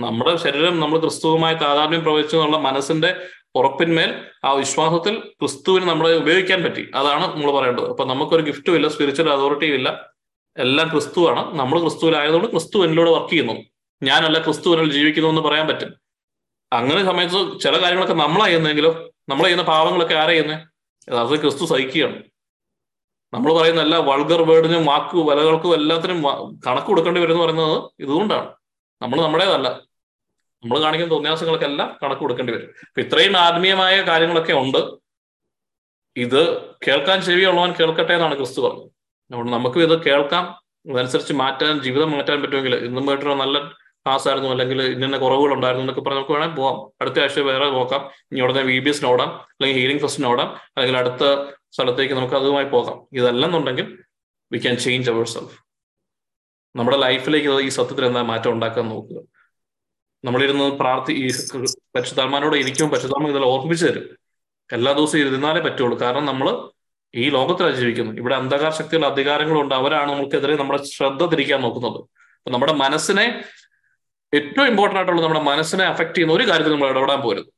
നമ്മുടെ 0.00 0.36
ശരീരം 0.36 0.80
നമ്മൾ 0.80 0.98
ക്രിസ്തുവുമായി 0.98 1.54
താതാത്മ്യം 1.54 2.02
പ്രവചിച്ചു 2.02 2.36
എന്നുള്ള 2.36 2.56
മനസ്സിന്റെ 2.56 3.16
ഉറപ്പിന്മേൽ 3.54 4.10
ആ 4.44 4.52
വിശ്വാസത്തിൽ 4.52 5.18
ക്രിസ്തുവിന് 5.20 5.88
നമ്മളെ 5.88 6.16
ഉപയോഗിക്കാൻ 6.16 6.62
പറ്റി. 6.62 6.90
അതാണ് 6.94 7.26
നമ്മൾ 7.32 7.52
പറയേണ്ടത്. 7.52 7.88
അപ്പൊ 7.88 8.04
നമുക്കൊരു 8.04 8.42
ഗിഫ്റ്റും 8.42 8.74
ഇല്ല 8.74 8.88
സ്പിരിച്വൽ 8.88 9.30
അതോറിറ്റിയും 9.30 9.74
ഇല്ല. 9.74 10.10
എല്ലാം 10.56 10.88
ക്രിസ്തുവാണ്. 10.88 11.58
നമ്മൾ 11.58 11.80
ക്രിസ്തുവിലായതുകൊണ്ട് 11.80 12.50
ക്രിസ്തു 12.50 12.78
എന്നിലൂടെ 12.84 13.10
വർക്ക് 13.10 13.30
ചെയ്യുന്നു. 13.30 13.73
ഞാനല്ല 14.04 14.38
ക്രിസ്തു 14.44 14.68
എന്നിൽ 14.70 14.92
ജീവിക്കുന്നു 14.92 15.28
എന്ന് 15.28 15.40
പറയാൻ 15.40 15.66
പറ്റും. 15.68 15.90
അങ്ങനെ 16.72 17.04
സമയത്ത് 17.04 17.60
ചില 17.60 17.82
കാര്യങ്ങളൊക്കെ 17.82 18.14
നമ്മളായിരുന്നെങ്കിലോ 18.14 19.10
നമ്മൾ 19.28 19.42
ചെയ്യുന്ന 19.42 19.64
പാവങ്ങളൊക്കെ 19.64 20.14
ആരാ 20.14 20.28
ചെയ്യുന്നത് 20.28 20.60
യഥാർത്ഥത്തിൽ 21.10 21.40
ക്രിസ്തു 21.40 21.64
സഹിക്കുകയാണ്. 21.64 22.22
നമ്മൾ 23.34 23.60
പറയുന്ന 23.60 23.80
എല്ലാ 23.80 23.98
വൾഗർ 23.98 24.42
വേർഡിനും 24.42 24.86
വാക്കു 24.86 25.16
വിലകൾക്കും 25.16 25.74
എല്ലാത്തിനും 25.74 26.22
കണക്ക് 26.66 26.86
കൊടുക്കേണ്ടി 26.86 27.20
വരും 27.20 27.32
എന്ന് 27.32 27.44
പറയുന്നത് 27.44 27.90
ഇതുകൊണ്ടാണ്. 27.98 28.48
നമ്മൾ 29.02 29.22
നമ്മുടേതല്ല. 29.22 29.68
നമ്മൾ 30.62 30.80
കാണിക്കുന്ന 30.80 31.64
എല്ലാം 31.64 31.98
കണക്ക് 32.02 32.20
കൊടുക്കേണ്ടി 32.20 32.52
വരും. 32.52 32.66
അപ്പൊ 32.66 33.00
ഇത്രയും 33.00 33.36
ആത്മീയമായ 33.36 34.02
കാര്യങ്ങളൊക്കെ 34.02 34.52
ഉണ്ട്. 34.52 34.78
ഇത് 36.16 36.62
കേൾക്കാൻ 36.62 37.22
ചെവിയുള്ളവൻ 37.22 37.72
കേൾക്കട്ടെ 37.72 38.12
എന്നാണ് 38.12 38.36
ക്രിസ്തു 38.36 38.60
പറഞ്ഞത്. 38.60 38.86
അതുകൊണ്ട് 39.30 39.52
നമുക്കും 39.52 39.82
ഇത് 39.82 40.02
കേൾക്കാം. 40.02 40.44
അതനുസരിച്ച് 40.94 41.32
മാറ്റാൻ 41.32 41.82
ജീവിതം 41.82 42.10
മാറ്റാൻ 42.10 42.42
പറ്റുമെങ്കിൽ 42.42 42.74
ഇന്നും 42.74 43.06
പോയിട്ടൊരു 43.06 43.34
നല്ല 43.34 43.58
ക്ലാസ് 44.06 44.28
ആയിരുന്നു 44.28 44.50
അല്ലെങ്കിൽ 44.50 44.82
ഇന്ന 44.82 45.18
കുറവുകൾ 45.18 45.52
ഉണ്ടായിരുന്നു 45.52 45.82
എന്നൊക്കെ 45.82 46.00
പറഞ്ഞ് 46.00 46.16
നമുക്ക് 46.16 46.32
വേണമെങ്കിൽ 46.32 46.56
പോവാം. 46.56 46.92
അടുത്ത 47.00 47.20
ആഴ്ച 47.20 47.38
വേറെ 47.38 47.70
നോക്കാം. 47.70 48.10
ഇനി 48.32 48.40
ഉടനെ 48.40 48.62
വി 48.62 48.78
ബി 48.78 48.88
എസിന് 48.88 49.08
ഓടാം. 49.08 49.28
അല്ലെങ്കിൽ 49.28 49.80
ഹീലിംഗ് 49.80 50.00
ഫെസ്റ്റിന് 50.00 50.26
നോടാം 50.26 50.48
അല്ലെങ്കിൽ 50.48 50.96
അടുത്ത 50.96 51.50
സ്ഥലത്തേക്ക് 51.72 52.14
നമുക്ക് 52.14 52.34
അതുമായി 52.34 52.64
പോകാം. 52.64 53.06
ഇതല്ലെന്നുണ്ടെങ്കിൽ 53.12 53.98
we 54.52 54.58
can 54.58 54.76
change 54.76 55.10
our 55.10 55.24
self 55.24 55.64
നമ്മുടെ 56.76 56.96
ലൈഫിലേക്ക് 56.96 57.60
ഈ 57.60 57.68
സത്യത്തിൽ 57.68 58.06
എന്താ 58.06 58.22
മാറ്റം 58.22 58.52
ഉണ്ടാക്കാൻ 58.52 58.88
നോക്കുക. 58.88 59.16
നമ്മളിരുന്ന് 60.24 60.64
പ്രാർത്ഥി 60.64 61.12
ഈ 61.12 61.30
പരിശുദ്ധാത്മാനോട് 61.96 62.56
ഇരിക്കും 62.56 62.90
പരിശുദ്ധാത്മ 62.90 63.28
ഇതെല്ലാം 63.28 63.50
ഓർമ്മിപ്പിച്ചു 63.50 63.86
തരും. 63.86 64.16
എല്ലാ 64.72 64.92
ദിവസവും 64.92 65.20
ഇരുന്നാലേ 65.20 65.60
പറ്റുള്ളൂ. 65.60 65.98
കാരണം 66.00 66.24
നമ്മൾ 66.24 66.68
ഈ 67.14 67.30
ലോകത്തിലാണ് 67.30 67.76
ജീവിക്കുന്നത്. 67.76 68.16
ഇവിടെ 68.16 68.34
അന്ധകാര 68.34 68.70
ശക്തികൾ 68.70 69.06
അധികാരങ്ങളുണ്ട്. 69.06 69.74
അവരാണ് 69.74 70.12
നമുക്കെതിരെ 70.12 70.56
നമ്മുടെ 70.56 70.82
ശ്രദ്ധ 70.82 71.26
തിരിക്കാൻ 71.26 71.60
നോക്കുന്നത്. 71.62 72.00
നമ്മുടെ 72.50 72.72
മനസ്സിനെ 72.72 73.44
ഏറ്റവും 74.36 74.66
ഇമ്പോർട്ടന്റ് 74.66 75.00
ആയിട്ടുള്ള 75.00 75.22
നമ്മുടെ 75.22 75.42
മനസ്സിനെ 75.50 75.84
അഫക്ട് 75.84 76.14
ചെയ്യുന്ന 76.14 76.34
ഒരു 76.34 76.44
കാര്യത്തിൽ 76.48 76.72
നമ്മൾ 76.72 76.88
ഇടപെടാൻ 76.88 77.20
പോരുത്. 77.20 77.50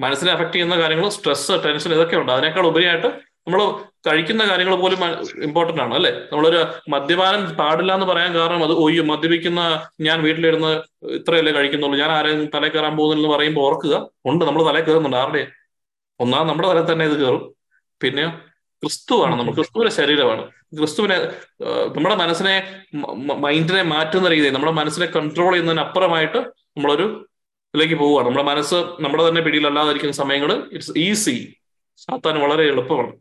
മനസ്സിനെ 0.00 0.32
അഫക്ട് 0.32 0.52
ചെയ്യുന്ന 0.52 0.76
കാര്യങ്ങൾ 0.78 1.08
സ്ട്രെസ് 1.08 1.52
ടെൻഷൻ 1.64 1.92
ഇതൊക്കെ 1.92 2.16
ഉണ്ട്. 2.16 2.32
അതിനേക്കാൾ 2.32 2.66
ഉപരിയായിട്ട് 2.66 3.32
നമ്മൾ 3.46 3.60
കഴിക്കുന്ന 4.06 4.42
കാര്യങ്ങൾ 4.48 4.74
പോലും 4.76 4.98
ഇമ്പോർട്ടന്റ് 5.42 5.82
ആണ് 5.82 5.94
അല്ലെ? 5.94 6.10
നമ്മളൊരു 6.32 6.60
മദ്യപാനം 6.88 7.56
പാടില്ല 7.56 7.94
എന്ന് 7.94 8.06
പറയാൻ 8.06 8.34
കാരണം 8.34 8.64
അത് 8.64 8.72
ഒയ്യോ. 8.72 9.02
മദ്യപിക്കുന്ന 9.04 9.60
ഞാൻ 10.00 10.22
വീട്ടിലിരുന്ന് 10.22 10.72
ഇത്രയല്ലേ 11.18 11.52
കഴിക്കുന്നുള്ളൂ. 11.52 11.98
ഞാൻ 11.98 12.12
ആരെയും 12.12 12.50
തലേ 12.54 12.68
കയറാൻ 12.68 12.96
പോകുന്നില്ലെന്ന് 12.96 13.36
പറയുമ്പോൾ 13.36 13.60
ഓർക്കുക. 13.60 14.08
ഉണ്ട് 14.26 14.44
നമ്മൾ 14.44 14.62
തലേ 14.70 14.80
കയറുന്നുണ്ട്. 14.80 15.16
ആരുടെ 15.16 15.42
ഒന്നാം 16.20 16.46
നമ്മുടെ 16.46 16.68
തലയിൽ 16.68 16.92
തന്നെ 16.92 17.04
ഇത് 17.04 17.16
കയറും. 17.22 17.54
പിന്നെ 18.00 18.24
ക്രിസ്തുവാണ്. 18.82 19.34
നമ്മൾ 19.38 19.52
ക്രിസ്തുവിന്റെ 19.52 19.92
ശരീരമാണ്. 19.96 20.42
ക്രിസ്തുവിനെ 20.78 21.16
നമ്മുടെ 21.96 22.14
മനസ്സിനെ 22.14 22.54
മൈൻഡിനെ 23.44 23.82
മാറ്റുന്ന 23.82 24.28
രീതിയിൽ 24.28 24.52
നമ്മുടെ 24.52 24.72
മനസ്സിനെ 24.72 25.06
കൺട്രോൾ 25.06 25.52
ചെയ്യുന്നതിന് 25.52 25.80
അപ്പുറമായിട്ട് 25.80 26.38
നമ്മളൊരു 26.76 27.28
ഇതിലേക്ക് 27.74 27.94
പോവുകയാണ്. 27.94 28.26
നമ്മുടെ 28.26 28.44
മനസ്സ് 28.44 28.74
നമ്മുടെ 28.74 29.28
തന്നെ 29.28 29.42
പിടിയിലല്ലാതിരിക്കുന്ന 29.42 30.12
സമയങ്ങൾ 30.12 30.68
ഇറ്റ്സ് 30.72 30.98
ഈസി 30.98 31.54
സാത്താൻ 31.96 32.40
വളരെ 32.40 32.64
എളുപ്പമാണ്. 32.68 33.12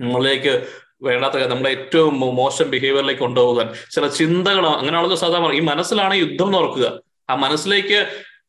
നമ്മളിലേക്ക് 0.00 0.66
വേണ്ടാത്ത 1.02 1.34
നമ്മുടെ 1.34 1.70
ഏറ്റവും 1.70 2.20
മോശം 2.20 2.70
ബിഹേവിയറിലേക്ക് 2.70 3.20
കൊണ്ടുപോകാൻ. 3.20 3.68
ചില 3.90 4.06
ചിന്തകൾ 4.06 4.66
അങ്ങനെയാണല്ലോ 4.66 5.16
സാധാരണ 5.16 5.52
ഈ 5.52 5.60
മനസ്സിലാണ് 5.60 6.14
യുദ്ധം 6.14 6.46
എന്ന് 6.46 6.58
ഓർക്കുക 6.58 7.00
ആ 7.30 7.34
മനസ്സിലേക്ക് 7.34 8.00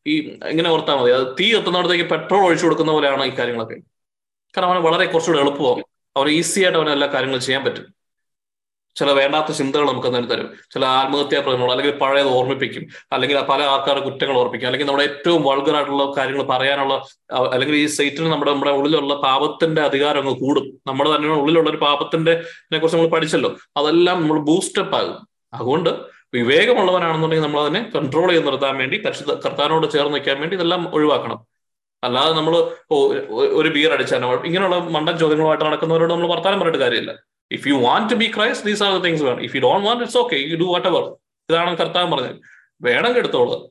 ഈ 0.06 0.16
ഇങ്ങനെ 0.48 0.70
ഓർത്താൽ 0.70 0.96
മതി. 0.96 1.10
അത് 1.10 1.26
തീ 1.40 1.56
എത്തുന്നിടത്തേക്ക് 1.56 2.10
പെട്രോൾ 2.10 2.44
ഒഴിച്ചു 2.44 2.64
കൊടുക്കുന്ന 2.64 2.92
പോലെയാണ് 2.92 3.24
ഈ 3.24 3.32
കാര്യങ്ങളൊക്കെ. 3.38 3.78
കാരണം 4.56 4.68
അവന് 4.68 4.84
വളരെ 4.86 5.06
കുറച്ചുകൂടെ 5.06 5.40
എളുപ്പമാവും. 5.40 5.89
അവർ 6.16 6.28
ഈസി 6.28 6.60
ആയിട്ട് 6.60 6.78
അവന് 6.78 6.90
എല്ലാ 6.90 7.06
കാര്യങ്ങളും 7.06 7.40
ചെയ്യാൻ 7.40 7.64
പറ്റും. 7.64 7.86
ചില 8.96 9.10
വേണ്ടാത്ത 9.10 9.52
ചിന്തകൾ 9.52 9.88
നമുക്ക് 9.88 10.08
തന്നെ 10.08 10.20
തരും. 10.20 10.54
ചില 10.70 10.84
ആത്മഹത്യാ 10.84 11.40
പ്രശ്നങ്ങൾ 11.40 11.70
അല്ലെങ്കിൽ 11.70 11.98
പഴയത് 11.98 12.28
ഓർമ്മിപ്പിക്കും. 12.28 12.84
അല്ലെങ്കിൽ 13.12 13.40
പല 13.40 13.62
ആൾക്കാരുടെ 13.62 14.04
കുറ്റങ്ങൾ 14.04 14.36
ഓർപ്പിക്കും 14.38 14.66
അല്ലെങ്കിൽ 14.66 14.86
നമ്മുടെ 14.86 15.04
ഏറ്റവും 15.04 15.42
വൾഗറായിട്ടുള്ള 15.42 16.04
കാര്യങ്ങൾ 16.16 16.42
പറയാനുള്ള 16.42 16.94
അല്ലെങ്കിൽ 17.52 17.76
ഈ 17.76 17.86
സൈറ്റിന് 17.86 18.26
നമ്മുടെ 18.32 18.50
നമ്മുടെ 18.50 18.70
ഉള്ളിലുള്ള 18.70 19.14
പാപത്തിന്റെ 19.14 19.82
അധികാരം 19.82 20.20
അങ്ങ് 20.20 20.34
കൂടും. 20.40 20.66
നമ്മുടെ 20.86 21.16
തന്നെ 21.16 21.28
ഉള്ളിലുള്ള 21.28 21.70
ഒരു 21.70 21.76
പാപത്തിന്റെ 21.76 22.34
കുറിച്ച് 22.78 22.96
നമ്മൾ 22.96 23.10
പഠിച്ചല്ലോ. 23.10 23.56
അതെല്ലാം 23.76 24.20
നമ്മൾ 24.20 24.40
ബൂസ്റ്റപ്പ് 24.40 24.96
ആകും. 24.96 25.28
അതുകൊണ്ട് 25.54 25.90
വിവേകമുള്ളവനാണെന്നുണ്ടെങ്കിൽ 26.34 27.46
നമ്മൾ 27.46 27.60
അതിനെ 27.60 27.90
കൺട്രോൾ 27.94 28.30
ചെയ്ത് 28.30 28.46
നിർത്താൻ 28.46 28.76
വേണ്ടി 28.76 28.96
കർത്താനോട് 29.46 29.90
ചേർന്ന് 29.92 30.14
നിൽക്കാൻ 30.14 30.40
വേണ്ടി 30.40 30.56
ഇതെല്ലാം 30.56 30.94
ഒഴിവാക്കണം. 30.94 31.38
അല്ലാതെ 32.04 32.32
നമ്മൾ 32.32 32.54
ഒരു 33.60 33.68
ബിയർ 33.68 33.92
അടിച്ചാൽ 33.92 34.24
ഇങ്ങനെയുള്ള 34.48 34.78
മണ്ടൻ 34.96 35.18
ചോദ്യങ്ങളുമായിട്ട് 35.18 35.64
നടക്കുന്നവരോട് 35.64 36.12
നമ്മൾ 36.12 36.28
വർത്താനം 36.28 36.60
പറഞ്ഞിട്ട് 36.60 36.84
കാര്യമില്ല. 36.84 37.12
If 37.50 37.68
you 37.68 37.74
want 37.74 38.12
to 38.12 38.16
be 38.16 38.32
Christ 38.36 38.66
these 38.66 38.82
are 38.82 39.00
things 39.02 39.22
വേണം. 39.22 39.42
If 39.42 39.56
you 39.56 39.60
don't 39.60 39.82
want 39.82 40.02
it's 40.02 40.18
okay 40.18 40.34
you 40.34 40.56
do 40.56 40.64
whatever 40.88 41.04
ഇതാണ് 41.48 41.76
കർത്താവ് 41.76 42.12
പറഞ്ഞത്. 42.12 42.36
വേണമെങ്കിൽ 42.82 43.18
എടുത്തോളൂ. 43.18 43.70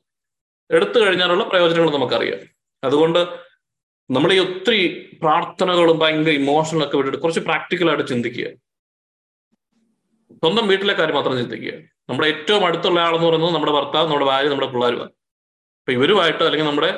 എടുത്തു 0.70 0.98
കഴിഞ്ഞാലുള്ള 0.98 1.44
പ്രയോജനങ്ങൾ 1.44 1.90
നമുക്കറിയാം. 1.90 2.40
അതുകൊണ്ട് 2.84 3.18
നമ്മൾ 4.10 4.32
ഈ 4.32 4.38
ഒത്തിരി 4.38 4.82
പ്രാർത്ഥനകളും 5.22 5.98
ഭയങ്കര 5.98 6.32
ഇമോഷണൽ 6.32 6.84
ഒക്കെ 6.84 6.96
വിട്ടിട്ട് 6.96 7.18
കുറച്ച് 7.18 7.40
പ്രാക്ടിക്കലായിട്ട് 7.40 8.06
ചിന്തിക്കുക. 8.06 8.46
സ്വന്തം 10.30 10.68
വീട്ടിലെ 10.68 10.94
കാര്യം 10.94 11.14
മാത്രം 11.14 11.36
ചിന്തിക്കുക. 11.38 11.72
നമ്മുടെ 12.10 12.28
ഏറ്റവും 12.28 12.66
അടുത്തുള്ള 12.66 13.00
ആളെന്ന് 13.00 13.26
പറയുന്നത് 13.26 13.54
നമ്മുടെ 13.54 13.72
ഭർത്താവ് 13.72 14.06
നമ്മുടെ 14.06 14.26
ഭാര്യ 14.26 14.48
നമ്മുടെ 14.48 14.68
പിള്ളേരുമാണ്. 14.68 15.10
അപ്പൊ 15.80 15.92
ഇവരുമായിട്ട് 15.92 16.42
അല്ലെങ്കിൽ 16.44 16.68
നമ്മുടെ 16.68 16.90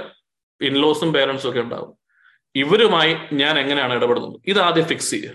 ഇൻലോസും 0.60 1.12
പേരൻസും 1.12 1.48
ഒക്കെ 1.48 1.60
ഉണ്ടാവും. 1.60 1.96
ഇവരുമായി 2.54 3.16
ഞാൻ 3.32 3.58
എങ്ങനെയാണ് 3.58 3.94
ഇടപെടുന്നത്? 3.94 4.40
ഇത് 4.46 4.60
ആദ്യം 4.60 4.84
ഫിക്സ് 4.84 5.10
ചെയ്യുക 5.10 5.30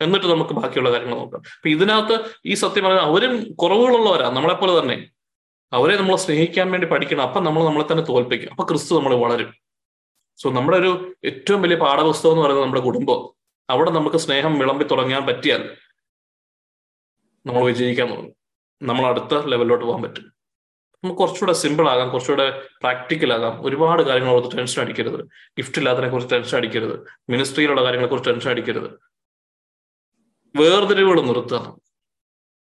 എന്നിട്ട് 0.00 0.26
നമുക്ക് 0.26 0.50
ബാക്കിയുള്ള 0.50 0.92
കാര്യങ്ങൾ 0.92 1.18
നോക്കാം. 1.18 1.38
അപ്പൊ 1.38 1.68
ഇതിനകത്ത് 1.68 2.30
ഈ 2.46 2.54
സത്യം 2.54 2.84
പറയുന്നത് 2.84 3.06
അവരും 3.06 3.52
കുറവുകളുള്ളവരാ 3.52 4.30
നമ്മളെപ്പോലെ 4.30 4.80
തന്നെ. 4.80 5.10
അവരെ 5.72 5.96
നമ്മൾ 5.96 6.16
സ്നേഹിക്കാൻ 6.16 6.70
വേണ്ടി 6.70 6.86
പഠിക്കണം. 6.86 7.22
അപ്പൊ 7.22 7.40
നമ്മൾ 7.40 7.64
നമ്മളെ 7.64 7.92
തന്നെ 7.92 8.04
തോൽപ്പിക്കും. 8.04 8.50
അപ്പൊ 8.50 8.64
ക്രിസ്തു 8.64 8.96
നമ്മൾ 8.96 9.14
വളരും. 9.14 9.54
സോ 10.36 10.50
നമ്മുടെ 10.50 10.78
ഒരു 10.78 11.14
ഏറ്റവും 11.24 11.62
വലിയ 11.62 11.76
പാഠപുസ്തകം 11.76 12.30
എന്ന് 12.30 12.42
പറയുന്നത് 12.42 12.64
നമ്മുടെ 12.64 12.82
കുടുംബം. 12.82 13.28
അവിടെ 13.70 13.90
നമുക്ക് 13.90 14.16
സ്നേഹം 14.16 14.58
വിളമ്പി 14.58 14.84
തുടങ്ങാൻ 14.84 15.26
പറ്റിയാൽ 15.26 15.76
നമ്മൾ 17.46 17.64
വിജയിക്കാൻ 17.64 18.10
തുടങ്ങും. 18.10 18.34
നമ്മൾ 18.82 19.06
അടുത്ത 19.06 19.46
ലെവലിലോട്ട് 19.46 19.84
പോകാൻ 19.84 20.02
പറ്റും. 20.02 20.35
നമുക്ക് 21.06 21.20
കുറച്ചുകൂടെ 21.20 21.52
സിമ്പിൾ 21.52 21.88
ആകാം 21.88 22.10
കുറച്ചുകൂടെ 22.10 22.68
പ്രാക്ടിക്കൽ 22.80 23.32
ആകാം. 23.32 23.66
ഒരുപാട് 23.66 24.02
കാര്യങ്ങൾ 24.02 24.30
ഓർത്ത് 24.30 24.56
ടെൻഷൻ 24.56 24.82
അടിക്കരുത്. 24.82 25.24
ഗിഫ്റ്റ് 25.58 25.78
ഇല്ലാത്തതിനെ 25.78 26.10
കുറിച്ച് 26.10 26.32
ടെൻഷൻ 26.32 26.58
അടിക്കരുത്. 26.58 27.06
മിനിസ്ട്രിയിലുള്ള 27.30 27.84
കാര്യങ്ങളെ 27.84 28.10
കുറിച്ച് 28.10 28.30
ടെൻഷൻ 28.30 28.50
അടിക്കരുത്. 28.50 28.90
വേർതിരിവുകൾ 30.56 31.20
നിർത്തുക. 31.20 31.78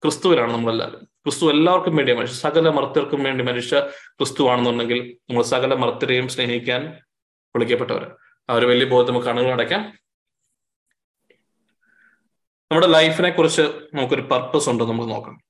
ക്രിസ്തുവിലാണ് 0.04 0.54
നമ്മളെല്ലാവരും. 0.54 1.04
ക്രിസ്തു 1.04 1.52
എല്ലാവർക്കും 1.52 1.96
വേണ്ടി 1.96 2.14
മനുഷ്യ 2.14 2.36
സകല 2.36 2.70
മർത്യർക്കും 2.70 3.24
വേണ്ടി 3.24 3.44
മനുഷ്യ 3.44 3.80
ക്രിസ്തുവാണെന്നുണ്ടെങ്കിൽ 4.08 5.18
നമ്മൾ 5.30 5.44
സകല 5.44 5.74
മർത്യരെയും 5.74 6.28
സ്നേഹിക്കാൻ 6.28 7.02
വിളിക്കപ്പെട്ടവർ 7.56 8.16
ആ 8.50 8.54
ഒരു 8.54 8.66
വലിയ 8.66 8.86
ബോധം 8.86 9.08
നമുക്ക് 9.08 9.28
കണ്ണുകൾ 9.28 9.52
അടയ്ക്കാം. 9.52 9.82
നമ്മുടെ 12.72 12.88
ലൈഫിനെ 12.88 13.30
കുറിച്ച് 13.30 13.62
നമുക്കൊരു 13.62 14.22
പർപ്പസ് 14.22 14.70
ഉണ്ട് 14.70 14.84
നമുക്ക് 14.84 15.10
നോക്കണം 15.10 15.42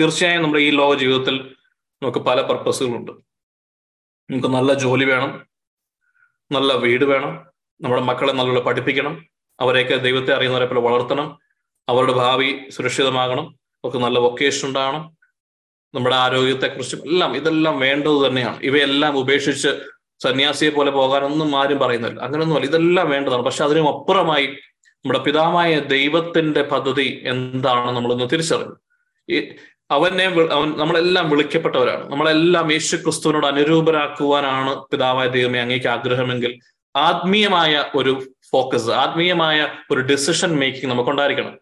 തീർച്ചയായും 0.00 0.42
നമ്മുടെ 0.42 0.62
ഈ 0.62 0.70
ലോക 0.70 0.94
ജീവിതത്തിൽ 0.94 1.56
നമുക്ക് 2.02 2.18
പല 2.18 2.40
പർപ്പസുകളുണ്ട് 2.42 3.12
നമുക്ക് 4.30 4.48
നല്ല 4.48 4.74
ജോലി 4.74 5.04
വേണം 5.04 5.46
നല്ല 6.52 6.72
വീട് 6.72 7.04
വേണം 7.04 7.32
നമ്മുടെ 7.80 8.02
മക്കളെ 8.02 8.32
നല്ലോണം 8.32 8.64
പഠിപ്പിക്കണം 8.64 9.24
അവരെയൊക്കെ 9.60 9.96
ദൈവത്തെ 9.96 10.34
അറിയുന്നവരെ 10.34 10.66
പോലെ 10.66 10.80
വളർത്തണം 10.80 11.38
അവരുടെ 11.88 12.12
ഭാവി 12.12 12.70
സുരക്ഷിതമാകണം 12.70 13.46
അവർക്ക് 13.84 13.98
നല്ല 13.98 14.18
വൊക്കേഷൻ 14.18 14.68
ഉണ്ടാകണം 14.68 15.16
നമ്മുടെ 15.94 16.16
ആരോഗ്യത്തെക്കുറിച്ചും 16.16 17.00
എല്ലാം 17.04 17.36
ഇതെല്ലാം 17.36 17.78
വേണ്ടത് 17.78 18.26
തന്നെയാണ്. 18.26 18.58
ഇവയെല്ലാം 18.62 19.18
ഉപേക്ഷിച്ച് 19.18 19.68
സന്യാസിയെ 20.22 20.70
പോലെ 20.70 20.90
പോകാനൊന്നും 20.90 21.56
ആരും 21.60 21.78
പറയുന്നില്ല. 21.78 22.20
അങ്ങനെയൊന്നുമല്ല 22.20 22.66
ഇതെല്ലാം 22.66 23.10
വേണ്ടതാണ്. 23.10 23.42
പക്ഷെ 23.42 23.64
അതിനും 23.64 23.88
അപ്പുറമായി 23.88 24.46
നമ്മുടെ 25.04 25.18
പിതാമായ 25.18 25.78
ദൈവത്തിന്റെ 25.80 26.62
പദ്ധതി 26.62 27.22
എന്താണ് 27.24 27.96
നമ്മളൊന്ന് 27.96 28.30
തിരിച്ചറിഞ്ഞു 28.30 28.76
ഈ 29.28 29.38
അവനെ 29.90 30.24
അവൻ 30.24 30.72
നമ്മളെല്ലാം 30.78 31.30
വിളിക്കപ്പെട്ടവരാണ്. 31.30 32.10
നമ്മളെല്ലാം 32.10 32.72
യേശു 32.72 32.96
ക്രിസ്തുവിനോട് 32.96 33.46
അനുരൂപരാക്കുവാനാണ് 33.46 34.80
പിതാവായ 34.92 35.28
ദൈവമേ 35.28 35.58
അങ്ങേക്ക് 35.58 35.86
ആഗ്രഹമെങ്കിൽ 35.86 36.58
ആത്മീയമായ 36.96 37.84
ഒരു 37.94 38.22
ഫോക്കസ് 38.52 38.90
ആത്മീയമായ 38.90 39.68
ഒരു 39.90 40.00
ഡിസിഷൻ 40.00 40.56
മേക്കിംഗ് 40.56 40.86
നമുക്കുണ്ടായിരിക്കണം. 40.86 41.58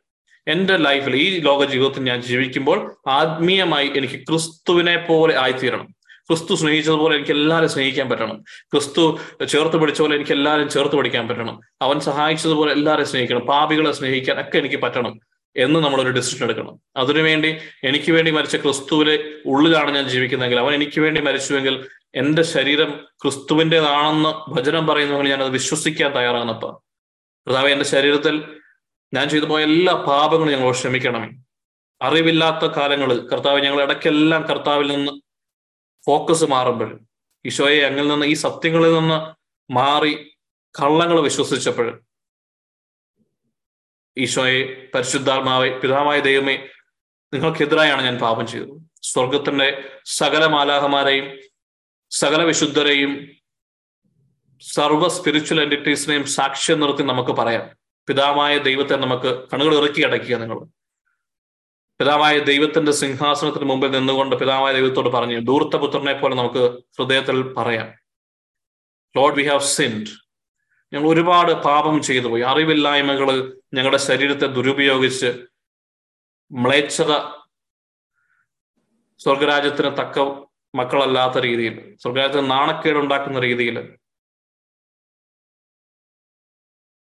എന്റെ 0.46 0.76
ലൈഫിൽ 0.76 1.16
ഈ 1.16 1.38
ലോക 1.38 1.64
ജീവിതത്തിൽ 1.64 2.04
ഞാൻ 2.04 2.22
ജീവിക്കുമ്പോൾ 2.22 2.96
ആത്മീയമായി 3.06 3.92
എനിക്ക് 3.96 4.14
ക്രിസ്തുവിനെ 4.14 4.96
പോലെ 4.96 5.38
ആയിത്തീരണം. 5.38 5.86
ക്രിസ്തു 6.28 6.54
സ്നേഹിച്ചതുപോലെ 6.54 7.16
എനിക്ക് 7.16 7.30
എല്ലാവരും 7.30 7.68
സ്നേഹിക്കാൻ 7.68 8.08
പറ്റണം. 8.08 8.44
ക്രിസ്തു 8.72 9.18
ചേർത്ത് 9.44 9.76
പിടിച്ച 9.76 10.00
പോലെ 10.00 10.16
എനിക്ക് 10.16 10.32
എല്ലാവരും 10.32 10.68
ചേർത്ത് 10.68 10.96
പിടിക്കാൻ 10.96 11.28
പറ്റണം. 11.28 11.60
അവൻ 11.82 12.00
സഹായിച്ചതുപോലെ 12.00 12.72
എല്ലാവരും 12.72 13.06
സ്നേഹിക്കണം. 13.06 13.40
പാപികളെ 13.40 13.92
സ്നേഹിക്കാൻ 13.92 14.40
ഒക്കെ 14.40 14.58
എനിക്ക് 14.58 14.76
പറ്റണം. 14.76 15.20
എന്ന് 15.56 15.80
നമ്മളൊരു 15.80 16.10
ഡിസിഷൻ 16.10 16.44
എടുക്കണം. 16.44 16.80
അതിനുവേണ്ടി 16.96 17.58
എനിക്ക് 17.84 18.12
വേണ്ടി 18.12 18.30
മരിച്ച 18.30 18.56
ക്രിസ്തുവിലെ 18.56 19.14
ഉള്ളിലാണ് 19.46 19.94
ഞാൻ 19.94 20.08
ജീവിക്കുന്നതെങ്കിൽ 20.08 20.58
അവൻ 20.58 20.74
എനിക്ക് 20.74 21.00
വേണ്ടി 21.00 21.20
മരിച്ചുവെങ്കിൽ 21.20 21.74
എന്റെ 22.14 22.42
ശരീരം 22.42 22.90
ക്രിസ്തുവിന്റെതാണെന്ന് 23.22 24.54
ഭജനം 24.54 24.86
പറയുന്നുവെങ്കിൽ 24.86 25.30
ഞാൻ 25.30 25.42
അത് 25.42 25.50
വിശ്വസിക്കാൻ 25.50 26.12
തയ്യാറാണപ്പ 26.14 26.66
കർത്താവ് 27.46 27.70
എന്റെ 27.70 27.84
ശരീരത്തിൽ 27.84 28.34
ഞാൻ 29.12 29.28
ചെയ്തു 29.28 29.44
പോയ 29.44 29.62
എല്ലാ 29.62 29.92
പാപങ്ങളും 29.92 30.52
ഞങ്ങൾ 30.52 30.70
ക്ഷമിക്കണമേ 30.70 31.30
അറിവില്ലാത്ത 32.00 32.64
കാലങ്ങളിൽ 32.76 33.28
കർത്താവ് 33.32 33.60
ഞങ്ങൾ 33.60 33.82
ഇടയ്ക്കെല്ലാം 33.82 34.42
കർത്താവിൽ 34.50 34.88
നിന്ന് 34.92 35.12
ഫോക്കസ് 36.06 36.44
മാറുമ്പോൾ 36.44 36.90
ഈശോയെ 37.44 37.84
അങ്ങിൽ 37.84 38.08
നിന്ന് 38.08 38.26
ഈ 38.26 38.32
സത്യങ്ങളിൽ 38.32 38.94
നിന്ന് 38.94 39.18
മാറി 39.70 40.12
കള്ളങ്ങൾ 40.74 41.20
വിശ്വസിച്ചപ്പോൾ 41.20 41.88
ഈശോയെ 44.24 44.60
പരിശുദ്ധാത്മാവെ 44.94 45.70
പിതാവായ 45.82 46.20
ദൈവമേ 46.20 46.56
നിങ്ങൾക്കെതിരായാണ് 47.34 48.02
ഞാൻ 48.02 48.16
പാപം 48.18 48.46
ചെയ്തത്. 48.46 48.74
സ്വർഗത്തിന്റെ 49.02 49.68
സകല 50.04 50.46
മാലാഹമാരെയും 50.46 51.26
സകല 52.10 52.42
വിശുദ്ധരെയും 52.42 53.12
സർവ 54.60 55.08
സ്പിരിച്വൽ 55.08 55.60
എന്റിറ്റീസിനെയും 55.62 56.24
സാക്ഷ്യം 56.36 56.80
നിർത്തി 56.80 57.02
നമുക്ക് 57.02 57.30
പറയാം. 57.30 57.64
പിതാവായ 58.08 58.58
ദൈവത്തെ 58.58 58.96
നമുക്ക് 58.96 59.30
കണ്ണുകൾ 59.50 59.74
ഇറക്കി 59.76 60.02
അടയ്ക്കുക 60.02 60.36
നിങ്ങൾ 60.36 60.58
പിതാവായ 62.00 62.38
ദൈവത്തിന്റെ 62.38 62.92
സിംഹാസനത്തിന് 62.92 63.64
മുമ്പിൽ 63.64 63.90
നിന്നുകൊണ്ട് 63.90 64.36
പിതാവായ 64.36 64.72
ദൈവത്തോട് 64.72 65.08
പറഞ്ഞു 65.08 65.38
ദൂർത്തപുത്രനെ 65.40 66.14
പോലെ 66.20 66.34
നമുക്ക് 66.36 66.62
ഹൃദയത്തിൽ 66.98 67.38
പറയാം. 67.54 67.88
ലോഡ് 69.14 69.34
വി 69.34 69.44
ഹാവ് 69.48 69.60
സിൻഡ് 69.60 70.10
ഞങ്ങൾ 70.92 71.08
ഒരുപാട് 71.08 71.52
പാപം 71.52 72.02
ചെയ്തു 72.02 72.26
പോയി. 72.26 72.42
അറിവില്ലായ്മകൾ 72.42 73.58
ഞങ്ങളുടെ 73.74 73.96
ശരീരത്തെ 73.96 74.46
ദുരുപയോഗിച്ച് 74.46 75.46
മ്ലേച്ഛത 76.52 77.12
സ്വർഗരാജ്യത്തിന് 79.20 79.96
തക്ക 79.96 80.18
മക്കളല്ലാത്ത 80.74 81.38
രീതിയിൽ 81.42 81.96
സ്വർഗരാജ്യത്തിന് 81.96 82.50
നാണക്കേട് 82.50 82.98
ഉണ്ടാക്കുന്ന 82.98 83.38
രീതിയിൽ 83.40 83.96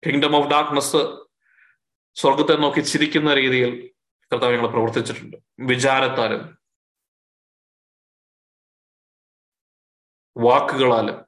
കിങ്ഡം 0.05 0.35
ഓഫ് 0.35 0.49
ഡാർക്ക്നെസ് 0.49 1.01
സ്വർഗത്തെ 2.15 2.55
നോക്കി 2.61 2.79
ചിരിക്കുന്ന 2.79 3.33
രീതിയിൽ 3.33 3.93
കർത്താവ് 4.31 4.53
ഞങ്ങൾ 4.53 4.67
പ്രവർത്തിച്ചിട്ടുണ്ട്. 4.67 5.37
വിചാരത്താലും 5.59 6.57
വാക്കുകളാലും 10.37 11.26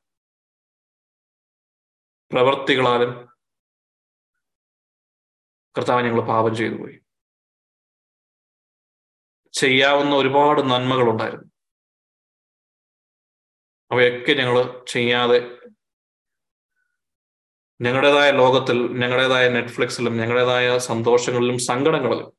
പ്രവർത്തികളാലും 2.32 3.30
കർത്താവ് 5.77 6.03
ഞങ്ങൾ 6.03 6.21
പാപം 6.21 6.55
ചെയ്തു 6.55 6.75
പോയി. 6.75 6.99
ചെയ്യാവുന്ന 9.53 10.15
ഒരുപാട് 10.15 10.61
നന്മകളുണ്ടായിരുന്നു. 10.61 11.51
അവയൊക്കെ 13.91 14.34
ഞങ്ങൾ 14.34 14.86
ചെയ്യാതെ 14.86 15.59
ഞങ്ങളുടേതായ 17.82 18.32
ലോകത്തിൽ 18.32 18.99
ഞങ്ങളുടേതായ 18.99 19.49
നെറ്റ്ഫ്ലിക്സിലും 19.49 20.17
ഞങ്ങളുടേതായ 20.17 20.77
സന്തോഷങ്ങളിലും 20.77 21.59
സങ്കടങ്ങളിലും 21.59 22.34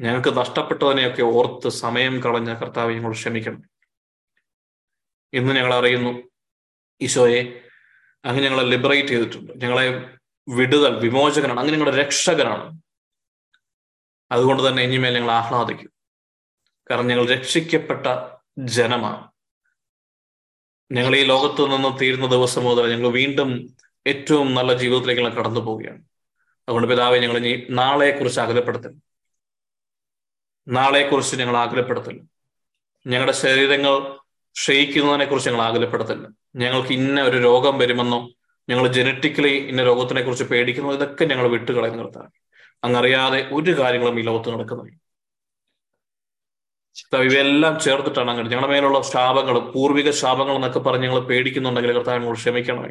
ഞങ്ങൾക്ക് 0.00 0.36
നഷ്ടപ്പെട്ടതിനെയൊക്കെ 0.36 1.22
ഓർത്ത് 1.22 1.68
സമയം 1.68 2.22
കളഞ്ഞ 2.22 2.54
കർത്താവ് 2.54 2.92
ഞങ്ങൾ 2.92 3.12
ക്ഷമിക്കണം. 3.12 3.62
ഇന്ന് 5.32 5.54
ഞങ്ങൾ 5.54 5.74
അറിയുന്നു 5.74 6.30
ഈശോയെ 7.00 7.68
അങ്ങ് 8.24 8.42
ഞങ്ങളെ 8.42 8.62
ലിബറേറ്റ് 8.62 9.08
ചെയ്തിട്ടുണ്ട്. 9.08 9.52
ഞങ്ങളെ 9.56 9.84
വിടുതൽ 10.48 10.98
വിമോചകനാണ്. 10.98 11.60
അങ്ങ് 11.60 11.72
ഞങ്ങളുടെ 11.72 11.96
രക്ഷകനാണ്. 11.96 12.80
അതുകൊണ്ട് 14.30 14.68
തന്നെ 14.68 14.82
ഇനിമേൽ 14.82 15.14
ഞങ്ങൾ 15.14 15.30
ആഹ്ലാദിക്കും. 15.30 15.92
കാരണം 16.90 17.06
ഞങ്ങൾ 17.06 17.26
രക്ഷിക്കപ്പെട്ട 17.26 18.06
ജനമാണ്. 18.58 19.32
ഞങ്ങൾ 20.92 21.16
ഈ 21.16 21.24
ലോകത്ത് 21.24 21.74
നിന്ന് 21.74 22.00
തീരുന്ന 22.00 22.26
ദിവസം 22.26 22.64
മുതൽ 22.64 22.90
ഞങ്ങൾ 22.90 23.08
വീണ്ടും 23.08 23.50
ഏറ്റവും 24.06 24.54
നല്ല 24.54 24.72
ജീവിതത്തിലേക്ക് 24.72 25.22
ഞങ്ങൾ 25.22 25.36
കടന്നു 25.38 25.60
പോവുകയാണ്. 25.60 26.02
അതുകൊണ്ട് 26.68 26.88
പിതാവെ 26.88 27.18
ഞങ്ങൾ 27.18 27.36
ഇനി 27.36 27.66
നാളെക്കുറിച്ച് 27.70 28.40
അകലപ്പെടുത്തില്ല 28.40 28.98
നാളെക്കുറിച്ച് 30.68 31.36
ഞങ്ങൾ 31.36 31.56
ആകുലപ്പെടുത്തൽ 31.56 32.20
ഞങ്ങളുടെ 33.06 33.32
ശരീരങ്ങൾ 33.32 33.94
ക്ഷയിക്കുന്നതിനെ 34.56 35.24
കുറിച്ച് 35.24 35.50
ഞങ്ങൾ 35.50 35.62
ആകുലപ്പെടുത്തില്ല 35.62 36.41
ഞങ്ങൾക്ക് 36.56 36.92
ഇന്ന 36.92 37.22
ഒരു 37.22 37.36
രോഗം 37.36 37.78
വരുമെന്നോ 37.78 38.28
ഞങ്ങൾ 38.68 38.86
ജനറ്റിക്കലി 38.88 39.48
ഇന്ന 39.48 39.84
രോഗത്തിനെ 39.84 40.22
കുറിച്ച് 40.22 40.44
പേടിക്കുന്നോ 40.44 40.94
ഇതൊക്കെ 40.94 41.24
ഞങ്ങൾ 41.24 41.46
വിട്ടുകളയുന്ന 41.48 41.96
നിർത്താൻ. 41.96 42.26
അങ്ങറിയാതെ 42.84 43.48
ഒരു 43.52 43.78
കാര്യങ്ങളും 43.80 44.20
ഈ 44.20 44.22
ലോകത്ത് 44.22 44.50
നടക്കുന്നില്ല. 44.54 44.98
ഇവയെല്ലാം 47.26 47.80
ചേർത്തിട്ടാണ് 47.80 48.30
അങ്ങനെ. 48.30 48.48
ഞങ്ങളുടെ 48.48 48.72
മേലുള്ള 48.72 49.02
ശാപങ്ങൾ 49.02 49.58
പൂർവിക 49.72 50.10
ശാപങ്ങൾ 50.10 50.54
എന്നൊക്കെ 50.54 50.78
പറഞ്ഞ് 50.78 51.02
ഞങ്ങൾ 51.02 51.20
പേടിക്കുന്നുണ്ടെങ്കിൽ 51.20 51.92
കർത്താവ് 51.92 52.18
ഞങ്ങൾ 52.18 52.34
ക്ഷമിക്കണമേ. 52.34 52.88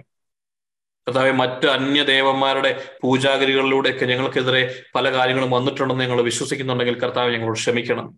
കർത്താവ് 1.08 1.32
മറ്റ് 1.32 1.68
അന്യദേവന്മാരുടെ 1.68 2.72
പൂജാഗിരികളിലൂടെയൊക്കെ 3.04 4.06
ഞങ്ങൾക്കെതിരെ 4.06 4.84
പല 4.96 5.12
കാര്യങ്ങളും 5.12 5.52
വന്നിട്ടുണ്ടെന്ന് 5.52 6.04
ഞങ്ങൾ 6.04 6.22
വിശ്വസിക്കുന്നുണ്ടെങ്കിൽ 6.22 7.00
കർത്താവ് 7.00 7.34
ഞങ്ങളോട് 7.34 7.58
ക്ഷമിക്കണം. 7.58 8.18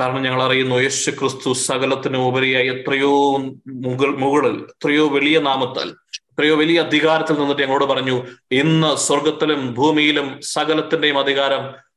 കാരണം 0.00 0.22
ഞങ്ങൾ 0.22 0.42
അറിയുന്നു 0.42 0.76
യേശു 0.76 1.10
ക്രിസ്തു 1.10 1.52
സകലത്തിന് 1.52 2.16
ഉപരിയായി 2.16 2.68
എത്രയോ 2.68 3.36
മുകൾ 3.66 4.16
മുകളിൽ 4.16 4.56
എത്രയോ 4.60 5.08
വലിയ 5.08 5.38
നാമത്താൽ 5.38 5.88
എത്രയോ 6.16 6.56
വലിയ 6.56 6.80
അധികാരത്തിൽ 6.80 7.32
നിന്നിട്ട് 7.32 7.62
ഞങ്ങളോട് 7.62 7.84
പറഞ്ഞു 7.84 8.26
ഇന്ന് 8.52 8.96
സ്വർഗത്തിലും 8.96 9.74
ഭൂമിയിലും 9.74 10.40
സകലത്തിന്റെയും 10.42 11.18
അധികാരം 11.18 11.88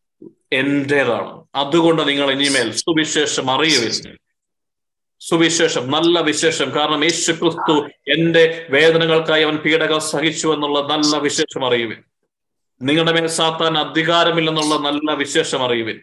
എന്റേതാണ്. 0.54 1.44
അതുകൊണ്ട് 1.56 2.08
നിങ്ങൾ 2.08 2.32
ഇനിമേൽ 2.32 2.72
സുവിശേഷം 2.72 3.52
അറിയുവിൻ. 3.52 4.16
സുവിശേഷം 5.20 5.92
നല്ല 5.92 6.22
വിശേഷം. 6.22 6.76
കാരണം 6.76 7.04
യേശു 7.04 7.32
ക്രിസ്തു 7.32 7.88
എന്റെ 8.12 8.68
വേദനകൾക്കായി 8.70 9.44
അവൻ 9.44 9.58
പീഡകൾ 9.58 10.00
സഹിച്ചു 10.00 10.48
എന്നുള്ള 10.48 10.82
നല്ല 10.82 11.18
വിശേഷം 11.18 11.66
അറിയുവിൻ. 11.66 11.98
നിങ്ങളുടെ 12.82 13.12
മേൽ 13.12 13.28
സാത്താൻ 13.28 13.78
അധികാരമില്ലെന്നുള്ള 13.78 14.78
നല്ല 14.78 15.14
വിശേഷം 15.14 15.64
അറിയുവിൻ. 15.64 16.00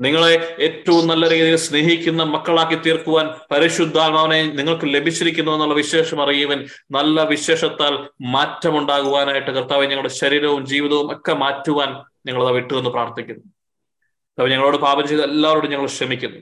നിങ്ങളെ 0.00 0.56
ഏറ്റവും 0.60 1.06
നല്ല 1.06 1.28
രീതിയിൽ 1.28 1.56
സ്നേഹിക്കുന്ന 1.56 2.22
മക്കളാക്കി 2.22 2.74
തീർക്കുവാൻ 2.74 3.30
പരിശുദ്ധാത്മാവിനെ 3.50 4.42
നിങ്ങൾക്ക് 4.42 4.94
ലഭിച്ചിരിക്കുന്നു 4.94 5.52
എന്നുള്ള 5.52 5.74
വിശേഷം 5.74 6.22
അറിയുവൻ 6.22 6.66
നല്ല 6.90 7.22
വിശേഷത്താൽ 7.22 8.08
മാറ്റമുണ്ടാകുവാനായിട്ട് 8.22 9.50
കർത്താവ് 9.50 9.86
ഞങ്ങളുടെ 9.86 10.08
ശരീരവും 10.08 10.66
ജീവിതവും 10.66 11.16
ഒക്കെ 11.16 11.32
മാറ്റുവാൻ 11.32 12.04
ഞങ്ങളത് 12.26 12.50
വിട്ടുവെന്ന് 12.50 12.90
പ്രാർത്ഥിക്കുന്നു. 12.90 13.40
കർത്താവ് 13.40 14.50
ഞങ്ങളോട് 14.50 14.76
പാപം 14.76 15.08
ചെയ്ത് 15.08 15.24
എല്ലാവരോടും 15.24 15.70
ഞങ്ങൾ 15.70 15.86
ക്ഷമിക്കുന്നു. 15.86 16.40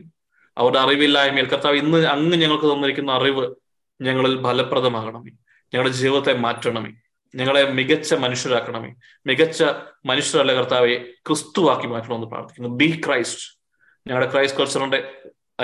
അവരുടെ 0.58 0.78
അറിവില്ലായ്മയിൽ 0.78 1.46
കർത്താവ് 1.46 1.76
ഇന്ന് 1.76 2.06
അങ്ങ് 2.06 2.36
ഞങ്ങൾക്ക് 2.36 2.64
തന്നിരിക്കുന്ന 2.64 3.12
അറിവ് 3.12 3.54
ഞങ്ങളിൽ 4.00 4.42
ഫലപ്രദമാകണമേ. 4.42 5.30
ഞങ്ങളുടെ 5.74 5.88
ജീവിതത്തെ 5.88 6.32
മാറ്റണമേ. 6.32 6.92
ഞങ്ങളെ 7.34 7.70
മികച്ച 7.70 8.14
മനുഷ്യരാക്കണമേ. 8.14 8.94
മികച്ച 9.26 9.64
മനുഷ്യരല്ല 10.06 10.52
കർത്താവെ 10.52 10.94
ക്രിസ്തുവാക്കി 11.26 11.86
മാറ്റണമെന്ന് 11.86 12.26
പ്രാർത്ഥിക്കുന്നു. 12.26 12.68
ബി 12.68 13.00
ക്രൈസ്റ്റ് 13.06 13.58
ഞങ്ങളുടെ 14.06 14.32
ക്രൈസ്റ്റ് 14.32 14.60
കൾച്ചറിന്റെ 14.60 15.12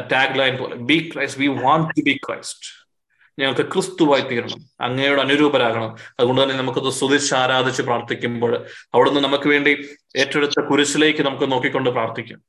ടാഗ് 0.00 0.38
ലൈൻ 0.38 0.56
പോലെ 0.56 0.74
be 0.74 1.10
Christ 1.14 1.40
we 1.40 1.46
want 1.46 1.90
to 1.90 2.02
be 2.02 2.20
Christ 2.28 2.88
ഞങ്ങൾക്ക് 3.38 3.60
ക്രിസ്തുവായി 3.60 4.20
തീരണം. 4.20 4.58
അങ്ങയോട് 4.80 5.20
അനുരൂപരാകണം. 5.20 5.96
അതുകൊണ്ട് 6.20 6.42
തന്നെ 6.42 6.56
നമുക്കത് 6.56 6.90
സ്തുതിച്ച് 6.90 7.34
ആരാധിച്ച് 7.34 7.82
പ്രാർത്ഥിക്കുമ്പോൾ 7.82 8.66
അവിടുന്ന് 8.94 9.20
നമുക്ക് 9.20 9.48
വേണ്ടി 9.48 9.88
ഏറ്റെടുത്ത 10.16 10.60
കുരിശിലേക്ക് 10.60 11.22
നമുക്ക് 11.22 11.52
നോക്കിക്കൊണ്ട് 11.52 11.90
പ്രാർത്ഥിക്കാം. 11.90 12.42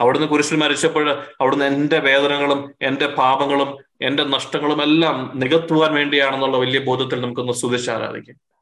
അവിടുന്ന് 0.00 0.28
കുരിശിൽ 0.28 0.56
മരിച്ചപ്പോൾ 0.56 1.22
അവിടുന്ന് 1.40 1.64
എന്റെ 1.64 1.98
വേദനകളും 1.98 2.74
എന്റെ 2.82 3.06
പാപങ്ങളും 3.06 3.76
എന്റെ 4.02 4.24
നഷ്ടങ്ങളും 4.24 4.82
എല്ലാം 4.82 5.32
നികത്തുവാൻ 5.34 5.94
വേണ്ടിയാണെന്നുള്ള 5.94 6.56
വലിയ 6.56 6.78
ബോധത്തിൽ 6.78 7.20
നമുക്കൊന്ന് 7.20 7.52
സ്തുതിച്ച് 7.52 7.90
ആരാധിക്കാം. 7.90 8.53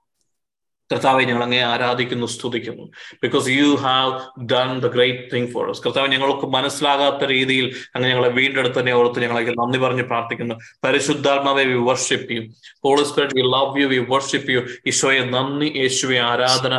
കർത്താവെ 0.93 1.25
ഞങ്ങൾ 1.25 1.43
അങ്ങേ 1.43 1.61
ആരാധിക്കുന്നു 1.61 2.27
സ്തുതിക്കുന്നു. 2.27 2.85
Because 3.23 3.49
you 3.49 3.75
have 3.75 4.43
done 4.53 4.79
the 4.81 4.87
great 4.87 5.35
thing 5.35 5.47
for 5.47 5.71
us. 5.71 5.79
കർത്താവ് 5.87 6.09
ഞങ്ങൾക്ക് 6.09 6.47
മനസ്സിലാകാത്ത 6.47 7.29
രീതിയിൽ 7.31 7.67
അങ്ങ് 7.97 8.09
ഞങ്ങളെ 8.09 8.29
വീണ്ടെടുത്തതിനെ 8.29 8.93
ഓർത്ത് 8.93 9.23
ഞങ്ങളെ 9.23 9.55
നന്ദി 9.59 9.79
പറഞ്ഞ് 9.79 10.03
പ്രാർത്ഥിക്കുന്നു. 10.03 10.55
പരിശുദ്ധാത്മാവെ 10.85 11.65
we 11.65 11.79
worship 11.91 12.33
you 12.33 12.41
Holy 12.85 13.03
Spirit 13.03 13.35
we 13.35 13.43
love 13.43 13.81
you 13.83 13.87
we 13.87 13.99
worship 14.09 14.51
you 14.51 14.63
ഈശോയെ 14.87 15.21
നന്ദി 15.21 15.73
യേശുവെ 15.77 16.19
ആരാധന. 16.19 16.79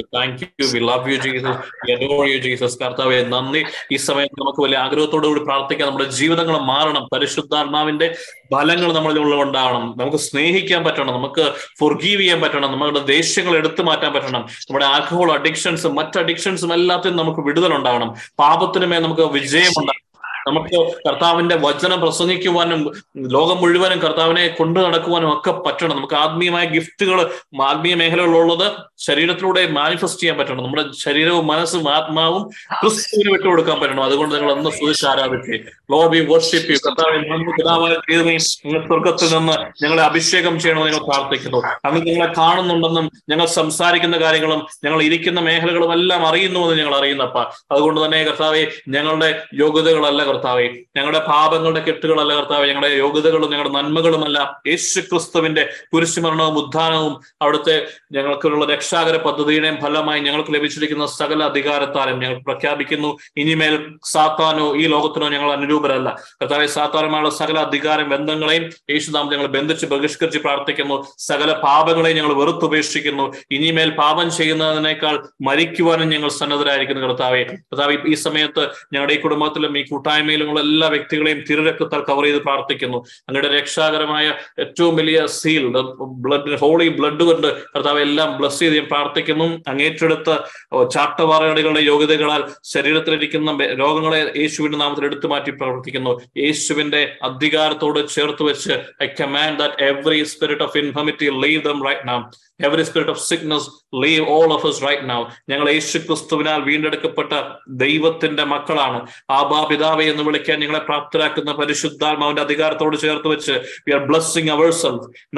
Thank 0.00 0.44
you 0.62 0.66
we 0.72 0.78
love 0.90 1.10
you 1.10 1.16
Jesus 1.16 1.92
adore 1.92 2.26
you 2.26 2.38
Jesus 2.38 2.78
കർത്താവെ 2.78 3.22
നന്ദി. 3.34 3.64
ഈ 3.92 3.96
സമയത്ത് 3.96 4.40
നമുക്ക് 4.40 4.60
വലിയ 4.60 4.78
ആഗ്രഹത്തോടു 4.78 5.26
കൂടി 5.26 5.40
പ്രാർത്ഥിക്കാം. 5.40 5.88
നമ്മുടെ 5.88 6.08
ജീവിതങ്ങൾ 6.10 6.58
മാറണം. 6.58 7.04
പരിശുദ്ധാത്മാവിന്റെ 7.12 8.08
ഫലങ്ങൾ 8.52 8.92
നമ്മളിൽ 8.92 9.18
ഉണ്ടാവണം 9.42 9.94
നമുക്ക് 9.98 10.16
സ്നേഹിക്കാൻ 10.16 10.84
പറ്റണം. 10.84 11.14
നമുക്ക് 11.14 11.52
ഫൊർഗീവ് 11.80 12.20
ചെയ്യാൻ 12.20 12.40
പറ്റണം. 12.40 12.72
നമ്മുടെ 12.72 12.98
ദേഷ്യങ്ങൾ 12.98 13.56
എടുത്തു 13.56 13.82
മാറ്റാൻ 13.82 14.12
പറ്റണം. 14.12 14.40
നമ്മുടെ 14.40 14.84
ആൽക്കഹോൾ 14.84 15.32
അഡിക്ഷൻസും 15.32 15.94
മറ്റ് 15.94 16.18
അഡിക്ഷൻസും 16.18 16.74
എല്ലാത്തിനും 16.74 17.16
നമുക്ക് 17.16 17.40
വിടുതൽ 17.40 17.74
ഉണ്ടാവണം. 17.74 18.14
പാപത്തിനുമേ 18.38 18.98
നമുക്ക് 18.98 19.22
വിജയം 19.22 19.70
ഉണ്ടാകണം 19.78 20.06
നമുക്ക് 20.48 20.92
കർത്താവിന്റെ 21.08 21.56
വചനം 21.56 22.00
പ്രസംഗിക്കുവാനും 22.00 22.92
ലോകം 23.18 23.56
മുഴുവനും 23.56 23.98
കർത്താവിനെ 23.98 24.48
കൊണ്ടു 24.48 24.80
നടക്കുവാനും 24.80 25.32
ഒക്കെ 25.32 25.50
പറ്റണം. 25.50 25.96
നമുക്ക് 25.96 26.14
ആത്മീയമായ 26.14 26.64
ഗിഫ്റ്റുകൾ 26.64 27.30
ആത്മീയ 27.62 27.94
മേഖലകളുള്ളത് 27.94 28.72
ശരീരത്തിലൂടെ 28.98 29.66
മാനിഫെസ്റ്റ് 29.70 30.20
ചെയ്യാൻ 30.20 30.38
പറ്റണം. 30.38 30.64
നമ്മുടെ 30.64 30.84
ശരീരവും 30.98 31.46
മനസ്സും 31.46 31.94
ആത്മാവും 31.94 32.42
ക്രിസ്തുവിന് 32.82 33.32
വിട്ടുകൊടുക്കാൻ 33.32 33.80
പറ്റണം. 33.80 34.04
അതുകൊണ്ട് 34.04 34.34
നിങ്ങൾ 34.34 34.52
ഒന്ന് 34.52 35.06
ആരാധിക്കേ. 35.06 35.58
സ്വർഗത്തിൽ 38.86 39.36
നിന്ന് 39.36 39.84
ഞങ്ങളെ 39.84 40.02
അഭിഷേകം 40.02 40.60
ചെയ്യണമെന്ന് 40.60 40.92
ഞങ്ങൾ 40.92 41.04
പ്രാർത്ഥിക്കുന്നു. 41.04 41.58
അങ്ങ് 41.84 42.06
നിങ്ങളെ 42.06 42.32
കാണുന്നുണ്ടെന്നും 42.38 43.10
ഞങ്ങൾ 43.28 43.46
സംസാരിക്കുന്ന 43.46 44.16
കാര്യങ്ങളും 44.16 44.66
ഞങ്ങൾ 44.84 45.02
ഇരിക്കുന്ന 45.02 45.40
മേഖലകളും 45.40 45.92
എല്ലാം 45.92 46.26
അറിയുന്നുവെന്ന് 46.26 46.82
ഞങ്ങൾ 46.82 46.96
അറിയുന്നപ്പ. 46.96 47.38
അതുകൊണ്ട് 47.70 48.04
തന്നെ 48.04 48.24
കർത്താവെ 48.24 48.66
ഞങ്ങളുടെ 48.88 49.42
യോഗ്യതകളല്ല 49.54 50.24
കർത്താവെ. 50.24 50.68
ഞങ്ങളുടെ 50.96 51.18
പാപങ്ങളുടെ 51.18 51.80
കെട്ടുകളല്ല 51.80 52.34
കർത്താവെ. 52.34 52.66
ഞങ്ങളുടെ 52.66 52.94
യോഗ്യതകളും 52.94 53.50
ഞങ്ങളുടെ 53.50 53.74
നന്മകളുമല്ല. 53.74 54.60
യേശു 54.66 55.00
ക്രിസ്തുവിന്റെ 55.00 55.70
കുരിശുമരണവും 55.92 56.58
ഉദ്ധാനവും 56.58 57.20
അവിടുത്തെ 57.42 57.86
ഞങ്ങൾക്കുള്ള 58.12 58.74
രക്ഷാകര 58.74 59.16
പദ്ധതിയുടെയും 59.16 59.80
ഫലമായി 59.82 60.20
ഞങ്ങൾക്ക് 60.20 60.54
ലഭിച്ചിരിക്കുന്ന 60.54 61.06
സകല 61.06 61.42
അധികാരത്താലും 61.42 62.18
ഞങ്ങൾ 62.18 62.38
പ്രഖ്യാപിക്കുന്നു. 62.38 63.18
ഇനിമേൽ 63.36 63.96
സാത്താനോ 64.04 64.76
ഈ 64.76 64.86
ലോകത്തിനോ 64.86 65.28
ഞങ്ങൾ 65.28 65.52
അനുരൂപരല്ല 65.76 66.08
കർത്താവെ 66.40 66.66
സാത്താനുമായുള്ള 66.76 67.30
സകല 67.40 67.56
അധികാരം 67.66 68.06
ബന്ധങ്ങളെയും 68.14 68.64
യേശുനാം 68.92 69.26
ഞങ്ങൾ 69.32 69.46
ബന്ധിച്ച് 69.56 69.86
ബഹിഷ്കരിച്ച് 69.92 70.40
പ്രാർത്ഥിക്കുന്നു. 70.46 70.96
സകല 71.28 71.50
പാപങ്ങളെയും 71.64 72.16
ഞങ്ങൾ 72.20 72.34
വെറുത്തുപേക്ഷിക്കുന്നു 72.40 73.24
ഇനിമേൽ 73.56 73.90
പാപം 74.02 74.28
ചെയ്യുന്നതിനേക്കാൾ 74.38 75.14
മരിക്കുവാനും 75.48 76.08
ഞങ്ങൾ 76.14 76.30
സന്നദ്ധരായിരിക്കുന്നു 76.40 77.02
കർത്താവെ. 77.06 77.42
കർത്താവ് 77.68 77.98
ഈ 78.12 78.14
സമയത്ത് 78.26 78.62
ഞങ്ങളുടെ 78.94 79.14
ഈ 79.16 79.20
കുടുംബത്തിലും 79.24 79.72
ഈ 79.80 79.82
കൂട്ടായ്മയിലും 79.90 80.48
ഉള്ള 80.50 80.60
എല്ലാ 80.68 80.88
വ്യക്തികളെയും 80.94 81.40
തിരുരക്തത്താൽ 81.48 82.02
കവർ 82.10 82.24
ചെയ്ത് 82.28 82.40
പ്രാർത്ഥിക്കുന്നു. 82.48 82.98
അങ്ങയുടെ 83.28 83.50
രക്ഷാകരമായ 83.58 84.26
ഏറ്റവും 84.64 84.94
വലിയ 85.00 85.18
സീൽ 85.38 85.66
ബ്ലഡ് 86.24 86.58
ഹോളി 86.62 86.88
ബ്ലഡ് 87.00 87.24
കൊണ്ട് 87.30 87.48
കർത്താവ് 87.74 88.00
എല്ലാം 88.08 88.30
ബ്ലസ് 88.40 88.60
ചെയ്ത് 88.62 88.76
ഞാൻ 88.80 88.88
പ്രാർത്ഥിക്കുന്നു. 88.94 89.48
അങ്ങേറ്റെടുത്ത 89.72 90.30
ചാട്ടവാറകളുടെ 90.94 91.82
യോഗ്യതകളാൽ 91.90 92.42
ശരീരത്തിലിരിക്കുന്ന 92.74 93.50
രോഗങ്ങളെ 93.82 94.20
യേശുവിന്റെ 94.42 94.78
നാമത്തിൽ 94.82 95.04
എടുത്തു 95.08 95.26
മാറ്റി 95.32 95.50
പ്രവർത്തിക്കുന്നു. 95.66 96.14
യേശുവിന്റെ 96.44 97.02
അധികാരത്തോട് 97.30 98.00
ചേർത്ത് 98.16 98.42
വെച്ച് 98.50 98.74
I 99.04 99.08
command 99.20 99.58
that 99.62 99.84
every 99.90 100.20
spirit 100.34 100.66
of 100.68 100.78
infirmity 100.84 101.28
leave 101.44 101.62
them 101.68 101.80
right 101.88 102.08
now 102.12 102.22
every 102.66 102.84
spirit 102.88 103.12
of 103.14 103.22
sickness 103.30 103.66
leave 104.02 104.22
all 104.34 104.48
of 104.54 104.66
us 104.68 104.78
right 104.84 105.08
now. 105.10 105.18
ഞങ്ങൾ 105.50 105.66
യേശു 105.70 105.98
ക്രിസ്തുവിനാൽ 106.06 106.60
വീണ്ടെടുക്കപ്പെട്ട 106.68 107.32
ദൈവത്തിന്റെ 107.82 108.44
മക്കളാണ്. 108.52 108.98
ആബാ 109.38 109.60
പിതാവെ 109.70 110.04
എന്ന് 110.12 110.22
വിളിക്കാൻ 110.28 110.56
ഞങ്ങളെ 110.64 110.80
പ്രാപ്തരാക്കുന്ന 110.88 111.52
പരിശുദ്ധാത്മാവിന്റെ 111.60 112.42
അധികാരത്തോട് 112.46 112.96
ചേർത്ത് 113.04 113.28
വെച്ച് 113.34 113.54
വി 113.86 113.94
ആർ 113.98 114.02
ബ്ലസ്സിങ് 114.10 114.52
അവർ 114.56 114.70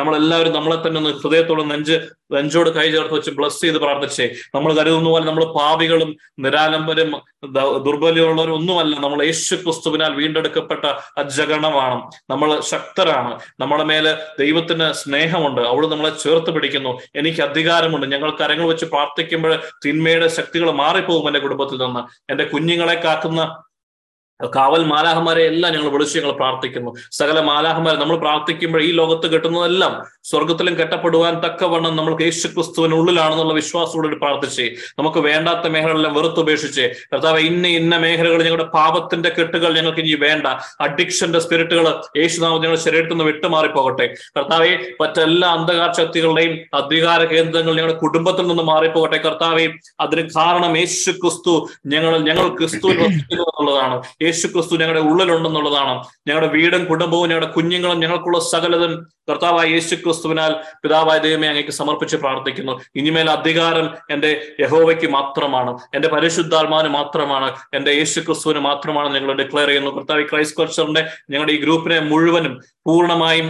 നമ്മളെല്ലാവരും 0.00 0.54
നമ്മളെ 0.58 0.78
തന്നെ 0.86 1.00
ഒന്ന് 1.02 1.12
ഹൃദയത്തോട് 1.22 1.62
നെഞ്ച് 1.72 1.96
നെഞ്ചോട് 2.32 2.70
കൈ 2.70 2.90
ചേർത്ത് 2.90 3.14
വെച്ച് 3.14 3.30
ബ്ലസ് 3.30 3.60
ചെയ്ത് 3.60 3.76
പ്രാർത്ഥിച്ചേ. 3.76 4.30
നമ്മൾ 4.54 4.72
കരുതുന്ന 4.72 5.08
പോലെ 5.08 5.24
നമ്മൾ 5.24 5.44
പാപികളും 5.44 6.16
നിരാലംബരും 6.38 7.22
ദുർബലമുള്ളവരും 7.82 8.54
ഒന്നുമല്ല. 8.54 8.96
നമ്മൾ 8.96 9.24
യേശു 9.24 9.54
ക്രിസ്തുവിനാൽ 9.54 10.14
വീണ്ടെടുക്കപ്പെട്ട 10.14 10.84
അജഗണമാണ്. 11.16 12.10
നമ്മൾ 12.30 12.60
ശക്തരാണ്. 12.60 13.40
നമ്മുടെ 13.60 13.84
മേലെ 13.84 14.16
ദൈവത്തിന് 14.38 14.92
സ്നേഹമുണ്ട്. 14.92 15.60
അവിടെ 15.60 15.86
നമ്മളെ 15.86 16.18
ചേർത്ത് 16.18 16.50
പിടിക്കുന്നു. 16.50 16.98
എനിക്ക് 17.16 17.40
അധികാരമുണ്ട്. 17.40 18.06
ഞങ്ങൾ 18.06 18.30
കരങ്ങൾ 18.30 18.68
വെച്ച് 18.68 18.84
പ്രാർത്ഥിക്കുമ്പോൾ 18.84 19.62
തിന്മയുടെ 19.86 20.28
ശക്തികൾ 20.28 20.70
മാറിപ്പോകും 20.70 21.28
എന്റെ 21.28 21.40
കുടുംബത്തിൽ 21.40 21.76
നിന്ന്. 21.76 22.22
എന്റെ 22.30 22.44
കുഞ്ഞുങ്ങളെ 22.44 22.94
കാക്കുന്ന 22.94 23.62
കാവൽ 24.46 24.84
മാലാഹമാരെ 24.84 25.42
എല്ലാം 25.42 25.72
ഞങ്ങൾ 25.72 25.88
വിളിച്ച് 25.88 26.18
ഞങ്ങൾ 26.18 26.32
പ്രാർത്ഥിക്കുന്നു. 26.32 26.94
സകല 27.12 27.40
മാലാഹമാരെ 27.40 27.96
നമ്മൾ 27.96 28.16
പ്രാർത്ഥിക്കുമ്പോൾ 28.16 28.82
ഈ 28.82 28.92
ലോകത്ത് 28.92 29.26
കെട്ടുന്നതെല്ലാം 29.26 30.02
സ്വർഗത്തിലും 30.24 30.74
കെട്ടപ്പെടുവാൻ 30.78 31.34
തക്കവണ്ണം 31.44 31.96
നമ്മൾ 31.96 32.22
യേശു 32.22 32.48
ക്രിസ്തുവിനുള്ളിലാണെന്നുള്ള 32.48 33.54
വിശ്വാസത്തോടെ 33.54 34.16
പ്രാർത്ഥിച്ച് 34.16 34.66
നമുക്ക് 34.98 35.18
വേണ്ടാത്ത 35.18 35.66
മേഖലകളെല്ലാം 35.66 36.14
വെറുത്തുപേക്ഷിച്ച് 36.14 36.90
കർത്താവ് 37.14 37.40
ഇന്ന 37.40 37.68
ഇന്ന 37.68 37.98
മേഖലകൾ 37.98 38.42
ഞങ്ങളുടെ 38.42 38.64
പാപത്തിന്റെ 38.64 39.28
കെട്ടുകൾ 39.28 39.74
ഞങ്ങൾക്ക് 39.74 40.00
ഇനി 40.00 40.14
വേണ്ട. 40.14 40.46
അഡിക്ഷന്റെ 40.80 41.40
സ്പിരിറ്റുകൾ 41.40 41.86
യേശുനാമം 42.16 42.62
ഞങ്ങളുടെ 42.62 42.82
ശരീരത്തിൽ 42.82 43.12
നിന്ന് 43.12 43.24
വിട്ടുമാറിപ്പോകട്ടെ. 43.24 44.14
കർത്താവെ 44.38 44.94
മറ്റെല്ലാ 45.00 45.48
അന്ധകാര 45.48 45.90
ശക്തികളുടെയും 45.92 46.58
അധികാര 46.74 47.24
കേന്ദ്രങ്ങൾ 47.24 47.72
ഞങ്ങളുടെ 47.72 47.98
കുടുംബത്തിൽ 47.98 48.46
നിന്ന് 48.46 48.62
മാറിപ്പോകട്ടെ. 48.62 49.16
കർത്താവെ 49.16 49.66
അതിന് 50.00 50.28
കാരണം 50.36 50.76
യേശു 50.76 51.10
ക്രിസ്തു 51.10 51.68
ഞങ്ങൾ 51.86 52.18
ഞങ്ങൾ 52.18 52.56
വസിക്കുന്നു 52.62 53.04
എന്നുള്ളതാണ്. 53.32 54.02
യേശു 54.28 54.46
ക്രിസ്തു 54.46 54.74
ഞങ്ങളുടെ 54.80 55.02
ഉള്ളിലുണ്ടെന്നുള്ളതാണ്. 55.10 55.94
ഞങ്ങളുടെ 56.28 56.50
വീടും 56.56 56.82
കുടുംബവും 56.84 57.28
ഞങ്ങളുടെ 57.30 57.50
കുഞ്ഞുങ്ങളും 57.56 58.00
ഞങ്ങൾക്കുള്ള 58.00 58.38
സകലതും 58.52 58.92
കർത്താവായ 59.30 59.66
യേശു 59.74 59.94
ക്രിസ്തുവിനാൽ 59.94 60.52
പിതാവായ 60.82 61.18
ദൈവമേ 61.18 61.48
അങ്ങേക്ക് 61.48 61.74
സമർപ്പിച്ച് 61.80 62.16
പ്രാർത്ഥിക്കുന്നു. 62.16 62.74
ഇനിമേൽ 62.96 63.30
അധികാരം 63.30 63.86
എന്റെ 64.10 64.30
യഹോവയ്ക്ക് 64.60 65.08
മാത്രമാണ് 65.16 65.72
എന്റെ 65.94 66.08
പരിശുദ്ധാത്മാവിന് 66.08 66.92
മാത്രമാണ് 66.94 67.48
എന്റെ 67.74 67.90
യേശു 67.90 68.20
ക്രിസ്തുവിന് 68.20 68.58
മാത്രമാണ് 68.58 69.14
ഞങ്ങൾ 69.14 69.32
ഡിക്ലെയർ 69.42 69.68
ചെയ്യുന്നു. 69.68 69.90
കർത്താവ് 69.90 70.24
ക്രൈസ്റ്റ് 70.30 70.58
കൾച്ചറിന്റെ 70.60 71.04
ഞങ്ങളുടെ 71.30 71.52
ഈ 71.52 71.60
ഗ്രൂപ്പിനെ 71.64 72.00
മുഴുവനും 72.00 72.54
പൂർണമായും 72.86 73.48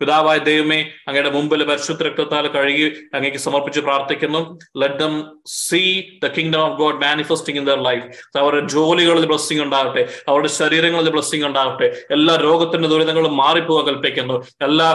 പിതാവായ 0.00 0.38
ദൈവമേ 0.48 0.78
അങ്ങയുടെ 1.08 1.30
മുമ്പിൽ 1.30 1.64
പരിശുദ്ധ 1.70 2.02
രക്തത്താൽ 2.02 2.46
കഴുകി 2.56 2.86
അങ്ങേക്ക് 3.14 3.40
സമർപ്പിച്ച് 3.46 3.80
പ്രാർത്ഥിക്കുന്നു. 3.80 4.40
Let 4.82 4.98
them 5.02 5.14
see 5.46 5.82
the 6.24 6.28
kingdom 6.36 6.60
of 6.66 6.78
God 6.78 7.00
manifesting 7.04 7.60
in 7.60 7.66
their 7.70 7.80
life 7.88 8.04
അവരുടെ 8.38 8.68
ജോലികളിൽ 8.68 9.26
ബ്ലസ്സിംഗ് 9.26 9.62
ഉണ്ടാകട്ടെ. 9.62 10.04
അവരുടെ 10.28 10.48
ശരീരങ്ങളിൽ 10.48 11.10
ബ്ലസ്സിംഗ് 11.16 11.46
ഉണ്ടാകട്ടെ. 11.46 11.88
എല്ലാ 12.10 12.36
രോഗത്തിന്റെ 12.46 12.88
ദുരിതങ്ങളും 12.88 13.36
മാറിപ്പോകാൻ 13.36 13.86
കൽപ്പിക്കുന്നു. 13.90 14.36
എല്ലാ 14.68 14.88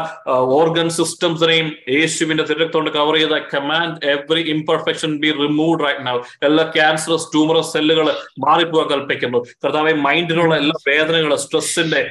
ഓർഗൻ 0.59 0.89
സിസ്റ്റംസിനെയും 0.89 1.67
യേശുവിന്റെ 1.97 2.43
തിരക്തോണ്ട് 2.43 2.89
കവർ 2.97 3.15
ചെയ്ത 3.21 3.37
command 3.53 4.09
every 4.15 4.43
imperfection 4.55 5.17
be 5.23 5.31
remove 5.41 5.77
right 5.85 6.07
now 6.07 6.17
എല്ലാ 6.49 6.65
ക്യാൻസറസ് 6.75 7.29
ട്യൂമറസ് 7.33 7.73
സെല്ലുകൾ 7.73 8.07
മാറിപ്പോകാൻ 8.45 8.87
കൽപ്പിക്കുന്നു. 8.93 9.39
കർത്താവ് 9.63 9.93
മൈൻഡിനുള്ള 10.07 10.55
എല്ലാ 10.63 10.77
വേദനകളും 10.89 11.39
സ്ട്രെസ്സിന്റെ 11.45 12.01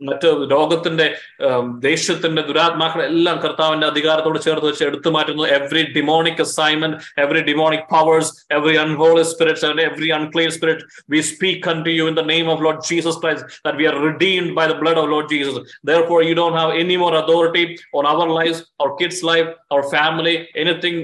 മറ്റ് 0.00 0.28
രോഗത്തിന്റെ 0.52 1.06
ആം, 1.46 1.64
ദേഷ്യത്തിന്റെ 1.86 2.42
ദുരാത്മാക്കൾ 2.48 3.00
എല്ലാം 3.10 3.36
കർത്താവിന്റെ 3.44 3.86
അധികാരത്തോട് 3.92 4.38
ചേർത്ത് 4.46 4.66
വെച്ച് 4.68 4.84
എടുത്തു 4.90 5.10
മാറ്റുന്നു 5.16 5.44
every 5.56 5.82
demonic 5.96 6.42
assignment 6.46 6.98
every 7.24 7.42
demonic 7.48 7.86
powers 7.94 8.32
every 8.58 8.76
unholy 8.84 9.24
spirits 9.32 9.66
and 9.70 9.84
every 9.88 10.10
unclean 10.18 10.50
spirit 10.50 10.80
we 11.08 11.20
speak 11.22 11.66
unto 11.66 11.90
you 11.90 12.04
in 12.10 12.14
the 12.14 12.26
name 12.32 12.48
of 12.48 12.60
Lord 12.60 12.78
Jesus 12.82 13.16
Christ 13.22 13.42
that 13.64 13.76
we 13.76 13.86
are 13.86 13.98
redeemed 14.00 14.50
by 14.58 14.66
the 14.66 14.78
blood 14.82 14.98
of 14.98 15.06
Lord 15.08 15.28
Jesus. 15.28 15.56
Therefore, 15.84 16.20
you 16.22 16.34
don't 16.34 16.54
have 16.54 16.72
any 16.76 16.96
more 16.96 17.14
authority 17.14 17.64
on 17.92 18.04
our 18.06 18.28
lives, 18.30 18.58
our 18.80 18.92
kids' 18.96 19.22
life, 19.24 19.48
our 19.70 19.84
family, 19.90 20.34
anything 20.56 20.96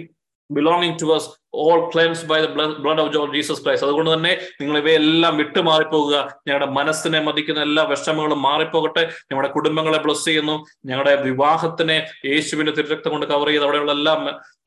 belonging 0.51 0.95
to 0.99 1.07
us 1.13 1.25
all 1.63 1.81
cleanse 1.93 2.25
by 2.27 2.39
the 2.41 2.49
blood 2.85 3.01
of 3.01 3.17
of 3.17 3.35
Jesus 3.35 3.65
Christ. 3.65 3.87
അതുകൊണ്ട് 3.87 4.11
തന്നെ 4.15 4.33
നിങ്ങൾ 4.61 4.79
ഇവയെല്ലാം 4.79 5.37
വിട്ടു 5.37 5.61
മാറിപ്പോകുക 5.61 6.17
ഞങ്ങളുടെ 6.49 6.71
മനസ്സിനെ 6.71 7.21
മതിക്കുന്ന 7.21 7.61
എല്ലാ 7.61 7.85
വിഷമങ്ങളും 7.85 8.43
മാറിപ്പോകട്ടെ. 8.43 9.03
ഞങ്ങളുടെ 9.31 9.53
കുടുംബങ്ങളെ 9.53 9.99
ബ്ലസ് 9.99 10.25
ചെയ്യുന്നു. 10.25 10.57
ഞങ്ങളുടെ 10.87 11.15
വിവാഹത്തിനെ 11.23 12.07
യേശുവിന്റെ 12.27 12.73
തിരുരക്തം 12.73 13.11
കൊണ്ട് 13.11 13.27
കവർ 13.27 13.49
ചെയ്ത് 13.49 13.65
അവിടെയുള്ള 13.65 13.93
എല്ലാ 13.93 14.15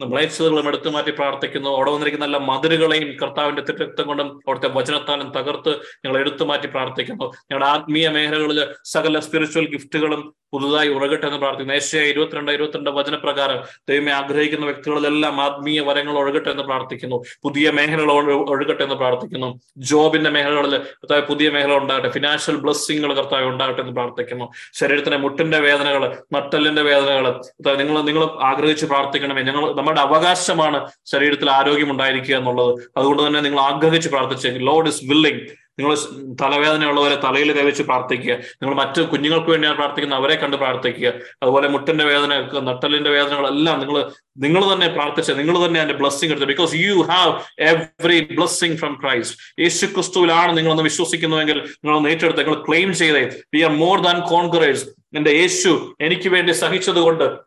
മ്ലേച്ഛതകളും 0.05 0.67
എടുത്തു 0.67 0.89
മാറ്റി 0.89 1.11
പ്രാർത്ഥിക്കുന്നു. 1.11 1.69
അവിടെ 1.69 1.91
വന്നിരിക്കുന്ന 1.91 2.25
എല്ലാ 2.25 2.39
മതിലുകളെയും 2.39 3.17
കർത്താവിന്റെ 3.21 3.61
തിരുരക്തം 3.61 4.07
കൊണ്ടും 4.07 4.27
അവിടുത്തെ 4.47 4.67
വചനത്താലും 4.67 5.29
തകർത്ത് 5.31 5.69
ഞങ്ങൾ 6.05 6.17
എടുത്തു 6.19 6.43
മാറ്റി 6.43 6.67
പ്രാർത്ഥിക്കുന്നു. 6.67 7.23
ഞങ്ങളുടെ 7.23 7.67
ആത്മീയ 7.67 8.09
മേഖലകളിൽ 8.09 8.67
സകല 8.85 9.19
സ്പിരിച്വൽ 9.19 9.67
ഗിഫ്റ്റുകളും 9.71 10.21
പുതുതായി 10.53 10.89
ഉറകട്ടെ 10.89 11.25
എന്ന് 11.25 11.37
പ്രാർത്ഥിക്കുന്നു. 11.37 11.73
ഏഷ്യ 11.73 11.99
ഇരുപത്തിരണ്ട് 11.99 12.51
ഇരുപത്തിരണ്ട് 12.51 12.89
വചനപ്രകാരം 12.89 13.59
ദൈവമേ 13.89 14.11
ആഗ്രഹിക്കുന്ന 14.11 14.65
വ്യക്തികളിലെല്ലാം 14.65 15.41
ആത്മീയ 15.41 15.79
വരങ്ങൾ 15.81 16.17
ഒഴുകട്ടെ 16.17 16.49
എന്ന് 16.49 16.63
പ്രാർത്ഥിക്കുന്നു. 16.63 17.23
പുതിയ 17.43 17.71
മേഖലകൾ 17.71 18.11
ഒഴു- 18.11 18.49
ഒഴുകട്ടെ 18.49 18.83
എന്ന് 18.83 18.95
പ്രാർത്ഥിക്കുന്നു. 18.95 19.59
ജോബിന്റെ 19.77 20.29
മേഖലകളിൽ 20.29 20.77
കർത്താവ് 20.77 21.21
പുതിയ 21.21 21.49
മേഖല 21.49 21.77
ഉണ്ടാകട്ടെ. 21.77 22.09
ഫിനാൻഷ്യൽ 22.09 22.55
ബ്ലെസ്സിങ്ങൾ 22.55 23.13
കർത്താവ് 23.13 23.45
ഉണ്ടാകട്ടെ 23.45 23.81
എന്ന് 23.81 23.93
പ്രാർത്ഥിക്കുന്നു. 23.93 24.51
ശരീരത്തിന്റെ 24.73 25.17
മുട്ടിന്റെ 25.17 25.59
വേദനകൾ 25.59 26.17
നട്ടലിന്റെ 26.33 26.81
വേദനകൾ 26.81 27.41
നിങ്ങൾ 27.75 28.01
നിങ്ങൾ 28.01 28.23
ആഗ്രഹിച്ച് 28.23 28.85
പ്രാർത്ഥിക്കണമേ. 28.85 29.41
ഞങ്ങൾ 29.41 29.75
നമ്മുടെ 29.75 30.01
അവകാശമാണ് 30.01 30.91
ശരീരത്തിൽ 31.05 31.51
ആരോഗ്യം 31.51 31.91
ഉണ്ടായിരിക്കുക 31.91 32.35
എന്നുള്ളത്. 32.35 32.91
അതുകൊണ്ട് 32.97 33.27
തന്നെ 33.27 33.39
നിങ്ങൾ 33.39 33.59
ആഗ്രഹിച്ച് 33.61 34.09
പ്രാർത്ഥിച്ചെങ്കിൽ 34.09 34.63
ലോഡ് 34.63 34.87
ഇസ് 34.87 35.03
വില്ലിംഗ് 35.03 35.66
നിങ്ങൾ 35.79 35.95
തലവേദനയുള്ളവരെ 36.41 37.15
തലയിൽ 37.15 37.51
കൈവച്ച് 37.57 37.83
പ്രാർത്ഥിക്കുക. 37.83 38.33
നിങ്ങൾ 38.61 38.75
മറ്റു 38.75 39.01
കുഞ്ഞുങ്ങൾക്ക് 39.01 39.49
വേണ്ടിയാണ് 39.49 39.77
പ്രാർത്ഥിക്കുന്നത് 39.77 40.19
അവരെ 40.19 40.35
കണ്ട് 40.35 40.57
പ്രാർത്ഥിക്കുക. 40.57 41.07
അതുപോലെ 41.43 41.67
മുട്ടിന്റെ 41.67 42.05
വേദന 42.05 42.33
നട്ടലിന്റെ 42.69 43.09
വേദനകളെല്ലാം 43.09 43.79
നിങ്ങൾ 43.79 43.97
നിങ്ങൾ 44.45 44.73
തന്നെ 44.73 44.87
പ്രാർത്ഥിച്ച 44.87 45.31
നിങ്ങൾ 45.31 45.65
തന്നെ 45.65 45.79
അതിന്റെ 45.79 45.97
ബ്ലസ്സിംഗ് 46.01 46.33
എടുത്ത് 46.33 46.47
because 46.47 46.75
you 46.75 47.01
have 47.01 47.33
every 47.59 48.19
blessing 48.37 48.77
from 48.77 48.93
Christ 49.03 49.37
യേശു 49.63 49.85
ക്രിസ്തുവിലാണ് 49.85 50.57
നിങ്ങൾ 50.57 50.71
ഒന്ന് 50.71 50.83
വിശ്വസിക്കുന്നുവെങ്കിൽ 50.83 51.57
നിങ്ങൾ 51.59 52.09
ഏറ്റെടുത്ത് 52.09 52.39
നിങ്ങൾ 52.39 52.63
ക്ലെയിം 52.67 52.93
ചെയ്തേ. 52.93 53.23
We 53.55 53.61
are 53.61 53.71
more 53.71 54.01
than 54.01 54.19
conquerors 54.19 54.85
എന്റെ 55.17 55.31
യേശു 55.31 55.95
എനിക്ക് 56.01 56.29
വേണ്ടി 56.29 56.51
സഹിച്ചത് 56.51 56.99
കൊണ്ട് 56.99 57.46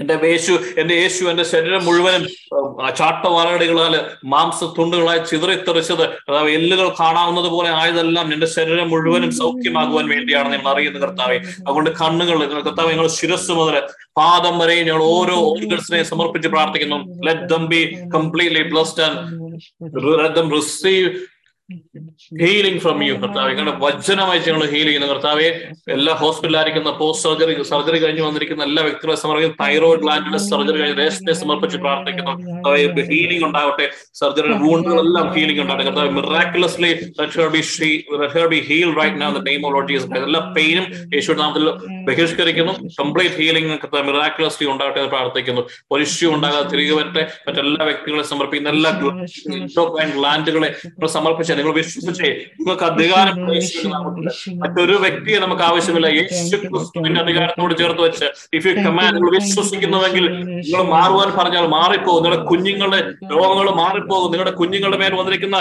എന്റെ 0.00 0.14
യേശു 0.24 0.52
എന്റെ 0.78 0.94
യേശു 0.94 1.24
എന്റെ 1.24 1.42
ശരീരം 1.42 1.84
മുഴുവനും 1.84 2.22
ആ 2.84 2.90
മാംസത്തുണ്ടുകളായി 3.00 3.98
മാംസ 4.24 4.64
തുണ്ടുകളായി 4.78 5.20
ചിതറിത്തെറിച്ചത് 5.30 6.04
എല്ലുകൾ 6.48 6.94
കാണാവുന്നത് 7.00 7.46
പോലെ 7.46 7.68
ആയതെല്ലാം 7.68 8.32
എന്റെ 8.32 8.46
ശരീരം 8.46 8.90
മുഴുവനും 8.90 9.32
സൗഖ്യമാകുവാൻ 9.32 10.08
വേണ്ടിയാണ് 10.08 10.52
നിങ്ങൾ 10.52 10.68
അറിയുന്നത് 10.68 11.02
കർത്താവെ. 11.02 11.36
അതുകൊണ്ട് 11.36 11.90
കണ്ണുകൾ 11.90 12.38
കർത്താവ് 12.60 12.90
ഞങ്ങൾ 12.90 13.08
ശിരസ് 13.08 13.50
മുതൽ 13.50 13.76
പാദം 14.16 14.58
വരെ 14.58 14.82
ഞങ്ങൾ 14.82 15.02
ഓരോ 15.02 15.36
ഓർഗൻസിനെയും 15.50 16.06
സമർപ്പിച്ച് 16.06 16.48
പ്രാർത്ഥിക്കുന്നു. 16.48 17.26
Let 17.26 17.48
them 17.54 17.66
be 17.66 17.82
completely 18.14 18.62
blessed 18.62 19.02
and 19.02 20.56
receive 20.56 21.10
healing 22.42 22.80
from 22.84 22.98
you 23.04 23.14
കർത്താവ്. 23.22 23.50
ഞങ്ങളുടെ 23.58 23.74
വചനമായി 23.84 24.40
ഞങ്ങൾ 24.46 24.62
ഹീൽ 24.72 24.86
ചെയ്യുന്നു 24.88 25.08
കർത്താവെ. 25.12 25.48
എല്ലാ 25.96 26.12
ഹോസ്പിറ്റലായിരിക്കുന്ന 26.22 26.90
പോസ്റ്റ് 27.00 27.28
സർജറി 27.28 27.62
സർജറി 27.62 27.98
കഴിഞ്ഞ് 28.04 28.22
വന്നിരിക്കുന്ന 28.22 28.62
എല്ലാ 28.70 28.82
വ്യക്തികളെ 28.82 29.16
സമർപ്പിക്കുന്ന. 29.22 29.56
തൈറോയിഡ് 29.64 30.02
ഗ്ലാൻഡിലെ 30.04 30.38
സർജറി 30.50 30.78
കഴിഞ്ഞ് 30.80 30.98
ദേശത്തെ 30.98 31.32
സമർപ്പിച്ച് 31.42 31.78
പ്രാർത്ഥിക്കുന്നു. 31.84 32.34
ഹീലിംഗ് 33.12 33.44
ഉണ്ടാവട്ടെ. 33.48 33.86
സർജറി 34.20 34.52
വൂണ്ടുകളെല്ലാം 34.64 35.26
ഹീലിംഗ് 35.36 35.60
ഉണ്ടാവട്ടെ. 35.60 35.86
കർത്താവ് 35.88 36.10
miraculously 36.18 36.92
be 38.54 38.60
heal 38.68 38.90
right 39.00 39.20
now 39.22 39.30
the 39.38 39.42
name 39.48 39.66
of 39.66 39.74
Lord 39.74 39.90
Jesus 39.92 40.24
എല്ലാ 40.24 40.40
പെയിനും 40.56 40.86
യേശുവിന്റെ 41.14 41.42
നാമത്തിൽ 41.42 41.66
ബഹിഷ്കരിക്കുന്നു. 42.08 42.74
കംപ്ലീറ്റ് 43.00 43.34
ഹീലിംഗ് 43.34 43.78
കർത്താവ് 43.84 44.04
മിറാക്കുലസ്ലി 44.10 44.68
ഉണ്ടാവട്ടെ 44.72 44.98
എന്ന് 45.02 45.12
പ്രാർത്ഥിക്കുന്നു. 45.14 45.62
ഒരു 45.92 46.02
ഇഷ്യൂ 46.08 46.28
ഉണ്ടാകാതെ 46.34 46.68
തിരികെ 46.72 46.94
വരട്ടെ. 46.94 47.24
മറ്റെല്ലാ 47.48 47.84
വ്യക്തികളെ 47.90 48.22
സമർപ്പിക്കുന്ന 48.22 48.74
എല്ലാ 48.76 48.90
ഗ്ലാൻഡുകളെ 50.16 50.70
സമർപ്പിച്ച 51.16 51.50
നിങ്ങൾ 51.62 51.74
വിശ്വസിച്ചേ 51.80 52.30
നിങ്ങൾക്ക് 52.58 52.86
അധികാരം 52.90 53.36
മറ്റൊരു 54.62 54.94
വ്യക്തിയെ 55.04 55.38
നമുക്ക് 55.38 55.62
ആവശ്യമില്ല. 55.62 56.08
യേശു 56.18 56.56
ക്രിസ്തുവിന്റെ 56.56 57.20
അധികാരത്തോട് 57.20 57.74
ചേർത്ത് 57.80 58.02
വെച്ച് 58.06 58.26
ഇഫ് 58.56 58.66
യു 58.66 58.72
കമാൻഡ് 58.86 59.14
നിങ്ങൾ 59.16 59.32
വിശ്വസിക്കുന്നുവെങ്കിൽ 59.38 60.24
നിങ്ങൾ 60.32 60.82
മാറുവാൻ 60.94 61.28
പറഞ്ഞാൽ 61.38 61.66
മാറിപ്പോകും. 61.76 62.22
നിങ്ങളുടെ 62.22 62.44
കുഞ്ഞുങ്ങളുടെ 62.50 63.00
രോഗങ്ങൾ 63.34 63.68
മാറിപ്പോകും. 63.82 64.30
നിങ്ങളുടെ 64.32 64.54
കുഞ്ഞുങ്ങളുടെ 64.60 64.98
മേൽ 65.02 65.14
വന്നിരിക്കുന്ന 65.20 65.58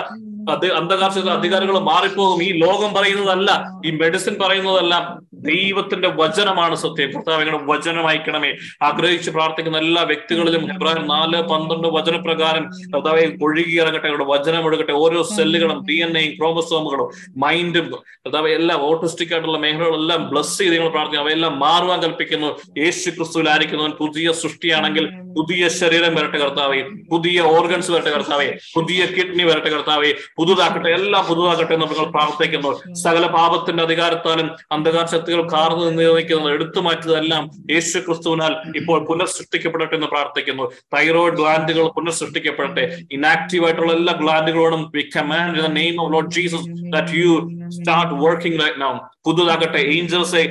അന്ധകാർഷിക 0.50 1.30
അധികാരികൾ 1.30 1.80
മാറിപ്പോകും. 1.80 2.44
ഈ 2.44 2.52
ലോകം 2.52 2.94
പറയുന്നതല്ല 2.94 3.70
ഈ 3.86 3.92
മെഡിസിൻ 3.92 4.36
പറയുന്നതല്ല. 4.46 5.20
ദൈവത്തിന്റെ 5.34 6.08
വചനമാണ് 6.08 6.76
സത്യം. 6.76 7.12
കർത്താവ് 7.12 7.46
നിങ്ങളുടെ 7.46 7.64
വചനം 7.66 8.08
അയക്കണമേ 8.08 8.54
ആഗ്രഹിച്ച് 8.82 9.32
പ്രാർത്ഥിക്കുന്ന 9.32 9.78
എല്ലാ 9.78 10.04
വ്യക്തികളിലും 10.04 10.74
ഇബ്രാഹിം 10.74 11.08
നാല് 11.08 11.42
പന്ത്രണ്ട് 11.42 11.88
വചനപ്രകാരം 11.88 12.64
കർത്താവെ 12.96 13.38
ഒഴുകി 13.44 13.82
ഇറങ്ങട്ടെ. 13.82 14.08
അവരുടെ 14.08 14.26
വചനം 14.26 14.66
എടുക്കട്ടെ 14.66 14.92
ഓരോ 14.92 15.24
സെല്ലുകളും 15.24 15.86
ഡി 15.86 15.94
എൻ 15.94 16.18
എയും 16.18 16.38
ക്രോമസോമുകളും 16.38 17.34
മൈൻഡും 17.38 17.92
കർത്താവ് 18.26 18.50
എല്ലാം 18.50 18.82
ഓട്ടിസ്റ്റിക് 18.82 19.34
ആയിട്ടുള്ള 19.34 19.58
മേഖലകളെല്ലാം 19.58 20.30
ബ്ലസ് 20.30 20.58
ചെയ്ത് 20.58 20.74
നിങ്ങൾ 20.74 20.90
പ്രാർത്ഥിക്കും 20.90 21.22
അവയെല്ലാം 21.22 21.60
മാറുവാൻ 21.60 22.02
കൽപ്പിക്കുന്നു. 22.02 22.60
യേശു 22.78 23.10
ക്രിസ്തുവിലായിരിക്കുന്നവൻ 23.10 23.92
പുതിയ 23.92 24.32
സൃഷ്ടിയാണെങ്കിൽ 24.32 25.10
പുതിയ 25.38 25.68
ശരീരം 25.70 26.16
വരട്ടെ 26.16 26.38
കർത്താവെ. 26.38 26.82
പുതിയ 27.12 27.42
ഓർഗൻസ് 27.42 27.92
വരട്ടെ 27.92 28.10
കർത്താവെ. 28.10 28.58
പുതിയ 28.76 29.06
കിഡ്നി 29.06 29.44
വരട്ടെ 29.44 29.70
കർത്താവെ. 29.70 30.14
പുതുതാക്കട്ടെ 30.42 30.90
എല്ലാം 30.90 31.24
പുതുതാക്കട്ടെ 31.30 31.74
എന്ന് 31.74 31.88
നിങ്ങൾ 31.90 32.06
പ്രാർത്ഥിക്കുന്നു. 32.12 32.70
സകല 33.04 33.26
പാപത്തിന്റെ 33.36 33.84
അധികാരത്താലും 33.84 34.48
അന്ധകാര 34.76 35.06
ശക്തികൾ 35.06 35.42
കാർന്നു 35.54 35.86
നിയോഗിക്കുന്നത് 35.98 36.54
എടുത്തു 36.54 36.80
മാറ്റിയതെല്ലാം 36.80 37.44
യേശു 37.74 38.00
ക്രിസ്തുവിനാൽ 38.06 38.54
ഇപ്പോൾ 38.80 39.06
പുനഃസൃഷ്ടിക്കപ്പെടട്ടെ 39.10 39.96
എന്ന് 39.96 40.08
പ്രാർത്ഥിക്കുന്നു. 40.08 40.66
തൈറോയിഡ് 40.96 41.38
ഗ്ലാൻഡുകൾ 41.42 41.88
പുനഃസൃഷ്ടിക്കപ്പെടട്ടെ. 41.98 42.86
ഇനാക്റ്റീവ് 43.12 43.66
ആയിട്ടുള്ള 43.66 43.94
എല്ലാ 43.94 44.14
ഗ്ലാൻഡുകളോടും 44.22 44.92
we 44.96 45.04
command 45.18 45.62
the 45.66 45.70
name 45.80 46.02
of 46.02 46.14
Lord 46.14 46.32
Jesus 46.38 46.68
that 46.96 47.22
you 47.22 47.34
start 47.78 48.14
working 48.24 48.60
right 48.64 48.82
now 48.82 48.92
പുതുതാകട്ടെ. 49.26 49.82
ഏഞ്ചൽസെ 49.96 50.44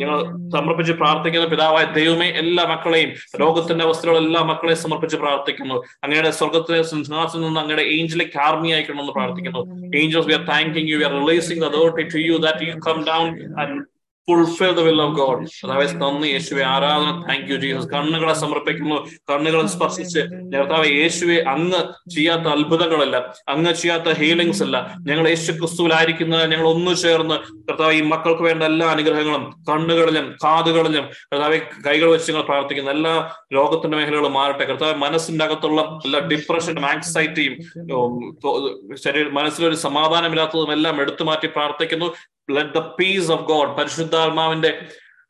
ഞങ്ങൾ 0.00 0.18
സമർപ്പിച്ച് 0.56 0.92
പ്രാർത്ഥിക്കുന്ന. 0.92 1.46
പിതാവായ 1.46 1.84
ദൈവമേ 1.98 2.28
എല്ലാ 2.42 2.64
മക്കളെയും 2.72 3.10
ലോകത്തിന്റെ 3.42 3.84
അവസ്ഥയിലുള്ള 3.84 4.20
എല്ലാ 4.24 4.42
മക്കളെയും 4.50 4.80
സമർപ്പിച്ച് 4.84 5.16
പ്രാർത്ഥിക്കുന്നു. 5.16 5.76
അങ്ങയുടെ 6.04 6.30
സ്വർഗത്തിലെ 6.30 6.82
സിംഹാസനം 6.82 7.42
നിന്ന് 7.42 7.60
അങ്ങയുടെ 7.60 7.82
ഏഞ്ചലിക് 7.82 8.38
ആർമി 8.48 8.68
അയക്കണമെന്ന് 8.68 9.12
പ്രാർത്ഥിക്കുന്നു. 9.12 9.34
Angels 9.96 10.26
we 10.26 10.32
are 10.32 10.44
thanking 10.46 10.88
you 10.88 10.98
we 10.98 11.04
are 11.04 11.14
releasing 11.20 11.60
the 11.60 11.64
authority 11.64 12.04
to 12.14 12.18
you 12.18 12.36
that 12.36 12.68
you 12.68 12.74
come 12.88 12.98
down 13.06 13.28
and 13.60 13.76
fulfil 14.30 14.72
the 14.76 14.80
will 14.80 15.00
of 15.02 15.14
God 15.18 15.42
അതായത് 15.64 16.00
നന്ദി 16.02 16.28
യേശുവെ 16.28 16.62
ആരാധന 16.62 17.10
താങ്ക് 17.28 17.50
യു 17.50 17.56
ജീസസ് 17.56 17.88
കണ്ണുകളെ 17.88 18.34
സമർപ്പിക്കുന്നു 18.34 18.96
കണ്ണുകളെ 19.30 19.66
സ്പർശിച്ച്. 19.66 20.22
കർത്താവ് 20.54 20.86
യേശുവെ 20.86 21.36
അങ്ങ് 21.54 21.80
ചെയ്യാത്ത 22.14 22.42
അത്ഭുതങ്ങളല്ല 22.42 23.16
അങ്ങ് 23.48 23.72
ചെയ്യാത്ത 23.72 24.14
ഹീലിംഗ്സ് 24.20 24.62
അല്ല. 24.62 24.76
ഞങ്ങൾ 25.08 25.28
യേശു 25.28 25.52
ക്രിസ്തുവിലായിരിക്കുന്നത് 25.52 26.50
ഞങ്ങൾ 26.52 26.68
ഒന്നു 26.68 26.94
ചേർന്ന് 26.94 27.34
കർത്താവ് 27.68 27.92
ഈ 27.92 28.00
മക്കൾക്ക് 28.00 28.42
വേണ്ട 28.42 28.62
എല്ലാ 28.62 28.88
അനുഗ്രഹങ്ങളും 28.88 29.44
കണ്ണുകളിലും 29.70 30.36
കാതുകളിലും 30.44 31.06
കർത്താവ് 31.32 31.60
കൈകൾ 31.86 32.10
വെച്ച് 32.10 32.32
ഞങ്ങൾ 32.32 32.44
പ്രാർത്ഥിക്കുന്നു. 32.46 32.90
എല്ലാ 32.90 33.14
രോഗത്തിന്റെ 33.54 33.96
മേഖലകളും 33.96 34.32
മാറട്ടെ. 34.32 34.64
കർത്താവ് 34.64 34.94
മനസ്സിന്റെ 34.94 35.44
അകത്തുള്ള 35.44 35.80
എല്ലാ 36.04 36.18
ഡിപ്രഷനും 36.18 36.86
ആങ്സൈറ്റിയും 36.86 37.56
ശരീര 39.04 39.28
മനസ്സിലൊരു 39.28 39.74
സമാധാനമില്ലാത്തതും 39.74 40.72
എല്ലാം 40.72 41.00
എടുത്തു 41.00 41.24
മാറ്റി 41.24 41.46
പ്രാർത്ഥിക്കുന്നു. 41.46 42.14
Let 42.50 42.74
the 42.74 42.78
peace 42.78 43.30
of 43.32 43.42
God 43.42 43.76
പരിശുദ്ധാത്മാവിന്റെ 43.76 44.88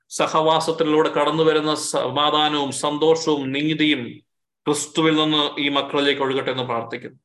സഹവാസത്തിലൂടെ 0.09 1.09
കടന്നു 1.09 1.43
വരുന്ന 1.43 1.75
സമാധാനവും 1.75 2.73
സന്തോഷവും 2.73 3.53
നീതിയും 3.53 4.03
ക്രിസ്തുവിൽ 4.67 5.15
നിന്ന് 5.17 5.61
ഈ 5.61 5.69
മക്കളിലേക്ക് 5.69 6.23
ഒഴുകട്ടെ 6.23 6.51
എന്ന് 6.51 6.63
പ്രാർത്ഥിക്കുന്നു. 6.63 7.19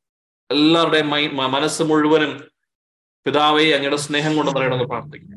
എല്ലാവരുടെയും 0.50 1.36
മനസ്സ് 1.52 1.82
മുഴുവനും 1.82 2.44
പിതാവെ 3.24 3.64
അങ്ങയുടെ 3.74 3.96
സ്നേഹം 3.96 4.36
കൊണ്ട് 4.36 4.56
നിറയണമെന്ന് 4.56 4.84
പ്രാർത്ഥിക്കുന്നു. 4.84 5.36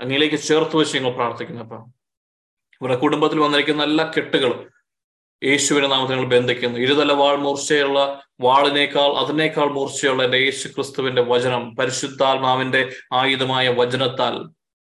അങ്ങയിലേക്ക് 0.00 0.36
ചേർത്ത് 0.36 0.76
വെച്ച് 0.76 0.98
ഞങ്ങൾ 0.98 1.12
പ്രാർത്ഥിക്കുന്നു 1.12 1.62
അപ്പൊ. 1.62 1.76
ഇവിടെ 2.80 2.94
കുടുംബത്തിൽ 2.94 3.38
വന്നിരിക്കുന്ന 3.38 3.82
എല്ലാ 3.82 4.12
കെട്ടുകളും 4.16 4.73
യേശുവിന്റെ 5.44 5.88
നാമത്തിൽ 5.88 6.24
ബന്ധിക്കുന്നു 6.24 6.78
ഇരുതല 6.78 7.12
വാൾ 7.12 7.36
മൂർച്ചയുള്ള 7.36 8.22
വാളിനേക്കാൾ 8.40 9.16
അതിനേക്കാൾ 9.18 9.66
മൂർച്ചയുള്ള 9.66 10.24
എന്റെ 10.24 10.38
യേശു 10.38 10.68
ക്രിസ്തുവിന്റെ 10.68 11.22
വചനം 11.22 11.76
പരിശുദ്ധാത്മാവിന്റെ 11.76 12.92
ആയുധമായ 13.12 13.68
വചനത്താൽ. 13.68 14.34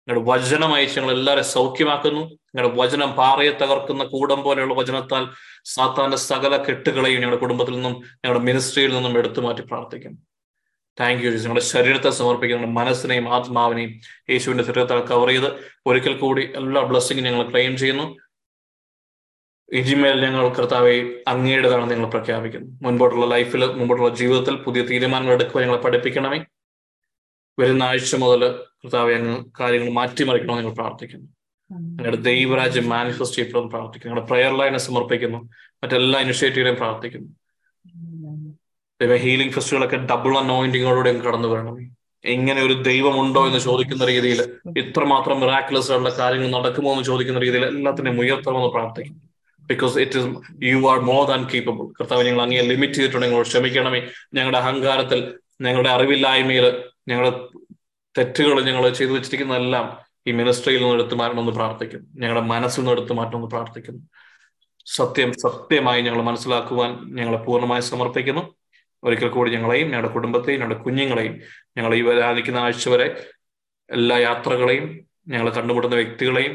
നിങ്ങളുടെ 0.07 0.31
വചനം 0.31 0.73
അയച്ച് 0.73 0.99
ഞങ്ങൾ 0.99 1.13
എല്ലാവരെ 1.13 1.41
സൗഖ്യമാക്കുന്നു. 1.41 2.21
നിങ്ങളുടെ 2.21 2.75
വചനം 2.75 3.11
പാറയെ 3.11 3.51
തകർക്കുന്ന 3.51 4.03
കൂടം 4.03 4.41
പോലെയുള്ള 4.43 4.73
വചനത്താൽ 4.73 5.27
സാത്താന്റെ 5.65 6.17
സകല 6.17 6.57
കെട്ടുകളെയും 6.57 7.21
ഞങ്ങളുടെ 7.21 7.41
കുടുംബത്തിൽ 7.41 7.71
നിന്നും 7.71 7.91
ഞങ്ങളുടെ 7.91 8.43
മിനിസ്ട്രിയിൽ 8.43 8.93
നിന്നും 8.93 9.17
എടുത്തു 9.17 9.41
മാറ്റി 9.41 9.61
പ്രാർത്ഥിക്കുന്നു. 9.61 10.17
താങ്ക് 10.99 11.23
യു 11.23 11.29
ഞങ്ങളുടെ 11.29 11.59
ശരീരത്തെ 11.59 12.09
സമർപ്പിക്കുന്ന. 12.09 12.65
മനസ്സിനെയും 12.65 13.33
ആത്മാവിനെയും 13.33 13.99
യേശുവിന്റെ 14.29 14.63
ശരീരത്താൽ 14.63 15.05
കവർ 15.05 15.27
ചെയ്ത് 15.27 15.71
ഒരിക്കൽ 15.85 16.17
കൂടി 16.17 16.49
എല്ലാ 16.55 16.81
ബ്ലസ്സിങ്ങും 16.81 17.25
ഞങ്ങൾ 17.25 17.51
ക്ലെയിം 17.51 17.77
ചെയ്യുന്നു. 17.77 18.17
ഇജിമേൽ 19.71 20.25
ഞങ്ങൾ 20.25 20.49
കർത്താവെ 20.49 21.23
അങ്ങയുടേതാണ് 21.27 21.91
നിങ്ങൾ 21.91 22.09
പ്രഖ്യാപിക്കുന്നു. 22.09 22.79
മുൻപോട്ടുള്ള 22.81 23.25
ലൈഫിൽ 23.25 23.65
മുമ്പോട്ടുള്ള 23.65 24.15
ജീവിതത്തിൽ 24.15 24.55
പുതിയ 24.55 24.81
തീരുമാനങ്ങൾ 24.81 25.33
എടുക്കുവാൻ 25.33 25.67
ഞങ്ങളെ 25.67 25.83
പഠിപ്പിക്കണമേ. 25.83 26.45
വരുന്ന 27.59 27.83
ആഴ്ച 27.83 28.15
മുതൽ 28.15 28.51
കർത്താവെ 28.51 29.13
അങ്ങ് 29.13 29.45
കാര്യങ്ങൾ 29.59 29.89
മാറ്റിമറിക്കണമെന്ന് 29.89 30.63
ഞങ്ങൾ 30.63 30.75
പ്രാർത്ഥിക്കുന്നു. 30.75 31.27
ഞങ്ങളുടെ 31.71 32.17
ദൈവരാജ്യം 32.17 32.89
മാനിഫെസ്റ്റ് 32.89 33.37
ചെയ്യപ്പെടുമെന്ന് 33.37 33.71
പ്രാർത്ഥിക്കുന്നു. 33.71 34.15
ഞങ്ങളുടെ 34.15 34.33
പ്രയർ 34.33 34.57
ലൈനെ 34.57 34.77
സമർപ്പിക്കുന്നു. 34.77 35.37
മറ്റെല്ലാ 35.83 36.19
ഇനിഷ്യേറ്റീവിനെയും 36.19 36.75
പ്രാർത്ഥിക്കുന്നു. 36.75 37.29
ഹീലിംഗ് 39.15 39.53
ഫെസ്റ്റുകളൊക്കെ 39.53 39.95
ഡബിൾ 39.95 40.37
അനോയിന്റിങ്ങോടുകൂടി 40.37 41.13
കടന്നു 41.13 41.47
വരണമേ. 41.47 41.89
എങ്ങനെ 42.25 42.61
ഒരു 42.61 42.73
ദൈവമുണ്ടോ 42.73 43.47
എന്ന് 43.47 43.59
ചോദിക്കുന്ന 43.59 44.05
രീതിയിൽ 44.05 44.41
ഇത്രമാത്രം 44.77 45.39
മിറാക്കുലസ് 45.39 45.91
ഉള്ള 45.91 46.09
കാര്യങ്ങൾ 46.09 46.51
നടക്കുമോ 46.51 46.91
എന്ന് 46.91 47.03
ചോദിക്കുന്ന 47.03 47.39
രീതിയിൽ 47.39 47.65
എല്ലാത്തിനെയും 47.65 48.19
ഉയർത്തണമെന്ന് 48.19 48.69
പ്രാർത്ഥിക്കും 48.69 49.30
because 49.71 49.95
it 49.97 50.17
is 50.19 50.29
you 50.63 50.77
are 50.91 50.99
more 50.99 51.21
than 51.27 51.41
capable 51.53 51.85
കർത്താവ് 51.99 52.23
ഞങ്ങൾ 52.27 52.41
അങ്ങേ 52.41 52.61
ലിമിറ്റ് 52.61 52.93
ചെയ്തിട്ടുണ്ടെങ്കിൽ 52.93 53.43
ക്ഷമിക്കണമേ. 53.51 54.01
ഞങ്ങളുടെ 54.33 54.57
അഹങ്കാരത്തിൽ 54.57 55.19
ഞങ്ങളുടെ 55.61 55.89
അറിവില്ലായ്മയിൽ 55.89 56.65
ഞങ്ങളുടെ 57.07 57.31
തെറ്റുകൾ 58.17 58.57
ഞങ്ങൾ 58.61 58.89
ചെയ്തു 58.89 59.11
വെച്ചിരിക്കുന്നതെല്ലാം 59.11 59.85
ഈ 60.27 60.31
മിനിസ്ട്രിയിൽ 60.31 60.81
നിന്ന് 60.81 60.95
എടുത്തു 60.95 61.15
മാറ്റണമെന്ന് 61.15 61.51
പ്രാർത്ഥിക്കുന്നു. 61.51 62.07
ഞങ്ങളുടെ 62.15 62.45
മനസ്സിൽ 62.45 62.81
നിന്ന് 62.81 62.91
എടുത്തു 62.91 63.13
മാറ്റണമെന്ന് 63.13 63.49
പ്രാർത്ഥിക്കുന്നു. 63.49 64.01
സത്യം 64.85 65.33
സത്യമായി 65.33 66.01
ഞങ്ങൾ 66.01 66.21
മനസ്സിലാക്കുവാൻ 66.21 66.91
ഞങ്ങളെ 67.15 67.37
പൂർണമായി 67.37 67.81
സമർപ്പിക്കുന്നു. 67.81 68.43
ഒരിക്കൽ 69.03 69.29
കൂടി 69.29 69.49
ഞങ്ങളെയും 69.51 69.87
ഞങ്ങളുടെ 69.87 70.13
കുടുംബത്തെയും 70.13 70.59
ഞങ്ങളുടെ 70.59 70.83
കുഞ്ഞുങ്ങളെയും 70.83 71.35
ഞങ്ങൾ 71.77 71.95
ഈ 71.95 72.01
വരാനിക്കുന്ന 72.01 72.57
ആഴ്ച 72.57 72.89
വരെ 72.89 73.07
എല്ലാ 73.89 74.17
യാത്രകളെയും 74.17 74.85
ഞങ്ങൾ 75.27 75.47
കണ്ടുമുട്ടുന്ന 75.49 75.95
വ്യക്തികളെയും 75.95 76.53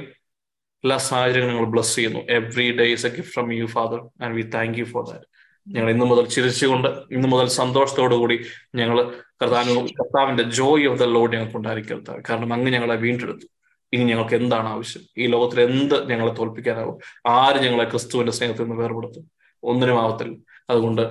എല്ലാ 0.87 0.99
സാഹചര്യങ്ങളും 0.99 1.57
ഞങ്ങൾ 1.57 1.71
ബ്ലസ് 1.71 1.97
ചെയ്യുന്നു. 1.97 2.19
Every 2.19 2.77
day 2.77 2.85
is 2.93 3.07
a 3.07 3.09
gift 3.09 3.33
from 3.33 3.53
you 3.53 3.67
father 3.67 4.25
and 4.25 4.35
we 4.35 4.43
thank 4.43 4.79
you 4.79 4.85
for 4.85 5.05
that 5.05 5.25
ഞങ്ങൾ 5.69 5.91
ഇന്നു 5.91 6.05
മുതൽ 6.05 6.27
ചിരിച്ചുകൊണ്ട് 6.27 6.89
ഇന്നു 6.89 7.29
മുതൽ 7.29 7.49
സന്തോഷത്തോടു 7.49 8.15
കൂടി 8.15 8.37
ഞങ്ങൾ 8.75 8.99
കർത്താവ് 9.43 9.89
കർത്താവിന്റെ 9.89 10.43
ജോയ് 10.43 10.87
ഓഫ് 10.87 10.99
ദ 10.99 11.03
ലോഡ് 11.03 11.33
ഞങ്ങൾക്ക് 11.33 11.57
ഉണ്ടായിരിക്കരുത് 11.57 12.23
കാരണം 12.29 12.53
അങ്ങ് 12.53 12.73
ഞങ്ങളെ 12.73 12.95
വീണ്ടെടുത്തു. 12.95 13.47
ഇനി 13.93 14.05
ഞങ്ങൾക്ക് 14.05 14.35
എന്താണ് 14.35 14.69
ആവശ്യം? 14.69 15.03
ഈ 15.19 15.27
ലോകത്തിൽ 15.27 15.61
എന്ത് 15.61 16.11
ഞങ്ങളെ 16.11 16.33
തോൽപ്പിക്കാനാവും 16.33 16.99
ആര് 17.27 17.57
ഞങ്ങളെ 17.57 17.91
ക്രിസ്തുവിന്റെ 17.91 18.33
സ്നേഹത്തിൽ 18.33 18.63
നിന്ന് 18.63 18.77
വേർപെടുത്തും? 18.77 19.31
ഒന്നിനും 19.63 20.01
ആവത്തില്ല. 20.01 20.37
അതുകൊണ്ട് 20.71 21.03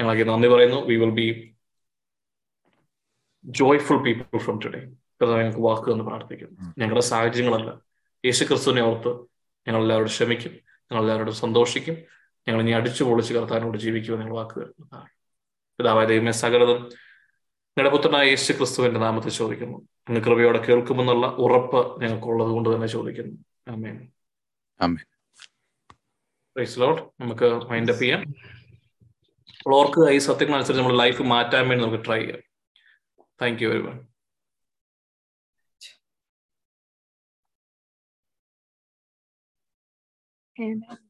ഞങ്ങൾക്ക് 0.00 0.28
നന്ദി 0.28 0.48
പറയുന്നു. 0.48 0.86
We 0.86 0.96
will 0.96 1.10
be 1.10 1.54
joyful 3.44 3.96
people 3.96 4.38
from 4.38 4.58
today 4.64 4.78
കർത്താവ് 4.78 5.38
ഞങ്ങൾക്ക് 5.38 5.60
വാക്ക് 5.60 5.90
എന്ന് 5.90 6.04
പ്രാർത്ഥിക്കുന്നു. 6.04 6.74
ഞങ്ങളുടെ 6.78 7.04
സാഹചര്യങ്ങളല്ല. 7.04 7.91
യേശു 8.24 8.44
ക്രിസ്തുവിനെ 8.44 8.82
ഓർത്ത് 8.82 9.08
ഞങ്ങൾ 9.68 9.82
എല്ലാവരോടും 9.82 10.10
ക്ഷമിക്കും 10.10 10.52
ഞങ്ങൾ 10.92 11.00
എല്ലാവരോടും 11.00 11.34
സന്തോഷിക്കും. 11.34 11.96
ഞങ്ങൾ 12.48 12.60
ഇനി 12.60 12.70
അടിച്ചു 12.70 13.04
പൊളിച്ച് 13.04 13.34
കർത്താവിനോട് 13.34 13.78
ജീവിക്കുമെന്ന് 13.78 14.26
ഞങ്ങൾ 14.26 14.36
വാക്ക് 14.36 14.60
തരുന്നതാണ്. 14.60 15.08
പിതാവായ 15.78 16.06
ദൈവമേ 16.06 16.32
സകലതും 16.32 16.90
ഞങ്ങളുടെ 17.78 17.96
പുത്രനായ 17.96 18.28
യേശു 18.28 18.52
ക്രിസ്തുവിന്റെ 18.52 19.00
നാമത്തെ 19.00 19.28
ചോദിക്കുന്നു. 19.28 19.78
അങ്ങ് 20.08 20.24
കൃപയോടെ 20.24 20.58
കേൾക്കുമെന്നുള്ള 20.58 21.26
ഉറപ്പ് 21.26 22.02
ഞങ്ങൾക്കുള്ളത് 22.02 22.48
കൊണ്ട് 22.48 22.74
തന്നെ 22.74 22.86
ചോദിക്കുന്നു. 22.86 23.44
ആമേൻ. 23.68 24.10
ലോഡ് 26.78 27.02
നമുക്ക് 27.20 27.44
മൈൻഡ് 27.44 27.90
അപ്പ് 27.90 28.02
ചെയ്യാം. 28.02 28.34
ഓർക്കുക 29.66 30.10
ഈ 30.10 30.18
സത്യങ്ങളനുസരിച്ച് 30.18 30.82
നമ്മുടെ 30.82 30.98
ലൈഫ് 30.98 31.22
മാറ്റാൻ 31.22 31.68
വേണ്ടി 31.68 31.86
നമുക്ക് 31.86 32.04
ട്രൈ 32.06 32.20
ചെയ്യാം. 32.20 32.40
Thank 33.42 33.62
you 33.62 33.68
very 33.68 33.82
much 33.82 34.11
Amen. 40.60 41.01